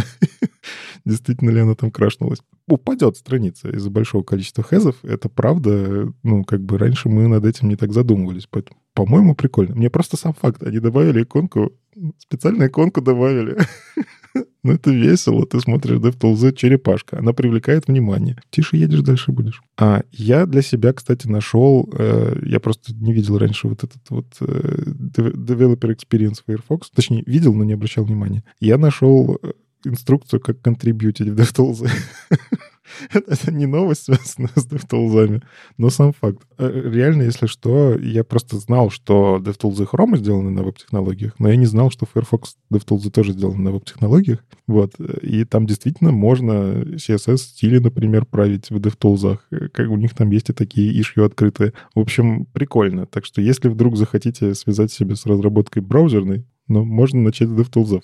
Действительно 1.05 1.51
ли 1.51 1.61
она 1.61 1.75
там 1.75 1.91
крашнулась? 1.91 2.41
Упадет 2.69 3.17
страница 3.17 3.69
из-за 3.71 3.91
большого 3.91 4.23
количества 4.23 4.63
хезов. 4.63 4.97
Это 5.03 5.29
правда. 5.29 6.13
Ну, 6.23 6.45
как 6.45 6.63
бы 6.63 6.79
раньше 6.79 7.09
мы 7.09 7.27
над 7.27 7.45
этим 7.45 7.69
не 7.69 7.77
так 7.77 7.93
задумывались. 7.93 8.47
Поэтому, 8.49 8.79
по-моему, 8.95 9.35
прикольно. 9.35 9.75
Мне 9.75 9.91
просто 9.91 10.17
сам 10.17 10.35
факт. 10.35 10.63
Они 10.63 10.79
добавили 10.79 11.25
иконку, 11.25 11.73
специальную 12.19 12.69
иконку 12.69 13.01
добавили. 13.01 13.59
Ну, 14.65 14.73
это 14.73 14.93
весело. 14.93 15.45
Ты 15.45 15.61
смотришь 15.61 15.99
DevTools, 15.99 16.55
черепашка. 16.55 17.19
Она 17.19 17.33
привлекает 17.33 17.89
внимание. 17.89 18.37
Тише 18.51 18.77
едешь, 18.77 19.01
дальше 19.01 19.33
будешь. 19.33 19.61
А 19.77 20.03
я 20.13 20.47
для 20.47 20.63
себя, 20.63 20.93
кстати, 20.93 21.27
нашел... 21.27 21.89
Э, 21.99 22.37
я 22.45 22.61
просто 22.61 22.95
не 22.95 23.13
видел 23.13 23.39
раньше 23.39 23.67
вот 23.67 23.83
этот 23.83 24.03
вот 24.11 24.27
э, 24.41 24.85
Developer 25.17 25.97
Experience 25.97 26.43
Firefox. 26.47 26.91
Точнее, 26.95 27.25
видел, 27.27 27.55
но 27.55 27.65
не 27.65 27.73
обращал 27.73 28.05
внимания. 28.05 28.45
Я 28.61 28.79
нашел 28.79 29.39
э, 29.43 29.53
инструкцию, 29.85 30.41
как 30.41 30.61
контрибьютить 30.61 31.29
в 31.29 31.35
DevTools. 31.35 31.91
Это 33.13 33.53
не 33.53 33.67
новость, 33.67 34.05
связанная 34.05 34.51
с 34.55 34.67
DevTools, 34.67 35.43
но 35.79 35.91
сам 35.91 36.13
факт. 36.13 36.43
Э, 36.59 36.91
реально, 36.93 37.23
если 37.23 37.47
что, 37.47 37.97
я 37.99 38.25
просто 38.25 38.59
знал, 38.59 38.91
что 38.91 39.39
DevTools 39.39 39.83
и 39.83 39.87
Chrome 39.87 40.17
сделаны 40.17 40.51
на 40.51 40.63
веб-технологиях, 40.63 41.35
но 41.39 41.49
я 41.49 41.57
не 41.57 41.67
знал, 41.67 41.91
что 41.91 42.07
Firefox 42.07 42.57
DevTools 42.73 43.11
тоже 43.11 43.33
сделаны 43.33 43.63
на 43.63 43.73
веб-технологиях. 43.73 44.45
Вот. 44.67 44.95
И 45.23 45.45
там 45.45 45.67
действительно 45.67 46.13
можно 46.13 46.83
CSS-стили, 46.83 47.79
например, 47.79 48.27
править 48.27 48.71
в 48.71 48.77
DevTools. 48.77 49.39
Как 49.73 49.89
у 49.91 49.97
них 49.97 50.15
там 50.15 50.31
есть 50.31 50.51
и 50.51 50.53
такие 50.53 50.93
ишью 51.01 51.25
открытые. 51.25 51.73
В 51.95 52.01
общем, 52.01 52.47
прикольно. 52.47 53.07
Так 53.07 53.25
что 53.25 53.41
если 53.41 53.69
вдруг 53.69 53.97
захотите 53.97 54.55
связать 54.55 54.93
себя 54.93 55.17
с 55.17 55.27
разработкой 55.27 55.83
браузерной, 55.83 56.47
но 56.73 56.85
можно 56.85 57.21
начать 57.21 57.49
с 57.49 57.53
DevTools. 57.53 58.03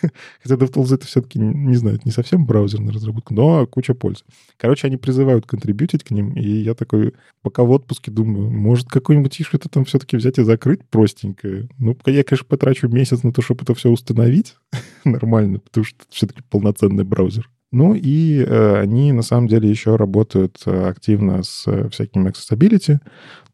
Хотя 0.42 0.54
DevTools 0.54 0.94
это 0.94 1.06
все-таки, 1.06 1.38
не 1.38 1.76
знаю, 1.76 1.98
не 2.04 2.10
совсем 2.10 2.46
браузерная 2.46 2.92
разработка, 2.92 3.34
но 3.34 3.66
куча 3.66 3.94
пользы. 3.94 4.24
Короче, 4.58 4.86
они 4.86 4.96
призывают 4.96 5.46
контрибьютить 5.46 6.04
к 6.04 6.10
ним, 6.10 6.32
и 6.34 6.46
я 6.46 6.74
такой, 6.74 7.14
пока 7.42 7.64
в 7.64 7.70
отпуске 7.70 8.10
думаю, 8.10 8.50
может, 8.50 8.88
какой-нибудь 8.88 9.40
ишь 9.40 9.54
это 9.54 9.68
там 9.68 9.84
все-таки 9.84 10.16
взять 10.16 10.38
и 10.38 10.42
закрыть 10.42 10.84
простенькое. 10.88 11.68
Ну, 11.78 11.96
я, 12.06 12.22
конечно, 12.22 12.46
потрачу 12.46 12.88
месяц 12.88 13.22
на 13.22 13.32
то, 13.32 13.42
чтобы 13.42 13.62
это 13.62 13.74
все 13.74 13.90
установить 13.90 14.56
нормально, 15.04 15.58
потому 15.60 15.84
что 15.84 15.96
это 16.02 16.14
все-таки 16.14 16.42
полноценный 16.50 17.04
браузер. 17.04 17.50
Ну 17.72 17.94
и 17.94 18.38
э, 18.38 18.80
они 18.80 19.12
на 19.12 19.22
самом 19.22 19.48
деле 19.48 19.68
еще 19.68 19.96
работают 19.96 20.62
э, 20.66 20.88
активно 20.88 21.42
с 21.42 21.66
э, 21.66 21.88
всякими 21.88 22.30
accessibility, 22.30 22.98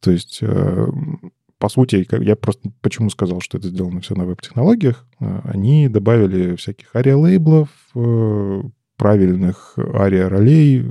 то 0.01 0.11
есть 0.11 0.39
э, 0.43 0.87
по 1.63 1.69
сути, 1.69 2.05
я 2.11 2.35
просто 2.35 2.73
почему 2.81 3.09
сказал, 3.09 3.41
что 3.41 3.57
это 3.57 3.69
сделано 3.69 4.01
все 4.01 4.17
на 4.17 4.25
веб-технологиях, 4.25 5.07
э, 5.21 5.41
они 5.45 5.87
добавили 5.89 6.57
всяких 6.57 6.97
ария-лейблов, 6.97 7.69
э, 7.95 8.63
правильных 8.97 9.75
ария-ролей 9.79 10.85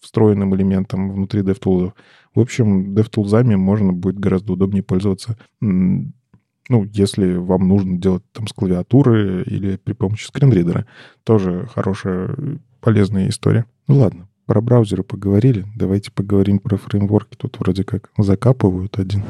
встроенным 0.00 0.56
элементом 0.56 1.12
внутри 1.12 1.42
DevTools. 1.42 1.92
В 2.34 2.40
общем, 2.40 2.94
DevTools 2.94 3.56
можно 3.56 3.92
будет 3.92 4.18
гораздо 4.18 4.54
удобнее 4.54 4.82
пользоваться 4.82 5.36
ну, 5.60 6.84
если 6.92 7.34
вам 7.34 7.68
нужно 7.68 7.98
делать 7.98 8.22
там 8.32 8.46
с 8.46 8.52
клавиатуры 8.54 9.42
или 9.42 9.76
при 9.76 9.92
помощи 9.92 10.26
скринридера. 10.26 10.86
Тоже 11.24 11.66
хорошая, 11.74 12.34
полезная 12.80 13.28
история. 13.28 13.64
Ну 13.86 13.96
ладно, 13.96 14.28
про 14.46 14.60
браузеры 14.60 15.02
поговорили. 15.02 15.66
Давайте 15.76 16.12
поговорим 16.12 16.58
про 16.58 16.76
фреймворки. 16.76 17.36
Тут 17.36 17.58
вроде 17.58 17.84
как 17.84 18.10
закапывают 18.18 18.98
один. 18.98 19.24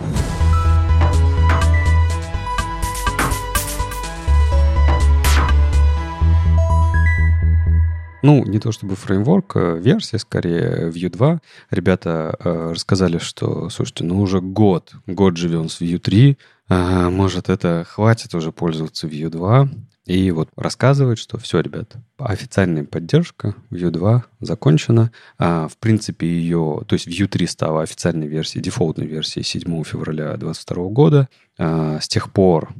Ну, 8.22 8.44
не 8.44 8.58
то 8.58 8.72
чтобы 8.72 8.96
фреймворк, 8.96 9.56
а 9.56 9.74
версия 9.76 10.18
скорее 10.18 10.90
Vue 10.90 11.08
2. 11.08 11.40
Ребята 11.70 12.36
э, 12.38 12.72
рассказали, 12.72 13.18
что, 13.18 13.68
слушайте, 13.70 14.04
ну 14.04 14.20
уже 14.20 14.40
год, 14.40 14.92
год 15.06 15.36
живем 15.36 15.68
с 15.68 15.80
Vue 15.80 15.98
3, 15.98 16.36
э, 16.68 17.08
может 17.10 17.48
это 17.48 17.86
хватит 17.88 18.34
уже 18.34 18.50
пользоваться 18.50 19.06
Vue 19.06 19.30
2. 19.30 19.68
И 20.06 20.30
вот 20.30 20.48
рассказывают, 20.56 21.18
что 21.18 21.38
все, 21.38 21.60
ребят, 21.60 21.96
официальная 22.16 22.84
поддержка 22.84 23.54
Vue 23.70 23.90
2 23.90 24.24
закончена. 24.40 25.12
А, 25.38 25.68
в 25.68 25.76
принципе, 25.76 26.26
ее, 26.26 26.82
то 26.88 26.94
есть 26.94 27.06
Vue 27.06 27.28
3 27.28 27.46
стала 27.46 27.82
официальной 27.82 28.26
версией, 28.26 28.64
дефолтной 28.64 29.06
версией 29.06 29.44
7 29.44 29.84
февраля 29.84 30.36
2022 30.38 30.84
года. 30.88 31.28
А, 31.58 32.00
с 32.00 32.08
тех 32.08 32.32
пор 32.32 32.70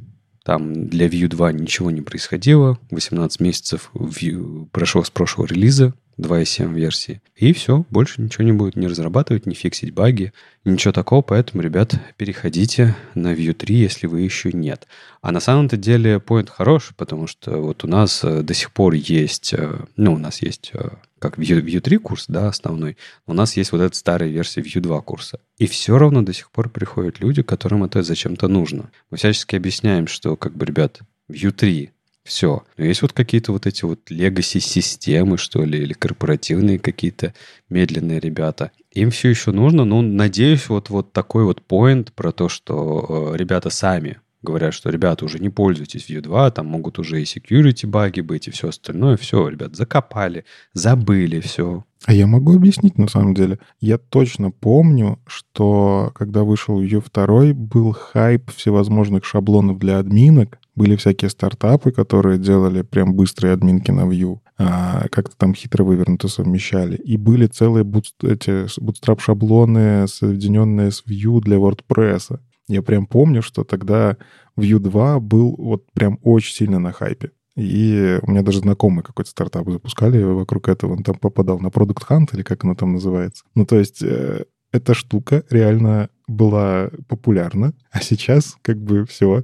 там 0.49 0.87
для 0.87 1.05
Vue 1.05 1.27
2 1.27 1.51
ничего 1.51 1.91
не 1.91 2.01
происходило. 2.01 2.79
18 2.89 3.39
месяцев 3.39 3.91
Vue 3.93 4.65
прошло 4.71 5.03
с 5.03 5.11
прошлого 5.11 5.45
релиза 5.45 5.93
2.7 6.17 6.73
версии. 6.73 7.21
И 7.35 7.53
все, 7.53 7.85
больше 7.91 8.19
ничего 8.19 8.43
не 8.43 8.51
будет 8.51 8.75
не 8.75 8.87
разрабатывать, 8.87 9.45
не 9.45 9.53
фиксить 9.53 9.93
баги, 9.93 10.33
ничего 10.65 10.91
такого. 10.91 11.21
Поэтому, 11.21 11.61
ребят, 11.61 11.93
переходите 12.17 12.95
на 13.13 13.35
Vue 13.35 13.53
3, 13.53 13.75
если 13.75 14.07
вы 14.07 14.21
еще 14.21 14.51
нет. 14.51 14.87
А 15.21 15.31
на 15.31 15.39
самом-то 15.39 15.77
деле 15.77 16.15
point 16.15 16.49
хороший, 16.49 16.95
потому 16.95 17.27
что 17.27 17.61
вот 17.61 17.83
у 17.83 17.87
нас 17.87 18.23
э, 18.23 18.41
до 18.41 18.55
сих 18.55 18.71
пор 18.71 18.95
есть, 18.95 19.53
э, 19.53 19.85
ну, 19.97 20.13
у 20.13 20.17
нас 20.17 20.41
есть 20.41 20.71
э, 20.73 20.89
как 21.19 21.37
Vue, 21.37 21.61
Vue 21.61 21.79
3 21.79 21.97
курс, 21.97 22.25
да, 22.27 22.47
основной, 22.47 22.97
у 23.27 23.33
нас 23.33 23.57
есть 23.57 23.71
вот 23.71 23.81
эта 23.81 23.95
старая 23.95 24.29
версия 24.29 24.61
Vue 24.61 24.79
2 24.79 25.01
курса. 25.01 25.39
И 25.57 25.67
все 25.67 25.97
равно 25.97 26.21
до 26.21 26.33
сих 26.33 26.49
пор 26.51 26.69
приходят 26.69 27.19
люди, 27.19 27.43
которым 27.43 27.83
это 27.83 28.01
зачем-то 28.01 28.47
нужно. 28.47 28.91
Мы 29.11 29.17
всячески 29.17 29.55
объясняем, 29.55 30.07
что, 30.07 30.35
как 30.35 30.55
бы, 30.55 30.65
ребят, 30.65 31.01
Vue 31.29 31.51
3 31.51 31.91
все. 32.23 32.63
Но 32.77 32.85
есть 32.85 33.01
вот 33.01 33.13
какие-то 33.13 33.51
вот 33.51 33.65
эти 33.65 33.85
вот 33.85 34.09
легаси-системы, 34.09 35.37
что 35.37 35.63
ли, 35.65 35.79
или 35.79 35.93
корпоративные 35.93 36.79
какие-то 36.79 37.33
медленные 37.69 38.19
ребята. 38.19 38.71
Им 38.91 39.11
все 39.11 39.29
еще 39.29 39.51
нужно, 39.51 39.83
но 39.83 40.01
надеюсь, 40.01 40.69
вот, 40.69 40.89
вот 40.89 41.11
такой 41.11 41.43
вот 41.43 41.61
поинт 41.61 42.13
про 42.13 42.31
то, 42.31 42.47
что 42.49 43.33
э, 43.33 43.37
ребята 43.37 43.69
сами 43.69 44.19
говорят, 44.41 44.73
что, 44.73 44.89
ребята, 44.89 45.25
уже 45.25 45.39
не 45.39 45.49
пользуйтесь 45.49 46.09
Vue 46.09 46.21
2, 46.21 46.51
там 46.51 46.67
могут 46.67 46.99
уже 46.99 47.21
и 47.21 47.25
security 47.25 47.87
баги 47.87 48.21
быть, 48.21 48.47
и 48.47 48.51
все 48.51 48.69
остальное. 48.69 49.17
Все, 49.17 49.47
ребят, 49.47 49.75
закопали, 49.75 50.45
забыли 50.73 51.39
все. 51.39 51.83
А 52.05 52.13
я 52.13 52.27
могу 52.27 52.55
объяснить, 52.55 52.97
на 52.97 53.07
самом 53.07 53.33
деле. 53.33 53.59
Я 53.81 53.97
точно 53.97 54.51
помню, 54.51 55.19
что 55.27 56.11
когда 56.15 56.43
вышел 56.43 56.81
Vue 56.81 57.03
2, 57.13 57.53
был 57.53 57.91
хайп 57.91 58.51
всевозможных 58.51 59.25
шаблонов 59.25 59.79
для 59.79 59.99
админок, 59.99 60.59
были 60.75 60.95
всякие 60.95 61.29
стартапы, 61.29 61.91
которые 61.91 62.39
делали 62.39 62.83
прям 62.83 63.13
быстрые 63.13 63.53
админки 63.53 63.91
на 63.91 64.01
Vue, 64.01 64.39
а, 64.57 65.07
как-то 65.09 65.35
там 65.35 65.53
хитро 65.53 65.83
вывернуто 65.83 66.29
совмещали. 66.29 66.95
И 66.95 67.17
были 67.17 67.47
целые 67.47 67.83
бут, 67.83 68.05
эти 68.23 68.65
bootstrap-шаблоны, 68.79 70.07
соединенные 70.07 70.91
с 70.91 71.03
Vue 71.05 71.41
для 71.41 71.57
WordPress. 71.57 72.39
Я 72.69 72.83
прям 72.83 73.07
помню, 73.07 73.41
что 73.41 73.63
тогда 73.63 74.15
Vue 74.55 74.77
2 74.77 75.19
был 75.19 75.55
вот 75.57 75.91
прям 75.91 76.19
очень 76.21 76.53
сильно 76.53 76.79
на 76.79 76.91
хайпе. 76.91 77.31
И 77.55 78.19
у 78.21 78.31
меня 78.31 78.43
даже 78.43 78.59
знакомые 78.59 79.03
какой-то 79.03 79.31
стартап 79.31 79.67
запускали 79.69 80.21
вокруг 80.21 80.69
этого. 80.69 80.93
Он 80.93 81.03
там 81.03 81.15
попадал 81.15 81.59
на 81.59 81.67
Product 81.67 82.07
Hunt, 82.07 82.27
или 82.33 82.43
как 82.43 82.63
оно 82.63 82.75
там 82.75 82.93
называется. 82.93 83.43
Ну, 83.55 83.65
то 83.65 83.77
есть 83.77 84.01
э, 84.03 84.45
эта 84.71 84.93
штука 84.93 85.43
реально 85.49 86.09
была 86.27 86.91
популярна, 87.07 87.73
а 87.91 88.01
сейчас 88.01 88.55
как 88.61 88.77
бы 88.77 89.05
все. 89.05 89.43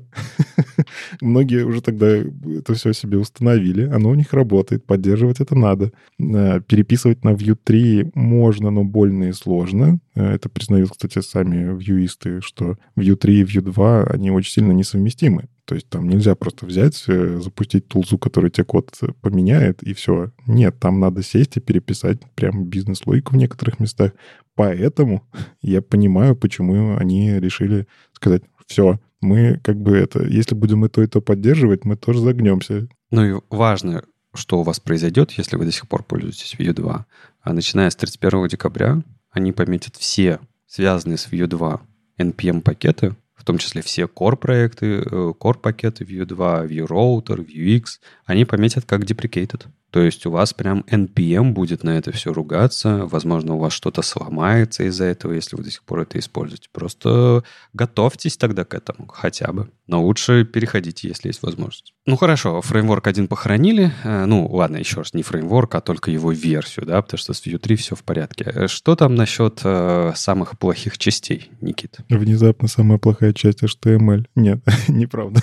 Многие 1.22 1.66
уже 1.66 1.82
тогда 1.82 2.08
это 2.08 2.74
все 2.76 2.94
себе 2.94 3.18
установили, 3.18 3.86
оно 3.86 4.10
у 4.10 4.16
них 4.16 4.34
работает, 4.34 4.86
поддерживать 4.86 5.40
это 5.40 5.56
надо. 5.56 5.92
Э, 6.20 6.62
переписывать 6.62 7.24
на 7.24 7.30
Vue 7.30 7.58
3 7.62 8.12
можно, 8.14 8.70
но 8.70 8.84
больно 8.84 9.26
и 9.26 9.34
сложно. 9.34 10.00
Э, 10.14 10.36
это 10.36 10.48
признают, 10.48 10.92
кстати, 10.92 11.20
сами 11.22 11.76
вьюисты, 11.76 12.42
что 12.42 12.78
Vue 12.96 13.16
3 13.16 13.40
и 13.40 13.44
Vue 13.44 13.62
2, 13.62 14.04
они 14.04 14.30
очень 14.30 14.52
сильно 14.52 14.72
несовместимы. 14.72 15.46
То 15.66 15.76
есть 15.76 15.90
там 15.90 16.08
нельзя 16.08 16.36
просто 16.36 16.66
взять, 16.66 17.04
э, 17.08 17.40
запустить 17.42 17.88
тулзу, 17.88 18.18
который 18.18 18.52
тебе 18.52 18.66
код 18.66 18.92
поменяет, 19.22 19.84
и 19.84 19.94
все. 19.94 20.32
Нет, 20.48 20.80
там 20.80 21.00
надо 21.00 21.24
сесть 21.24 21.58
и 21.58 21.60
переписать 21.60 22.20
прям 22.36 22.66
бизнес-логику 22.66 23.34
в 23.34 23.38
некоторых 23.38 23.80
местах. 23.80 24.14
Поэтому 24.56 25.28
я 25.62 25.82
понимаю, 25.82 26.36
почему 26.36 26.98
они 26.98 27.40
решили 27.40 27.88
сказать, 28.14 28.44
все, 28.68 29.00
мы 29.22 29.60
как 29.64 29.78
бы 29.78 29.98
это, 29.98 30.24
если 30.24 30.56
будем 30.56 30.86
и 30.86 30.90
то, 30.90 31.02
и 31.02 31.08
то 31.08 31.22
поддерживать, 31.22 31.86
мы 31.86 31.96
тоже 31.96 32.20
загнемся. 32.20 32.88
Ну 33.12 33.26
и 33.26 33.42
важно, 33.50 34.04
что 34.34 34.60
у 34.60 34.64
вас 34.64 34.80
произойдет, 34.80 35.32
если 35.32 35.56
вы 35.56 35.66
до 35.66 35.72
сих 35.72 35.88
пор 35.88 36.04
пользуетесь 36.04 36.56
Vue 36.58 36.74
2. 36.74 37.06
А 37.42 37.54
начиная 37.54 37.90
с 37.90 37.96
31 37.96 38.48
декабря 38.48 39.02
они 39.32 39.52
пометят 39.52 39.96
все 39.96 40.40
связанные 40.76 41.18
с 41.18 41.28
Vue 41.32 41.48
2 41.48 41.82
NPM-пакеты 42.18 43.16
в 43.46 43.48
том 43.48 43.60
числе 43.60 43.84
все 43.84 44.06
core-проекты, 44.06 45.04
э, 45.06 45.34
core-пакеты 45.40 46.04
Vue 46.04 46.26
2, 46.26 46.66
Vue 46.66 46.88
Router, 46.88 47.46
Vuex, 47.46 48.00
они 48.26 48.44
пометят 48.44 48.86
как 48.86 49.02
deprecated. 49.02 49.68
То 49.96 50.02
есть 50.02 50.26
у 50.26 50.30
вас 50.30 50.54
прям 50.54 50.84
NPM 50.92 51.52
будет 51.52 51.86
на 51.86 51.92
это 51.92 52.12
все 52.12 52.34
ругаться. 52.34 53.06
Возможно, 53.06 53.54
у 53.54 53.60
вас 53.60 53.72
что-то 53.72 54.02
сломается 54.02 54.84
из-за 54.84 55.06
этого, 55.06 55.32
если 55.32 55.56
вы 55.56 55.64
до 55.64 55.72
сих 55.72 55.84
пор 55.84 56.02
это 56.02 56.20
используете. 56.20 56.68
Просто 56.70 57.46
готовьтесь 57.72 58.36
тогда 58.36 58.66
к 58.66 58.74
этому 58.74 59.08
хотя 59.08 59.54
бы. 59.54 59.70
Но 59.88 60.04
лучше 60.04 60.44
переходите, 60.44 61.08
если 61.08 61.30
есть 61.30 61.42
возможность. 61.44 61.94
Ну 62.06 62.18
хорошо, 62.18 62.62
фреймворк 62.62 63.08
один 63.08 63.30
похоронили. 63.30 63.94
Э, 64.04 64.26
ну 64.26 64.46
ладно, 64.48 64.76
еще 64.76 64.98
раз, 64.98 65.14
не 65.14 65.24
фреймворк, 65.24 65.76
а 65.76 65.80
только 65.80 66.12
его 66.12 66.34
версию, 66.34 66.88
да, 66.88 67.02
потому 67.02 67.18
что 67.18 67.34
с 67.34 67.48
Vue 67.48 67.58
3 67.58 67.78
все 67.78 67.96
в 67.96 68.04
порядке. 68.04 68.52
Э, 68.54 68.68
что 68.68 68.98
там 68.98 69.16
насчет 69.16 69.62
э, 69.64 70.12
самых 70.14 70.60
плохих 70.60 70.98
частей, 70.98 71.52
Никит? 71.62 72.00
Внезапно 72.10 72.68
самая 72.68 72.98
плохая 72.98 73.32
часть 73.32 73.64
HTML. 73.64 74.26
Нет, 74.36 74.60
неправда. 74.90 75.40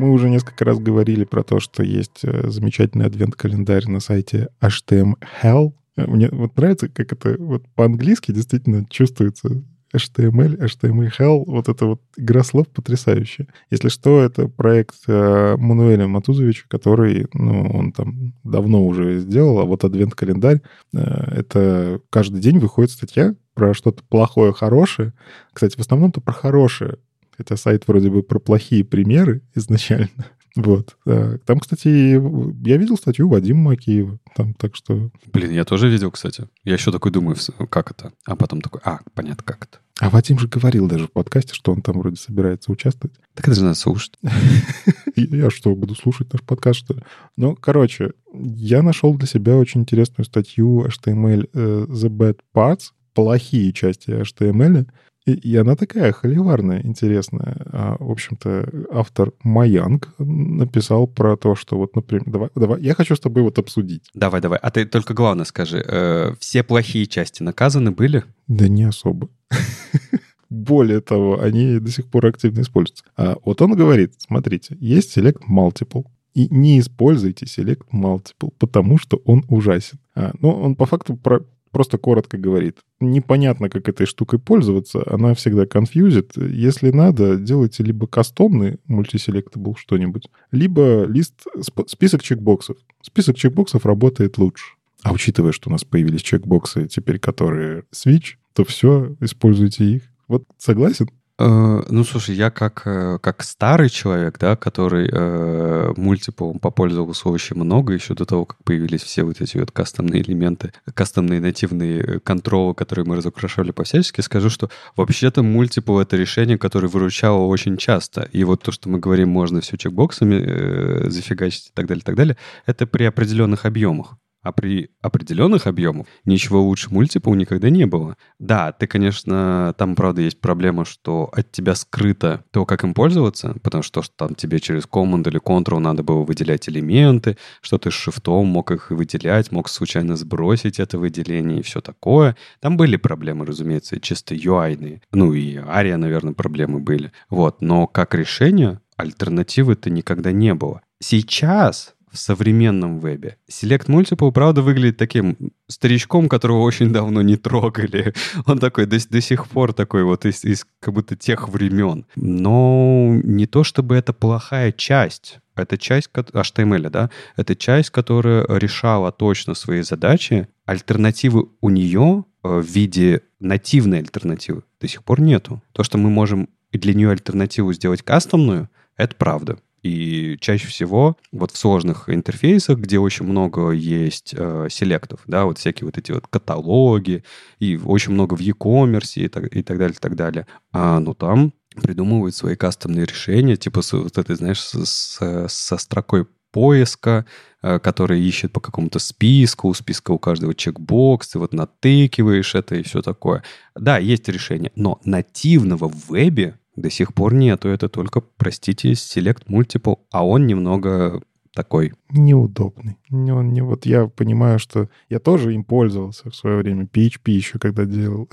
Мы 0.00 0.12
уже 0.12 0.30
несколько 0.30 0.64
раз 0.64 0.78
говорили 0.78 1.24
про 1.24 1.42
то, 1.42 1.60
что 1.60 1.82
есть 1.82 2.20
э, 2.22 2.48
замечательный 2.48 3.04
адвент-календарь 3.04 3.86
на 3.86 4.00
сайте 4.00 4.48
HTML. 4.62 5.74
Э, 5.96 6.06
мне 6.06 6.30
вот 6.32 6.56
нравится, 6.56 6.88
как 6.88 7.12
это 7.12 7.36
вот 7.38 7.64
по-английски 7.74 8.32
действительно 8.32 8.86
чувствуется 8.88 9.62
HTML, 9.94 10.56
HTML 10.58 11.10
Hell, 11.18 11.44
вот 11.46 11.68
это 11.68 11.84
вот 11.84 12.00
игра 12.16 12.42
слов 12.44 12.68
потрясающая. 12.68 13.48
Если 13.70 13.90
что, 13.90 14.22
это 14.22 14.48
проект 14.48 14.96
э, 15.06 15.56
Мануэля 15.58 16.06
Матузовича, 16.06 16.64
который, 16.68 17.26
ну, 17.34 17.70
он 17.70 17.92
там 17.92 18.32
давно 18.42 18.86
уже 18.86 19.18
сделал, 19.18 19.58
а 19.58 19.64
вот 19.64 19.84
адвент-календарь, 19.84 20.62
э, 20.94 20.98
это 20.98 22.00
каждый 22.08 22.40
день 22.40 22.58
выходит 22.58 22.90
статья 22.90 23.34
про 23.54 23.74
что-то 23.74 24.02
плохое, 24.08 24.54
хорошее. 24.54 25.12
Кстати, 25.52 25.76
в 25.76 25.80
основном-то 25.80 26.22
про 26.22 26.32
хорошее, 26.32 26.96
хотя 27.40 27.56
сайт 27.56 27.88
вроде 27.88 28.10
бы 28.10 28.22
про 28.22 28.38
плохие 28.38 28.84
примеры 28.84 29.42
изначально. 29.54 30.10
Вот. 30.56 30.96
Там, 31.04 31.60
кстати, 31.60 31.88
я 31.88 32.76
видел 32.76 32.96
статью 32.96 33.28
Вадима 33.28 33.70
Макеева. 33.70 34.18
Там, 34.34 34.52
так 34.54 34.74
что... 34.74 35.12
Блин, 35.32 35.52
я 35.52 35.64
тоже 35.64 35.88
видел, 35.88 36.10
кстати. 36.10 36.48
Я 36.64 36.72
еще 36.72 36.90
такой 36.90 37.12
думаю, 37.12 37.36
как 37.70 37.92
это? 37.92 38.12
А 38.26 38.34
потом 38.34 38.60
такой, 38.60 38.80
а, 38.82 38.98
понятно, 39.14 39.44
как 39.44 39.66
это. 39.66 39.78
А 40.00 40.10
Вадим 40.10 40.40
же 40.40 40.48
говорил 40.48 40.88
даже 40.88 41.06
в 41.06 41.12
подкасте, 41.12 41.54
что 41.54 41.70
он 41.70 41.82
там 41.82 42.00
вроде 42.00 42.16
собирается 42.16 42.72
участвовать. 42.72 43.16
Так 43.34 43.46
это 43.46 43.54
же 43.54 43.62
надо 43.62 43.76
слушать. 43.76 44.18
Я 45.14 45.50
что, 45.50 45.76
буду 45.76 45.94
слушать 45.94 46.32
наш 46.32 46.42
подкаст, 46.42 46.80
что 46.80 46.94
ли? 46.94 47.02
Ну, 47.36 47.54
короче, 47.54 48.14
я 48.34 48.82
нашел 48.82 49.14
для 49.14 49.28
себя 49.28 49.56
очень 49.56 49.82
интересную 49.82 50.24
статью 50.24 50.84
HTML 50.84 51.48
э, 51.52 51.86
The 51.88 52.08
Bad 52.08 52.38
Parts, 52.52 52.90
плохие 53.14 53.72
части 53.72 54.10
HTML, 54.10 54.88
и, 55.26 55.32
и 55.32 55.56
она 55.56 55.76
такая 55.76 56.12
холиварная, 56.12 56.80
интересная. 56.82 57.56
А, 57.72 57.96
в 57.98 58.10
общем-то, 58.10 58.86
автор 58.90 59.32
Маянг 59.42 60.14
написал 60.18 61.06
про 61.06 61.36
то, 61.36 61.54
что 61.54 61.76
вот, 61.76 61.94
например, 61.94 62.24
давай, 62.26 62.48
давай, 62.54 62.82
я 62.82 62.94
хочу 62.94 63.14
с 63.14 63.20
тобой 63.20 63.42
вот 63.42 63.58
обсудить. 63.58 64.08
Давай, 64.14 64.40
давай. 64.40 64.58
А 64.62 64.70
ты 64.70 64.86
только 64.86 65.12
главное 65.12 65.44
скажи, 65.44 65.84
э, 65.86 66.34
все 66.38 66.62
плохие 66.62 67.06
части 67.06 67.42
наказаны 67.42 67.90
были? 67.90 68.24
Да 68.48 68.68
не 68.68 68.84
особо. 68.84 69.28
Более 70.50 71.00
того, 71.00 71.40
они 71.40 71.78
до 71.78 71.90
сих 71.90 72.06
пор 72.06 72.26
активно 72.26 72.62
используются. 72.62 73.04
А 73.16 73.36
вот 73.44 73.60
он 73.62 73.74
говорит, 73.74 74.14
смотрите, 74.18 74.76
есть 74.80 75.16
Select 75.16 75.42
Multiple. 75.48 76.06
И 76.32 76.48
не 76.48 76.78
используйте 76.78 77.44
Select 77.44 77.82
Multiple, 77.92 78.52
потому 78.58 78.98
что 78.98 79.20
он 79.24 79.44
ужасен. 79.48 79.98
А, 80.14 80.32
ну, 80.40 80.50
он 80.50 80.76
по 80.76 80.86
факту 80.86 81.16
про, 81.16 81.40
просто 81.70 81.98
коротко 81.98 82.36
говорит. 82.38 82.78
Непонятно, 83.00 83.68
как 83.68 83.88
этой 83.88 84.06
штукой 84.06 84.38
пользоваться, 84.38 85.02
она 85.06 85.34
всегда 85.34 85.66
конфьюзит. 85.66 86.36
Если 86.36 86.90
надо, 86.90 87.36
делайте 87.36 87.82
либо 87.82 88.06
кастомный 88.06 88.78
мультиселектабл 88.86 89.74
что-нибудь, 89.76 90.28
либо 90.50 91.04
лист, 91.04 91.46
список 91.86 92.22
чекбоксов. 92.22 92.76
Список 93.02 93.36
чекбоксов 93.36 93.86
работает 93.86 94.38
лучше. 94.38 94.74
А 95.02 95.12
учитывая, 95.12 95.52
что 95.52 95.70
у 95.70 95.72
нас 95.72 95.84
появились 95.84 96.22
чекбоксы 96.22 96.86
теперь, 96.86 97.18
которые 97.18 97.84
Switch, 97.94 98.34
то 98.54 98.64
все, 98.64 99.16
используйте 99.20 99.84
их. 99.84 100.02
Вот 100.28 100.44
согласен? 100.58 101.08
Э, 101.40 101.82
ну, 101.88 102.04
слушай, 102.04 102.34
я 102.34 102.50
как, 102.50 102.82
э, 102.84 103.18
как 103.22 103.42
старый 103.42 103.88
человек, 103.88 104.38
да, 104.38 104.56
который 104.56 105.08
э, 105.10 105.92
мультиплом 105.96 106.58
попользовался 106.58 107.30
очень 107.30 107.56
много 107.56 107.94
еще 107.94 108.12
до 108.14 108.26
того, 108.26 108.44
как 108.44 108.62
появились 108.62 109.02
все 109.02 109.22
вот 109.22 109.40
эти 109.40 109.56
вот 109.56 109.70
кастомные 109.70 110.20
элементы, 110.20 110.74
кастомные 110.92 111.40
нативные 111.40 112.00
э, 112.02 112.20
контролы, 112.20 112.74
которые 112.74 113.06
мы 113.06 113.16
разукрашивали 113.16 113.70
по-всячески, 113.70 114.20
скажу, 114.20 114.50
что 114.50 114.68
вообще-то 114.96 115.42
мультипл— 115.42 115.98
это 116.00 116.18
решение, 116.18 116.58
которое 116.58 116.88
выручало 116.88 117.46
очень 117.46 117.78
часто. 117.78 118.28
И 118.32 118.44
вот 118.44 118.62
то, 118.62 118.70
что 118.70 118.90
мы 118.90 118.98
говорим, 118.98 119.30
можно 119.30 119.62
все 119.62 119.78
чекбоксами 119.78 120.34
э, 120.34 121.08
зафигачить 121.08 121.68
и 121.68 121.72
так 121.72 121.86
далее, 121.86 122.02
и 122.02 122.04
так 122.04 122.16
далее, 122.16 122.36
это 122.66 122.86
при 122.86 123.04
определенных 123.04 123.64
объемах. 123.64 124.18
А 124.42 124.52
при 124.52 124.90
определенных 125.02 125.66
объемах 125.66 126.06
ничего 126.24 126.62
лучше 126.62 126.90
мультипл 126.90 127.34
никогда 127.34 127.68
не 127.68 127.86
было. 127.86 128.16
Да, 128.38 128.72
ты, 128.72 128.86
конечно, 128.86 129.74
там, 129.76 129.94
правда, 129.94 130.22
есть 130.22 130.40
проблема, 130.40 130.84
что 130.84 131.30
от 131.32 131.52
тебя 131.52 131.74
скрыто 131.74 132.44
то, 132.50 132.64
как 132.64 132.84
им 132.84 132.94
пользоваться, 132.94 133.54
потому 133.62 133.82
что, 133.82 134.02
там 134.16 134.34
тебе 134.34 134.58
через 134.60 134.84
Command 134.84 135.28
или 135.28 135.40
Control 135.40 135.78
надо 135.78 136.02
было 136.02 136.22
выделять 136.22 136.68
элементы, 136.68 137.36
что 137.60 137.78
ты 137.78 137.90
с 137.90 137.94
шифтом 137.94 138.46
мог 138.46 138.70
их 138.70 138.90
выделять, 138.90 139.52
мог 139.52 139.68
случайно 139.68 140.16
сбросить 140.16 140.80
это 140.80 140.98
выделение 140.98 141.60
и 141.60 141.62
все 141.62 141.80
такое. 141.80 142.36
Там 142.60 142.76
были 142.76 142.96
проблемы, 142.96 143.44
разумеется, 143.44 144.00
чисто 144.00 144.34
UI-ные. 144.34 145.02
Ну 145.12 145.34
и 145.34 145.56
Ария, 145.56 145.96
наверное, 145.96 146.32
проблемы 146.32 146.80
были. 146.80 147.12
Вот, 147.28 147.60
но 147.60 147.86
как 147.86 148.14
решение 148.14 148.80
альтернативы-то 148.96 149.90
никогда 149.90 150.32
не 150.32 150.54
было. 150.54 150.82
Сейчас 151.02 151.94
в 152.12 152.18
современном 152.18 152.98
вебе. 153.00 153.36
Select 153.50 153.86
Multiple, 153.86 154.32
правда, 154.32 154.62
выглядит 154.62 154.96
таким 154.96 155.36
старичком, 155.68 156.28
которого 156.28 156.62
очень 156.62 156.92
давно 156.92 157.22
не 157.22 157.36
трогали. 157.36 158.14
Он 158.46 158.58
такой 158.58 158.86
до, 158.86 158.98
до 159.08 159.20
сих 159.20 159.48
пор 159.48 159.72
такой 159.72 160.04
вот 160.04 160.26
из, 160.26 160.44
из 160.44 160.66
как 160.80 160.94
будто 160.94 161.16
тех 161.16 161.48
времен. 161.48 162.06
Но 162.16 163.20
не 163.22 163.46
то 163.46 163.64
чтобы 163.64 163.96
это 163.96 164.12
плохая 164.12 164.72
часть. 164.72 165.38
Это 165.56 165.76
часть 165.76 166.10
HTML, 166.12 166.90
да? 166.90 167.10
Это 167.36 167.54
часть, 167.54 167.90
которая 167.90 168.46
решала 168.48 169.12
точно 169.12 169.54
свои 169.54 169.82
задачи. 169.82 170.48
Альтернативы 170.64 171.48
у 171.60 171.70
нее 171.70 172.24
э, 172.42 172.48
в 172.48 172.66
виде 172.66 173.22
нативной 173.40 173.98
альтернативы 173.98 174.62
до 174.80 174.88
сих 174.88 175.04
пор 175.04 175.20
нету. 175.20 175.62
То, 175.72 175.84
что 175.84 175.98
мы 175.98 176.08
можем 176.10 176.48
для 176.72 176.94
нее 176.94 177.10
альтернативу 177.10 177.72
сделать 177.72 178.02
кастомную, 178.02 178.68
это 178.96 179.16
правда. 179.16 179.58
И 179.82 180.36
чаще 180.40 180.68
всего 180.68 181.16
вот 181.32 181.52
в 181.52 181.56
сложных 181.56 182.08
интерфейсах, 182.08 182.78
где 182.78 182.98
очень 182.98 183.24
много 183.24 183.70
есть 183.70 184.34
э, 184.36 184.68
селектов, 184.70 185.20
да, 185.26 185.44
вот 185.44 185.58
всякие 185.58 185.86
вот 185.86 185.96
эти 185.96 186.12
вот 186.12 186.26
каталоги, 186.26 187.24
и 187.58 187.78
очень 187.82 188.12
много 188.12 188.34
в 188.34 188.40
e-commerce 188.40 189.12
и 189.14 189.28
так, 189.28 189.54
и 189.54 189.62
так 189.62 189.78
далее, 189.78 189.94
и 189.96 190.00
так 190.00 190.16
далее, 190.16 190.46
а, 190.72 191.00
ну 191.00 191.14
там 191.14 191.52
придумывают 191.76 192.34
свои 192.34 192.56
кастомные 192.56 193.06
решения, 193.06 193.56
типа 193.56 193.82
с, 193.82 193.92
вот 193.92 194.18
этой, 194.18 194.36
знаешь, 194.36 194.60
с, 194.60 194.84
с, 194.84 195.48
со 195.48 195.76
строкой 195.78 196.26
поиска, 196.52 197.26
э, 197.62 197.78
который 197.78 198.20
ищет 198.20 198.52
по 198.52 198.60
какому-то 198.60 198.98
списку, 198.98 199.68
у 199.68 199.74
списка 199.74 200.10
у 200.10 200.18
каждого 200.18 200.54
чекбокс, 200.54 201.28
ты 201.28 201.38
вот 201.38 201.52
натыкиваешь 201.52 202.54
это 202.54 202.74
и 202.74 202.82
все 202.82 203.02
такое. 203.02 203.42
Да, 203.74 203.98
есть 203.98 204.28
решение, 204.28 204.72
но 204.74 205.00
нативного 205.04 205.88
в 205.88 206.10
вебе 206.10 206.58
до 206.80 206.90
сих 206.90 207.14
пор 207.14 207.34
нету. 207.34 207.68
Это 207.68 207.88
только, 207.88 208.20
простите, 208.20 208.92
Select 208.92 209.46
Multiple, 209.48 209.98
а 210.10 210.26
он 210.26 210.46
немного 210.46 211.22
такой. 211.54 211.92
Неудобный. 212.10 212.96
Он 213.10 213.52
не, 213.52 213.62
вот 213.62 213.86
я 213.86 214.06
понимаю, 214.06 214.58
что 214.58 214.88
я 215.08 215.18
тоже 215.18 215.54
им 215.54 215.64
пользовался 215.64 216.30
в 216.30 216.36
свое 216.36 216.58
время. 216.58 216.84
PHP 216.84 217.30
еще 217.30 217.58
когда 217.58 217.84
делал 217.84 218.28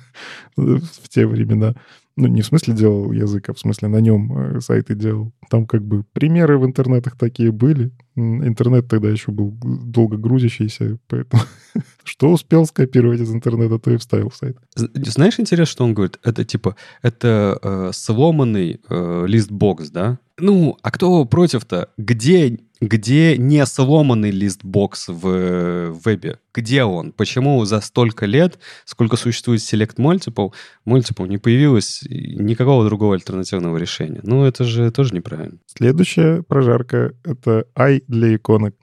в 0.56 1.08
те 1.08 1.26
времена. 1.26 1.74
Ну, 2.18 2.28
не 2.28 2.40
в 2.40 2.46
смысле 2.46 2.72
делал 2.72 3.12
язык, 3.12 3.50
а 3.50 3.52
в 3.52 3.58
смысле 3.58 3.88
на 3.88 4.00
нем 4.00 4.56
э, 4.56 4.60
сайты 4.60 4.94
делал. 4.94 5.32
Там 5.50 5.66
как 5.66 5.84
бы 5.84 6.04
примеры 6.14 6.58
в 6.58 6.64
интернетах 6.64 7.16
такие 7.18 7.52
были. 7.52 7.92
Интернет 8.14 8.88
тогда 8.88 9.10
еще 9.10 9.32
был 9.32 9.50
долго 9.60 10.16
грузящийся, 10.16 10.98
поэтому 11.08 11.42
что 12.04 12.32
успел 12.32 12.64
скопировать 12.64 13.20
из 13.20 13.32
интернета, 13.34 13.78
то 13.78 13.90
и 13.90 13.98
вставил 13.98 14.30
в 14.30 14.36
сайт. 14.36 14.56
Знаешь, 14.74 15.38
интересно, 15.38 15.70
что 15.70 15.84
он 15.84 15.92
говорит? 15.92 16.18
Это 16.22 16.44
типа, 16.44 16.76
это 17.02 17.58
э, 17.62 17.90
сломанный 17.92 18.80
э, 18.88 19.24
лист-бокс, 19.28 19.90
да? 19.90 20.18
Ну, 20.38 20.78
а 20.82 20.90
кто 20.90 21.24
против-то? 21.26 21.90
Где 21.98 22.58
где 22.80 23.36
не 23.38 23.64
сломанный 23.66 24.30
листбокс 24.30 25.08
в, 25.08 25.20
в 25.20 26.00
вебе? 26.04 26.38
Где 26.54 26.84
он? 26.84 27.12
Почему 27.12 27.64
за 27.64 27.80
столько 27.80 28.26
лет, 28.26 28.58
сколько 28.84 29.16
существует 29.16 29.60
Select 29.60 29.96
Multiple, 29.96 30.52
Multiple 30.86 31.28
не 31.28 31.38
появилось 31.38 32.02
никакого 32.08 32.84
другого 32.84 33.14
альтернативного 33.14 33.76
решения? 33.76 34.20
Ну, 34.22 34.44
это 34.44 34.64
же 34.64 34.90
тоже 34.90 35.14
неправильно. 35.14 35.58
Следующая 35.66 36.42
прожарка— 36.42 37.12
это 37.24 37.66
I 37.74 38.02
для 38.08 38.36
иконок. 38.36 38.74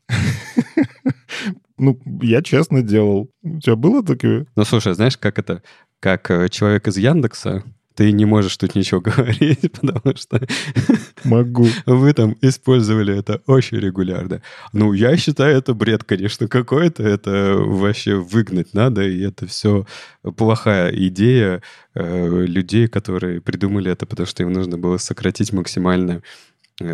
Ну, 1.78 2.00
я 2.22 2.42
честно 2.44 2.82
делал. 2.84 3.30
У 3.42 3.60
тебя 3.60 3.76
было 3.76 4.04
такое? 4.04 4.46
Ну, 4.56 4.64
слушай, 4.64 4.94
знаешь, 4.94 5.18
как 5.18 5.40
это? 5.40 5.64
Как 6.00 6.30
э, 6.30 6.48
человек 6.50 6.88
из 6.88 6.98
Яндекса 6.98 7.64
ты 7.96 8.12
не 8.12 8.26
можешь 8.26 8.58
тут 8.58 8.76
ничего 8.76 9.02
говорить, 9.02 9.72
потому 9.72 10.16
что... 10.16 10.42
Могу. 11.24 11.68
Вы 11.86 12.14
там 12.14 12.36
использовали 12.42 13.18
это 13.18 13.42
очень 13.48 13.80
регулярно. 13.80 14.42
Ну, 14.74 14.94
я 14.94 15.16
считаю, 15.18 15.58
это 15.58 15.74
бред, 15.74 16.04
конечно, 16.04 16.48
какой-то. 16.48 17.04
Это 17.04 17.56
вообще 17.58 18.16
выгнать 18.16 18.74
надо, 18.74 19.04
и 19.04 19.22
это 19.22 19.48
все 19.48 19.86
плохая 20.38 20.92
идея 21.08 21.62
э, 21.96 22.46
людей, 22.46 22.88
которые 22.88 23.42
придумали 23.42 23.92
это, 23.92 24.06
потому 24.06 24.28
что 24.28 24.44
им 24.44 24.52
нужно 24.52 24.78
было 24.78 24.98
сократить 24.98 25.54
максимально 25.54 26.22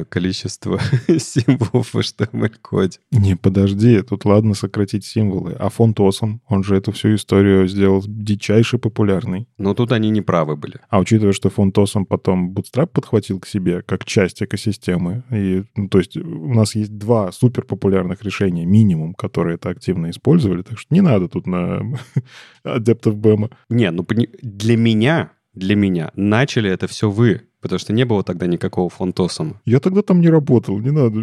количество 0.10 0.80
символов 1.18 1.94
в 1.94 1.98
HTML-коде. 1.98 3.00
Не, 3.12 3.36
подожди, 3.36 4.02
тут 4.02 4.26
ладно 4.26 4.54
сократить 4.54 5.06
символы. 5.06 5.56
А 5.60 5.70
Awesome, 5.70 6.40
он 6.48 6.64
же 6.64 6.76
эту 6.76 6.92
всю 6.92 7.16
историю 7.16 7.68
сделал 7.68 8.04
дичайше 8.06 8.78
популярной. 8.78 9.48
Но 9.58 9.74
тут 9.74 9.92
они 9.92 10.10
не 10.10 10.22
правы 10.22 10.56
были. 10.56 10.80
А 10.90 11.00
учитывая, 11.00 11.34
что 11.34 11.50
Awesome 11.50 12.06
потом 12.06 12.54
Bootstrap 12.54 12.88
подхватил 12.88 13.40
к 13.40 13.48
себе 13.48 13.82
как 13.82 14.06
часть 14.06 14.42
экосистемы, 14.42 15.24
и, 15.32 15.64
ну, 15.76 15.88
то 15.90 16.00
есть 16.00 16.18
у 16.18 16.54
нас 16.54 16.76
есть 16.76 16.98
два 16.98 17.32
супер 17.32 17.64
популярных 17.64 18.24
решения, 18.24 18.66
минимум, 18.66 19.14
которые 19.14 19.56
это 19.56 19.70
активно 19.70 20.10
использовали, 20.10 20.62
так 20.62 20.80
что 20.80 20.94
не 20.94 21.02
надо 21.02 21.28
тут 21.28 21.48
на 21.48 21.82
адептов 22.64 23.16
BEM. 23.16 23.52
Не, 23.70 23.92
ну 23.92 24.06
для 24.42 24.78
меня, 24.78 25.32
для 25.54 25.76
меня 25.76 26.12
начали 26.16 26.70
это 26.70 26.88
все 26.88 27.10
вы, 27.10 27.49
потому 27.62 27.80
что 27.80 27.94
не 27.94 28.06
было 28.06 28.24
тогда 28.24 28.48
никакого 28.48 28.90
фонтосома. 28.90 29.62
Я 29.66 29.80
тогда 29.80 30.02
там 30.02 30.22
не 30.22 30.30
работал, 30.30 30.80
не 30.80 30.92
надо. 30.92 31.20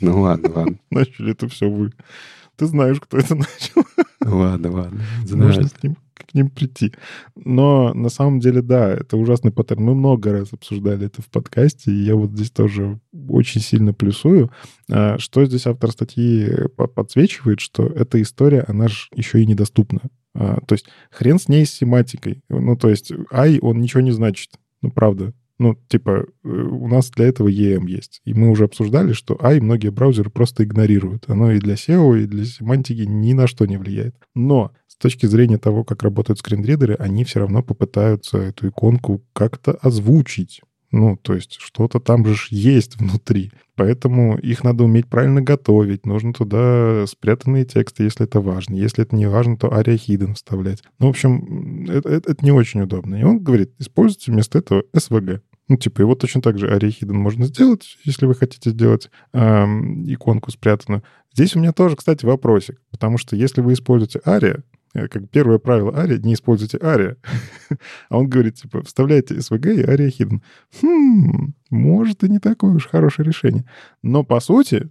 Ну 0.00 0.20
ладно, 0.20 0.50
ладно. 0.54 0.78
Начали 0.90 1.32
это 1.32 1.48
все 1.48 1.68
вы. 1.68 1.92
Ты 2.56 2.66
знаешь, 2.66 3.00
кто 3.00 3.18
это 3.18 3.34
начал. 3.34 3.84
Ладно, 4.24 4.70
ладно. 4.70 5.02
Знаю. 5.24 5.46
Можно 5.46 5.68
с 5.68 5.82
ним, 5.82 5.96
к 6.14 6.34
ним 6.34 6.50
прийти. 6.50 6.92
Но 7.34 7.94
на 7.94 8.08
самом 8.08 8.40
деле, 8.40 8.62
да, 8.62 8.90
это 8.92 9.16
ужасный 9.16 9.50
паттерн. 9.50 9.82
Мы 9.82 9.94
много 9.94 10.32
раз 10.32 10.52
обсуждали 10.52 11.06
это 11.06 11.22
в 11.22 11.28
подкасте, 11.28 11.90
и 11.90 12.04
я 12.04 12.14
вот 12.14 12.30
здесь 12.30 12.50
тоже 12.50 13.00
очень 13.28 13.60
сильно 13.60 13.92
плюсую. 13.94 14.50
А, 14.90 15.18
что 15.18 15.44
здесь 15.44 15.66
автор 15.66 15.90
статьи 15.90 16.48
подсвечивает, 16.94 17.60
что 17.60 17.86
эта 17.86 18.20
история, 18.20 18.64
она 18.68 18.88
же 18.88 19.08
еще 19.14 19.42
и 19.42 19.46
недоступна. 19.46 20.00
А, 20.34 20.60
то 20.66 20.74
есть 20.74 20.86
хрен 21.10 21.38
с 21.38 21.48
ней 21.48 21.66
с 21.66 21.72
семантикой. 21.72 22.42
Ну, 22.48 22.76
то 22.76 22.90
есть 22.90 23.12
ай, 23.30 23.58
он 23.60 23.80
ничего 23.80 24.02
не 24.02 24.12
значит. 24.12 24.52
Ну, 24.82 24.90
правда. 24.90 25.32
Ну, 25.62 25.76
типа, 25.86 26.26
э, 26.44 26.48
у 26.48 26.88
нас 26.88 27.10
для 27.10 27.26
этого 27.26 27.46
EM 27.46 27.86
есть. 27.86 28.20
И 28.24 28.34
мы 28.34 28.50
уже 28.50 28.64
обсуждали, 28.64 29.12
что 29.12 29.34
AI 29.34 29.60
многие 29.60 29.90
браузеры 29.90 30.28
просто 30.28 30.64
игнорируют. 30.64 31.30
Оно 31.30 31.52
и 31.52 31.60
для 31.60 31.74
SEO, 31.74 32.20
и 32.20 32.26
для 32.26 32.44
семантики 32.44 33.02
ни 33.02 33.32
на 33.32 33.46
что 33.46 33.64
не 33.66 33.76
влияет. 33.76 34.16
Но 34.34 34.72
с 34.88 34.96
точки 34.96 35.26
зрения 35.26 35.58
того, 35.58 35.84
как 35.84 36.02
работают 36.02 36.40
скринридеры, 36.40 36.96
они 36.96 37.22
все 37.22 37.38
равно 37.38 37.62
попытаются 37.62 38.38
эту 38.38 38.70
иконку 38.70 39.22
как-то 39.34 39.74
озвучить. 39.74 40.62
Ну, 40.90 41.16
то 41.16 41.32
есть 41.34 41.58
что-то 41.60 42.00
там 42.00 42.26
же 42.26 42.34
есть 42.50 42.96
внутри. 42.98 43.52
Поэтому 43.76 44.36
их 44.38 44.64
надо 44.64 44.82
уметь 44.82 45.06
правильно 45.06 45.42
готовить. 45.42 46.06
Нужно 46.06 46.32
туда 46.32 47.06
спрятанные 47.06 47.64
тексты, 47.64 48.02
если 48.02 48.26
это 48.26 48.40
важно. 48.40 48.74
Если 48.74 49.04
это 49.04 49.14
не 49.14 49.26
важно, 49.26 49.56
то 49.56 49.68
aria 49.68 49.94
hidden 49.96 50.34
вставлять. 50.34 50.82
Ну, 50.98 51.06
в 51.06 51.10
общем, 51.10 51.84
это, 51.88 52.08
это, 52.08 52.32
это 52.32 52.44
не 52.44 52.50
очень 52.50 52.80
удобно. 52.80 53.14
И 53.14 53.22
он 53.22 53.38
говорит, 53.38 53.70
используйте 53.78 54.32
вместо 54.32 54.58
этого 54.58 54.82
SVG. 54.92 55.40
Ну, 55.72 55.78
типа, 55.78 56.02
его 56.02 56.14
точно 56.14 56.42
так 56.42 56.58
же 56.58 56.68
hidden 56.68 57.14
можно 57.14 57.46
сделать, 57.46 57.96
если 58.04 58.26
вы 58.26 58.34
хотите 58.34 58.70
сделать 58.70 59.10
эм, 59.32 60.04
иконку 60.04 60.50
спрятанную. 60.50 61.02
Здесь 61.32 61.56
у 61.56 61.60
меня 61.60 61.72
тоже, 61.72 61.96
кстати, 61.96 62.26
вопросик. 62.26 62.78
Потому 62.90 63.16
что 63.16 63.36
если 63.36 63.62
вы 63.62 63.72
используете 63.72 64.20
aria, 64.26 64.62
Э, 64.94 65.08
как 65.08 65.30
первое 65.30 65.58
правило 65.58 65.90
ARIA, 65.90 66.18
не 66.18 66.34
используйте 66.34 66.78
ARIA. 66.78 67.16
а 68.08 68.18
он 68.18 68.28
говорит, 68.28 68.56
типа, 68.56 68.82
вставляйте 68.82 69.34
SVG 69.36 69.74
и 69.74 69.82
ARIA 69.82 70.10
hidden. 70.10 70.40
Хм, 70.80 71.54
может, 71.70 72.24
и 72.24 72.28
не 72.28 72.38
такое 72.38 72.74
уж 72.74 72.88
хорошее 72.88 73.26
решение. 73.26 73.64
Но, 74.02 74.22
по 74.24 74.40
сути, 74.40 74.90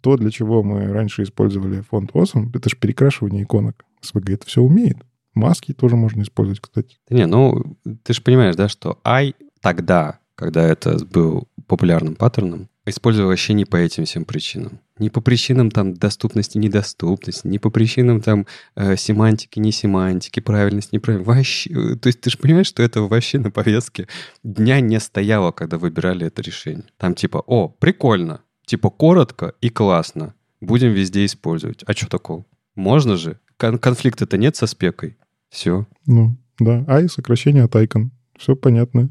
то, 0.00 0.16
для 0.16 0.30
чего 0.30 0.62
мы 0.62 0.86
раньше 0.86 1.22
использовали 1.22 1.80
фонд 1.82 2.12
Awesome, 2.12 2.50
это 2.54 2.70
же 2.70 2.76
перекрашивание 2.76 3.42
иконок. 3.42 3.84
SVG 4.02 4.34
это 4.34 4.46
все 4.46 4.62
умеет. 4.62 4.98
Маски 5.34 5.72
тоже 5.72 5.96
можно 5.96 6.22
использовать, 6.22 6.60
кстати. 6.60 6.98
Не, 7.10 7.26
ну, 7.26 7.76
ты 8.02 8.12
же 8.12 8.22
понимаешь, 8.22 8.56
да, 8.56 8.68
что 8.68 9.00
I 9.04 9.34
тогда, 9.60 10.18
когда 10.34 10.66
это 10.66 11.04
был 11.04 11.48
популярным 11.66 12.14
паттерном, 12.14 12.68
использую 12.86 13.28
вообще 13.28 13.52
не 13.52 13.64
по 13.64 13.76
этим 13.76 14.04
всем 14.04 14.24
причинам. 14.24 14.80
Не 14.98 15.10
по 15.10 15.20
причинам 15.20 15.70
там 15.70 15.94
доступности, 15.94 16.58
недоступности, 16.58 17.46
не 17.46 17.58
по 17.58 17.70
причинам 17.70 18.20
там 18.20 18.46
э, 18.74 18.96
семантики, 18.96 19.58
не 19.58 19.72
семантики, 19.72 20.40
правильность, 20.40 20.92
неправильность. 20.92 21.26
Вообще, 21.28 21.70
э, 21.70 21.96
то 21.96 22.08
есть 22.08 22.20
ты 22.20 22.30
же 22.30 22.38
понимаешь, 22.38 22.66
что 22.66 22.82
это 22.82 23.02
вообще 23.02 23.38
на 23.38 23.50
повестке 23.50 24.08
дня 24.42 24.80
не 24.80 24.98
стояло, 25.00 25.52
когда 25.52 25.78
выбирали 25.78 26.26
это 26.26 26.42
решение. 26.42 26.84
Там 26.98 27.14
типа, 27.14 27.42
о, 27.46 27.68
прикольно, 27.68 28.40
типа 28.66 28.90
коротко 28.90 29.54
и 29.60 29.70
классно, 29.70 30.34
будем 30.60 30.92
везде 30.92 31.24
использовать. 31.24 31.82
А 31.86 31.92
что 31.92 32.08
такого? 32.08 32.44
Можно 32.74 33.16
же. 33.16 33.38
Кон- 33.56 33.78
конфликта-то 33.78 34.36
нет 34.36 34.56
со 34.56 34.66
спекой. 34.66 35.16
Все. 35.50 35.86
Ну, 36.06 36.36
да. 36.58 36.84
Ай, 36.88 37.08
сокращение 37.08 37.64
от 37.64 37.74
icon. 37.74 38.10
Все 38.38 38.56
понятно. 38.56 39.10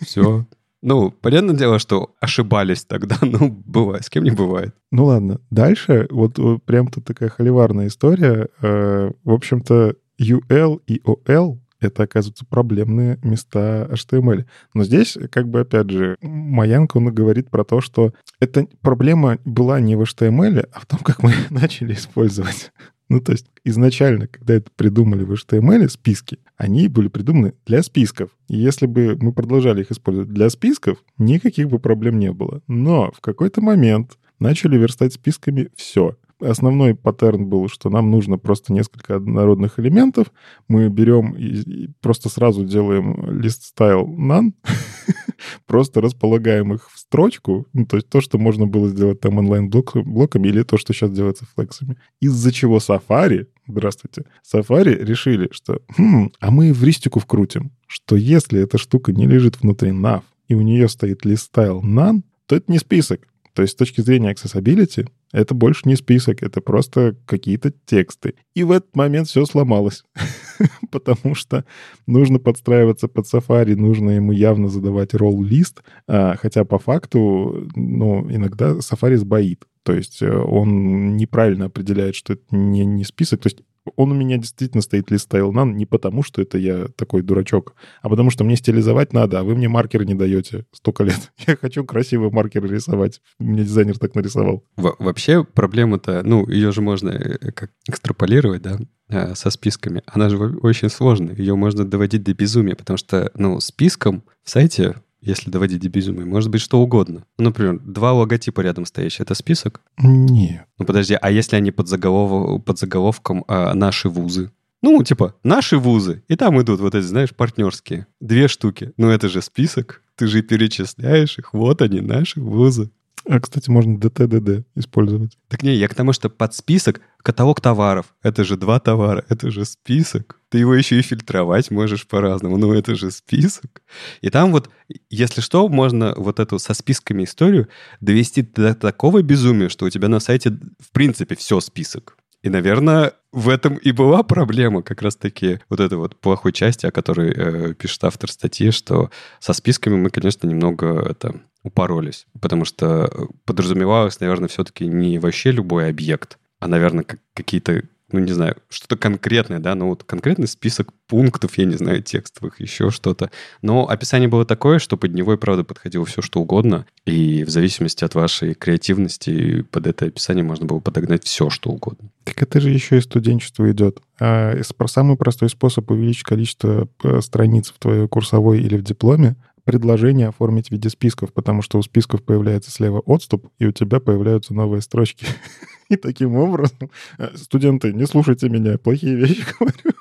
Все. 0.00 0.46
Ну, 0.82 1.10
понятное 1.10 1.56
дело, 1.56 1.78
что 1.78 2.14
ошибались 2.20 2.84
тогда, 2.84 3.16
ну, 3.22 3.48
бывает, 3.50 4.04
с 4.04 4.10
кем 4.10 4.24
не 4.24 4.30
бывает. 4.30 4.74
Ну 4.90 5.06
ладно, 5.06 5.40
дальше 5.50 6.06
вот, 6.10 6.38
вот 6.38 6.62
прям 6.64 6.88
тут 6.88 7.04
такая 7.04 7.28
холиварная 7.28 7.88
история. 7.88 8.48
Э, 8.62 9.10
в 9.24 9.32
общем-то, 9.32 9.96
UL 10.20 10.80
и 10.86 11.00
OL 11.04 11.58
это, 11.80 12.04
оказывается, 12.04 12.44
проблемные 12.46 13.18
места 13.22 13.88
HTML. 13.90 14.46
Но 14.74 14.84
здесь, 14.84 15.16
как 15.30 15.48
бы, 15.48 15.60
опять 15.60 15.90
же, 15.90 16.16
Маянка, 16.22 16.96
он 16.96 17.12
говорит 17.12 17.50
про 17.50 17.64
то, 17.64 17.80
что 17.80 18.14
эта 18.40 18.66
проблема 18.80 19.38
была 19.44 19.80
не 19.80 19.96
в 19.96 20.02
HTML, 20.02 20.68
а 20.72 20.80
в 20.80 20.86
том, 20.86 21.00
как 21.00 21.22
мы 21.22 21.32
начали 21.50 21.94
использовать 21.94 22.72
ну, 23.08 23.20
то 23.20 23.32
есть 23.32 23.46
изначально, 23.64 24.26
когда 24.26 24.54
это 24.54 24.70
придумали 24.74 25.22
в 25.22 25.32
HTML 25.32 25.88
списки, 25.88 26.38
они 26.56 26.88
были 26.88 27.08
придуманы 27.08 27.54
для 27.66 27.82
списков. 27.82 28.30
И 28.48 28.56
если 28.56 28.86
бы 28.86 29.16
мы 29.20 29.32
продолжали 29.32 29.82
их 29.82 29.92
использовать 29.92 30.30
для 30.30 30.50
списков, 30.50 30.98
никаких 31.18 31.68
бы 31.68 31.78
проблем 31.78 32.18
не 32.18 32.32
было. 32.32 32.62
Но 32.66 33.12
в 33.12 33.20
какой-то 33.20 33.60
момент 33.60 34.18
начали 34.40 34.76
верстать 34.76 35.12
списками 35.12 35.70
все. 35.76 36.16
Основной 36.40 36.94
паттерн 36.94 37.46
был, 37.46 37.68
что 37.68 37.88
нам 37.88 38.10
нужно 38.10 38.38
просто 38.38 38.72
несколько 38.72 39.16
однородных 39.16 39.78
элементов. 39.78 40.32
Мы 40.68 40.88
берем 40.88 41.34
и, 41.34 41.88
просто 42.02 42.28
сразу 42.28 42.64
делаем 42.64 43.14
list 43.40 43.60
style 43.74 44.04
none, 44.04 44.52
просто 45.66 46.00
располагаем 46.00 46.74
их 46.74 46.90
в 46.90 46.98
строчку, 46.98 47.66
ну, 47.72 47.86
то 47.86 47.96
есть 47.96 48.08
то, 48.08 48.20
что 48.20 48.38
можно 48.38 48.66
было 48.66 48.88
сделать 48.88 49.20
там 49.20 49.38
онлайн-блоками, 49.38 50.48
или 50.48 50.62
то, 50.62 50.78
что 50.78 50.92
сейчас 50.92 51.10
делается 51.10 51.46
флексами. 51.54 51.96
Из-за 52.20 52.52
чего 52.52 52.78
Safari, 52.78 53.46
здравствуйте, 53.66 54.24
Safari 54.44 54.94
решили, 55.04 55.48
что 55.52 55.80
хм, 55.96 56.30
а 56.40 56.50
мы 56.50 56.72
в 56.72 56.82
ристику 56.84 57.20
вкрутим, 57.20 57.72
что 57.86 58.16
если 58.16 58.60
эта 58.60 58.78
штука 58.78 59.12
не 59.12 59.26
лежит 59.26 59.60
внутри 59.60 59.90
nav, 59.90 60.22
и 60.48 60.54
у 60.54 60.60
нее 60.60 60.88
стоит 60.88 61.24
list 61.24 61.50
style 61.52 61.82
none, 61.82 62.22
то 62.46 62.56
это 62.56 62.70
не 62.70 62.78
список. 62.78 63.26
То 63.52 63.62
есть 63.62 63.74
с 63.74 63.76
точки 63.76 64.02
зрения 64.02 64.32
accessibility 64.32 65.08
это 65.36 65.54
больше 65.54 65.82
не 65.84 65.96
список, 65.96 66.42
это 66.42 66.62
просто 66.62 67.14
какие-то 67.26 67.70
тексты. 67.84 68.36
И 68.54 68.64
в 68.64 68.70
этот 68.70 68.96
момент 68.96 69.28
все 69.28 69.44
сломалось, 69.44 70.02
потому 70.90 71.34
что 71.34 71.66
нужно 72.06 72.38
подстраиваться 72.38 73.06
под 73.06 73.26
Safari, 73.26 73.76
нужно 73.76 74.12
ему 74.12 74.32
явно 74.32 74.68
задавать 74.68 75.12
ролл-лист, 75.12 75.82
а, 76.08 76.36
хотя 76.36 76.64
по 76.64 76.78
факту, 76.78 77.68
ну, 77.74 78.26
иногда 78.30 78.78
Safari 78.78 79.16
сбоит. 79.16 79.64
То 79.82 79.92
есть 79.92 80.22
э, 80.22 80.36
он 80.36 81.16
неправильно 81.16 81.66
определяет, 81.66 82.16
что 82.16 82.32
это 82.32 82.42
не, 82.50 82.84
не 82.84 83.04
список. 83.04 83.42
То 83.42 83.48
есть 83.48 83.58
он 83.94 84.10
у 84.10 84.14
меня 84.14 84.36
действительно 84.36 84.82
стоит 84.82 85.10
лист 85.10 85.32
none 85.32 85.72
не 85.74 85.86
потому, 85.86 86.22
что 86.22 86.42
это 86.42 86.58
я 86.58 86.88
такой 86.96 87.22
дурачок, 87.22 87.74
а 88.02 88.08
потому 88.08 88.30
что 88.30 88.42
мне 88.42 88.56
стилизовать 88.56 89.12
надо, 89.12 89.40
а 89.40 89.42
вы 89.44 89.54
мне 89.54 89.68
маркеры 89.68 90.04
не 90.04 90.14
даете 90.14 90.64
столько 90.72 91.04
лет. 91.04 91.32
Я 91.46 91.56
хочу 91.56 91.84
красивые 91.84 92.30
маркеры 92.30 92.68
рисовать. 92.68 93.20
Мне 93.38 93.62
дизайнер 93.62 93.98
так 93.98 94.14
нарисовал. 94.14 94.64
Во 94.76 94.96
вообще 94.98 95.25
проблема-то, 95.52 96.22
ну, 96.24 96.48
ее 96.48 96.72
же 96.72 96.82
можно 96.82 97.10
э, 97.10 97.52
как 97.52 97.70
экстраполировать, 97.88 98.62
да, 98.62 98.78
э, 99.08 99.34
со 99.34 99.50
списками. 99.50 100.02
Она 100.06 100.28
же 100.28 100.36
очень 100.36 100.88
сложная. 100.88 101.34
Ее 101.34 101.54
можно 101.56 101.84
доводить 101.84 102.22
до 102.22 102.34
безумия, 102.34 102.76
потому 102.76 102.96
что, 102.96 103.30
ну, 103.34 103.60
списком 103.60 104.22
в 104.42 104.50
сайте 104.50 104.96
если 105.26 105.50
доводить 105.50 105.82
до 105.82 105.88
безумия, 105.88 106.24
может 106.24 106.50
быть 106.50 106.60
что 106.60 106.80
угодно. 106.80 107.24
Ну, 107.38 107.46
например, 107.46 107.80
два 107.80 108.12
логотипа 108.12 108.60
рядом 108.60 108.86
стоящие, 108.86 109.24
это 109.24 109.34
список? 109.34 109.80
Нет. 109.98 110.66
Ну, 110.78 110.84
подожди, 110.84 111.18
а 111.20 111.30
если 111.32 111.56
они 111.56 111.72
под, 111.72 111.88
заголов... 111.88 112.62
под 112.64 112.78
заголовком 112.78 113.44
а, 113.48 113.74
«Наши 113.74 114.08
вузы»? 114.08 114.52
Ну, 114.82 115.02
типа, 115.02 115.34
наши 115.42 115.78
вузы. 115.78 116.22
И 116.28 116.36
там 116.36 116.60
идут 116.60 116.80
вот 116.80 116.94
эти, 116.94 117.04
знаешь, 117.04 117.34
партнерские. 117.34 118.06
Две 118.20 118.46
штуки. 118.46 118.92
Ну, 118.96 119.08
это 119.08 119.28
же 119.28 119.42
список. 119.42 120.02
Ты 120.14 120.28
же 120.28 120.42
перечисляешь 120.42 121.38
их. 121.38 121.52
Вот 121.52 121.82
они, 121.82 122.00
наши 122.00 122.40
вузы. 122.40 122.90
А, 123.28 123.40
кстати, 123.40 123.70
можно 123.70 123.98
DTDD 123.98 124.64
использовать. 124.76 125.36
Так 125.48 125.62
не, 125.62 125.74
я 125.74 125.88
к 125.88 125.94
тому, 125.94 126.12
что 126.12 126.30
под 126.30 126.54
список 126.54 127.00
каталог 127.22 127.60
товаров. 127.60 128.14
Это 128.22 128.44
же 128.44 128.56
два 128.56 128.78
товара, 128.78 129.24
это 129.28 129.50
же 129.50 129.64
список. 129.64 130.40
Ты 130.48 130.58
его 130.58 130.74
еще 130.74 130.98
и 130.98 131.02
фильтровать 131.02 131.72
можешь 131.72 132.06
по-разному, 132.06 132.56
но 132.56 132.72
это 132.72 132.94
же 132.94 133.10
список. 133.10 133.82
И 134.20 134.30
там 134.30 134.52
вот, 134.52 134.70
если 135.10 135.40
что, 135.40 135.68
можно 135.68 136.14
вот 136.16 136.38
эту 136.38 136.60
со 136.60 136.72
списками 136.72 137.24
историю 137.24 137.68
довести 138.00 138.42
до 138.42 138.76
такого 138.76 139.22
безумия, 139.22 139.68
что 139.68 139.86
у 139.86 139.90
тебя 139.90 140.06
на 140.06 140.20
сайте 140.20 140.50
в 140.78 140.92
принципе 140.92 141.34
все 141.34 141.58
список. 141.60 142.16
И, 142.42 142.48
наверное, 142.48 143.14
в 143.32 143.48
этом 143.48 143.74
и 143.74 143.90
была 143.90 144.22
проблема 144.22 144.82
как 144.82 145.02
раз-таки 145.02 145.58
вот 145.68 145.80
этой 145.80 145.98
вот 145.98 146.14
плохой 146.20 146.52
части, 146.52 146.86
о 146.86 146.92
которой 146.92 147.32
э, 147.32 147.74
пишет 147.74 148.04
автор 148.04 148.30
статьи, 148.30 148.70
что 148.70 149.10
со 149.40 149.52
списками 149.52 149.96
мы, 149.96 150.10
конечно, 150.10 150.46
немного 150.46 151.08
это 151.10 151.40
упоролись, 151.66 152.26
потому 152.40 152.64
что 152.64 153.28
подразумевалось, 153.44 154.20
наверное, 154.20 154.48
все-таки 154.48 154.86
не 154.86 155.18
вообще 155.18 155.50
любой 155.50 155.88
объект, 155.88 156.38
а, 156.60 156.68
наверное, 156.68 157.04
как 157.04 157.20
какие-то 157.34 157.82
ну, 158.12 158.20
не 158.20 158.32
знаю, 158.32 158.56
что-то 158.68 158.96
конкретное, 158.96 159.58
да, 159.58 159.74
ну, 159.74 159.88
вот 159.88 160.04
конкретный 160.04 160.46
список 160.46 160.92
пунктов, 161.08 161.58
я 161.58 161.64
не 161.64 161.74
знаю, 161.74 162.02
текстовых, 162.02 162.60
еще 162.60 162.90
что-то. 162.90 163.32
Но 163.62 163.88
описание 163.88 164.28
было 164.28 164.44
такое, 164.46 164.78
что 164.78 164.96
под 164.96 165.12
него 165.12 165.34
и 165.34 165.36
правда 165.36 165.64
подходило 165.64 166.04
все, 166.04 166.22
что 166.22 166.40
угодно, 166.40 166.86
и 167.04 167.42
в 167.42 167.50
зависимости 167.50 168.04
от 168.04 168.14
вашей 168.14 168.54
креативности 168.54 169.62
под 169.62 169.88
это 169.88 170.04
описание 170.04 170.44
можно 170.44 170.66
было 170.66 170.78
подогнать 170.78 171.24
все, 171.24 171.50
что 171.50 171.70
угодно. 171.70 172.10
Так 172.22 172.40
это 172.42 172.60
же 172.60 172.70
еще 172.70 172.98
и 172.98 173.00
студенчество 173.00 173.68
идет. 173.72 174.00
А 174.20 174.54
самый 174.86 175.16
простой 175.16 175.50
способ 175.50 175.90
увеличить 175.90 176.22
количество 176.22 176.88
э, 177.02 177.20
страниц 177.20 177.72
в 177.74 177.78
твоей 177.80 178.06
курсовой 178.06 178.60
или 178.60 178.76
в 178.76 178.84
дипломе 178.84 179.34
предложение 179.66 180.28
оформить 180.28 180.68
в 180.68 180.70
виде 180.70 180.88
списков, 180.88 181.32
потому 181.32 181.60
что 181.60 181.78
у 181.78 181.82
списков 181.82 182.22
появляется 182.22 182.70
слева 182.70 183.00
отступ, 183.00 183.48
и 183.58 183.66
у 183.66 183.72
тебя 183.72 184.00
появляются 184.00 184.54
новые 184.54 184.80
строчки. 184.80 185.26
И 185.88 185.96
таким 185.96 186.36
образом, 186.36 186.90
э, 187.18 187.36
студенты, 187.36 187.92
не 187.92 188.06
слушайте 188.06 188.48
меня, 188.48 188.78
плохие 188.78 189.14
вещи 189.16 189.44
говорю. 189.58 189.96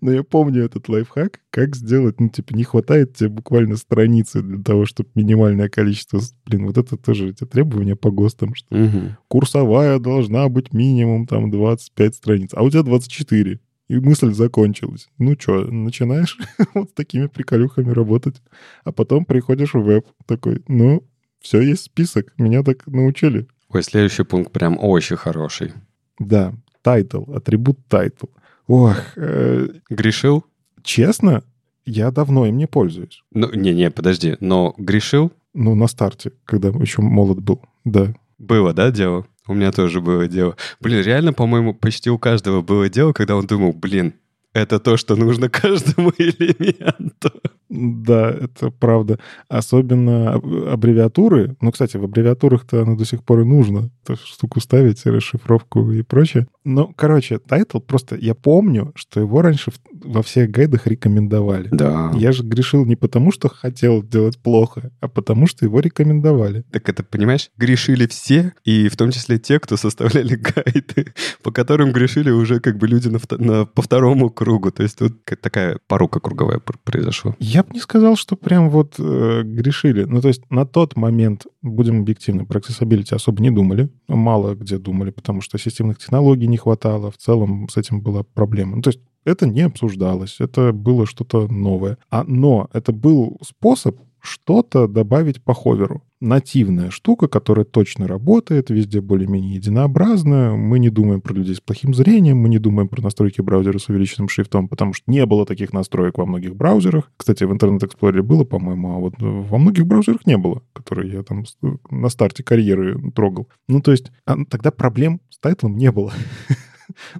Но 0.00 0.12
я 0.12 0.22
помню 0.22 0.64
этот 0.64 0.88
лайфхак, 0.88 1.40
как 1.50 1.76
сделать, 1.76 2.20
ну, 2.20 2.28
типа, 2.28 2.54
не 2.54 2.64
хватает 2.64 3.14
тебе 3.14 3.28
буквально 3.30 3.76
страницы 3.76 4.42
для 4.42 4.62
того, 4.62 4.86
чтобы 4.86 5.08
минимальное 5.14 5.68
количество... 5.68 6.20
Блин, 6.46 6.66
вот 6.66 6.78
это 6.78 6.96
тоже 6.96 7.30
эти 7.30 7.44
требования 7.44 7.96
по 7.96 8.10
ГОСТам, 8.10 8.54
что 8.54 8.74
угу. 8.74 9.16
курсовая 9.28 9.98
должна 9.98 10.48
быть 10.48 10.72
минимум 10.72 11.26
там 11.26 11.50
25 11.50 12.14
страниц, 12.14 12.50
а 12.52 12.62
у 12.62 12.70
тебя 12.70 12.82
24. 12.82 13.60
И 13.88 13.98
мысль 13.98 14.32
закончилась. 14.32 15.08
Ну 15.18 15.36
что, 15.38 15.64
начинаешь 15.64 16.38
вот 16.74 16.90
с 16.90 16.92
такими 16.92 17.26
приколюхами 17.26 17.90
работать, 17.90 18.36
а 18.84 18.92
потом 18.92 19.24
приходишь 19.24 19.74
в 19.74 19.82
веб 19.82 20.06
такой, 20.26 20.62
ну, 20.68 21.04
все 21.40 21.60
есть 21.60 21.84
список, 21.84 22.32
меня 22.38 22.62
так 22.62 22.86
научили. 22.86 23.46
Ой, 23.68 23.82
следующий 23.82 24.24
пункт 24.24 24.52
прям 24.52 24.78
очень 24.80 25.16
хороший. 25.16 25.72
Да, 26.18 26.54
title, 26.82 27.30
атрибут 27.34 27.78
title. 27.88 28.26
Ох. 28.66 28.96
Э, 29.16 29.68
грешил? 29.90 30.44
Честно, 30.82 31.42
я 31.84 32.10
давно 32.10 32.46
им 32.46 32.56
не 32.56 32.66
пользуюсь. 32.66 33.22
Ну, 33.32 33.52
не-не, 33.52 33.90
подожди, 33.90 34.36
но 34.40 34.74
грешил? 34.78 35.32
Ну, 35.52 35.74
на 35.74 35.86
старте, 35.86 36.32
когда 36.44 36.68
еще 36.68 37.02
молод 37.02 37.40
был, 37.40 37.60
да. 37.84 38.14
Было, 38.38 38.72
да, 38.72 38.90
дело? 38.90 39.26
У 39.46 39.54
меня 39.54 39.72
тоже 39.72 40.00
было 40.00 40.26
дело. 40.26 40.56
Блин, 40.80 41.02
реально, 41.02 41.32
по-моему, 41.32 41.74
почти 41.74 42.10
у 42.10 42.18
каждого 42.18 42.62
было 42.62 42.88
дело, 42.88 43.12
когда 43.12 43.36
он 43.36 43.46
думал, 43.46 43.72
блин, 43.72 44.14
это 44.54 44.78
то, 44.78 44.96
что 44.96 45.16
нужно 45.16 45.48
каждому 45.50 46.12
элементу. 46.16 47.32
Да, 47.74 48.30
это 48.30 48.70
правда. 48.70 49.18
Особенно 49.48 50.34
аббревиатуры. 50.34 51.56
Ну, 51.60 51.72
кстати, 51.72 51.96
в 51.96 52.04
аббревиатурах-то 52.04 52.82
оно 52.82 52.96
до 52.96 53.04
сих 53.04 53.24
пор 53.24 53.40
и 53.40 53.44
нужно. 53.44 53.90
Эту 54.04 54.16
штуку 54.16 54.60
ставить, 54.60 55.04
расшифровку 55.04 55.90
и 55.90 56.02
прочее. 56.02 56.46
Ну, 56.64 56.92
короче, 56.96 57.38
title 57.38 57.80
просто... 57.80 58.16
Я 58.16 58.34
помню, 58.34 58.92
что 58.94 59.20
его 59.20 59.42
раньше 59.42 59.72
во 59.92 60.22
всех 60.22 60.50
гайдах 60.50 60.86
рекомендовали. 60.86 61.68
Да. 61.72 62.12
Я 62.14 62.32
же 62.32 62.44
грешил 62.44 62.84
не 62.84 62.96
потому, 62.96 63.32
что 63.32 63.48
хотел 63.48 64.02
делать 64.02 64.38
плохо, 64.38 64.92
а 65.00 65.08
потому, 65.08 65.46
что 65.46 65.64
его 65.64 65.80
рекомендовали. 65.80 66.64
Так 66.70 66.88
это, 66.88 67.02
понимаешь, 67.02 67.50
грешили 67.56 68.06
все, 68.06 68.54
и 68.64 68.88
в 68.88 68.96
том 68.96 69.10
числе 69.10 69.38
те, 69.38 69.58
кто 69.58 69.76
составляли 69.76 70.36
гайды, 70.36 71.12
по 71.42 71.50
которым 71.50 71.92
грешили 71.92 72.30
уже 72.30 72.60
как 72.60 72.78
бы 72.78 72.86
люди 72.86 73.08
на, 73.08 73.18
на, 73.38 73.66
по 73.66 73.82
второму 73.82 74.30
кругу. 74.30 74.70
То 74.70 74.82
есть 74.82 74.98
тут 74.98 75.24
такая 75.24 75.78
порука 75.88 76.20
круговая 76.20 76.60
произошла. 76.60 77.34
Я 77.38 77.63
бы 77.64 77.74
не 77.74 77.80
сказал, 77.80 78.16
что 78.16 78.36
прям 78.36 78.70
вот 78.70 78.94
э, 78.98 79.42
грешили. 79.44 80.04
Ну, 80.04 80.20
то 80.20 80.28
есть 80.28 80.42
на 80.50 80.66
тот 80.66 80.96
момент, 80.96 81.46
будем 81.62 82.00
объективны, 82.00 82.46
про 82.46 82.60
accessibility 82.60 83.14
особо 83.14 83.42
не 83.42 83.50
думали. 83.50 83.90
Мало 84.08 84.54
где 84.54 84.78
думали, 84.78 85.10
потому 85.10 85.40
что 85.40 85.58
системных 85.58 85.98
технологий 85.98 86.46
не 86.46 86.56
хватало. 86.56 87.10
В 87.10 87.16
целом 87.16 87.68
с 87.68 87.76
этим 87.76 88.00
была 88.00 88.22
проблема. 88.22 88.76
Ну, 88.76 88.82
то 88.82 88.90
есть 88.90 89.00
это 89.24 89.46
не 89.46 89.62
обсуждалось, 89.62 90.36
это 90.38 90.72
было 90.72 91.06
что-то 91.06 91.48
новое. 91.48 91.98
А, 92.10 92.24
но 92.24 92.68
это 92.72 92.92
был 92.92 93.38
способ 93.42 93.98
что-то 94.20 94.88
добавить 94.88 95.42
по 95.42 95.54
ховеру. 95.54 96.02
Нативная 96.24 96.88
штука, 96.88 97.28
которая 97.28 97.66
точно 97.66 98.08
работает, 98.08 98.70
везде 98.70 99.02
более-менее 99.02 99.56
единообразная. 99.56 100.52
Мы 100.52 100.78
не 100.78 100.88
думаем 100.88 101.20
про 101.20 101.34
людей 101.34 101.54
с 101.54 101.60
плохим 101.60 101.92
зрением, 101.92 102.38
мы 102.38 102.48
не 102.48 102.58
думаем 102.58 102.88
про 102.88 103.02
настройки 103.02 103.42
браузера 103.42 103.76
с 103.76 103.90
увеличенным 103.90 104.30
шрифтом, 104.30 104.66
потому 104.68 104.94
что 104.94 105.04
не 105.10 105.26
было 105.26 105.44
таких 105.44 105.74
настроек 105.74 106.16
во 106.16 106.24
многих 106.24 106.56
браузерах. 106.56 107.12
Кстати, 107.18 107.44
в 107.44 107.52
Internet 107.52 107.80
Explorer 107.80 108.22
было, 108.22 108.44
по-моему, 108.44 108.96
а 108.96 108.98
вот 109.00 109.16
во 109.18 109.58
многих 109.58 109.86
браузерах 109.86 110.24
не 110.24 110.38
было, 110.38 110.62
которые 110.72 111.12
я 111.12 111.22
там 111.24 111.44
на 111.90 112.08
старте 112.08 112.42
карьеры 112.42 112.98
трогал. 113.14 113.50
Ну, 113.68 113.82
то 113.82 113.90
есть 113.90 114.10
а, 114.24 114.42
тогда 114.48 114.70
проблем 114.70 115.20
с 115.28 115.38
тайтлом 115.38 115.76
не 115.76 115.92
было. 115.92 116.10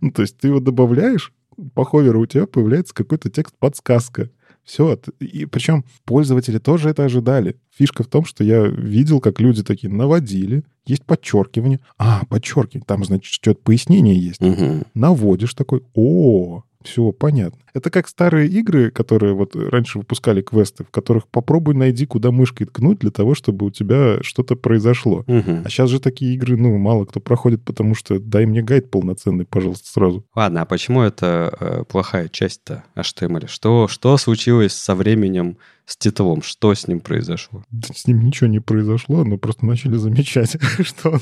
Ну, 0.03 0.13
то 0.13 0.21
есть 0.21 0.37
ты 0.37 0.49
его 0.49 0.61
добавляешь, 0.61 1.33
по 1.75 1.85
ховеру 1.85 2.21
у 2.21 2.27
тебя 2.27 2.47
появляется 2.47 2.95
какой-то 2.95 3.31
текст-подсказка. 3.31 4.31
Все. 4.65 4.99
И 5.21 5.47
причем 5.47 5.85
пользователи 6.05 6.59
тоже 6.59 6.89
это 6.89 7.05
ожидали. 7.05 7.57
Фишка 7.77 8.03
в 8.03 8.07
том, 8.07 8.25
что 8.25 8.45
я 8.45 8.67
видел, 8.67 9.21
как 9.21 9.41
люди 9.41 9.63
такие 9.63 9.93
наводили, 9.93 10.65
есть 10.87 11.05
подчеркивание. 11.05 11.81
А, 11.99 12.25
подчеркивание, 12.29 12.85
там, 12.87 13.05
значит, 13.05 13.27
что-то 13.27 13.61
пояснение 13.63 14.19
есть. 14.19 14.41
Угу. 14.41 14.85
Наводишь 14.95 15.55
такой, 15.55 15.83
о, 15.95 16.63
все 16.85 17.13
понятно. 17.13 17.59
Это 17.73 17.91
как 17.91 18.07
старые 18.09 18.49
игры, 18.49 18.91
которые 18.91 19.35
вот 19.35 19.57
раньше 19.57 19.99
выпускали 19.99 20.43
квесты, 20.43 20.85
в 20.85 20.91
которых 20.91 21.27
попробуй 21.27 21.75
найди, 21.75 22.07
куда 22.07 22.31
мышкой 22.31 22.67
ткнуть 22.67 23.01
для 23.01 23.11
того, 23.11 23.35
чтобы 23.35 23.67
у 23.67 23.71
тебя 23.71 24.19
что-то 24.23 24.55
произошло. 24.55 25.25
Угу. 25.27 25.63
А 25.65 25.69
сейчас 25.69 25.91
же 25.91 26.01
такие 26.01 26.35
игры, 26.35 26.57
ну, 26.57 26.77
мало 26.79 27.05
кто 27.05 27.21
проходит, 27.21 27.65
потому 27.65 27.95
что 27.95 28.19
дай 28.19 28.47
мне 28.47 28.63
гайд 28.63 28.91
полноценный, 28.91 29.45
пожалуйста, 29.45 29.89
сразу. 29.89 30.25
Ладно, 30.35 30.63
а 30.63 30.67
почему 30.67 31.03
это 31.03 31.57
э, 31.59 31.85
плохая 31.89 32.29
часть-то 32.29 32.85
HTML? 32.97 33.49
Что, 33.49 33.89
что 33.89 34.17
случилось 34.17 34.73
со 34.73 34.95
временем 34.95 35.59
с 35.87 35.97
title'ом? 35.97 36.43
Что 36.43 36.75
с 36.75 36.89
ним 36.89 37.01
произошло? 37.01 37.65
Да 37.71 37.89
с 37.95 38.07
ним 38.07 38.21
ничего 38.21 38.49
не 38.49 38.61
произошло, 38.61 39.25
но 39.25 39.37
просто 39.39 39.67
начали 39.67 39.97
замечать, 39.97 40.57
что 40.81 41.11
он 41.11 41.21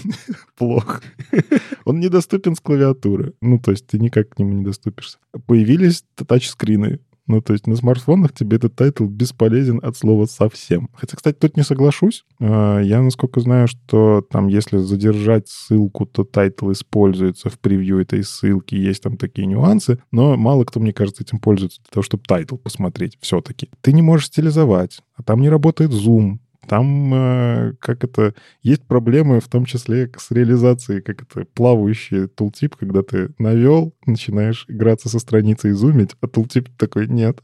плох. 0.56 1.02
Он 1.84 1.98
недоступен 1.98 2.54
с 2.54 2.60
клавиатуры. 2.60 3.34
Ну, 3.40 3.58
то 3.58 3.72
есть 3.72 3.88
ты 3.88 3.98
никак 3.98 4.30
к 4.30 4.38
нему 4.38 4.52
не 4.52 4.64
доступишься. 4.64 5.18
Появились 5.46 6.04
тачскрины. 6.14 7.00
Ну, 7.26 7.40
то 7.40 7.52
есть 7.52 7.66
на 7.66 7.76
смартфонах 7.76 8.32
тебе 8.32 8.56
этот 8.56 8.74
title 8.74 9.04
бесполезен 9.04 9.80
от 9.82 9.96
слова 9.96 10.26
совсем. 10.26 10.88
Хотя, 10.94 11.16
кстати, 11.16 11.36
тут 11.36 11.56
не 11.56 11.62
соглашусь. 11.62 12.24
А, 12.40 12.80
я, 12.80 13.00
насколько 13.00 13.40
знаю, 13.40 13.68
что 13.68 14.22
там, 14.28 14.48
если 14.48 14.78
задержать 14.78 15.48
ссылку, 15.48 16.04
то 16.06 16.24
title 16.24 16.72
используется 16.72 17.48
в 17.48 17.58
превью 17.58 18.00
этой 18.00 18.24
ссылки. 18.24 18.74
Есть 18.74 19.02
там 19.02 19.16
такие 19.16 19.46
нюансы. 19.46 19.98
Но 20.10 20.36
мало 20.36 20.64
кто, 20.64 20.80
мне 20.80 20.92
кажется, 20.92 21.22
этим 21.22 21.38
пользуется 21.38 21.80
для 21.82 21.90
того, 21.92 22.02
чтобы 22.02 22.24
title 22.26 22.56
посмотреть 22.56 23.18
все-таки. 23.20 23.70
Ты 23.80 23.92
не 23.92 24.02
можешь 24.02 24.26
стилизовать, 24.26 25.00
а 25.14 25.22
там 25.22 25.40
не 25.40 25.48
работает 25.48 25.92
зум. 25.92 26.40
Там, 26.66 27.12
э, 27.14 27.74
как 27.80 28.04
это, 28.04 28.34
есть 28.62 28.82
проблемы 28.84 29.40
в 29.40 29.48
том 29.48 29.64
числе 29.64 30.10
с 30.16 30.30
реализацией, 30.30 31.00
как 31.00 31.22
это, 31.22 31.44
плавающий 31.54 32.28
тултип, 32.28 32.76
когда 32.76 33.02
ты 33.02 33.30
навел, 33.38 33.94
начинаешь 34.06 34.64
играться 34.68 35.08
со 35.08 35.18
страницей 35.18 35.70
и 35.70 35.74
зумить, 35.74 36.10
а 36.20 36.28
тултип 36.28 36.68
такой, 36.76 37.08
нет. 37.08 37.40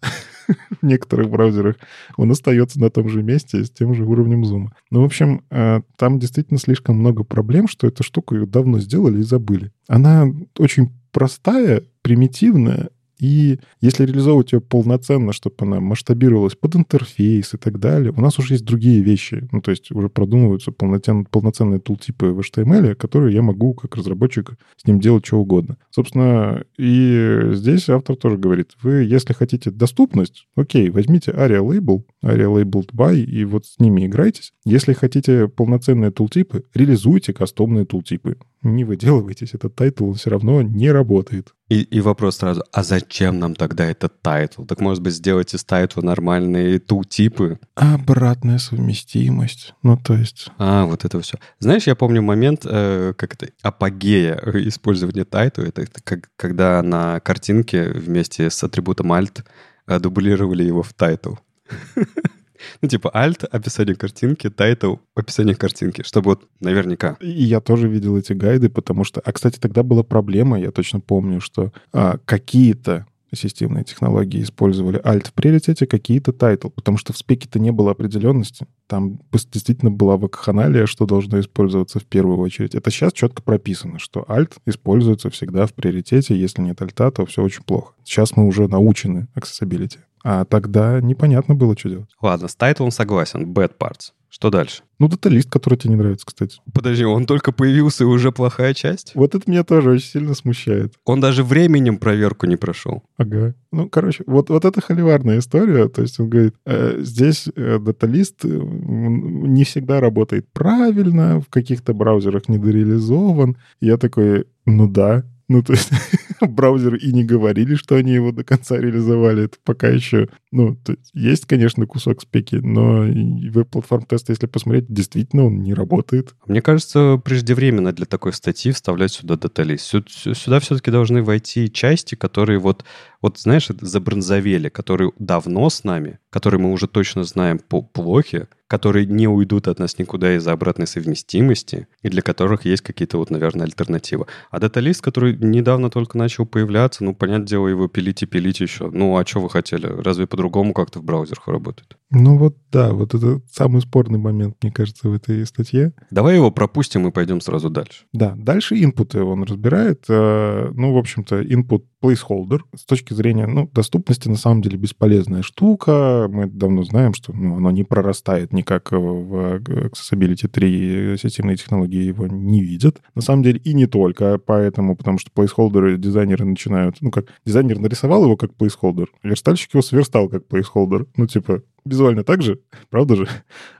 в 0.80 0.86
некоторых 0.86 1.30
браузерах 1.30 1.76
он 2.16 2.30
остается 2.30 2.80
на 2.80 2.90
том 2.90 3.08
же 3.08 3.22
месте 3.22 3.64
с 3.64 3.70
тем 3.70 3.94
же 3.94 4.04
уровнем 4.04 4.44
зума. 4.44 4.72
Ну, 4.90 5.02
в 5.02 5.04
общем, 5.04 5.42
э, 5.50 5.80
там 5.96 6.18
действительно 6.18 6.58
слишком 6.58 6.96
много 6.96 7.24
проблем, 7.24 7.68
что 7.68 7.86
эту 7.86 8.02
штуку 8.02 8.34
ее 8.34 8.46
давно 8.46 8.78
сделали 8.78 9.20
и 9.20 9.22
забыли. 9.22 9.72
Она 9.86 10.26
очень 10.58 10.92
простая, 11.12 11.82
примитивная, 12.02 12.90
и 13.18 13.58
если 13.80 14.04
реализовывать 14.04 14.52
ее 14.52 14.60
полноценно, 14.60 15.32
чтобы 15.32 15.56
она 15.60 15.80
масштабировалась 15.80 16.54
под 16.54 16.76
интерфейс 16.76 17.54
и 17.54 17.56
так 17.56 17.78
далее, 17.78 18.12
у 18.16 18.20
нас 18.20 18.38
уже 18.38 18.54
есть 18.54 18.64
другие 18.64 19.00
вещи. 19.00 19.48
Ну, 19.52 19.60
то 19.60 19.70
есть 19.70 19.90
уже 19.90 20.08
продумываются 20.08 20.72
полноценные, 20.72 21.26
полноценные 21.30 21.80
тултипы 21.80 22.26
в 22.26 22.40
HTML, 22.40 22.94
которые 22.94 23.34
я 23.34 23.42
могу 23.42 23.74
как 23.74 23.96
разработчик 23.96 24.56
с 24.76 24.86
ним 24.86 25.00
делать 25.00 25.26
что 25.26 25.38
угодно. 25.38 25.76
Собственно, 25.90 26.64
и 26.76 27.50
здесь 27.52 27.88
автор 27.88 28.16
тоже 28.16 28.36
говорит, 28.36 28.72
вы, 28.82 29.04
если 29.04 29.32
хотите 29.32 29.70
доступность, 29.70 30.46
окей, 30.54 30.90
возьмите 30.90 31.32
ARIA 31.32 31.60
Label, 31.60 32.04
ARIA 32.22 32.62
Labeled 32.62 32.90
by, 32.92 33.18
и 33.18 33.44
вот 33.44 33.66
с 33.66 33.78
ними 33.78 34.06
играйтесь. 34.06 34.52
Если 34.64 34.92
хотите 34.92 35.48
полноценные 35.48 36.10
tooltip'ы, 36.10 36.64
реализуйте 36.74 37.32
кастомные 37.32 37.84
tooltip'ы 37.84 38.36
не 38.62 38.84
выделывайтесь, 38.84 39.54
этот 39.54 39.74
title 39.74 40.12
все 40.12 40.30
равно 40.30 40.62
не 40.62 40.90
работает. 40.90 41.54
И, 41.68 41.82
и 41.82 42.00
вопрос 42.00 42.36
сразу, 42.38 42.64
а 42.72 42.82
зачем 42.82 43.38
нам 43.38 43.54
тогда 43.54 43.86
этот 43.86 44.22
title? 44.22 44.64
Так, 44.64 44.80
может 44.80 45.02
быть, 45.02 45.14
сделать 45.14 45.54
из 45.54 45.64
title'а 45.64 46.02
нормальные 46.02 46.78
tooltip'ы? 46.78 47.58
Обратная 47.74 48.58
совместимость. 48.58 49.74
Ну, 49.82 49.96
то 49.96 50.14
есть... 50.14 50.48
А, 50.58 50.86
вот 50.86 51.04
это 51.04 51.20
все. 51.20 51.38
Знаешь, 51.58 51.86
я 51.86 51.94
помню 51.94 52.22
момент, 52.22 52.62
э, 52.64 53.12
как 53.16 53.34
это, 53.34 53.52
апогея 53.62 54.40
использования 54.54 55.24
title'а. 55.24 55.62
Это, 55.64 55.82
это 55.82 56.02
как, 56.02 56.30
когда 56.36 56.82
на 56.82 57.20
картинке 57.20 57.90
вместе 57.90 58.48
с 58.48 58.64
атрибутом 58.64 59.12
alt 59.12 59.44
э, 59.86 59.98
дублировали 60.00 60.64
его 60.64 60.82
в 60.82 60.94
title. 60.94 61.34
Ну, 62.82 62.88
типа, 62.88 63.10
alt— 63.14 63.44
описание 63.50 63.94
картинки, 63.94 64.48
title— 64.48 65.00
описание 65.14 65.54
картинки, 65.54 66.02
чтобы 66.02 66.30
вот 66.30 66.42
наверняка. 66.60 67.16
И 67.20 67.44
я 67.44 67.60
тоже 67.60 67.88
видел 67.88 68.16
эти 68.16 68.32
гайды, 68.32 68.68
потому 68.68 69.04
что... 69.04 69.20
А, 69.20 69.32
кстати, 69.32 69.58
тогда 69.58 69.82
была 69.82 70.02
проблема, 70.02 70.58
я 70.58 70.70
точно 70.70 71.00
помню, 71.00 71.40
что 71.40 71.72
а, 71.92 72.18
какие-то 72.24 73.06
системные 73.36 73.84
технологии 73.84 74.42
использовали 74.42 75.00
alt 75.02 75.28
в 75.28 75.32
приоритете, 75.32 75.86
какие-то 75.86 76.30
title, 76.30 76.70
потому 76.70 76.96
что 76.96 77.12
в 77.12 77.18
спеке-то 77.18 77.58
не 77.58 77.70
было 77.70 77.90
определенности. 77.90 78.66
Там 78.86 79.20
действительно 79.52 79.90
была 79.90 80.16
вакханалия, 80.16 80.86
что 80.86 81.06
должно 81.06 81.40
использоваться 81.40 81.98
в 81.98 82.04
первую 82.04 82.38
очередь. 82.38 82.74
Это 82.74 82.90
сейчас 82.90 83.12
четко 83.12 83.42
прописано, 83.42 83.98
что 83.98 84.24
alt 84.28 84.52
используется 84.66 85.30
всегда 85.30 85.66
в 85.66 85.74
приоритете. 85.74 86.38
Если 86.38 86.62
нет 86.62 86.80
alt'а, 86.80 87.10
то 87.10 87.26
все 87.26 87.42
очень 87.42 87.62
плохо. 87.64 87.94
Сейчас 88.04 88.36
мы 88.36 88.46
уже 88.46 88.66
научены 88.68 89.28
accessibility. 89.34 89.98
А 90.30 90.44
тогда 90.44 91.00
непонятно 91.00 91.54
было, 91.54 91.74
что 91.74 91.88
делать. 91.88 92.10
Ладно, 92.20 92.48
с 92.48 92.54
тайтлом 92.54 92.90
согласен. 92.90 93.50
Bad 93.50 93.78
parts. 93.78 94.12
Что 94.28 94.50
дальше? 94.50 94.82
Ну, 94.98 95.08
даталист, 95.08 95.50
который 95.50 95.76
тебе 95.76 95.94
не 95.94 95.96
нравится, 95.96 96.26
кстати. 96.26 96.60
Подожди, 96.74 97.02
он 97.02 97.24
только 97.24 97.50
появился 97.50 98.04
и 98.04 98.06
уже 98.06 98.30
плохая 98.30 98.74
часть? 98.74 99.12
Вот 99.14 99.34
это 99.34 99.50
меня 99.50 99.64
тоже 99.64 99.92
очень 99.92 100.06
сильно 100.06 100.34
смущает. 100.34 100.92
Он 101.06 101.22
даже 101.22 101.42
временем 101.42 101.96
проверку 101.96 102.44
не 102.44 102.56
прошел. 102.56 103.04
Ага. 103.16 103.54
Ну, 103.72 103.88
короче, 103.88 104.22
вот, 104.26 104.50
вот 104.50 104.66
это 104.66 104.82
холиварная 104.82 105.38
история. 105.38 105.88
То 105.88 106.02
есть 106.02 106.20
он 106.20 106.28
говорит, 106.28 106.56
э, 106.66 106.98
здесь 107.00 107.48
э, 107.56 107.78
даталист 107.78 108.44
э, 108.44 108.48
не 108.48 109.64
всегда 109.64 109.98
работает 109.98 110.46
правильно, 110.52 111.40
в 111.40 111.48
каких-то 111.48 111.94
браузерах 111.94 112.50
недореализован. 112.50 113.56
Я 113.80 113.96
такой, 113.96 114.44
ну 114.66 114.90
да, 114.90 115.24
ну, 115.48 115.62
то 115.62 115.72
есть 115.72 115.90
браузеры 116.40 116.98
и 116.98 117.12
не 117.12 117.24
говорили, 117.24 117.74
что 117.74 117.96
они 117.96 118.12
его 118.12 118.32
до 118.32 118.44
конца 118.44 118.76
реализовали. 118.76 119.44
Это 119.44 119.56
пока 119.64 119.88
еще... 119.88 120.28
Ну, 120.50 120.76
то 120.76 120.92
есть, 120.92 121.10
есть, 121.14 121.46
конечно, 121.46 121.86
кусок 121.86 122.22
спеки, 122.22 122.56
но 122.56 123.04
веб-платформ 123.50 124.04
теста, 124.04 124.32
если 124.32 124.46
посмотреть, 124.46 124.86
действительно 124.88 125.46
он 125.46 125.62
не 125.62 125.72
работает. 125.74 126.34
Мне 126.46 126.60
кажется, 126.60 127.20
преждевременно 127.24 127.92
для 127.92 128.06
такой 128.06 128.32
статьи 128.32 128.72
вставлять 128.72 129.12
сюда 129.12 129.36
даталист. 129.36 129.86
Сюда 129.86 130.60
все-таки 130.60 130.90
должны 130.90 131.22
войти 131.22 131.72
части, 131.72 132.14
которые 132.14 132.58
вот, 132.58 132.84
вот 133.20 133.38
знаешь, 133.38 133.68
забронзовели, 133.80 134.68
которые 134.68 135.12
давно 135.18 135.68
с 135.68 135.84
нами, 135.84 136.18
которые 136.30 136.60
мы 136.60 136.72
уже 136.72 136.86
точно 136.86 137.24
знаем 137.24 137.58
по 137.58 137.82
плохи, 137.82 138.48
которые 138.68 139.06
не 139.06 139.26
уйдут 139.26 139.66
от 139.66 139.78
нас 139.78 139.98
никуда 139.98 140.36
из-за 140.36 140.52
обратной 140.52 140.86
совместимости, 140.86 141.88
и 142.02 142.08
для 142.08 142.22
которых 142.22 142.64
есть 142.64 142.82
какие-то 142.82 143.18
вот, 143.18 143.30
наверное, 143.30 143.66
альтернативы. 143.66 144.26
А 144.50 144.60
даталист, 144.60 145.02
который 145.02 145.36
недавно 145.36 145.90
только 145.90 146.16
начал 146.16 146.46
появляться, 146.46 147.02
ну, 147.02 147.14
понятное 147.14 147.48
дело, 147.48 147.68
его 147.68 147.88
пилить 147.88 148.22
и 148.22 148.26
пилить 148.26 148.60
еще. 148.60 148.90
Ну, 148.90 149.16
а 149.16 149.26
что 149.26 149.40
вы 149.40 149.50
хотели? 149.50 149.86
Разве 149.86 150.26
по-другому 150.26 150.72
как-то 150.72 151.00
в 151.00 151.04
браузерах 151.04 151.48
работает? 151.48 151.97
Ну 152.10 152.38
вот 152.38 152.56
да, 152.70 152.92
вот 152.92 153.14
это 153.14 153.40
самый 153.50 153.80
спорный 153.80 154.18
момент, 154.18 154.56
мне 154.62 154.72
кажется, 154.72 155.08
в 155.08 155.14
этой 155.14 155.44
статье. 155.46 155.92
Давай 156.10 156.36
его 156.36 156.50
пропустим 156.50 157.06
и 157.06 157.10
пойдем 157.10 157.40
сразу 157.40 157.70
дальше. 157.70 158.04
Да, 158.12 158.34
дальше 158.36 158.82
инпуты 158.82 159.22
он 159.22 159.42
разбирает. 159.44 160.04
Э, 160.08 160.70
ну, 160.74 160.92
в 160.92 160.98
общем-то, 160.98 161.40
input 161.42 161.84
placeholder 162.02 162.60
с 162.76 162.84
точки 162.84 163.12
зрения 163.14 163.46
ну, 163.46 163.68
доступности 163.72 164.28
на 164.28 164.36
самом 164.36 164.62
деле 164.62 164.78
бесполезная 164.78 165.42
штука. 165.42 166.28
Мы 166.30 166.46
давно 166.46 166.82
знаем, 166.82 167.14
что 167.14 167.32
ну, 167.32 167.56
оно 167.56 167.70
не 167.70 167.84
прорастает 167.84 168.52
никак 168.52 168.92
в 168.92 169.60
Accessibility 169.60 170.48
3, 170.48 171.16
системные 171.18 171.56
технологии 171.56 172.02
его 172.02 172.26
не 172.26 172.62
видят. 172.62 173.00
На 173.14 173.22
самом 173.22 173.42
деле 173.42 173.58
и 173.58 173.72
не 173.72 173.86
только 173.86 174.38
поэтому, 174.38 174.96
потому 174.96 175.18
что 175.18 175.30
placeholder 175.34 175.96
дизайнеры 175.96 176.44
начинают... 176.44 176.96
Ну, 177.00 177.10
как 177.10 177.26
дизайнер 177.44 177.78
нарисовал 177.78 178.24
его 178.24 178.36
как 178.36 178.52
placeholder, 178.52 179.06
верстальщик 179.22 179.74
его 179.74 179.82
сверстал 179.82 180.28
как 180.28 180.46
placeholder. 180.46 181.06
Ну, 181.16 181.26
типа, 181.26 181.62
визуально 181.84 182.24
так 182.24 182.42
же, 182.42 182.60
правда 182.90 183.16
же? 183.16 183.28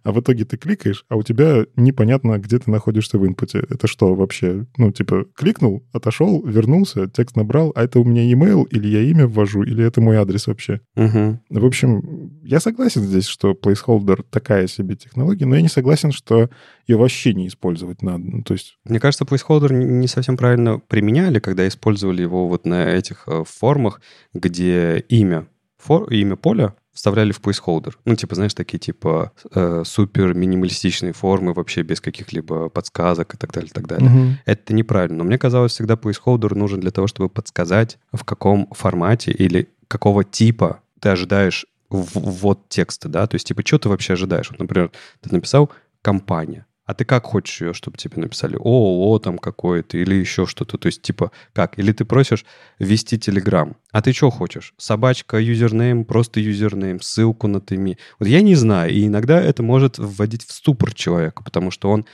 А 0.03 0.12
в 0.12 0.20
итоге 0.20 0.45
ты 0.45 0.57
кликаешь, 0.57 1.05
а 1.09 1.16
у 1.16 1.23
тебя 1.23 1.66
непонятно, 1.77 2.39
где 2.39 2.59
ты 2.59 2.70
находишься 2.70 3.19
в 3.19 3.27
инпуте. 3.27 3.59
Это 3.69 3.87
что 3.87 4.15
вообще? 4.15 4.66
Ну, 4.77 4.91
типа, 4.93 5.27
кликнул, 5.35 5.87
отошел, 5.93 6.45
вернулся, 6.45 7.09
текст 7.09 7.37
набрал, 7.37 7.73
а 7.75 7.85
это 7.85 8.01
у 8.01 8.05
меня 8.05 8.31
email, 8.31 8.66
или 8.70 8.89
я 8.89 9.03
имя 9.03 9.27
ввожу, 9.27 9.62
или 9.62 9.85
это 9.85 10.01
мой 10.01 10.16
адрес 10.16 10.47
вообще. 10.47 10.81
Угу. 10.97 11.41
В 11.51 11.66
общем, 11.66 12.41
я 12.43 12.61
согласен 12.61 13.03
здесь, 13.03 13.27
что 13.27 13.53
placeholder 13.53 14.25
такая 14.31 14.66
себе 14.66 14.97
технология, 14.97 15.47
но 15.47 15.57
я 15.57 15.62
не 15.62 15.69
согласен, 15.69 16.12
что 16.12 16.51
ее 16.87 16.97
вообще 16.97 17.35
не 17.35 17.49
использовать 17.49 18.03
надо. 18.03 18.25
Ну, 18.25 18.43
то 18.43 18.55
есть... 18.55 18.79
Мне 18.85 19.01
кажется, 19.01 19.25
placeholder 19.25 19.73
не 19.73 20.09
совсем 20.09 20.37
правильно 20.37 20.79
применяли, 20.79 21.39
когда 21.39 21.69
использовали 21.69 22.23
его 22.23 22.49
вот 22.49 22.65
на 22.65 22.89
этих 22.89 23.25
э, 23.27 23.45
формах, 23.47 24.01
где 24.33 25.05
имя, 25.09 25.47
фор, 25.79 26.11
имя 26.11 26.37
поля 26.37 26.75
вставляли 26.99 27.31
в 27.31 27.41
placeholder. 27.41 27.95
Ну, 28.05 28.16
типа, 28.16 28.35
знаешь, 28.35 28.55
такие 28.55 28.79
типа 28.79 29.31
э, 29.55 29.85
супер 29.87 30.35
минималистичные 30.35 31.12
формы, 31.12 31.53
вообще 31.53 31.83
без 31.83 32.01
каких-либо 32.01 32.70
подсказок 32.70 33.35
и 33.35 33.37
так 33.37 33.53
далее, 33.53 33.70
и 33.70 33.73
так 33.73 33.87
далее. 33.87 34.11
Угу. 34.11 34.33
Это 34.47 34.75
неправильно. 34.75 35.19
Но 35.19 35.25
мне 35.25 35.39
казалось, 35.39 35.73
всегда 35.73 35.95
placeholder 35.95 36.57
нужен 36.57 36.81
для 36.81 36.91
того, 36.91 37.07
чтобы 37.07 37.29
подсказать, 37.29 37.99
в 38.12 38.25
каком 38.25 38.66
формате 38.73 39.31
или 39.31 39.69
какого 39.87 40.25
типа 40.25 40.81
ты 40.99 41.11
ожидаешь 41.11 41.66
ввод 41.89 42.69
текста, 42.69 43.09
да, 43.09 43.29
то 43.29 43.37
есть, 43.37 43.47
типа, 43.47 43.62
что 43.65 43.79
ты 43.79 43.89
вообще 43.89 44.15
ожидаешь? 44.15 44.51
Вот, 44.51 44.59
например, 44.59 44.91
ты 45.20 45.33
написал 45.33 45.70
компания, 46.03 46.66
а 46.89 46.94
ты 46.94 47.05
как 47.05 47.27
хочешь 47.27 47.60
ее, 47.60 47.74
чтобы 47.74 47.98
тебе 47.98 48.23
написали? 48.23 48.56
ООО 48.56 49.19
там 49.19 49.36
какое-то 49.36 49.98
или 49.98 50.15
еще 50.15 50.47
что-то. 50.47 50.78
То 50.78 50.86
есть 50.86 51.02
типа 51.02 51.32
как? 51.52 51.78
Или 51.78 51.93
ты 51.93 52.06
просишь 52.06 52.47
ввести 52.78 53.19
Телеграм. 53.19 53.77
А 53.93 54.01
ты 54.01 54.15
что 54.15 54.31
хочешь? 54.31 54.73
Собачка, 54.78 55.36
username, 55.36 56.07
просто 56.06 56.40
username, 56.40 57.03
ссылку 57.02 57.47
на 57.47 57.60
t.me. 57.61 57.99
Вот 58.19 58.27
я 58.27 58.40
не 58.40 58.55
знаю. 58.55 58.90
И 58.90 59.06
иногда 59.06 59.39
это 59.39 59.62
может 59.62 59.98
вводить 59.98 60.47
в 60.47 60.51
ступор 60.51 60.94
человека, 60.94 61.43
потому 61.44 61.70
что 61.70 61.90
он 61.90 62.06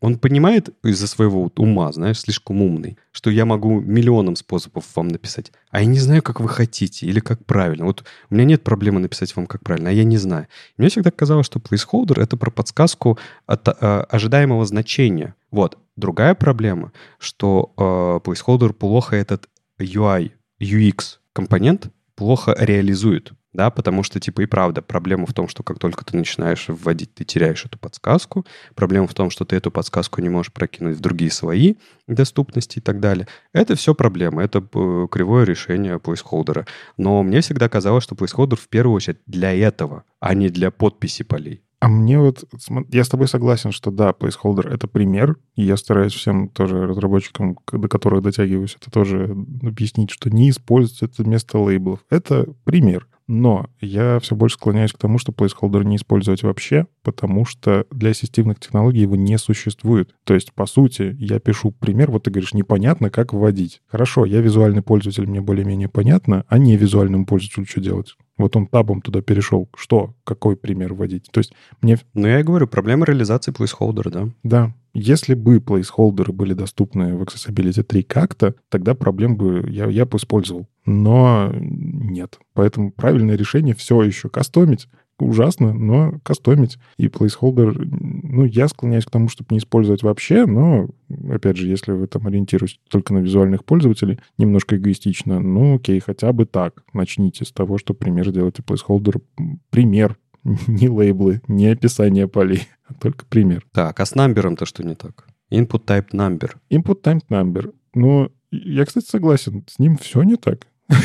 он 0.00 0.18
понимает 0.18 0.70
из-за 0.82 1.06
своего 1.06 1.50
ума, 1.56 1.92
знаешь, 1.92 2.20
слишком 2.20 2.62
умный, 2.62 2.98
что 3.12 3.30
я 3.30 3.44
могу 3.44 3.80
миллионом 3.80 4.36
способов 4.36 4.84
вам 4.94 5.08
написать, 5.08 5.52
а 5.70 5.80
я 5.80 5.86
не 5.86 5.98
знаю, 5.98 6.22
как 6.22 6.40
вы 6.40 6.48
хотите 6.48 7.06
или 7.06 7.20
как 7.20 7.44
правильно. 7.44 7.84
Вот 7.84 8.04
у 8.30 8.34
меня 8.34 8.44
нет 8.44 8.64
проблемы 8.64 9.00
написать 9.00 9.34
вам 9.36 9.46
как 9.46 9.62
правильно, 9.62 9.90
а 9.90 9.92
я 9.92 10.04
не 10.04 10.16
знаю. 10.16 10.46
Мне 10.76 10.88
всегда 10.88 11.10
казалось, 11.10 11.46
что 11.46 11.58
placeholder— 11.58 12.20
это 12.22 12.36
про 12.36 12.50
подсказку 12.50 13.18
от 13.46 13.68
а, 13.68 14.06
ожидаемого 14.10 14.64
значения. 14.64 15.34
Вот. 15.50 15.78
Другая 15.96 16.34
проблема, 16.34 16.92
что 17.18 17.72
э, 17.76 17.82
placeholder 18.28 18.72
плохо 18.72 19.16
этот 19.16 19.48
UI, 19.78 20.32
UX 20.60 21.18
компонент 21.32 21.90
плохо 22.14 22.54
реализует 22.58 23.32
да, 23.58 23.70
потому 23.70 24.04
что, 24.04 24.20
типа, 24.20 24.42
и 24.42 24.46
правда, 24.46 24.82
проблема 24.82 25.26
в 25.26 25.34
том, 25.34 25.48
что 25.48 25.64
как 25.64 25.80
только 25.80 26.04
ты 26.04 26.16
начинаешь 26.16 26.66
вводить, 26.68 27.12
ты 27.12 27.24
теряешь 27.24 27.66
эту 27.66 27.76
подсказку, 27.76 28.46
проблема 28.76 29.08
в 29.08 29.14
том, 29.14 29.30
что 29.30 29.44
ты 29.44 29.56
эту 29.56 29.72
подсказку 29.72 30.20
не 30.20 30.28
можешь 30.28 30.52
прокинуть 30.52 30.96
в 30.96 31.00
другие 31.00 31.32
свои 31.32 31.74
доступности 32.06 32.78
и 32.78 32.80
так 32.80 33.00
далее. 33.00 33.26
Это 33.52 33.74
все 33.74 33.96
проблема, 33.96 34.44
это 34.44 34.60
э, 34.60 35.08
кривое 35.10 35.44
решение 35.44 35.98
плейсхолдера. 35.98 36.68
Но 36.96 37.24
мне 37.24 37.40
всегда 37.40 37.68
казалось, 37.68 38.04
что 38.04 38.14
плейсхолдер 38.14 38.56
в 38.56 38.68
первую 38.68 38.94
очередь 38.94 39.18
для 39.26 39.52
этого, 39.52 40.04
а 40.20 40.34
не 40.34 40.50
для 40.50 40.70
подписи 40.70 41.24
полей. 41.24 41.64
А 41.80 41.88
мне 41.88 42.20
вот... 42.20 42.44
Я 42.90 43.02
с 43.02 43.08
тобой 43.08 43.26
согласен, 43.26 43.72
что 43.72 43.90
да, 43.90 44.10
placeholder— 44.10 44.68
это 44.72 44.86
пример, 44.86 45.36
и 45.56 45.64
я 45.64 45.76
стараюсь 45.76 46.12
всем 46.12 46.48
тоже 46.48 46.86
разработчикам, 46.86 47.58
до 47.72 47.88
которых 47.88 48.22
дотягиваюсь, 48.22 48.76
это 48.80 48.90
тоже 48.90 49.36
объяснить, 49.62 50.10
что 50.10 50.30
не 50.30 50.50
используется 50.50 51.06
это 51.06 51.24
вместо 51.24 51.58
лейблов. 51.58 52.00
Это 52.08 52.46
пример. 52.64 53.08
Но 53.28 53.66
я 53.80 54.18
все 54.20 54.34
больше 54.34 54.56
склоняюсь 54.56 54.92
к 54.92 54.98
тому, 54.98 55.18
что 55.18 55.32
placeholder 55.32 55.84
не 55.84 55.96
использовать 55.96 56.42
вообще, 56.42 56.86
потому 57.02 57.44
что 57.44 57.86
для 57.90 58.10
ассистивных 58.10 58.58
технологий 58.58 59.02
его 59.02 59.16
не 59.16 59.38
существует. 59.38 60.14
То 60.24 60.34
есть, 60.34 60.52
по 60.54 60.66
сути, 60.66 61.14
я 61.18 61.38
пишу 61.38 61.70
пример, 61.70 62.10
вот 62.10 62.24
ты 62.24 62.30
говоришь, 62.30 62.54
непонятно, 62.54 63.10
как 63.10 63.34
вводить. 63.34 63.82
Хорошо, 63.86 64.24
я 64.24 64.40
визуальный 64.40 64.82
пользователь, 64.82 65.26
мне 65.26 65.42
более-менее 65.42 65.88
понятно, 65.88 66.44
а 66.48 66.58
не 66.58 66.76
визуальному 66.76 67.26
пользователю 67.26 67.66
что 67.66 67.80
делать? 67.80 68.16
Вот 68.38 68.56
он 68.56 68.66
табом 68.66 69.02
туда 69.02 69.20
перешел. 69.20 69.68
Что? 69.76 70.14
Какой 70.24 70.56
пример 70.56 70.94
вводить? 70.94 71.28
То 71.30 71.38
есть 71.38 71.52
мне... 71.82 71.98
Ну, 72.14 72.28
я 72.28 72.40
и 72.40 72.44
говорю, 72.44 72.68
проблема 72.68 73.04
реализации 73.04 73.52
placeholder, 73.52 74.10
да? 74.10 74.28
Да. 74.44 74.74
Если 74.94 75.34
бы 75.34 75.58
placeholder 75.58 76.32
были 76.32 76.54
доступны 76.54 77.16
в 77.16 77.22
Accessibility 77.22 77.82
3 77.82 78.02
как-то, 78.04 78.54
тогда 78.68 78.94
проблем 78.94 79.36
бы 79.36 79.66
я, 79.68 79.86
я 79.86 80.06
бы 80.06 80.16
использовал. 80.16 80.66
Но 80.88 81.52
нет. 81.52 82.38
Поэтому 82.54 82.90
правильное 82.90 83.36
решение 83.36 83.74
все 83.74 84.00
еще 84.02 84.30
кастомить. 84.30 84.88
Ужасно, 85.18 85.74
но 85.74 86.18
кастомить. 86.22 86.78
И 86.96 87.08
placeholder, 87.08 87.76
ну, 87.78 88.46
я 88.46 88.68
склоняюсь 88.68 89.04
к 89.04 89.10
тому, 89.10 89.28
чтобы 89.28 89.48
не 89.50 89.58
использовать 89.58 90.02
вообще, 90.02 90.46
но, 90.46 90.88
опять 91.28 91.58
же, 91.58 91.68
если 91.68 91.92
вы 91.92 92.06
там 92.06 92.26
ориентируетесь 92.26 92.80
только 92.88 93.12
на 93.12 93.18
визуальных 93.18 93.66
пользователей, 93.66 94.18
немножко 94.38 94.76
эгоистично, 94.76 95.40
ну, 95.40 95.74
окей, 95.74 96.00
хотя 96.00 96.32
бы 96.32 96.46
так. 96.46 96.82
Начните 96.94 97.44
с 97.44 97.52
того, 97.52 97.76
что 97.76 97.92
пример 97.92 98.30
делайте 98.30 98.62
placeholder. 98.62 99.20
Пример, 99.68 100.16
не 100.66 100.88
лейблы, 100.88 101.42
не 101.48 101.66
описание 101.66 102.28
полей, 102.28 102.62
а 102.86 102.94
только 102.94 103.26
пример. 103.26 103.66
Так, 103.72 104.00
а 104.00 104.06
с 104.06 104.14
number-то 104.14 104.64
что 104.64 104.82
не 104.82 104.94
так? 104.94 105.26
Input 105.50 105.84
type 105.84 106.12
number. 106.12 106.52
Input 106.70 107.02
type 107.02 107.26
number. 107.28 107.74
Ну, 107.92 108.30
я, 108.50 108.86
кстати, 108.86 109.04
согласен, 109.04 109.64
с 109.68 109.78
ним 109.78 109.98
все 109.98 110.22
не 110.22 110.36
так. 110.36 110.66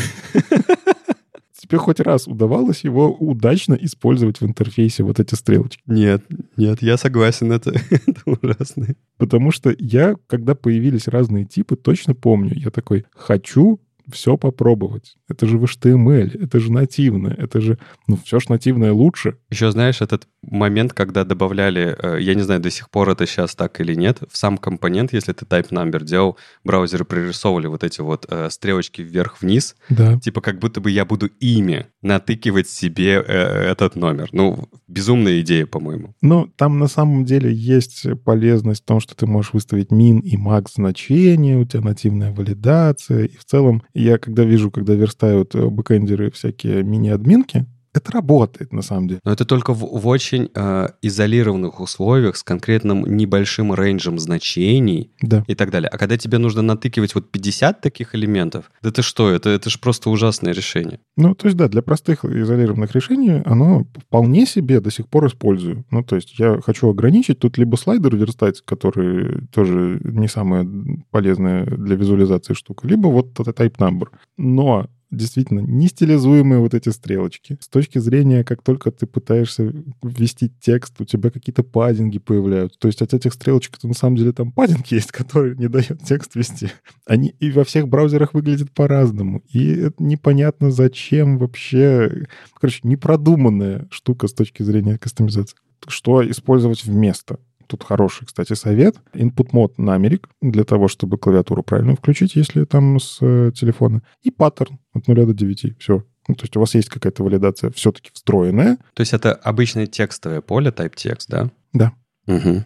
Тебе 1.57 1.77
хоть 1.77 1.99
раз 2.01 2.27
удавалось 2.27 2.83
его 2.83 3.13
удачно 3.13 3.73
использовать 3.73 4.41
в 4.41 4.45
интерфейсе, 4.45 5.03
вот 5.03 5.19
эти 5.19 5.35
стрелочки? 5.35 5.81
Нет, 5.85 6.23
нет, 6.57 6.81
я 6.81 6.97
согласен, 6.97 7.51
это, 7.53 7.71
это 7.89 8.21
ужасно. 8.25 8.95
Потому 9.17 9.51
что 9.51 9.73
я, 9.79 10.15
когда 10.27 10.55
появились 10.55 11.07
разные 11.07 11.45
типы, 11.45 11.77
точно 11.77 12.15
помню, 12.15 12.53
я 12.53 12.69
такой, 12.69 13.05
хочу 13.15 13.79
все 14.11 14.37
попробовать. 14.37 15.15
Это 15.27 15.45
же 15.45 15.57
в 15.57 15.63
HTML, 15.63 16.43
это 16.43 16.59
же 16.59 16.71
нативное, 16.71 17.33
это 17.33 17.61
же, 17.61 17.77
ну, 18.07 18.17
все 18.23 18.39
ж 18.39 18.49
нативное 18.49 18.91
лучше. 18.93 19.37
Еще 19.49 19.71
знаешь, 19.71 20.01
этот 20.01 20.27
момент, 20.41 20.93
когда 20.93 21.23
добавляли, 21.23 21.95
э, 21.97 22.21
я 22.21 22.35
не 22.35 22.41
знаю, 22.41 22.59
до 22.59 22.69
сих 22.69 22.89
пор 22.89 23.09
это 23.09 23.25
сейчас 23.25 23.55
так 23.55 23.79
или 23.79 23.95
нет, 23.95 24.19
в 24.29 24.37
сам 24.37 24.57
компонент, 24.57 25.13
если 25.13 25.33
ты 25.33 25.45
type 25.45 25.69
number 25.69 26.03
делал, 26.03 26.37
браузеры 26.63 27.05
прорисовывали 27.05 27.67
вот 27.67 27.83
эти 27.83 28.01
вот 28.01 28.25
э, 28.29 28.49
стрелочки 28.49 29.01
вверх-вниз, 29.01 29.75
да. 29.89 30.19
типа 30.19 30.41
как 30.41 30.59
будто 30.59 30.81
бы 30.81 30.91
я 30.91 31.05
буду 31.05 31.27
ими 31.39 31.87
натыкивать 32.01 32.67
себе 32.67 33.23
э, 33.25 33.71
этот 33.71 33.95
номер. 33.95 34.29
Ну, 34.31 34.67
безумная 34.87 35.39
идея, 35.41 35.65
по-моему. 35.65 36.13
Ну, 36.21 36.47
там 36.55 36.79
на 36.79 36.87
самом 36.87 37.25
деле 37.25 37.53
есть 37.53 38.05
полезность 38.23 38.83
в 38.83 38.85
том, 38.85 38.99
что 38.99 39.15
ты 39.15 39.25
можешь 39.25 39.53
выставить 39.53 39.91
min 39.91 40.19
и 40.21 40.37
max 40.37 40.73
значения, 40.75 41.57
у 41.57 41.65
тебя 41.65 41.81
нативная 41.81 42.31
валидация, 42.31 43.25
и 43.25 43.37
в 43.37 43.45
целом 43.45 43.83
я 43.93 44.17
когда 44.17 44.43
вижу, 44.43 44.71
когда 44.71 44.93
верстают 44.93 45.55
э, 45.55 45.67
бэкэндеры 45.67 46.31
всякие 46.31 46.83
мини-админки, 46.83 47.65
это 47.93 48.11
работает, 48.11 48.73
на 48.73 48.81
самом 48.81 49.07
деле. 49.07 49.19
Но 49.23 49.31
это 49.31 49.45
только 49.45 49.73
в, 49.73 50.01
в 50.01 50.07
очень 50.07 50.49
э, 50.53 50.87
изолированных 51.01 51.79
условиях 51.79 52.35
с 52.35 52.43
конкретным 52.43 53.05
небольшим 53.05 53.73
рейнджем 53.73 54.19
значений 54.19 55.11
да. 55.21 55.43
и 55.47 55.55
так 55.55 55.71
далее. 55.71 55.89
А 55.89 55.97
когда 55.97 56.17
тебе 56.17 56.39
нужно 56.39 56.61
натыкивать 56.61 57.15
вот 57.15 57.31
50 57.31 57.81
таких 57.81 58.15
элементов, 58.15 58.71
да 58.81 58.89
это 58.89 59.01
что? 59.01 59.29
Это, 59.29 59.49
это 59.49 59.69
же 59.69 59.79
просто 59.79 60.09
ужасное 60.09 60.53
решение. 60.53 60.99
Ну, 61.15 61.35
то 61.35 61.47
есть, 61.47 61.57
да, 61.57 61.67
для 61.67 61.81
простых 61.81 62.25
изолированных 62.25 62.93
решений 62.95 63.41
оно 63.45 63.85
вполне 64.07 64.45
себе 64.45 64.79
до 64.79 64.89
сих 64.89 65.07
пор 65.07 65.27
использую. 65.27 65.85
Ну, 65.91 66.03
то 66.03 66.15
есть 66.15 66.37
я 66.39 66.59
хочу 66.61 66.89
ограничить 66.89 67.39
тут 67.39 67.57
либо 67.57 67.75
слайдер 67.75 68.15
верстать, 68.15 68.61
который 68.61 69.47
тоже 69.53 69.99
не 70.03 70.27
самая 70.27 70.67
полезная 71.11 71.65
для 71.65 71.95
визуализации 71.95 72.53
штука, 72.53 72.87
либо 72.87 73.07
вот 73.07 73.39
этот 73.39 73.59
type 73.59 73.77
number. 73.77 74.07
Но 74.37 74.87
действительно 75.15 75.59
не 75.59 75.87
стилизуемые 75.87 76.59
вот 76.59 76.73
эти 76.73 76.89
стрелочки. 76.89 77.57
С 77.61 77.67
точки 77.67 77.99
зрения, 77.99 78.43
как 78.43 78.61
только 78.61 78.91
ты 78.91 79.05
пытаешься 79.05 79.73
ввести 80.01 80.51
текст, 80.59 80.99
у 80.99 81.05
тебя 81.05 81.29
какие-то 81.29 81.63
паддинги 81.63 82.19
появляются. 82.19 82.79
То 82.79 82.87
есть 82.87 83.01
от 83.01 83.13
этих 83.13 83.33
стрелочек 83.33 83.77
это 83.77 83.87
на 83.87 83.93
самом 83.93 84.17
деле 84.17 84.31
там 84.31 84.51
паддинг 84.51 84.87
есть, 84.87 85.11
который 85.13 85.55
не 85.55 85.67
дает 85.67 86.03
текст 86.03 86.35
вести. 86.35 86.69
Они 87.05 87.35
и 87.39 87.51
во 87.51 87.63
всех 87.63 87.87
браузерах 87.87 88.33
выглядят 88.33 88.71
по-разному. 88.71 89.43
И 89.49 89.73
это 89.73 90.03
непонятно 90.03 90.71
зачем 90.71 91.37
вообще... 91.37 92.27
Короче, 92.59 92.79
непродуманная 92.83 93.87
штука 93.91 94.27
с 94.27 94.33
точки 94.33 94.63
зрения 94.63 94.97
кастомизации. 94.97 95.57
Что 95.87 96.29
использовать 96.29 96.85
вместо? 96.85 97.39
Тут 97.67 97.83
хороший, 97.83 98.25
кстати, 98.25 98.53
совет. 98.53 98.95
Input 99.13 99.49
мод 99.51 99.77
на 99.77 99.93
Америк 99.93 100.29
для 100.41 100.63
того, 100.63 100.87
чтобы 100.87 101.17
клавиатуру 101.17 101.63
правильно 101.63 101.95
включить, 101.95 102.35
если 102.35 102.65
там 102.65 102.99
с 102.99 103.17
э, 103.21 103.51
телефона. 103.55 104.01
И 104.21 104.31
паттерн 104.31 104.79
от 104.93 105.07
0 105.07 105.25
до 105.25 105.33
9. 105.33 105.79
Все. 105.79 106.03
Ну, 106.27 106.35
то 106.35 106.43
есть 106.43 106.55
у 106.55 106.59
вас 106.59 106.73
есть 106.75 106.89
какая-то 106.89 107.23
валидация 107.23 107.69
все-таки 107.71 108.11
встроенная. 108.13 108.77
То 108.93 109.01
есть 109.01 109.13
это 109.13 109.33
обычное 109.33 109.87
текстовое 109.87 110.41
поле, 110.41 110.71
type 110.71 110.95
text, 110.95 111.25
да? 111.27 111.51
Да. 111.73 111.91
Угу. 112.27 112.63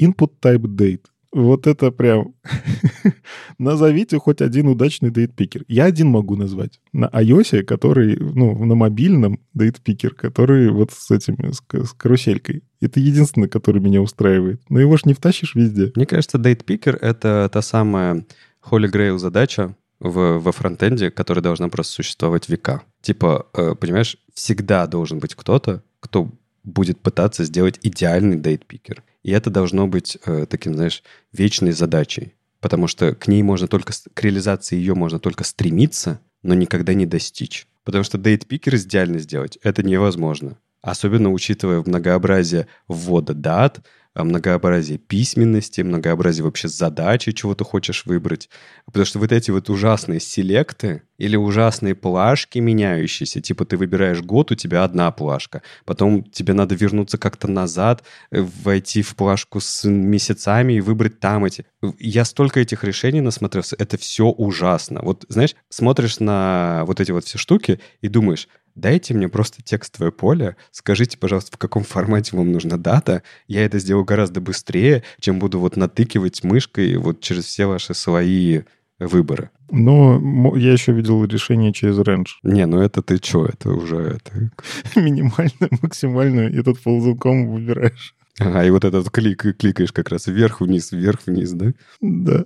Input 0.00 0.32
type 0.40 0.62
date. 0.62 1.04
Вот 1.34 1.66
это 1.66 1.90
прям... 1.90 2.32
Назовите 3.58 4.18
хоть 4.20 4.40
один 4.40 4.68
удачный 4.68 5.10
дейтпикер. 5.10 5.64
Я 5.66 5.86
один 5.86 6.08
могу 6.08 6.36
назвать. 6.36 6.80
На 6.92 7.06
iOS, 7.06 7.64
который, 7.64 8.16
ну, 8.16 8.64
на 8.64 8.76
мобильном 8.76 9.40
дейтпикер, 9.52 10.14
который 10.14 10.70
вот 10.70 10.92
с 10.92 11.10
этим, 11.10 11.52
с, 11.52 11.60
с 11.72 11.92
каруселькой. 11.92 12.62
Это 12.80 13.00
единственный, 13.00 13.48
который 13.48 13.82
меня 13.82 14.00
устраивает. 14.00 14.62
Но 14.68 14.78
его 14.78 14.96
ж 14.96 15.06
не 15.06 15.12
втащишь 15.12 15.56
везде. 15.56 15.90
Мне 15.96 16.06
кажется, 16.06 16.38
дейтпикер— 16.38 16.96
это 17.00 17.50
та 17.52 17.62
самая 17.62 18.24
Holy 18.70 18.88
Grail 18.88 19.18
задача 19.18 19.74
в, 19.98 20.38
во 20.38 20.52
фронтенде, 20.52 21.10
которая 21.10 21.42
должна 21.42 21.68
просто 21.68 21.94
существовать 21.94 22.48
века. 22.48 22.82
Типа, 23.02 23.46
э, 23.54 23.74
понимаешь, 23.74 24.18
всегда 24.34 24.86
должен 24.86 25.18
быть 25.18 25.34
кто-то, 25.34 25.82
кто 25.98 26.30
будет 26.62 27.00
пытаться 27.00 27.42
сделать 27.42 27.80
идеальный 27.82 28.36
дейтпикер. 28.36 29.02
И 29.24 29.32
это 29.32 29.50
должно 29.50 29.88
быть 29.88 30.16
э, 30.24 30.46
таким, 30.48 30.74
знаешь, 30.74 31.02
вечной 31.32 31.72
задачей. 31.72 32.34
Потому 32.60 32.86
что 32.86 33.14
к 33.14 33.26
ней 33.26 33.42
можно 33.42 33.66
только, 33.66 33.92
к 34.14 34.22
реализации 34.22 34.76
ее 34.76 34.94
можно 34.94 35.18
только 35.18 35.44
стремиться, 35.44 36.20
но 36.42 36.54
никогда 36.54 36.94
не 36.94 37.06
достичь. 37.06 37.66
Потому 37.82 38.04
что 38.04 38.18
дейтпикер 38.18 38.76
идеально 38.76 39.18
сделать 39.18 39.58
это 39.62 39.82
невозможно. 39.82 40.58
Особенно 40.82 41.32
учитывая 41.32 41.82
многообразие 41.82 42.68
ввода 42.86 43.34
дат, 43.34 43.80
многообразие 44.22 44.98
письменности, 44.98 45.80
многообразие 45.80 46.44
вообще 46.44 46.68
задачи, 46.68 47.32
чего 47.32 47.54
ты 47.54 47.64
хочешь 47.64 48.06
выбрать. 48.06 48.48
Потому 48.86 49.04
что 49.04 49.18
вот 49.18 49.32
эти 49.32 49.50
вот 49.50 49.68
ужасные 49.70 50.20
селекты 50.20 51.02
или 51.18 51.36
ужасные 51.36 51.96
плашки 51.96 52.58
меняющиеся, 52.58 53.40
типа 53.40 53.64
ты 53.64 53.76
выбираешь 53.76 54.20
год, 54.22 54.52
у 54.52 54.54
тебя 54.54 54.84
одна 54.84 55.10
плашка, 55.10 55.62
потом 55.84 56.22
тебе 56.22 56.54
надо 56.54 56.76
вернуться 56.76 57.18
как-то 57.18 57.48
назад, 57.48 58.04
э, 58.30 58.46
войти 58.62 59.02
в 59.02 59.16
плашку 59.16 59.60
с 59.60 59.88
месяцами 59.88 60.74
и 60.74 60.80
выбрать 60.80 61.18
там 61.18 61.44
эти. 61.44 61.66
Я 61.98 62.24
столько 62.24 62.60
этих 62.60 62.84
решений 62.84 63.20
насмотрелся, 63.20 63.74
это 63.78 63.96
все 63.98 64.26
ужасно. 64.26 65.00
Вот, 65.02 65.24
знаешь, 65.28 65.56
смотришь 65.68 66.20
на 66.20 66.84
вот 66.86 67.00
эти 67.00 67.10
вот 67.10 67.24
все 67.24 67.38
штуки 67.38 67.80
и 68.00 68.08
думаешь, 68.08 68.48
дайте 68.74 69.14
мне 69.14 69.28
просто 69.28 69.62
текстовое 69.62 70.10
поле, 70.10 70.56
скажите, 70.70 71.18
пожалуйста, 71.18 71.52
в 71.52 71.58
каком 71.58 71.84
формате 71.84 72.36
вам 72.36 72.52
нужна 72.52 72.76
дата, 72.76 73.22
я 73.46 73.64
это 73.64 73.78
сделаю 73.78 74.04
гораздо 74.04 74.40
быстрее, 74.40 75.02
чем 75.20 75.38
буду 75.38 75.58
вот 75.58 75.76
натыкивать 75.76 76.44
мышкой 76.44 76.96
вот 76.96 77.20
через 77.20 77.44
все 77.44 77.66
ваши 77.66 77.94
свои 77.94 78.62
выборы. 78.98 79.50
Но 79.70 80.54
я 80.56 80.72
еще 80.72 80.92
видел 80.92 81.24
решение 81.24 81.72
через 81.72 81.98
range. 81.98 82.26
Не, 82.42 82.66
ну 82.66 82.80
это 82.80 83.02
ты 83.02 83.16
что, 83.16 83.46
это 83.46 83.70
уже... 83.70 83.96
Это... 83.96 84.50
Минимальную, 85.00 85.70
максимальную, 85.82 86.58
и 86.58 86.62
тут 86.62 86.80
ползунком 86.80 87.50
выбираешь. 87.50 88.14
Ага, 88.40 88.64
и 88.64 88.70
вот 88.70 88.84
этот 88.84 89.10
клик, 89.10 89.56
кликаешь 89.56 89.92
как 89.92 90.08
раз 90.08 90.26
вверх-вниз, 90.26 90.90
вверх-вниз, 90.90 91.52
да? 91.52 91.72
Да. 92.00 92.44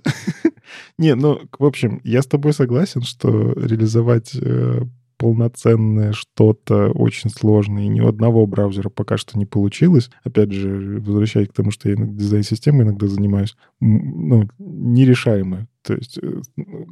Не, 0.99 1.15
ну, 1.15 1.41
в 1.57 1.65
общем, 1.65 1.99
я 2.03 2.21
с 2.21 2.27
тобой 2.27 2.53
согласен, 2.53 3.01
что 3.01 3.53
реализовать 3.53 4.35
э, 4.35 4.81
полноценное 5.19 6.13
что-то 6.13 6.91
очень 6.91 7.29
сложное, 7.29 7.83
и 7.83 7.89
ни 7.89 7.99
у 7.99 8.07
одного 8.07 8.47
браузера 8.47 8.89
пока 8.89 9.17
что 9.17 9.37
не 9.37 9.45
получилось. 9.45 10.09
Опять 10.23 10.51
же, 10.53 11.01
возвращаясь 11.05 11.49
к 11.49 11.53
тому, 11.53 11.71
что 11.71 11.89
я 11.89 11.95
дизайн-системой 11.97 12.85
иногда 12.85 13.05
занимаюсь, 13.07 13.55
ну, 13.81 14.49
нерешаемое. 14.57 15.67
То 15.83 15.95
есть 15.95 16.19
э, 16.21 16.41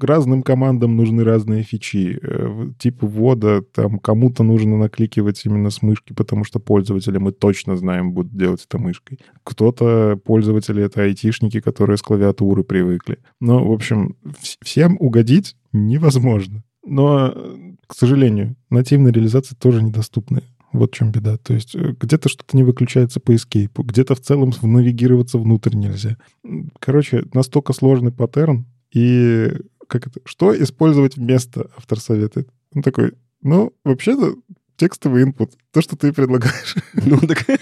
разным 0.01 0.43
командам 0.43 0.97
нужны 0.97 1.23
разные 1.23 1.63
фичи. 1.63 2.19
Э, 2.21 2.69
тип 2.79 2.97
ввода, 3.01 3.61
там 3.61 3.97
кому-то 3.99 4.43
нужно 4.43 4.77
накликивать 4.77 5.45
именно 5.45 5.69
с 5.69 5.81
мышки, 5.81 6.11
потому 6.11 6.43
что 6.43 6.59
пользователи, 6.59 7.17
мы 7.17 7.31
точно 7.31 7.77
знаем, 7.77 8.11
будут 8.11 8.35
делать 8.35 8.65
это 8.67 8.77
мышкой. 8.77 9.19
Кто-то, 9.43 10.19
пользователи, 10.21 10.83
это 10.83 11.03
айтишники, 11.03 11.61
которые 11.61 11.97
с 11.97 12.01
клавиатуры 12.01 12.63
привыкли. 12.63 13.19
Но, 13.39 13.65
в 13.65 13.71
общем, 13.71 14.17
всем 14.61 14.97
угодить 14.99 15.55
невозможно. 15.71 16.63
Но 16.85 17.33
к 17.87 17.95
сожалению, 17.95 18.55
нативная 18.69 19.11
реализация 19.11 19.55
тоже 19.55 19.81
недоступная. 19.81 20.43
Вот 20.73 20.91
в 20.91 20.95
чем 20.95 21.11
беда. 21.11 21.37
То 21.37 21.53
есть 21.53 21.75
э, 21.75 21.95
где-то 21.99 22.29
что-то 22.29 22.55
не 22.55 22.63
выключается 22.63 23.19
по 23.19 23.33
эскейпу, 23.33 23.83
где-то 23.83 24.15
в 24.15 24.19
целом 24.19 24.51
навигироваться 24.61 25.37
внутрь 25.37 25.75
нельзя. 25.75 26.17
Короче, 26.79 27.23
настолько 27.33 27.73
сложный 27.73 28.11
паттерн, 28.11 28.65
и 28.91 29.53
как 29.87 30.07
это, 30.07 30.19
что 30.25 30.53
использовать 30.61 31.15
вместо, 31.15 31.69
автор 31.77 31.99
советует. 31.99 32.49
Он 32.75 32.83
такой, 32.83 33.13
ну, 33.41 33.73
вообще-то 33.85 34.35
текстовый 34.75 35.23
input, 35.23 35.51
то, 35.71 35.81
что 35.81 35.95
ты 35.95 36.11
предлагаешь. 36.13 36.75
Ну, 36.93 37.17
так... 37.19 37.45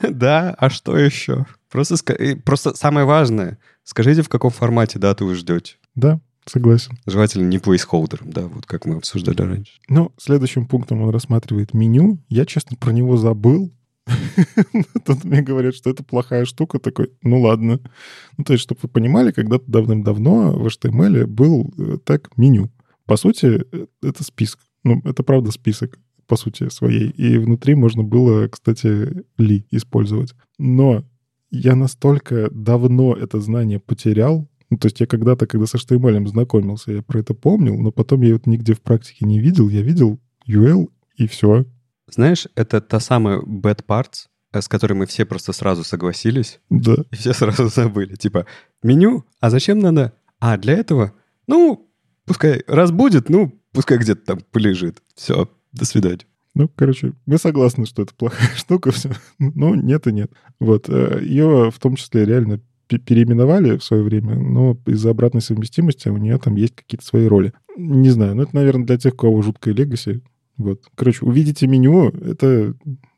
Да, 0.00 0.54
а 0.58 0.70
что 0.70 0.96
еще? 0.96 1.46
Просто, 1.70 1.96
просто 2.44 2.74
самое 2.74 3.06
важное, 3.06 3.58
скажите, 3.84 4.22
в 4.22 4.28
каком 4.28 4.50
формате 4.50 4.98
дату 4.98 5.26
вы 5.26 5.34
ждете. 5.34 5.76
Да, 5.94 6.20
Согласен. 6.46 6.98
Желательно 7.06 7.46
не 7.48 7.58
плейсхолдером, 7.58 8.30
да, 8.30 8.46
вот 8.46 8.66
как 8.66 8.86
мы 8.86 8.96
обсуждали 8.96 9.40
раньше. 9.40 9.72
Ну, 9.88 10.12
следующим 10.16 10.66
пунктом 10.66 11.02
он 11.02 11.10
рассматривает 11.10 11.74
меню. 11.74 12.18
Я, 12.28 12.46
честно, 12.46 12.76
про 12.76 12.92
него 12.92 13.16
забыл. 13.16 13.72
Тут 15.04 15.24
мне 15.24 15.42
говорят, 15.42 15.74
что 15.74 15.90
это 15.90 16.02
плохая 16.02 16.44
штука. 16.44 16.78
Такой, 16.78 17.10
ну 17.22 17.40
ладно. 17.40 17.80
Ну, 18.36 18.44
то 18.44 18.52
есть, 18.52 18.62
чтобы 18.62 18.80
вы 18.82 18.88
понимали, 18.88 19.30
когда-то 19.30 19.64
давным-давно 19.66 20.52
в 20.52 20.66
HTML 20.66 21.26
был 21.26 21.72
э, 21.78 21.98
так 22.04 22.36
меню. 22.36 22.70
По 23.06 23.16
сути, 23.16 23.64
э, 23.72 23.86
это 24.02 24.24
список. 24.24 24.60
Ну, 24.82 25.00
это 25.04 25.22
правда 25.22 25.52
список 25.52 25.98
по 26.26 26.36
сути 26.36 26.68
своей. 26.70 27.10
И 27.10 27.38
внутри 27.38 27.74
можно 27.74 28.02
было, 28.02 28.48
кстати, 28.48 29.24
ли 29.36 29.66
использовать. 29.70 30.34
Но 30.58 31.04
я 31.50 31.74
настолько 31.74 32.48
давно 32.50 33.14
это 33.14 33.40
знание 33.40 33.80
потерял, 33.80 34.48
Ну, 34.70 34.78
то 34.78 34.86
есть 34.86 35.00
я 35.00 35.06
когда-то, 35.06 35.46
когда 35.46 35.66
с 35.66 35.74
HTML 35.74 36.26
знакомился, 36.28 36.92
я 36.92 37.02
про 37.02 37.18
это 37.20 37.34
помнил, 37.34 37.76
но 37.76 37.90
потом 37.90 38.22
я 38.22 38.36
это 38.36 38.48
нигде 38.48 38.74
в 38.74 38.80
практике 38.80 39.26
не 39.26 39.40
видел. 39.40 39.68
Я 39.68 39.82
видел 39.82 40.20
UL 40.46 40.88
и 41.16 41.26
все. 41.26 41.66
Знаешь, 42.08 42.46
это 42.54 42.80
та 42.80 43.00
самая 43.00 43.40
bad 43.40 43.84
parts, 43.84 44.28
с 44.52 44.68
которой 44.68 44.94
мы 44.94 45.06
все 45.06 45.24
просто 45.24 45.52
сразу 45.52 45.82
согласились. 45.84 46.60
Да. 46.70 46.96
И 47.10 47.16
все 47.16 47.32
сразу 47.32 47.68
забыли. 47.74 48.14
Типа, 48.14 48.46
меню? 48.82 49.24
А 49.40 49.50
зачем 49.50 49.80
надо? 49.80 50.12
А, 50.38 50.56
для 50.56 50.74
этого? 50.74 51.12
Ну, 51.48 51.90
пускай 52.24 52.62
раз 52.68 52.92
будет, 52.92 53.28
ну, 53.28 53.60
пускай 53.72 53.98
где-то 53.98 54.24
там 54.24 54.40
полежит. 54.52 55.02
Все, 55.14 55.50
до 55.72 55.84
свидания. 55.84 56.26
Ну, 56.54 56.68
короче, 56.68 57.12
мы 57.26 57.38
согласны, 57.38 57.86
что 57.86 58.02
это 58.02 58.14
плохая 58.14 58.48
штука, 58.56 58.90
все. 58.92 59.10
Ну, 59.38 59.74
нет 59.74 60.06
и 60.06 60.12
нет. 60.12 60.32
Вот. 60.58 60.88
Э, 60.88 61.20
Ее 61.22 61.70
в 61.70 61.78
том 61.78 61.96
числе 61.96 62.24
реально 62.24 62.60
переименовали 62.98 63.76
в 63.76 63.84
свое 63.84 64.02
время, 64.02 64.36
но 64.36 64.76
из-за 64.86 65.10
обратной 65.10 65.40
совместимости 65.40 66.08
у 66.08 66.16
нее 66.16 66.38
там 66.38 66.56
есть 66.56 66.74
какие-то 66.74 67.04
свои 67.04 67.26
роли. 67.26 67.52
Не 67.76 68.10
знаю, 68.10 68.34
ну 68.34 68.42
это, 68.42 68.54
наверное, 68.54 68.86
для 68.86 68.98
тех, 68.98 69.14
у 69.14 69.16
кого 69.16 69.42
жуткая 69.42 69.74
легаси. 69.74 70.22
Вот. 70.56 70.82
Короче, 70.94 71.24
увидите 71.24 71.66
меню, 71.66 72.08
это 72.08 72.74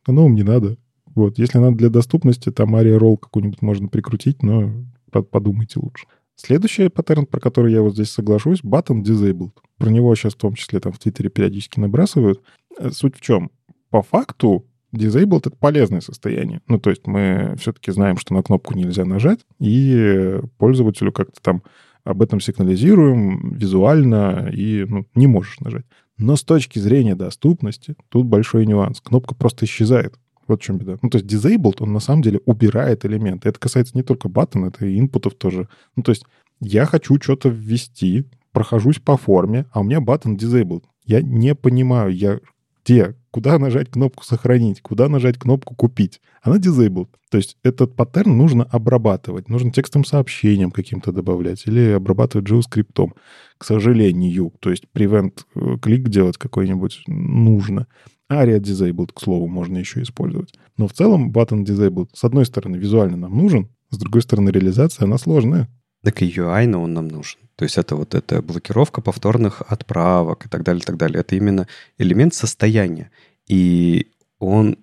оно 0.06 0.24
вам 0.24 0.34
не 0.34 0.42
надо. 0.42 0.76
Вот. 1.14 1.38
Если 1.38 1.58
надо 1.58 1.76
для 1.76 1.90
доступности, 1.90 2.50
там 2.50 2.76
Aria 2.76 2.98
Roll 2.98 3.16
какую-нибудь 3.16 3.62
можно 3.62 3.88
прикрутить, 3.88 4.42
но 4.42 4.72
подумайте 5.10 5.80
лучше. 5.80 6.06
Следующий 6.36 6.88
паттерн, 6.88 7.26
про 7.26 7.40
который 7.40 7.72
я 7.72 7.82
вот 7.82 7.94
здесь 7.94 8.10
соглашусь, 8.10 8.62
button 8.62 9.02
disabled. 9.02 9.52
Про 9.78 9.90
него 9.90 10.14
сейчас 10.14 10.34
в 10.34 10.38
том 10.38 10.54
числе 10.54 10.80
там 10.80 10.92
в 10.92 10.98
Твиттере 10.98 11.30
периодически 11.30 11.78
набрасывают. 11.78 12.42
Э, 12.78 12.90
суть 12.90 13.16
в 13.16 13.20
чем? 13.20 13.50
По 13.90 14.02
факту 14.02 14.66
disabled— 14.94 15.42
это 15.46 15.56
полезное 15.56 16.00
состояние. 16.00 16.60
Ну, 16.68 16.78
то 16.78 16.90
есть 16.90 17.06
мы 17.06 17.54
все-таки 17.58 17.90
знаем, 17.92 18.16
что 18.16 18.34
на 18.34 18.42
кнопку 18.42 18.74
нельзя 18.74 19.04
нажать, 19.04 19.40
и 19.58 20.40
пользователю 20.58 21.12
как-то 21.12 21.40
там 21.40 21.62
об 22.04 22.22
этом 22.22 22.40
сигнализируем 22.40 23.54
визуально, 23.54 24.50
и 24.52 24.84
ну, 24.88 25.06
не 25.14 25.26
можешь 25.26 25.60
нажать. 25.60 25.84
Но 26.18 26.36
с 26.36 26.42
точки 26.42 26.78
зрения 26.78 27.14
доступности 27.14 27.96
тут 28.08 28.26
большой 28.26 28.66
нюанс. 28.66 29.00
Кнопка 29.00 29.34
просто 29.34 29.64
исчезает. 29.64 30.14
Вот 30.46 30.60
в 30.60 30.64
чем 30.64 30.78
беда. 30.78 30.98
Ну, 31.02 31.08
то 31.08 31.18
есть 31.18 31.32
disabled, 31.32 31.76
он 31.80 31.92
на 31.92 32.00
самом 32.00 32.22
деле 32.22 32.40
убирает 32.44 33.04
элементы. 33.04 33.48
Это 33.48 33.58
касается 33.58 33.96
не 33.96 34.02
только 34.02 34.28
button, 34.28 34.68
это 34.68 34.84
и 34.86 34.98
инпутов 34.98 35.34
тоже. 35.34 35.68
Ну, 35.96 36.02
то 36.02 36.10
есть 36.10 36.24
я 36.60 36.84
хочу 36.84 37.16
что-то 37.20 37.48
ввести, 37.48 38.26
прохожусь 38.52 38.98
по 38.98 39.16
форме, 39.16 39.66
а 39.72 39.80
у 39.80 39.84
меня 39.84 39.98
button 39.98 40.36
disabled. 40.36 40.84
Я 41.04 41.22
не 41.22 41.54
понимаю, 41.54 42.14
я 42.14 42.40
где, 42.84 43.14
куда 43.30 43.58
нажать 43.58 43.90
кнопку 43.90 44.24
«Сохранить», 44.24 44.80
куда 44.80 45.08
нажать 45.08 45.38
кнопку 45.38 45.74
«Купить». 45.74 46.20
Она 46.42 46.56
disabled. 46.58 47.08
То 47.30 47.38
есть 47.38 47.56
этот 47.62 47.94
паттерн 47.94 48.36
нужно 48.36 48.64
обрабатывать, 48.64 49.48
нужно 49.48 49.70
текстовым 49.70 50.04
сообщением 50.04 50.70
каким-то 50.70 51.12
добавлять 51.12 51.66
или 51.66 51.92
обрабатывать 51.92 52.48
JavaScript. 52.48 53.12
К 53.58 53.64
сожалению, 53.64 54.52
то 54.60 54.70
есть 54.70 54.84
prevent 54.94 55.44
э, 55.54 55.78
клик 55.80 56.08
делать 56.08 56.36
какой-нибудь 56.36 57.04
нужно. 57.06 57.86
Aria 58.30 58.58
Disabled, 58.58 59.12
к 59.14 59.20
слову, 59.20 59.46
можно 59.46 59.78
еще 59.78 60.02
использовать. 60.02 60.54
Но 60.76 60.88
в 60.88 60.92
целом 60.92 61.30
button 61.30 61.64
Disabled, 61.64 62.08
с 62.14 62.24
одной 62.24 62.46
стороны, 62.46 62.76
визуально 62.76 63.16
нам 63.16 63.36
нужен, 63.36 63.68
с 63.90 63.98
другой 63.98 64.22
стороны, 64.22 64.50
реализация, 64.50 65.04
она 65.04 65.18
сложная. 65.18 65.68
Так 66.02 66.22
и 66.22 66.30
UI, 66.30 66.66
но 66.66 66.82
он 66.82 66.94
нам 66.94 67.08
нужен. 67.08 67.38
То 67.56 67.64
есть 67.64 67.78
это 67.78 67.94
вот 67.96 68.14
эта 68.14 68.42
блокировка 68.42 69.00
повторных 69.00 69.62
отправок 69.62 70.46
и 70.46 70.48
так 70.48 70.62
далее, 70.64 70.82
и 70.82 70.84
так 70.84 70.96
далее. 70.96 71.20
Это 71.20 71.36
именно 71.36 71.68
элемент 71.98 72.34
состояния. 72.34 73.10
И 73.46 74.10
он, 74.38 74.78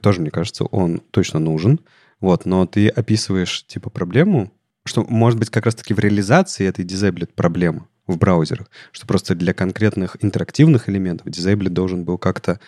тоже, 0.00 0.20
мне 0.20 0.30
кажется, 0.30 0.64
он 0.64 1.00
точно 1.10 1.40
нужен. 1.40 1.80
Вот, 2.20 2.46
но 2.46 2.66
ты 2.66 2.88
описываешь, 2.88 3.66
типа, 3.66 3.90
проблему, 3.90 4.52
что, 4.84 5.04
может 5.04 5.38
быть, 5.38 5.50
как 5.50 5.66
раз-таки 5.66 5.92
в 5.92 5.98
реализации 5.98 6.66
этой 6.66 6.84
дизейблит 6.84 7.34
проблема 7.34 7.86
в 8.06 8.16
браузерах, 8.16 8.70
что 8.92 9.06
просто 9.06 9.34
для 9.34 9.52
конкретных 9.52 10.16
интерактивных 10.20 10.88
элементов 10.88 11.28
дизейблит 11.28 11.72
должен 11.72 12.04
был 12.04 12.18
как-то 12.18 12.60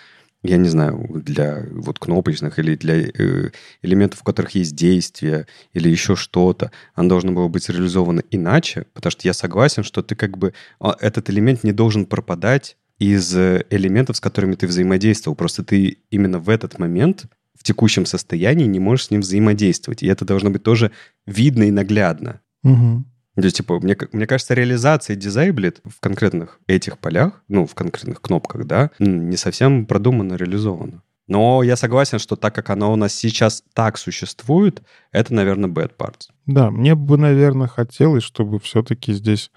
я 0.44 0.58
не 0.58 0.68
знаю, 0.68 1.22
для 1.24 1.66
вот 1.72 1.98
кнопочных 1.98 2.58
или 2.58 2.76
для 2.76 3.00
э, 3.00 3.50
элементов, 3.82 4.20
в 4.20 4.22
которых 4.22 4.54
есть 4.54 4.76
действие 4.76 5.46
или 5.72 5.88
еще 5.88 6.16
что-то, 6.16 6.70
оно 6.94 7.08
должно 7.08 7.32
было 7.32 7.48
быть 7.48 7.68
реализовано 7.68 8.22
иначе, 8.30 8.86
потому 8.92 9.10
что 9.10 9.26
я 9.26 9.32
согласен, 9.32 9.82
что 9.82 10.02
ты 10.02 10.14
как 10.14 10.36
бы 10.36 10.52
а, 10.80 10.96
этот 11.00 11.30
элемент 11.30 11.64
не 11.64 11.72
должен 11.72 12.04
пропадать 12.04 12.76
из 12.98 13.34
э, 13.34 13.64
элементов, 13.70 14.18
с 14.18 14.20
которыми 14.20 14.54
ты 14.54 14.66
взаимодействовал. 14.66 15.34
Просто 15.34 15.64
ты 15.64 15.98
именно 16.10 16.38
в 16.38 16.50
этот 16.50 16.78
момент 16.78 17.24
в 17.58 17.64
текущем 17.64 18.04
состоянии 18.04 18.66
не 18.66 18.78
можешь 18.78 19.06
с 19.06 19.10
ним 19.10 19.22
взаимодействовать. 19.22 20.02
И 20.02 20.06
это 20.06 20.26
должно 20.26 20.50
быть 20.50 20.62
тоже 20.62 20.90
видно 21.26 21.64
и 21.64 21.70
наглядно. 21.70 22.42
Угу. 22.62 23.04
То 23.34 23.42
есть, 23.42 23.56
типа, 23.56 23.80
мне, 23.80 23.96
мне 24.12 24.26
кажется, 24.26 24.54
реализация 24.54 25.16
дизайблит 25.16 25.80
в 25.84 26.00
конкретных 26.00 26.60
этих 26.66 26.98
полях, 26.98 27.42
ну, 27.48 27.66
в 27.66 27.74
конкретных 27.74 28.20
кнопках, 28.20 28.64
да, 28.66 28.90
не 28.98 29.36
совсем 29.36 29.86
продуманно 29.86 30.34
реализована. 30.34 31.02
Но 31.26 31.62
я 31.62 31.76
согласен, 31.76 32.18
что 32.18 32.36
так 32.36 32.54
как 32.54 32.70
оно 32.70 32.92
у 32.92 32.96
нас 32.96 33.14
сейчас 33.14 33.64
так 33.72 33.96
существует, 33.96 34.82
это, 35.10 35.32
наверное, 35.34 35.70
bad 35.70 35.92
parts. 35.96 36.28
Да, 36.46 36.70
мне 36.70 36.94
бы, 36.94 37.16
наверное, 37.16 37.66
хотелось, 37.66 38.22
чтобы 38.22 38.60
все-таки 38.60 39.12
здесь 39.14 39.50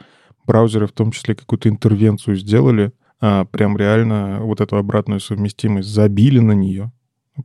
браузеры 0.46 0.88
в 0.88 0.94
том 0.94 1.12
числе 1.12 1.36
какую-то 1.36 1.68
интервенцию 1.70 2.38
сделали, 2.38 2.94
а 3.20 3.46
прям 3.46 3.78
реально 3.78 4.40
вот 4.42 4.62
эту 4.62 4.78
обратную 4.78 5.20
совместимость 5.20 5.90
забили 5.90 6.40
на 6.40 6.54
нее, 6.54 6.92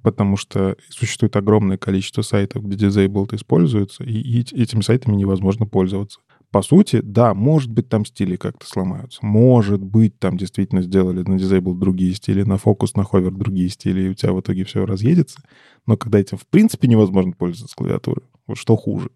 потому 0.03 0.37
что 0.37 0.77
существует 0.89 1.37
огромное 1.37 1.77
количество 1.77 2.23
сайтов, 2.23 2.65
где 2.65 2.87
Disabled 2.87 3.35
используется, 3.35 4.05
и 4.05 4.41
этими 4.41 4.81
сайтами 4.81 5.17
невозможно 5.17 5.67
пользоваться. 5.67 6.21
По 6.51 6.61
сути, 6.61 7.01
да, 7.03 7.33
может 7.33 7.71
быть, 7.71 7.89
там 7.89 8.05
стили 8.05 8.37
как-то 8.37 8.67
сломаются. 8.67 9.25
Может 9.25 9.83
быть, 9.83 10.19
там 10.19 10.37
действительно 10.37 10.83
сделали 10.83 11.23
на 11.23 11.37
Disabled 11.37 11.79
другие 11.79 12.15
стили, 12.15 12.43
на 12.43 12.59
фокус, 12.59 12.95
на 12.95 13.05
ховер 13.05 13.33
другие 13.33 13.71
стили, 13.71 14.03
и 14.03 14.09
у 14.11 14.15
тебя 14.15 14.33
в 14.33 14.41
итоге 14.41 14.65
все 14.65 14.85
разъедется. 14.85 15.41
Но 15.87 15.97
когда 15.97 16.19
этим 16.19 16.37
в 16.37 16.47
принципе 16.47 16.89
невозможно 16.89 17.33
пользоваться 17.33 17.73
с 17.73 17.75
клавиатуры, 17.75 18.23
вот 18.47 18.59
что 18.59 18.77
хуже, 18.77 19.11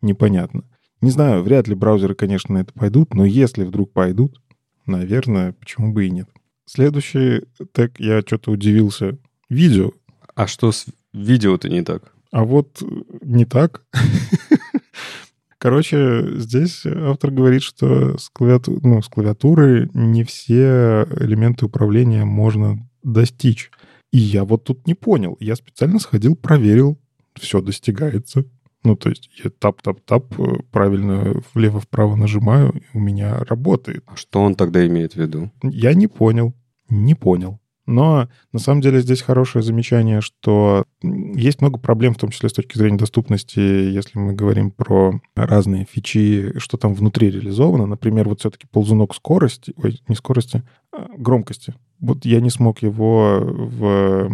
непонятно. 0.00 0.64
Не 1.00 1.10
знаю, 1.10 1.42
вряд 1.42 1.68
ли 1.68 1.74
браузеры, 1.74 2.14
конечно, 2.14 2.54
на 2.54 2.58
это 2.58 2.72
пойдут, 2.72 3.14
но 3.14 3.24
если 3.24 3.64
вдруг 3.64 3.92
пойдут, 3.92 4.40
наверное, 4.86 5.52
почему 5.52 5.92
бы 5.92 6.06
и 6.06 6.10
нет. 6.10 6.28
Следующий 6.66 7.42
тег, 7.72 7.98
я 7.98 8.20
что-то 8.20 8.52
удивился. 8.52 9.18
Видео 9.48 9.92
а 10.36 10.46
что 10.46 10.70
с 10.70 10.86
видео-то 11.12 11.68
не 11.68 11.82
так? 11.82 12.12
А 12.30 12.44
вот 12.44 12.82
э, 12.82 12.86
не 13.22 13.46
так. 13.46 13.84
Короче, 15.58 16.38
здесь 16.38 16.84
автор 16.84 17.30
говорит, 17.30 17.62
что 17.62 18.18
с, 18.18 18.28
клавиату... 18.28 18.78
ну, 18.82 19.00
с 19.00 19.08
клавиатуры 19.08 19.90
не 19.94 20.22
все 20.22 21.06
элементы 21.18 21.66
управления 21.66 22.24
можно 22.24 22.86
достичь. 23.02 23.70
И 24.12 24.18
я 24.18 24.44
вот 24.44 24.64
тут 24.64 24.86
не 24.86 24.94
понял. 24.94 25.36
Я 25.40 25.56
специально 25.56 25.98
сходил, 25.98 26.36
проверил, 26.36 27.00
все 27.34 27.62
достигается. 27.62 28.44
Ну, 28.84 28.94
то 28.94 29.08
есть 29.08 29.30
я 29.42 29.50
тап-тап-тап 29.50 30.38
э, 30.38 30.58
правильно 30.70 31.42
влево-вправо 31.54 32.14
нажимаю, 32.14 32.80
у 32.92 33.00
меня 33.00 33.38
работает. 33.38 34.04
А 34.06 34.16
что 34.16 34.42
он 34.42 34.54
тогда 34.54 34.86
имеет 34.86 35.14
в 35.14 35.16
виду? 35.16 35.50
Я 35.62 35.94
не 35.94 36.06
понял. 36.06 36.54
Не 36.90 37.14
понял. 37.14 37.58
Но 37.86 38.28
на 38.52 38.58
самом 38.58 38.80
деле 38.80 39.00
здесь 39.00 39.22
хорошее 39.22 39.62
замечание, 39.62 40.20
что 40.20 40.84
есть 41.02 41.60
много 41.60 41.78
проблем, 41.78 42.14
в 42.14 42.18
том 42.18 42.30
числе 42.30 42.48
с 42.48 42.52
точки 42.52 42.76
зрения 42.76 42.98
доступности, 42.98 43.60
если 43.60 44.18
мы 44.18 44.32
говорим 44.32 44.70
про 44.72 45.20
разные 45.36 45.86
фичи, 45.90 46.52
что 46.58 46.76
там 46.76 46.94
внутри 46.94 47.30
реализовано. 47.30 47.86
Например, 47.86 48.28
вот 48.28 48.40
все-таки 48.40 48.66
ползунок 48.66 49.14
скорости, 49.14 49.72
ой, 49.76 50.00
не 50.08 50.16
скорости, 50.16 50.62
а 50.92 51.08
громкости. 51.16 51.74
Вот 52.00 52.24
я 52.24 52.40
не 52.40 52.50
смог 52.50 52.82
его 52.82 53.40
в 53.40 54.28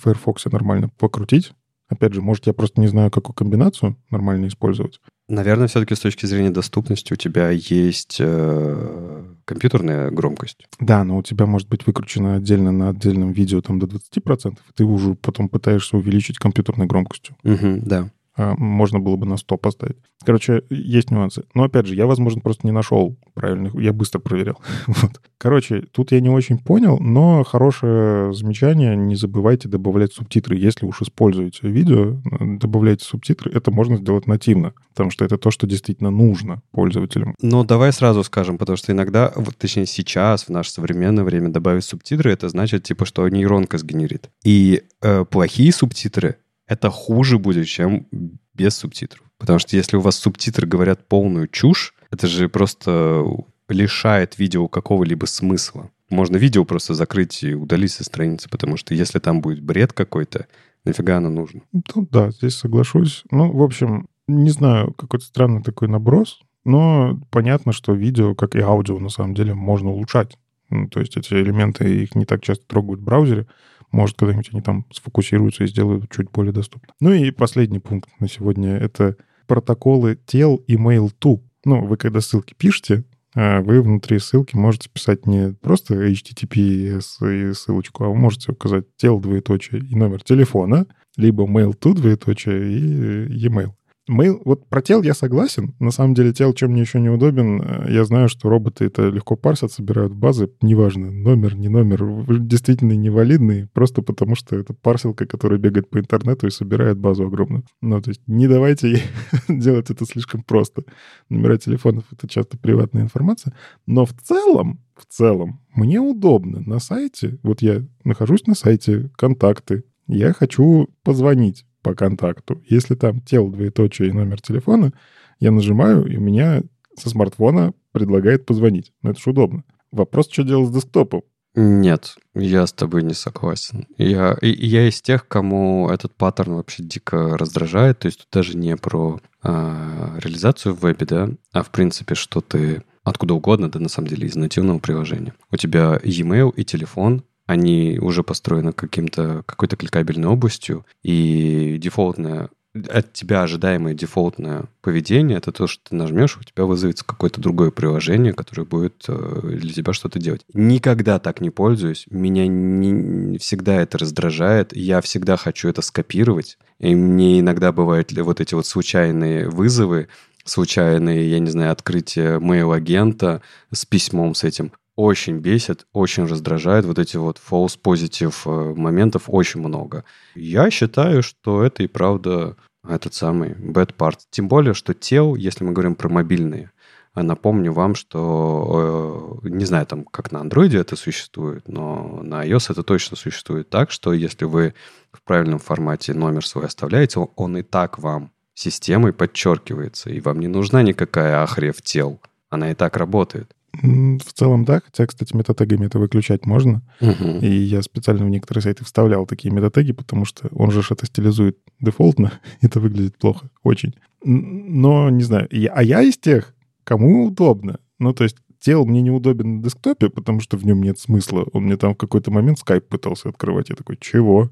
Firefox 0.00 0.46
нормально 0.46 0.88
покрутить. 0.98 1.52
Опять 1.88 2.14
же, 2.14 2.22
может, 2.22 2.46
я 2.46 2.54
просто 2.54 2.80
не 2.80 2.86
знаю, 2.86 3.10
какую 3.10 3.34
комбинацию 3.34 3.96
нормально 4.10 4.46
использовать. 4.46 4.98
Наверное, 5.28 5.66
все-таки 5.66 5.94
с 5.94 6.00
точки 6.00 6.24
зрения 6.24 6.50
доступности 6.50 7.12
у 7.12 7.16
тебя 7.16 7.50
есть 7.50 8.16
э, 8.18 9.21
компьютерная 9.44 10.10
громкость. 10.10 10.66
Да, 10.80 11.04
но 11.04 11.18
у 11.18 11.22
тебя 11.22 11.46
может 11.46 11.68
быть 11.68 11.86
выкручено 11.86 12.36
отдельно 12.36 12.72
на 12.72 12.90
отдельном 12.90 13.32
видео 13.32 13.60
там 13.60 13.78
до 13.78 13.86
20%, 13.86 14.52
и 14.52 14.72
ты 14.74 14.84
уже 14.84 15.14
потом 15.14 15.48
пытаешься 15.48 15.96
увеличить 15.96 16.38
компьютерной 16.38 16.86
громкостью. 16.86 17.36
Угу, 17.44 17.80
да. 17.82 18.10
А 18.34 18.54
можно 18.56 18.98
было 18.98 19.16
бы 19.16 19.26
на 19.26 19.36
100 19.36 19.56
поставить. 19.58 19.98
Короче, 20.24 20.62
есть 20.70 21.10
нюансы. 21.10 21.44
Но, 21.54 21.64
опять 21.64 21.86
же, 21.86 21.94
я, 21.94 22.06
возможно, 22.06 22.40
просто 22.40 22.66
не 22.66 22.72
нашел 22.72 23.18
правильных. 23.34 23.74
Я 23.74 23.92
быстро 23.92 24.20
проверял. 24.20 24.58
вот. 24.86 25.20
Короче, 25.36 25.82
тут 25.82 26.12
я 26.12 26.20
не 26.20 26.30
очень 26.30 26.58
понял, 26.58 26.98
но 26.98 27.44
хорошее 27.44 28.32
замечание. 28.32 28.96
Не 28.96 29.16
забывайте 29.16 29.68
добавлять 29.68 30.12
субтитры. 30.12 30.56
Если 30.56 30.86
уж 30.86 31.02
используете 31.02 31.68
видео, 31.68 32.22
добавляйте 32.40 33.04
субтитры. 33.04 33.50
Это 33.52 33.70
можно 33.70 33.96
сделать 33.96 34.26
нативно, 34.26 34.72
потому 34.90 35.10
что 35.10 35.24
это 35.24 35.36
то, 35.36 35.50
что 35.50 35.66
действительно 35.66 36.10
нужно 36.10 36.62
пользователям. 36.70 37.34
Но 37.42 37.64
давай 37.64 37.92
сразу 37.92 38.22
скажем, 38.24 38.56
потому 38.56 38.76
что 38.76 38.92
иногда, 38.92 39.32
вот, 39.36 39.56
точнее 39.58 39.86
сейчас, 39.86 40.44
в 40.44 40.48
наше 40.48 40.70
современное 40.70 41.24
время, 41.24 41.50
добавить 41.50 41.84
субтитры, 41.84 42.32
это 42.32 42.48
значит, 42.48 42.84
типа, 42.84 43.04
что 43.04 43.28
нейронка 43.28 43.76
сгенерит. 43.76 44.30
И 44.44 44.84
э, 45.02 45.24
плохие 45.24 45.72
субтитры— 45.72 46.36
это 46.72 46.90
хуже 46.90 47.38
будет, 47.38 47.66
чем 47.66 48.06
без 48.54 48.76
субтитров. 48.76 49.22
Потому 49.38 49.58
что 49.58 49.76
если 49.76 49.96
у 49.96 50.00
вас 50.00 50.16
субтитры 50.16 50.66
говорят 50.66 51.06
полную 51.08 51.48
чушь, 51.48 51.94
это 52.10 52.26
же 52.26 52.48
просто 52.48 53.24
лишает 53.68 54.38
видео 54.38 54.68
какого-либо 54.68 55.26
смысла. 55.26 55.90
Можно 56.10 56.36
видео 56.36 56.64
просто 56.64 56.94
закрыть 56.94 57.42
и 57.42 57.54
удалить 57.54 57.92
со 57.92 58.04
страницы, 58.04 58.48
потому 58.50 58.76
что 58.76 58.94
если 58.94 59.18
там 59.18 59.40
будет 59.40 59.62
бред 59.62 59.92
какой-то, 59.92 60.46
нафига 60.84 61.16
оно 61.16 61.30
нужно? 61.30 61.62
Ну, 61.72 62.06
да, 62.10 62.30
здесь 62.30 62.54
соглашусь. 62.54 63.24
Ну, 63.30 63.50
в 63.50 63.62
общем, 63.62 64.08
не 64.28 64.50
знаю, 64.50 64.92
какой-то 64.92 65.24
странный 65.24 65.62
такой 65.62 65.88
наброс, 65.88 66.40
но 66.64 67.18
понятно, 67.30 67.72
что 67.72 67.92
видео, 67.94 68.34
как 68.34 68.54
и 68.54 68.60
аудио, 68.60 68.98
на 68.98 69.08
самом 69.08 69.34
деле, 69.34 69.54
можно 69.54 69.90
улучшать. 69.90 70.36
Ну, 70.70 70.88
то 70.88 71.00
есть 71.00 71.16
эти 71.16 71.34
элементы, 71.34 72.02
их 72.02 72.14
не 72.14 72.24
так 72.24 72.42
часто 72.42 72.66
трогают 72.66 73.00
в 73.00 73.04
браузере. 73.04 73.46
Может, 73.92 74.16
когда-нибудь 74.16 74.48
они 74.52 74.62
там 74.62 74.86
сфокусируются 74.92 75.64
и 75.64 75.68
сделают 75.68 76.10
чуть 76.10 76.30
более 76.30 76.52
доступно. 76.52 76.92
Ну 77.00 77.12
и 77.12 77.30
последний 77.30 77.78
пункт 77.78 78.10
на 78.18 78.28
сегодня— 78.28 78.76
это 78.78 79.16
протоколы 79.46 80.18
тел 80.26 80.56
и 80.66 80.76
mail-to. 80.76 81.40
Ну, 81.64 81.86
вы 81.86 81.96
когда 81.96 82.20
ссылки 82.20 82.54
пишете, 82.54 83.04
а 83.34 83.60
вы 83.60 83.82
внутри 83.82 84.18
ссылки 84.18 84.56
можете 84.56 84.90
писать 84.90 85.26
не 85.26 85.54
просто 85.54 85.94
HTTPS 86.10 87.50
и 87.50 87.52
ссылочку, 87.54 88.04
а 88.04 88.08
вы 88.08 88.14
можете 88.16 88.52
указать 88.52 88.84
тело 88.96 89.20
двоеточие 89.20 89.80
и 89.82 89.94
номер 89.94 90.22
телефона, 90.22 90.86
либо 91.16 91.44
mail-to 91.44 91.94
двоеточие 91.94 92.72
и 92.72 93.46
e-mail. 93.46 93.72
Мы, 94.08 94.36
вот 94.44 94.66
про 94.66 94.82
тел 94.82 95.02
я 95.02 95.14
согласен. 95.14 95.76
На 95.78 95.92
самом 95.92 96.14
деле 96.14 96.32
тел, 96.32 96.52
чем 96.54 96.72
мне 96.72 96.80
еще 96.80 96.98
неудобен, 96.98 97.62
э, 97.62 97.92
я 97.92 98.04
знаю, 98.04 98.28
что 98.28 98.48
роботы 98.48 98.86
это 98.86 99.08
легко 99.08 99.36
парсят, 99.36 99.70
собирают 99.70 100.12
базы, 100.12 100.50
неважно, 100.60 101.12
номер, 101.12 101.54
не 101.54 101.68
номер, 101.68 102.24
действительно 102.40 102.94
невалидный, 102.94 103.68
просто 103.68 104.02
потому 104.02 104.34
что 104.34 104.56
это 104.56 104.74
парсилка, 104.74 105.24
которая 105.24 105.60
бегает 105.60 105.88
по 105.88 106.00
интернету 106.00 106.48
и 106.48 106.50
собирает 106.50 106.98
базу 106.98 107.26
огромную. 107.26 107.64
Ну, 107.80 108.02
то 108.02 108.10
есть 108.10 108.22
не 108.26 108.48
давайте 108.48 109.00
делать 109.48 109.90
это 109.90 110.04
слишком 110.04 110.42
просто. 110.42 110.82
Номера 111.28 111.56
телефонов— 111.56 112.04
это 112.10 112.26
часто 112.26 112.58
приватная 112.58 113.02
информация, 113.02 113.54
но 113.86 114.04
в 114.04 114.14
целом, 114.14 114.80
в 114.96 115.06
целом, 115.06 115.60
мне 115.76 116.00
удобно 116.00 116.60
на 116.60 116.80
сайте, 116.80 117.38
вот 117.44 117.62
я 117.62 117.86
нахожусь 118.02 118.48
на 118.48 118.56
сайте 118.56 119.10
«Контакты», 119.16 119.84
я 120.08 120.32
хочу 120.32 120.88
позвонить 121.04 121.64
по 121.82 121.94
контакту. 121.94 122.62
Если 122.68 122.94
там 122.94 123.20
тело 123.20 123.50
двоеточие 123.50 124.08
и 124.08 124.12
номер 124.12 124.40
телефона, 124.40 124.92
я 125.40 125.50
нажимаю, 125.50 126.06
и 126.06 126.16
у 126.16 126.20
меня 126.20 126.62
со 126.96 127.10
смартфона 127.10 127.74
предлагает 127.92 128.46
позвонить. 128.46 128.92
Но 129.02 129.10
это 129.10 129.20
же 129.20 129.30
удобно. 129.30 129.64
Вопрос, 129.90 130.28
что 130.30 130.42
делать 130.42 130.68
с 130.68 130.72
десктопом? 130.72 131.22
Нет, 131.54 132.16
я 132.34 132.66
с 132.66 132.72
тобой 132.72 133.02
не 133.02 133.12
согласен. 133.12 133.86
Я, 133.98 134.38
я 134.40 134.88
из 134.88 135.02
тех, 135.02 135.28
кому 135.28 135.90
этот 135.90 136.14
паттерн 136.14 136.54
вообще 136.54 136.82
дико 136.82 137.36
раздражает. 137.36 137.98
То 137.98 138.06
есть 138.06 138.20
тут 138.20 138.28
даже 138.32 138.56
не 138.56 138.74
про 138.76 139.20
а, 139.42 140.16
реализацию 140.18 140.74
в 140.74 140.80
вебе, 140.80 141.04
да, 141.04 141.28
а 141.52 141.62
в 141.62 141.70
принципе, 141.70 142.14
что 142.14 142.40
ты 142.40 142.82
откуда 143.04 143.34
угодно, 143.34 143.70
да, 143.70 143.80
на 143.80 143.88
самом 143.88 144.08
деле, 144.08 144.28
из 144.28 144.36
нативного 144.36 144.78
приложения. 144.78 145.34
У 145.50 145.56
тебя 145.56 146.00
e-mail 146.02 146.52
и 146.56 146.64
телефон 146.64 147.24
они 147.52 147.98
уже 148.00 148.22
построены 148.22 148.72
каким-то, 148.72 149.42
какой-то 149.46 149.76
кликабельной 149.76 150.28
областью, 150.28 150.84
и 151.02 151.78
дефолтное 151.78 152.48
от 152.88 153.12
тебя 153.12 153.42
ожидаемое 153.42 153.92
дефолтное 153.92 154.64
поведение, 154.80 155.36
это 155.36 155.52
то, 155.52 155.66
что 155.66 155.90
ты 155.90 155.94
нажмешь, 155.94 156.38
у 156.38 156.42
тебя 156.42 156.64
вызовется 156.64 157.04
какое-то 157.04 157.40
другое 157.40 157.70
приложение, 157.70 158.32
которое 158.32 158.64
будет 158.64 159.04
э, 159.08 159.40
для 159.60 159.72
тебя 159.72 159.92
что-то 159.92 160.18
делать. 160.18 160.40
Никогда 160.54 161.18
так 161.18 161.42
не 161.42 161.50
пользуюсь. 161.50 162.06
Меня 162.08 162.46
не, 162.46 163.36
всегда 163.36 163.82
это 163.82 163.98
раздражает. 163.98 164.74
Я 164.74 165.02
всегда 165.02 165.36
хочу 165.36 165.68
это 165.68 165.82
скопировать. 165.82 166.56
И 166.78 166.94
мне 166.94 167.40
иногда 167.40 167.72
бывают 167.72 168.10
вот 168.12 168.40
эти 168.40 168.54
вот 168.54 168.66
случайные 168.66 169.50
вызовы, 169.50 170.08
случайные, 170.44 171.30
я 171.30 171.40
не 171.40 171.50
знаю, 171.50 171.72
открытие 171.72 172.40
мейл-агента 172.40 173.42
с 173.70 173.84
письмом 173.84 174.34
с 174.34 174.44
этим 174.44 174.72
очень 174.96 175.38
бесит, 175.38 175.86
очень 175.92 176.26
раздражает. 176.26 176.84
Вот 176.84 176.98
эти 176.98 177.16
вот 177.16 177.38
false 177.38 177.78
positive 177.82 178.34
э, 178.44 178.74
моментов 178.74 179.24
очень 179.26 179.60
много. 179.60 180.04
Я 180.34 180.70
считаю, 180.70 181.22
что 181.22 181.62
это 181.62 181.82
и 181.82 181.86
правда 181.86 182.56
этот 182.86 183.14
самый 183.14 183.50
bad 183.50 183.94
part. 183.96 184.18
Тем 184.30 184.48
более, 184.48 184.74
что 184.74 184.94
тел, 184.94 185.34
если 185.34 185.64
мы 185.64 185.72
говорим 185.72 185.94
про 185.94 186.08
мобильные, 186.08 186.70
а 187.14 187.22
напомню 187.22 187.72
вам, 187.72 187.94
что, 187.94 189.40
э, 189.44 189.48
не 189.48 189.64
знаю, 189.66 189.86
там, 189.86 190.04
как 190.04 190.32
на 190.32 190.38
Android 190.38 190.78
это 190.78 190.96
существует, 190.96 191.68
но 191.68 192.20
на 192.22 192.46
iOS 192.46 192.72
это 192.72 192.82
точно 192.82 193.16
существует 193.16 193.68
так, 193.68 193.90
что 193.90 194.12
если 194.12 194.46
вы 194.46 194.74
в 195.12 195.22
правильном 195.22 195.58
формате 195.58 196.14
номер 196.14 196.46
свой 196.46 196.66
оставляете, 196.66 197.20
он 197.36 197.58
и 197.58 197.62
так 197.62 197.98
вам 197.98 198.32
системой 198.54 199.12
подчеркивается, 199.12 200.10
и 200.10 200.20
вам 200.20 200.40
не 200.40 200.48
нужна 200.48 200.82
никакая 200.82 201.42
ахрев 201.42 201.82
тел. 201.82 202.20
Она 202.48 202.70
и 202.70 202.74
так 202.74 202.96
работает. 202.96 203.54
В 203.80 204.32
целом, 204.34 204.64
да. 204.64 204.80
Хотя, 204.84 205.06
кстати, 205.06 205.34
метатегами 205.34 205.86
это 205.86 205.98
выключать 205.98 206.44
можно. 206.44 206.82
Угу. 207.00 207.38
И 207.40 207.48
я 207.48 207.82
специально 207.82 208.24
в 208.24 208.28
некоторые 208.28 208.62
сайты 208.62 208.84
вставлял 208.84 209.26
такие 209.26 209.52
метатеги, 209.52 209.92
потому 209.92 210.24
что 210.24 210.48
он 210.52 210.70
же 210.70 210.82
это 210.88 211.06
стилизует 211.06 211.56
дефолтно. 211.80 212.32
это 212.60 212.80
выглядит 212.80 213.16
плохо. 213.18 213.48
Очень. 213.62 213.94
Но, 214.24 215.08
не 215.10 215.22
знаю. 215.22 215.48
Я, 215.50 215.72
а 215.72 215.82
я 215.82 216.02
из 216.02 216.18
тех, 216.18 216.54
кому 216.84 217.26
удобно. 217.26 217.78
Ну, 217.98 218.12
то 218.12 218.24
есть 218.24 218.36
тело 218.60 218.84
мне 218.84 219.00
неудобен 219.00 219.56
на 219.56 219.62
десктопе, 219.62 220.10
потому 220.10 220.40
что 220.40 220.56
в 220.56 220.64
нем 220.64 220.82
нет 220.82 220.98
смысла. 220.98 221.46
Он 221.52 221.64
мне 221.64 221.76
там 221.76 221.94
в 221.94 221.98
какой-то 221.98 222.30
момент 222.30 222.58
скайп 222.58 222.86
пытался 222.88 223.30
открывать. 223.30 223.70
Я 223.70 223.76
такой, 223.76 223.96
чего? 224.00 224.50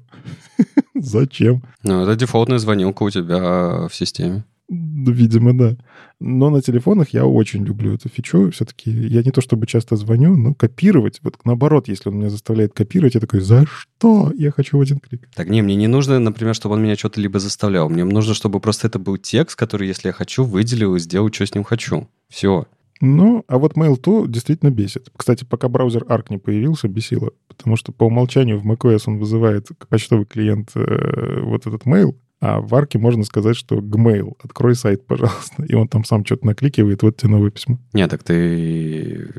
Зачем? 0.95 1.63
Ну, 1.83 2.03
это 2.03 2.15
дефолтная 2.15 2.57
звонилка 2.57 3.03
у 3.03 3.09
тебя 3.09 3.87
в 3.87 3.91
системе. 3.93 4.45
Видимо, 5.11 5.57
да. 5.57 5.77
Но 6.19 6.49
на 6.49 6.61
телефонах 6.61 7.09
я 7.09 7.25
очень 7.25 7.65
люблю 7.65 7.93
эту 7.93 8.09
фичу. 8.09 8.51
Все-таки 8.51 8.91
я 8.91 9.23
не 9.23 9.31
то 9.31 9.41
чтобы 9.41 9.65
часто 9.67 9.95
звоню, 9.95 10.35
но 10.35 10.53
копировать. 10.53 11.19
Вот 11.23 11.37
наоборот, 11.45 11.87
если 11.87 12.09
он 12.09 12.17
меня 12.17 12.29
заставляет 12.29 12.73
копировать, 12.73 13.15
я 13.15 13.21
такой, 13.21 13.41
за 13.41 13.65
что? 13.65 14.31
Я 14.37 14.51
хочу 14.51 14.77
в 14.77 14.81
один 14.81 14.99
клик. 14.99 15.27
Так 15.35 15.49
не, 15.49 15.61
мне 15.61 15.75
не 15.75 15.87
нужно, 15.87 16.19
например, 16.19 16.53
чтобы 16.53 16.75
он 16.75 16.83
меня 16.83 16.95
что-то 16.95 17.19
либо 17.19 17.39
заставлял. 17.39 17.89
Мне 17.89 18.03
нужно, 18.03 18.33
чтобы 18.33 18.59
просто 18.59 18.87
это 18.87 18.99
был 18.99 19.17
текст, 19.17 19.55
который, 19.55 19.87
если 19.87 20.09
я 20.09 20.13
хочу, 20.13 20.43
выделил 20.43 20.95
и 20.95 20.99
сделал, 20.99 21.31
что 21.31 21.45
с 21.45 21.55
ним 21.55 21.63
хочу. 21.63 22.07
Все. 22.29 22.67
Ну, 23.01 23.43
а 23.47 23.57
вот 23.57 23.73
Mail.to 23.73 24.27
действительно 24.27 24.69
бесит. 24.69 25.09
Кстати, 25.17 25.43
пока 25.43 25.67
браузер 25.69 26.03
Arc 26.03 26.27
не 26.29 26.37
появился, 26.37 26.87
бесило. 26.87 27.31
Потому 27.47 27.75
что 27.75 27.91
по 27.91 28.03
умолчанию 28.03 28.59
в 28.59 28.65
macOS 28.65 29.03
он 29.07 29.17
вызывает 29.17 29.69
почтовый 29.89 30.25
клиент 30.25 30.69
э, 30.75 31.41
вот 31.41 31.65
этот 31.65 31.83
mail, 31.85 32.15
а 32.41 32.59
в 32.59 32.73
арке 32.73 32.97
можно 32.97 33.23
сказать, 33.23 33.55
что 33.55 33.77
Gmail, 33.77 34.35
открой 34.43 34.75
сайт, 34.75 35.05
пожалуйста. 35.05 35.63
И 35.63 35.75
он 35.75 35.87
там 35.87 36.03
сам 36.03 36.25
что-то 36.25 36.47
накликивает, 36.47 37.03
вот 37.03 37.15
тебе 37.15 37.29
новое 37.29 37.51
письмо. 37.51 37.77
Нет, 37.93 38.09
так 38.09 38.23
ты 38.23 39.29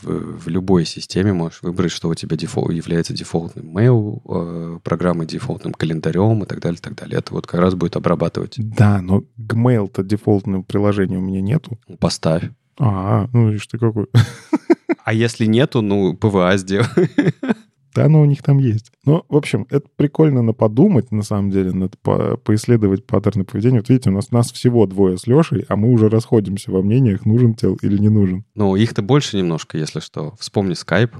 в, 0.00 0.44
в 0.44 0.48
любой 0.48 0.84
системе 0.84 1.32
можешь 1.32 1.60
выбрать, 1.62 1.90
что 1.90 2.08
у 2.08 2.14
тебя 2.14 2.36
дефол, 2.36 2.70
является 2.70 3.14
дефолтным 3.14 3.76
mail, 3.76 4.20
э, 4.28 4.78
программой 4.84 5.26
дефолтным 5.26 5.72
календарем 5.72 6.44
и 6.44 6.46
так 6.46 6.60
далее, 6.60 6.78
и 6.78 6.82
так 6.82 6.94
далее. 6.94 7.18
Это 7.18 7.34
вот 7.34 7.48
как 7.48 7.60
раз 7.60 7.74
будет 7.74 7.96
обрабатывать. 7.96 8.54
Да, 8.56 9.02
но 9.02 9.24
Gmail-то 9.38 10.04
дефолтного 10.04 10.62
приложения 10.62 11.18
у 11.18 11.20
меня 11.22 11.40
нету. 11.40 11.80
Поставь. 11.98 12.44
А, 12.78 13.28
ну 13.32 13.48
видишь 13.48 13.66
ты 13.66 13.76
какой. 13.76 14.06
А 15.04 15.12
если 15.12 15.46
нету, 15.46 15.82
ну, 15.82 16.14
PWA 16.14 16.56
сделай. 16.56 16.86
Да, 17.94 18.06
оно 18.06 18.22
у 18.22 18.24
них 18.24 18.42
там 18.42 18.58
есть. 18.58 18.92
Ну, 19.04 19.24
в 19.28 19.36
общем, 19.36 19.66
это 19.70 19.86
прикольно 19.96 20.42
на 20.42 20.52
подумать, 20.52 21.10
на 21.12 21.22
самом 21.22 21.50
деле, 21.50 21.72
надо 21.72 21.96
по 22.02 22.36
поисследовать 22.36 23.06
паттерны 23.06 23.44
поведения. 23.44 23.78
Вот 23.78 23.88
видите, 23.88 24.10
у 24.10 24.12
нас, 24.12 24.30
нас 24.30 24.50
всего 24.50 24.86
двое 24.86 25.18
с 25.18 25.26
Лешей, 25.26 25.64
а 25.68 25.76
мы 25.76 25.90
уже 25.92 26.08
расходимся 26.08 26.70
во 26.70 26.82
мнениях, 26.82 27.26
нужен 27.26 27.54
tel 27.54 27.76
или 27.82 27.98
не 27.98 28.08
нужен. 28.08 28.44
Ну, 28.54 28.76
их-то 28.76 29.02
больше 29.02 29.36
немножко, 29.36 29.76
если 29.76 30.00
что. 30.00 30.34
Вспомни 30.38 30.72
Skype, 30.72 31.14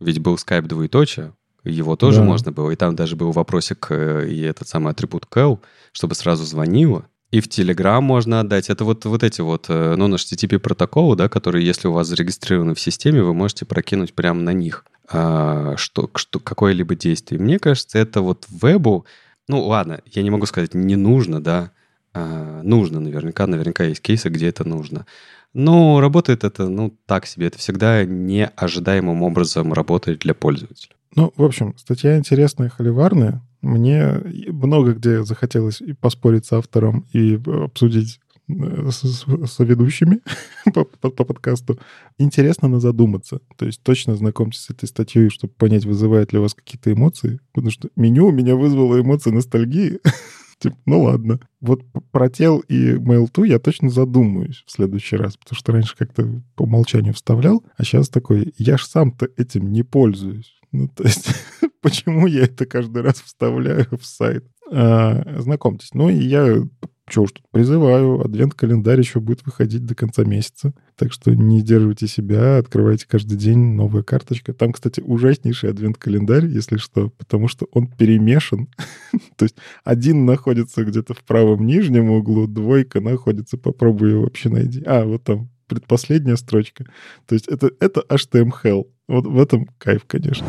ведь 0.00 0.18
был 0.18 0.34
Skype 0.34 0.66
двоеточие, 0.66 1.32
его 1.64 1.96
тоже 1.96 2.20
да. 2.20 2.24
можно 2.24 2.52
было, 2.52 2.70
и 2.70 2.76
там 2.76 2.94
даже 2.96 3.16
был 3.16 3.32
вопросик 3.32 3.88
э, 3.90 4.28
и 4.28 4.40
этот 4.40 4.68
самый 4.68 4.92
атрибут 4.92 5.26
call, 5.30 5.60
чтобы 5.92 6.14
сразу 6.14 6.44
звонило. 6.44 7.06
И 7.32 7.40
в 7.40 7.48
Telegram 7.48 8.00
можно 8.00 8.40
отдать. 8.40 8.70
Это 8.70 8.84
вот, 8.84 9.04
вот 9.04 9.22
эти 9.24 9.40
вот, 9.40 9.66
э, 9.68 9.94
ну, 9.96 10.06
наш 10.06 10.24
HTTP 10.24 10.58
протоколы, 10.58 11.16
да, 11.16 11.28
которые, 11.28 11.66
если 11.66 11.88
у 11.88 11.92
вас 11.92 12.06
зарегистрированы 12.06 12.74
в 12.74 12.80
системе, 12.80 13.22
вы 13.22 13.34
можете 13.34 13.64
прокинуть 13.64 14.14
прямо 14.14 14.40
на 14.40 14.52
них 14.52 14.84
что, 15.08 16.10
что, 16.14 16.40
какое-либо 16.40 16.94
действие. 16.94 17.40
Мне 17.40 17.58
кажется, 17.58 17.98
это 17.98 18.22
вот 18.22 18.46
вебу, 18.48 19.06
ну, 19.48 19.62
ладно, 19.62 20.00
я 20.06 20.22
не 20.22 20.30
могу 20.30 20.46
сказать, 20.46 20.74
не 20.74 20.96
нужно, 20.96 21.40
да, 21.40 21.70
а, 22.12 22.62
нужно 22.62 22.98
наверняка, 22.98 23.46
наверняка 23.46 23.84
есть 23.84 24.00
кейсы, 24.00 24.30
где 24.30 24.48
это 24.48 24.66
нужно. 24.66 25.04
Но 25.52 26.00
работает 26.00 26.44
это, 26.44 26.68
ну, 26.68 26.96
так 27.06 27.26
себе. 27.26 27.46
Это 27.46 27.58
всегда 27.58 28.04
неожидаемым 28.04 29.22
образом 29.22 29.72
работает 29.72 30.20
для 30.20 30.34
пользователя. 30.34 30.94
Ну, 31.14 31.32
в 31.36 31.42
общем, 31.42 31.74
статья 31.76 32.16
интересная, 32.16 32.68
холиварная. 32.68 33.42
Мне 33.62 34.20
много 34.48 34.92
где 34.92 35.24
захотелось 35.24 35.80
и 35.80 35.92
поспорить 35.92 36.46
с 36.46 36.52
автором, 36.52 37.06
и 37.12 37.40
обсудить 37.64 38.18
э, 38.18 38.25
с, 38.48 39.24
с 39.24 39.58
ведущими 39.58 40.20
по, 40.72 40.84
по, 40.84 41.10
по 41.10 41.24
подкасту. 41.24 41.78
Интересно 42.18 42.68
на 42.68 42.80
задуматься. 42.80 43.40
То 43.56 43.66
есть 43.66 43.82
точно 43.82 44.14
знакомьтесь 44.14 44.60
с 44.60 44.70
этой 44.70 44.86
статьей, 44.86 45.30
чтобы 45.30 45.52
понять, 45.54 45.84
вызывает 45.84 46.32
ли 46.32 46.38
у 46.38 46.42
вас 46.42 46.54
какие-то 46.54 46.92
эмоции. 46.92 47.40
Потому 47.52 47.70
что 47.70 47.88
меню 47.96 48.26
у 48.26 48.32
меня 48.32 48.56
вызвало 48.56 49.00
эмоции 49.00 49.30
ностальгии. 49.30 50.00
Типа, 50.58 50.76
ну 50.86 51.02
ладно. 51.02 51.40
Вот 51.60 51.82
про 52.12 52.30
тел 52.30 52.60
и 52.60 52.94
Mail2 52.94 53.46
я 53.46 53.58
точно 53.58 53.90
задумаюсь 53.90 54.64
в 54.66 54.70
следующий 54.70 55.16
раз, 55.16 55.36
потому 55.36 55.56
что 55.58 55.72
раньше 55.72 55.96
как-то 55.96 56.42
по 56.54 56.62
умолчанию 56.62 57.12
вставлял, 57.12 57.62
а 57.76 57.84
сейчас 57.84 58.08
такой, 58.08 58.54
я 58.56 58.78
ж 58.78 58.84
сам-то 58.84 59.28
этим 59.36 59.70
не 59.70 59.82
пользуюсь. 59.82 60.54
Ну, 60.72 60.88
то 60.88 61.04
есть, 61.04 61.28
почему 61.82 62.26
я 62.26 62.44
это 62.44 62.64
каждый 62.64 63.02
раз 63.02 63.20
вставляю 63.20 63.86
в 63.90 64.06
сайт? 64.06 64.46
А, 64.70 65.40
знакомьтесь. 65.40 65.90
Ну, 65.92 66.08
и 66.08 66.16
я 66.16 66.66
что 67.08 67.22
уж 67.22 67.32
тут 67.32 67.44
призываю, 67.52 68.20
адвент-календарь 68.20 68.98
еще 68.98 69.20
будет 69.20 69.46
выходить 69.46 69.84
до 69.84 69.94
конца 69.94 70.24
месяца. 70.24 70.74
Так 70.96 71.12
что 71.12 71.34
не 71.34 71.60
сдерживайте 71.60 72.08
себя, 72.08 72.58
открывайте 72.58 73.06
каждый 73.06 73.36
день 73.36 73.58
новая 73.58 74.02
карточка. 74.02 74.52
Там, 74.52 74.72
кстати, 74.72 75.00
ужаснейший 75.00 75.70
адвент-календарь, 75.70 76.46
если 76.46 76.78
что, 76.78 77.10
потому 77.10 77.46
что 77.48 77.66
он 77.70 77.86
перемешан. 77.86 78.68
То 79.36 79.44
есть 79.44 79.56
один 79.84 80.24
находится 80.24 80.84
где-то 80.84 81.14
в 81.14 81.22
правом 81.22 81.64
нижнем 81.64 82.10
углу, 82.10 82.46
двойка 82.48 83.00
находится, 83.00 83.56
попробуй 83.56 84.10
ее 84.10 84.18
вообще 84.18 84.48
найди. 84.48 84.82
А, 84.84 85.04
вот 85.04 85.22
там 85.22 85.48
предпоследняя 85.68 86.36
строчка. 86.36 86.86
То 87.26 87.34
есть 87.34 87.46
это, 87.48 87.70
это 87.80 88.04
HTML. 88.08 88.86
Вот 89.08 89.26
в 89.26 89.38
этом 89.38 89.66
кайф, 89.78 90.04
конечно. 90.06 90.46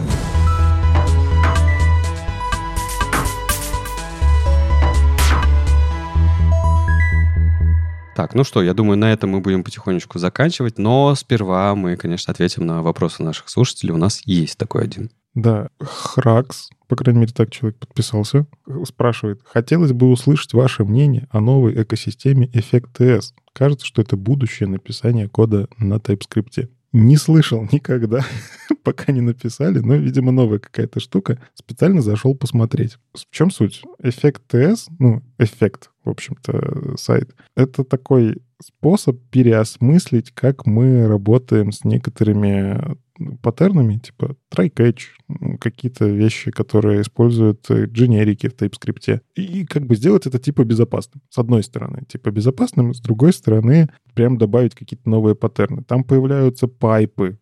Так, 8.17 8.33
ну 8.33 8.43
что, 8.43 8.63
я 8.63 8.73
думаю, 8.73 8.97
на 8.97 9.13
этом 9.13 9.29
мы 9.29 9.41
будем 9.41 9.63
потихонечку 9.63 10.17
заканчивать, 10.17 10.79
но 10.79 11.13
сперва 11.13 11.75
мы, 11.75 11.95
конечно, 11.97 12.31
ответим 12.31 12.65
на 12.65 12.81
вопросы 12.81 13.21
наших 13.21 13.47
слушателей. 13.47 13.93
У 13.93 13.97
нас 13.97 14.23
есть 14.25 14.57
такой 14.57 14.85
один. 14.85 15.11
Да, 15.35 15.69
Хракс, 15.79 16.71
по 16.87 16.95
крайней 16.95 17.19
мере, 17.19 17.31
так 17.31 17.51
человек 17.51 17.77
подписался, 17.77 18.47
спрашивает, 18.85 19.41
хотелось 19.45 19.91
бы 19.91 20.09
услышать 20.09 20.53
ваше 20.53 20.83
мнение 20.83 21.27
о 21.29 21.41
новой 21.41 21.79
экосистеме 21.83 22.47
Effect 22.47 22.87
TS. 22.97 23.33
Кажется, 23.53 23.85
что 23.85 24.01
это 24.01 24.17
будущее 24.17 24.67
написание 24.67 25.29
кода 25.29 25.67
на 25.77 25.97
TypeScript. 25.97 26.69
Не 26.93 27.17
слышал 27.17 27.67
никогда, 27.71 28.25
пока 28.83 29.11
не 29.11 29.21
написали, 29.21 29.79
но, 29.79 29.95
видимо, 29.95 30.31
новая 30.31 30.59
какая-то 30.59 30.99
штука. 30.99 31.39
Специально 31.53 32.01
зашел 32.01 32.35
посмотреть. 32.35 32.97
В 33.13 33.29
чем 33.29 33.51
суть? 33.51 33.83
Effect 34.01 34.43
TS, 34.49 34.87
ну, 34.99 35.21
эффект, 35.37 35.91
в 36.03 36.09
общем-то, 36.09 36.95
сайт, 36.97 37.35
это 37.55 37.83
такой 37.83 38.41
способ 38.61 39.19
переосмыслить, 39.29 40.31
как 40.31 40.65
мы 40.65 41.07
работаем 41.07 41.71
с 41.71 41.83
некоторыми 41.83 42.97
паттернами, 43.41 43.97
типа 43.97 44.35
try-catch, 44.53 45.57
какие-то 45.59 46.07
вещи, 46.07 46.51
которые 46.51 47.01
используют 47.01 47.69
дженерики 47.69 48.47
в 48.47 48.55
TypeScript. 48.55 49.21
И 49.35 49.65
как 49.65 49.85
бы 49.85 49.95
сделать 49.95 50.25
это 50.27 50.39
типа 50.39 50.63
безопасным. 50.63 51.21
С 51.29 51.37
одной 51.37 51.63
стороны, 51.63 52.03
типа 52.07 52.31
безопасным, 52.31 52.93
с 52.93 53.01
другой 53.01 53.33
стороны, 53.33 53.89
прям 54.13 54.37
добавить 54.37 54.75
какие-то 54.75 55.09
новые 55.09 55.35
паттерны. 55.35 55.83
Там 55.83 56.03
появляются 56.03 56.67
пайпы, 56.67 57.39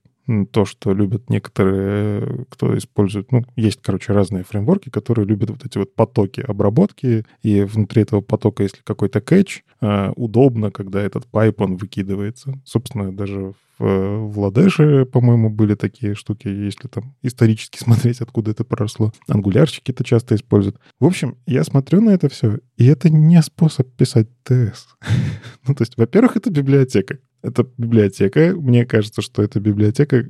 то, 0.51 0.65
что 0.65 0.93
любят 0.93 1.29
некоторые, 1.29 2.45
кто 2.49 2.77
использует, 2.77 3.31
ну, 3.31 3.43
есть, 3.55 3.81
короче, 3.81 4.13
разные 4.13 4.43
фреймворки, 4.43 4.89
которые 4.89 5.25
любят 5.25 5.49
вот 5.51 5.65
эти 5.65 5.77
вот 5.77 5.93
потоки 5.95 6.41
обработки, 6.41 7.25
и 7.43 7.61
внутри 7.61 8.01
этого 8.01 8.21
потока, 8.21 8.63
если 8.63 8.81
какой-то 8.83 9.21
кэч, 9.21 9.63
э, 9.81 10.11
удобно, 10.15 10.71
когда 10.71 11.01
этот 11.01 11.27
пайп, 11.27 11.61
он 11.61 11.77
выкидывается. 11.77 12.59
Собственно, 12.65 13.15
даже 13.15 13.53
в, 13.77 14.27
в 14.27 14.39
Ладеше, 14.39 15.05
по-моему, 15.05 15.49
были 15.49 15.75
такие 15.75 16.15
штуки, 16.15 16.47
если 16.47 16.87
там 16.87 17.15
исторически 17.21 17.77
смотреть, 17.83 18.21
откуда 18.21 18.51
это 18.51 18.63
прошло. 18.63 19.11
Ангулярчики 19.27 19.91
это 19.91 20.03
часто 20.03 20.35
используют. 20.35 20.79
В 20.99 21.05
общем, 21.05 21.37
я 21.45 21.63
смотрю 21.63 22.01
на 22.01 22.11
это 22.11 22.29
все, 22.29 22.59
и 22.77 22.85
это 22.85 23.09
не 23.09 23.41
способ 23.41 23.87
писать 23.95 24.27
тест. 24.43 24.95
ну, 25.67 25.75
то 25.75 25.81
есть, 25.83 25.97
во-первых, 25.97 26.37
это 26.37 26.49
библиотека. 26.49 27.19
Это 27.45 27.67
библиотека. 27.77 28.55
Мне 28.55 28.85
кажется, 28.85 29.21
что 29.21 29.43
это 29.43 29.59
библиотека 29.59 30.27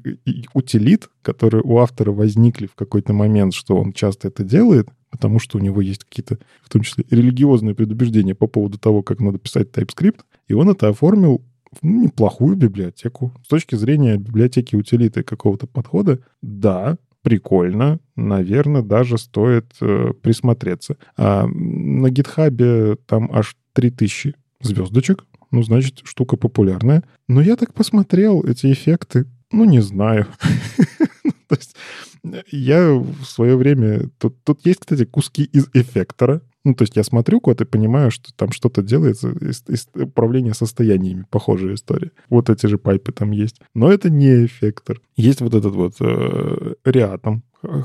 утилит, 0.54 1.10
которые 1.22 1.64
у 1.64 1.78
автора 1.78 2.12
возникли 2.12 2.68
в 2.68 2.76
какой-то 2.76 3.14
момент, 3.14 3.54
что 3.54 3.78
он 3.78 3.94
часто 3.94 4.28
это 4.28 4.44
делает, 4.44 4.90
потому 5.10 5.40
что 5.40 5.58
у 5.58 5.62
него 5.62 5.80
есть 5.80 6.04
какие-то, 6.04 6.40
в 6.62 6.70
том 6.70 6.82
числе, 6.82 7.06
религиозные 7.10 7.74
предубеждения 7.74 8.36
по 8.36 8.48
поводу 8.48 8.78
того, 8.78 9.02
как 9.02 9.22
надо 9.22 9.40
писать 9.40 9.70
TypeScript. 9.70 10.20
И 10.50 10.54
он 10.54 10.70
это 10.70 10.90
оформил 10.90 11.42
ну, 11.82 12.04
неплохую 12.04 12.58
библиотеку. 12.58 13.32
С 13.44 13.48
точки 13.48 13.76
зрения 13.76 14.18
библиотеки 14.18 14.76
утилиты 14.76 15.24
какого-то 15.24 15.68
подхода, 15.68 16.20
да, 16.42 16.98
прикольно, 17.22 18.00
наверное, 18.18 18.82
даже 18.82 19.18
стоит 19.18 19.66
э, 19.82 20.12
присмотреться. 20.22 20.98
А 21.18 21.48
на 21.48 22.10
гитхабе 22.10 22.98
там 23.08 23.30
аж 23.32 23.56
3000 23.74 24.36
звездочек, 24.62 25.26
ну, 25.52 25.64
значит, 25.64 26.02
штука 26.04 26.38
популярная. 26.38 27.04
Но 27.28 27.42
я 27.42 27.56
так 27.56 27.74
посмотрел 27.74 28.44
эти 28.44 28.72
эффекты, 28.72 29.26
ну, 29.52 29.64
не 29.66 29.82
знаю. 29.82 30.28
То 31.48 31.56
есть 31.56 31.76
я 32.52 32.92
в 32.92 33.24
свое 33.24 33.56
время... 33.56 34.10
Тут, 34.18 34.44
тут 34.44 34.66
есть, 34.66 34.82
кстати, 34.82 35.06
куски 35.06 35.44
из 35.44 35.70
эффектора. 35.74 36.42
Ну, 36.66 36.74
то 36.74 36.82
есть 36.82 36.98
я 36.98 37.04
смотрю 37.04 37.40
код 37.40 37.62
и 37.62 37.66
понимаю, 37.66 38.12
что 38.12 38.34
там 38.36 38.52
что-то 38.52 38.82
делается 38.82 39.30
из, 39.30 39.64
из 39.68 39.88
управления 39.94 40.54
состояниями. 40.54 41.26
Похожая 41.30 41.76
история. 41.76 42.12
Вот 42.30 42.50
эти 42.50 42.66
же 42.66 42.78
пайпы 42.78 43.12
там 43.12 43.32
есть. 43.32 43.62
Но 43.76 43.92
это 43.92 44.10
не 44.10 44.46
эффектор. 44.46 45.00
Есть 45.16 45.42
вот 45.42 45.54
этот 45.54 45.76
вот 45.76 45.94
э, 46.02 46.74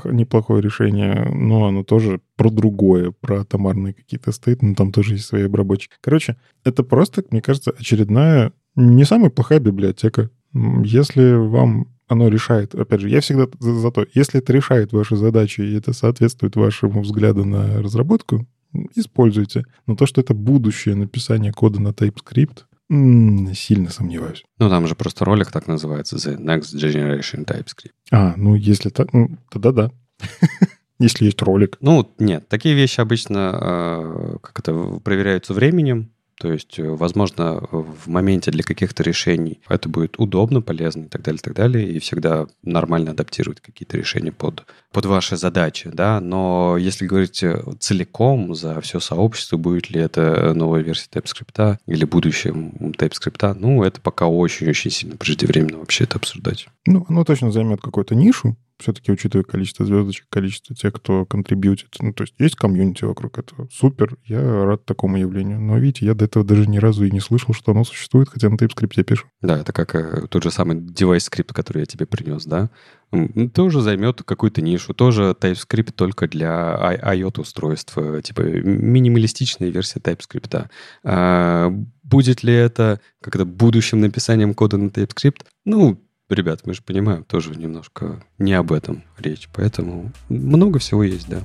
неплохое 0.05 0.61
решение, 0.61 1.29
но 1.31 1.67
оно 1.67 1.83
тоже 1.83 2.21
про 2.35 2.49
другое, 2.49 3.11
про 3.11 3.45
томарные 3.45 3.93
какие-то 3.93 4.31
стоит, 4.31 4.61
но 4.61 4.73
там 4.73 4.91
тоже 4.91 5.13
есть 5.13 5.25
свои 5.25 5.43
обработчики. 5.43 5.93
Короче, 6.01 6.37
это 6.63 6.83
просто, 6.83 7.23
мне 7.29 7.41
кажется, 7.41 7.71
очередная 7.77 8.51
не 8.75 9.03
самая 9.03 9.29
плохая 9.29 9.59
библиотека. 9.59 10.29
Если 10.53 11.33
вам 11.33 11.87
оно 12.07 12.27
решает, 12.27 12.75
опять 12.75 12.99
же, 12.99 13.09
я 13.09 13.21
всегда 13.21 13.47
за, 13.59 13.73
за 13.73 13.89
то, 13.89 14.05
если 14.13 14.41
это 14.41 14.51
решает 14.51 14.91
ваши 14.91 15.15
задачи 15.15 15.61
и 15.61 15.77
это 15.77 15.93
соответствует 15.93 16.57
вашему 16.57 17.01
взгляду 17.01 17.45
на 17.45 17.81
разработку, 17.81 18.45
используйте. 18.95 19.65
Но 19.87 19.95
то, 19.95 20.05
что 20.05 20.21
это 20.21 20.33
будущее 20.33 20.95
написание 20.95 21.51
кода 21.51 21.81
на 21.81 21.89
TypeScript, 21.89 22.63
сильно 23.53 23.89
сомневаюсь. 23.89 24.43
Ну, 24.59 24.69
там 24.69 24.85
же 24.85 24.95
просто 24.95 25.23
ролик 25.23 25.49
так 25.49 25.67
называется, 25.67 26.17
The 26.17 26.37
Next 26.37 26.75
Generation 26.75 27.45
TypeScript. 27.45 27.91
А, 28.11 28.33
ну, 28.35 28.55
если 28.55 28.89
так, 28.89 29.13
ну, 29.13 29.37
тогда 29.49 29.71
да. 29.71 29.91
Если 30.99 31.25
есть 31.25 31.41
ролик. 31.41 31.77
Ну, 31.81 32.13
нет, 32.19 32.47
такие 32.47 32.75
вещи 32.75 33.01
обычно 33.01 33.57
э, 33.59 34.37
как 34.43 34.59
это 34.59 34.99
проверяются 35.03 35.53
временем, 35.53 36.11
то 36.41 36.51
есть, 36.51 36.79
э, 36.79 36.89
возможно, 36.89 37.59
в 37.71 38.07
моменте 38.07 38.49
для 38.49 38.63
каких-то 38.63 39.03
решений 39.03 39.61
это 39.69 39.89
будет 39.89 40.19
удобно, 40.19 40.61
полезно 40.61 41.03
и 41.03 41.07
так 41.07 41.21
далее, 41.21 41.39
и 41.39 41.43
так 41.43 41.53
далее, 41.53 41.87
и 41.87 41.99
всегда 41.99 42.47
нормально 42.63 43.11
адаптировать 43.11 43.61
какие-то 43.61 43.95
решения 43.97 44.31
под, 44.31 44.65
под 44.91 45.05
ваши 45.05 45.37
задачи, 45.37 45.89
да, 45.91 46.19
но 46.19 46.77
если 46.77 47.05
говорить 47.05 47.41
э, 47.43 47.63
целиком 47.79 48.53
за 48.55 48.81
все 48.81 48.99
сообщество, 48.99 49.57
будет 49.57 49.89
ли 49.89 49.99
это 49.99 50.53
новая 50.53 50.81
версия 50.81 51.07
TypeScript 51.11 51.77
или 51.87 52.05
будущее 52.05 52.53
TypeScript, 52.53 53.57
ну, 53.59 53.83
это 53.83 54.01
пока 54.01 54.27
очень-очень 54.27 54.91
сильно 54.91 55.17
преждевременно 55.17 55.79
вообще 55.79 56.03
это 56.03 56.17
обсуждать. 56.17 56.67
Ну, 56.85 57.05
оно 57.07 57.23
точно 57.23 57.51
займет 57.51 57.81
какую-то 57.81 58.15
нишу, 58.15 58.57
все-таки 58.81 59.11
учитывая 59.11 59.43
количество 59.43 59.85
звездочек, 59.85 60.25
количество 60.29 60.75
тех, 60.75 60.93
кто 60.93 61.25
контрибьютит. 61.25 61.95
Ну, 61.99 62.13
то 62.13 62.23
есть 62.23 62.33
есть 62.39 62.55
комьюнити 62.55 63.05
вокруг 63.05 63.37
этого. 63.37 63.67
Супер, 63.71 64.17
я 64.25 64.65
рад 64.65 64.85
такому 64.85 65.17
явлению. 65.17 65.61
Но, 65.61 65.77
видите, 65.77 66.05
я 66.05 66.13
до 66.13 66.25
этого 66.25 66.43
даже 66.43 66.67
ни 66.67 66.79
разу 66.79 67.05
и 67.05 67.11
не 67.11 67.19
слышал, 67.19 67.53
что 67.53 67.71
оно 67.71 67.83
существует, 67.83 68.29
хотя 68.29 68.49
на 68.49 68.55
TypeScript 68.55 69.03
пишу. 69.03 69.27
Да, 69.41 69.59
это 69.59 69.71
как 69.71 69.95
э, 69.95 70.27
тот 70.27 70.43
же 70.43 70.51
самый 70.51 70.77
DeviceScript, 70.77 71.53
который 71.53 71.79
я 71.81 71.85
тебе 71.85 72.05
принес, 72.05 72.45
да? 72.45 72.69
Тоже 73.53 73.81
займет 73.81 74.23
какую-то 74.23 74.61
нишу. 74.61 74.93
Тоже 74.93 75.35
TypeScript 75.39 75.91
только 75.91 76.27
для 76.27 76.97
IoT-устройств. 77.03 77.97
Э, 77.97 78.21
типа 78.23 78.41
минималистичная 78.41 79.69
версия 79.69 79.99
TypeScript. 79.99 80.67
А 81.03 81.73
будет 82.03 82.43
ли 82.43 82.53
это 82.53 83.01
как-то 83.21 83.45
будущим 83.45 83.99
написанием 83.99 84.53
кода 84.53 84.77
на 84.77 84.87
TypeScript? 84.87 85.41
Ну, 85.65 86.01
ребят, 86.29 86.61
мы 86.65 86.73
же 86.73 86.81
понимаем, 86.83 87.25
тоже 87.25 87.53
немножко 87.55 88.23
не 88.37 88.53
об 88.53 88.71
этом 88.71 89.03
речь. 89.17 89.49
Поэтому 89.53 90.11
много 90.29 90.79
всего 90.79 91.03
есть, 91.03 91.29
да. 91.29 91.41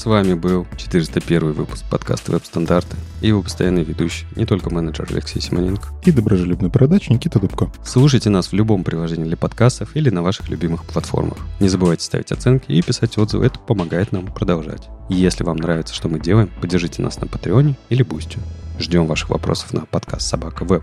С 0.00 0.06
вами 0.06 0.32
был 0.32 0.66
401 0.78 1.52
выпуск 1.52 1.84
подкаста 1.90 2.32
«Веб-стандарты» 2.32 2.96
и 3.20 3.28
его 3.28 3.42
постоянный 3.42 3.84
ведущий, 3.84 4.24
не 4.34 4.46
только 4.46 4.72
менеджер 4.72 5.06
Алексей 5.10 5.42
Симоненко. 5.42 5.88
И 6.06 6.10
дружелюбный 6.10 6.70
бородач 6.70 7.10
Никита 7.10 7.38
Дубко. 7.38 7.70
Слушайте 7.84 8.30
нас 8.30 8.46
в 8.46 8.54
любом 8.54 8.82
приложении 8.82 9.24
для 9.24 9.36
подкастов 9.36 9.94
или 9.94 10.08
на 10.08 10.22
ваших 10.22 10.48
любимых 10.48 10.86
платформах. 10.86 11.36
Не 11.60 11.68
забывайте 11.68 12.02
ставить 12.02 12.32
оценки 12.32 12.72
и 12.72 12.80
писать 12.80 13.18
отзывы, 13.18 13.44
это 13.44 13.58
помогает 13.58 14.10
нам 14.10 14.24
продолжать. 14.28 14.88
Если 15.10 15.44
вам 15.44 15.58
нравится, 15.58 15.92
что 15.92 16.08
мы 16.08 16.18
делаем, 16.18 16.48
поддержите 16.62 17.02
нас 17.02 17.20
на 17.20 17.26
Патреоне 17.26 17.76
или 17.90 18.02
Бусти. 18.02 18.38
Ждем 18.80 19.06
ваших 19.06 19.28
вопросов 19.28 19.74
на 19.74 19.82
подкаст 19.82 20.26
собака 20.26 20.64
веб. 20.64 20.82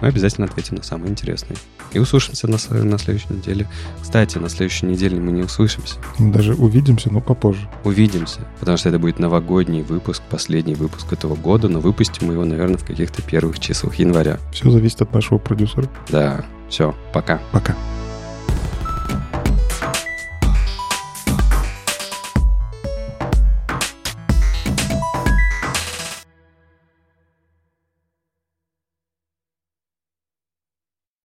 Мы 0.00 0.08
обязательно 0.08 0.46
ответим 0.46 0.76
на 0.76 0.82
самые 0.82 1.10
интересные. 1.10 1.58
И 1.92 1.98
услышимся 1.98 2.48
на, 2.48 2.56
на 2.82 2.98
следующей 2.98 3.34
неделе. 3.34 3.68
Кстати, 4.00 4.38
на 4.38 4.48
следующей 4.48 4.86
неделе 4.86 5.20
мы 5.20 5.32
не 5.32 5.42
услышимся. 5.42 5.96
Мы 6.18 6.32
даже 6.32 6.54
увидимся, 6.54 7.12
но 7.12 7.20
попозже. 7.20 7.68
Увидимся, 7.84 8.40
потому 8.58 8.78
что 8.78 8.88
это 8.88 8.98
будет 8.98 9.18
новогодний 9.18 9.82
выпуск, 9.82 10.22
последний 10.30 10.74
выпуск 10.74 11.12
этого 11.12 11.34
года, 11.34 11.68
но 11.68 11.78
выпустим 11.80 12.28
мы 12.28 12.32
его, 12.32 12.46
наверное, 12.46 12.78
в 12.78 12.86
каких-то 12.86 13.20
первых 13.20 13.60
числах 13.60 13.96
января. 13.96 14.38
Все 14.50 14.70
зависит 14.70 15.02
от 15.02 15.12
нашего 15.12 15.36
продюсера. 15.36 15.90
Да, 16.08 16.46
все, 16.70 16.94
пока. 17.12 17.38
Пока. 17.52 17.76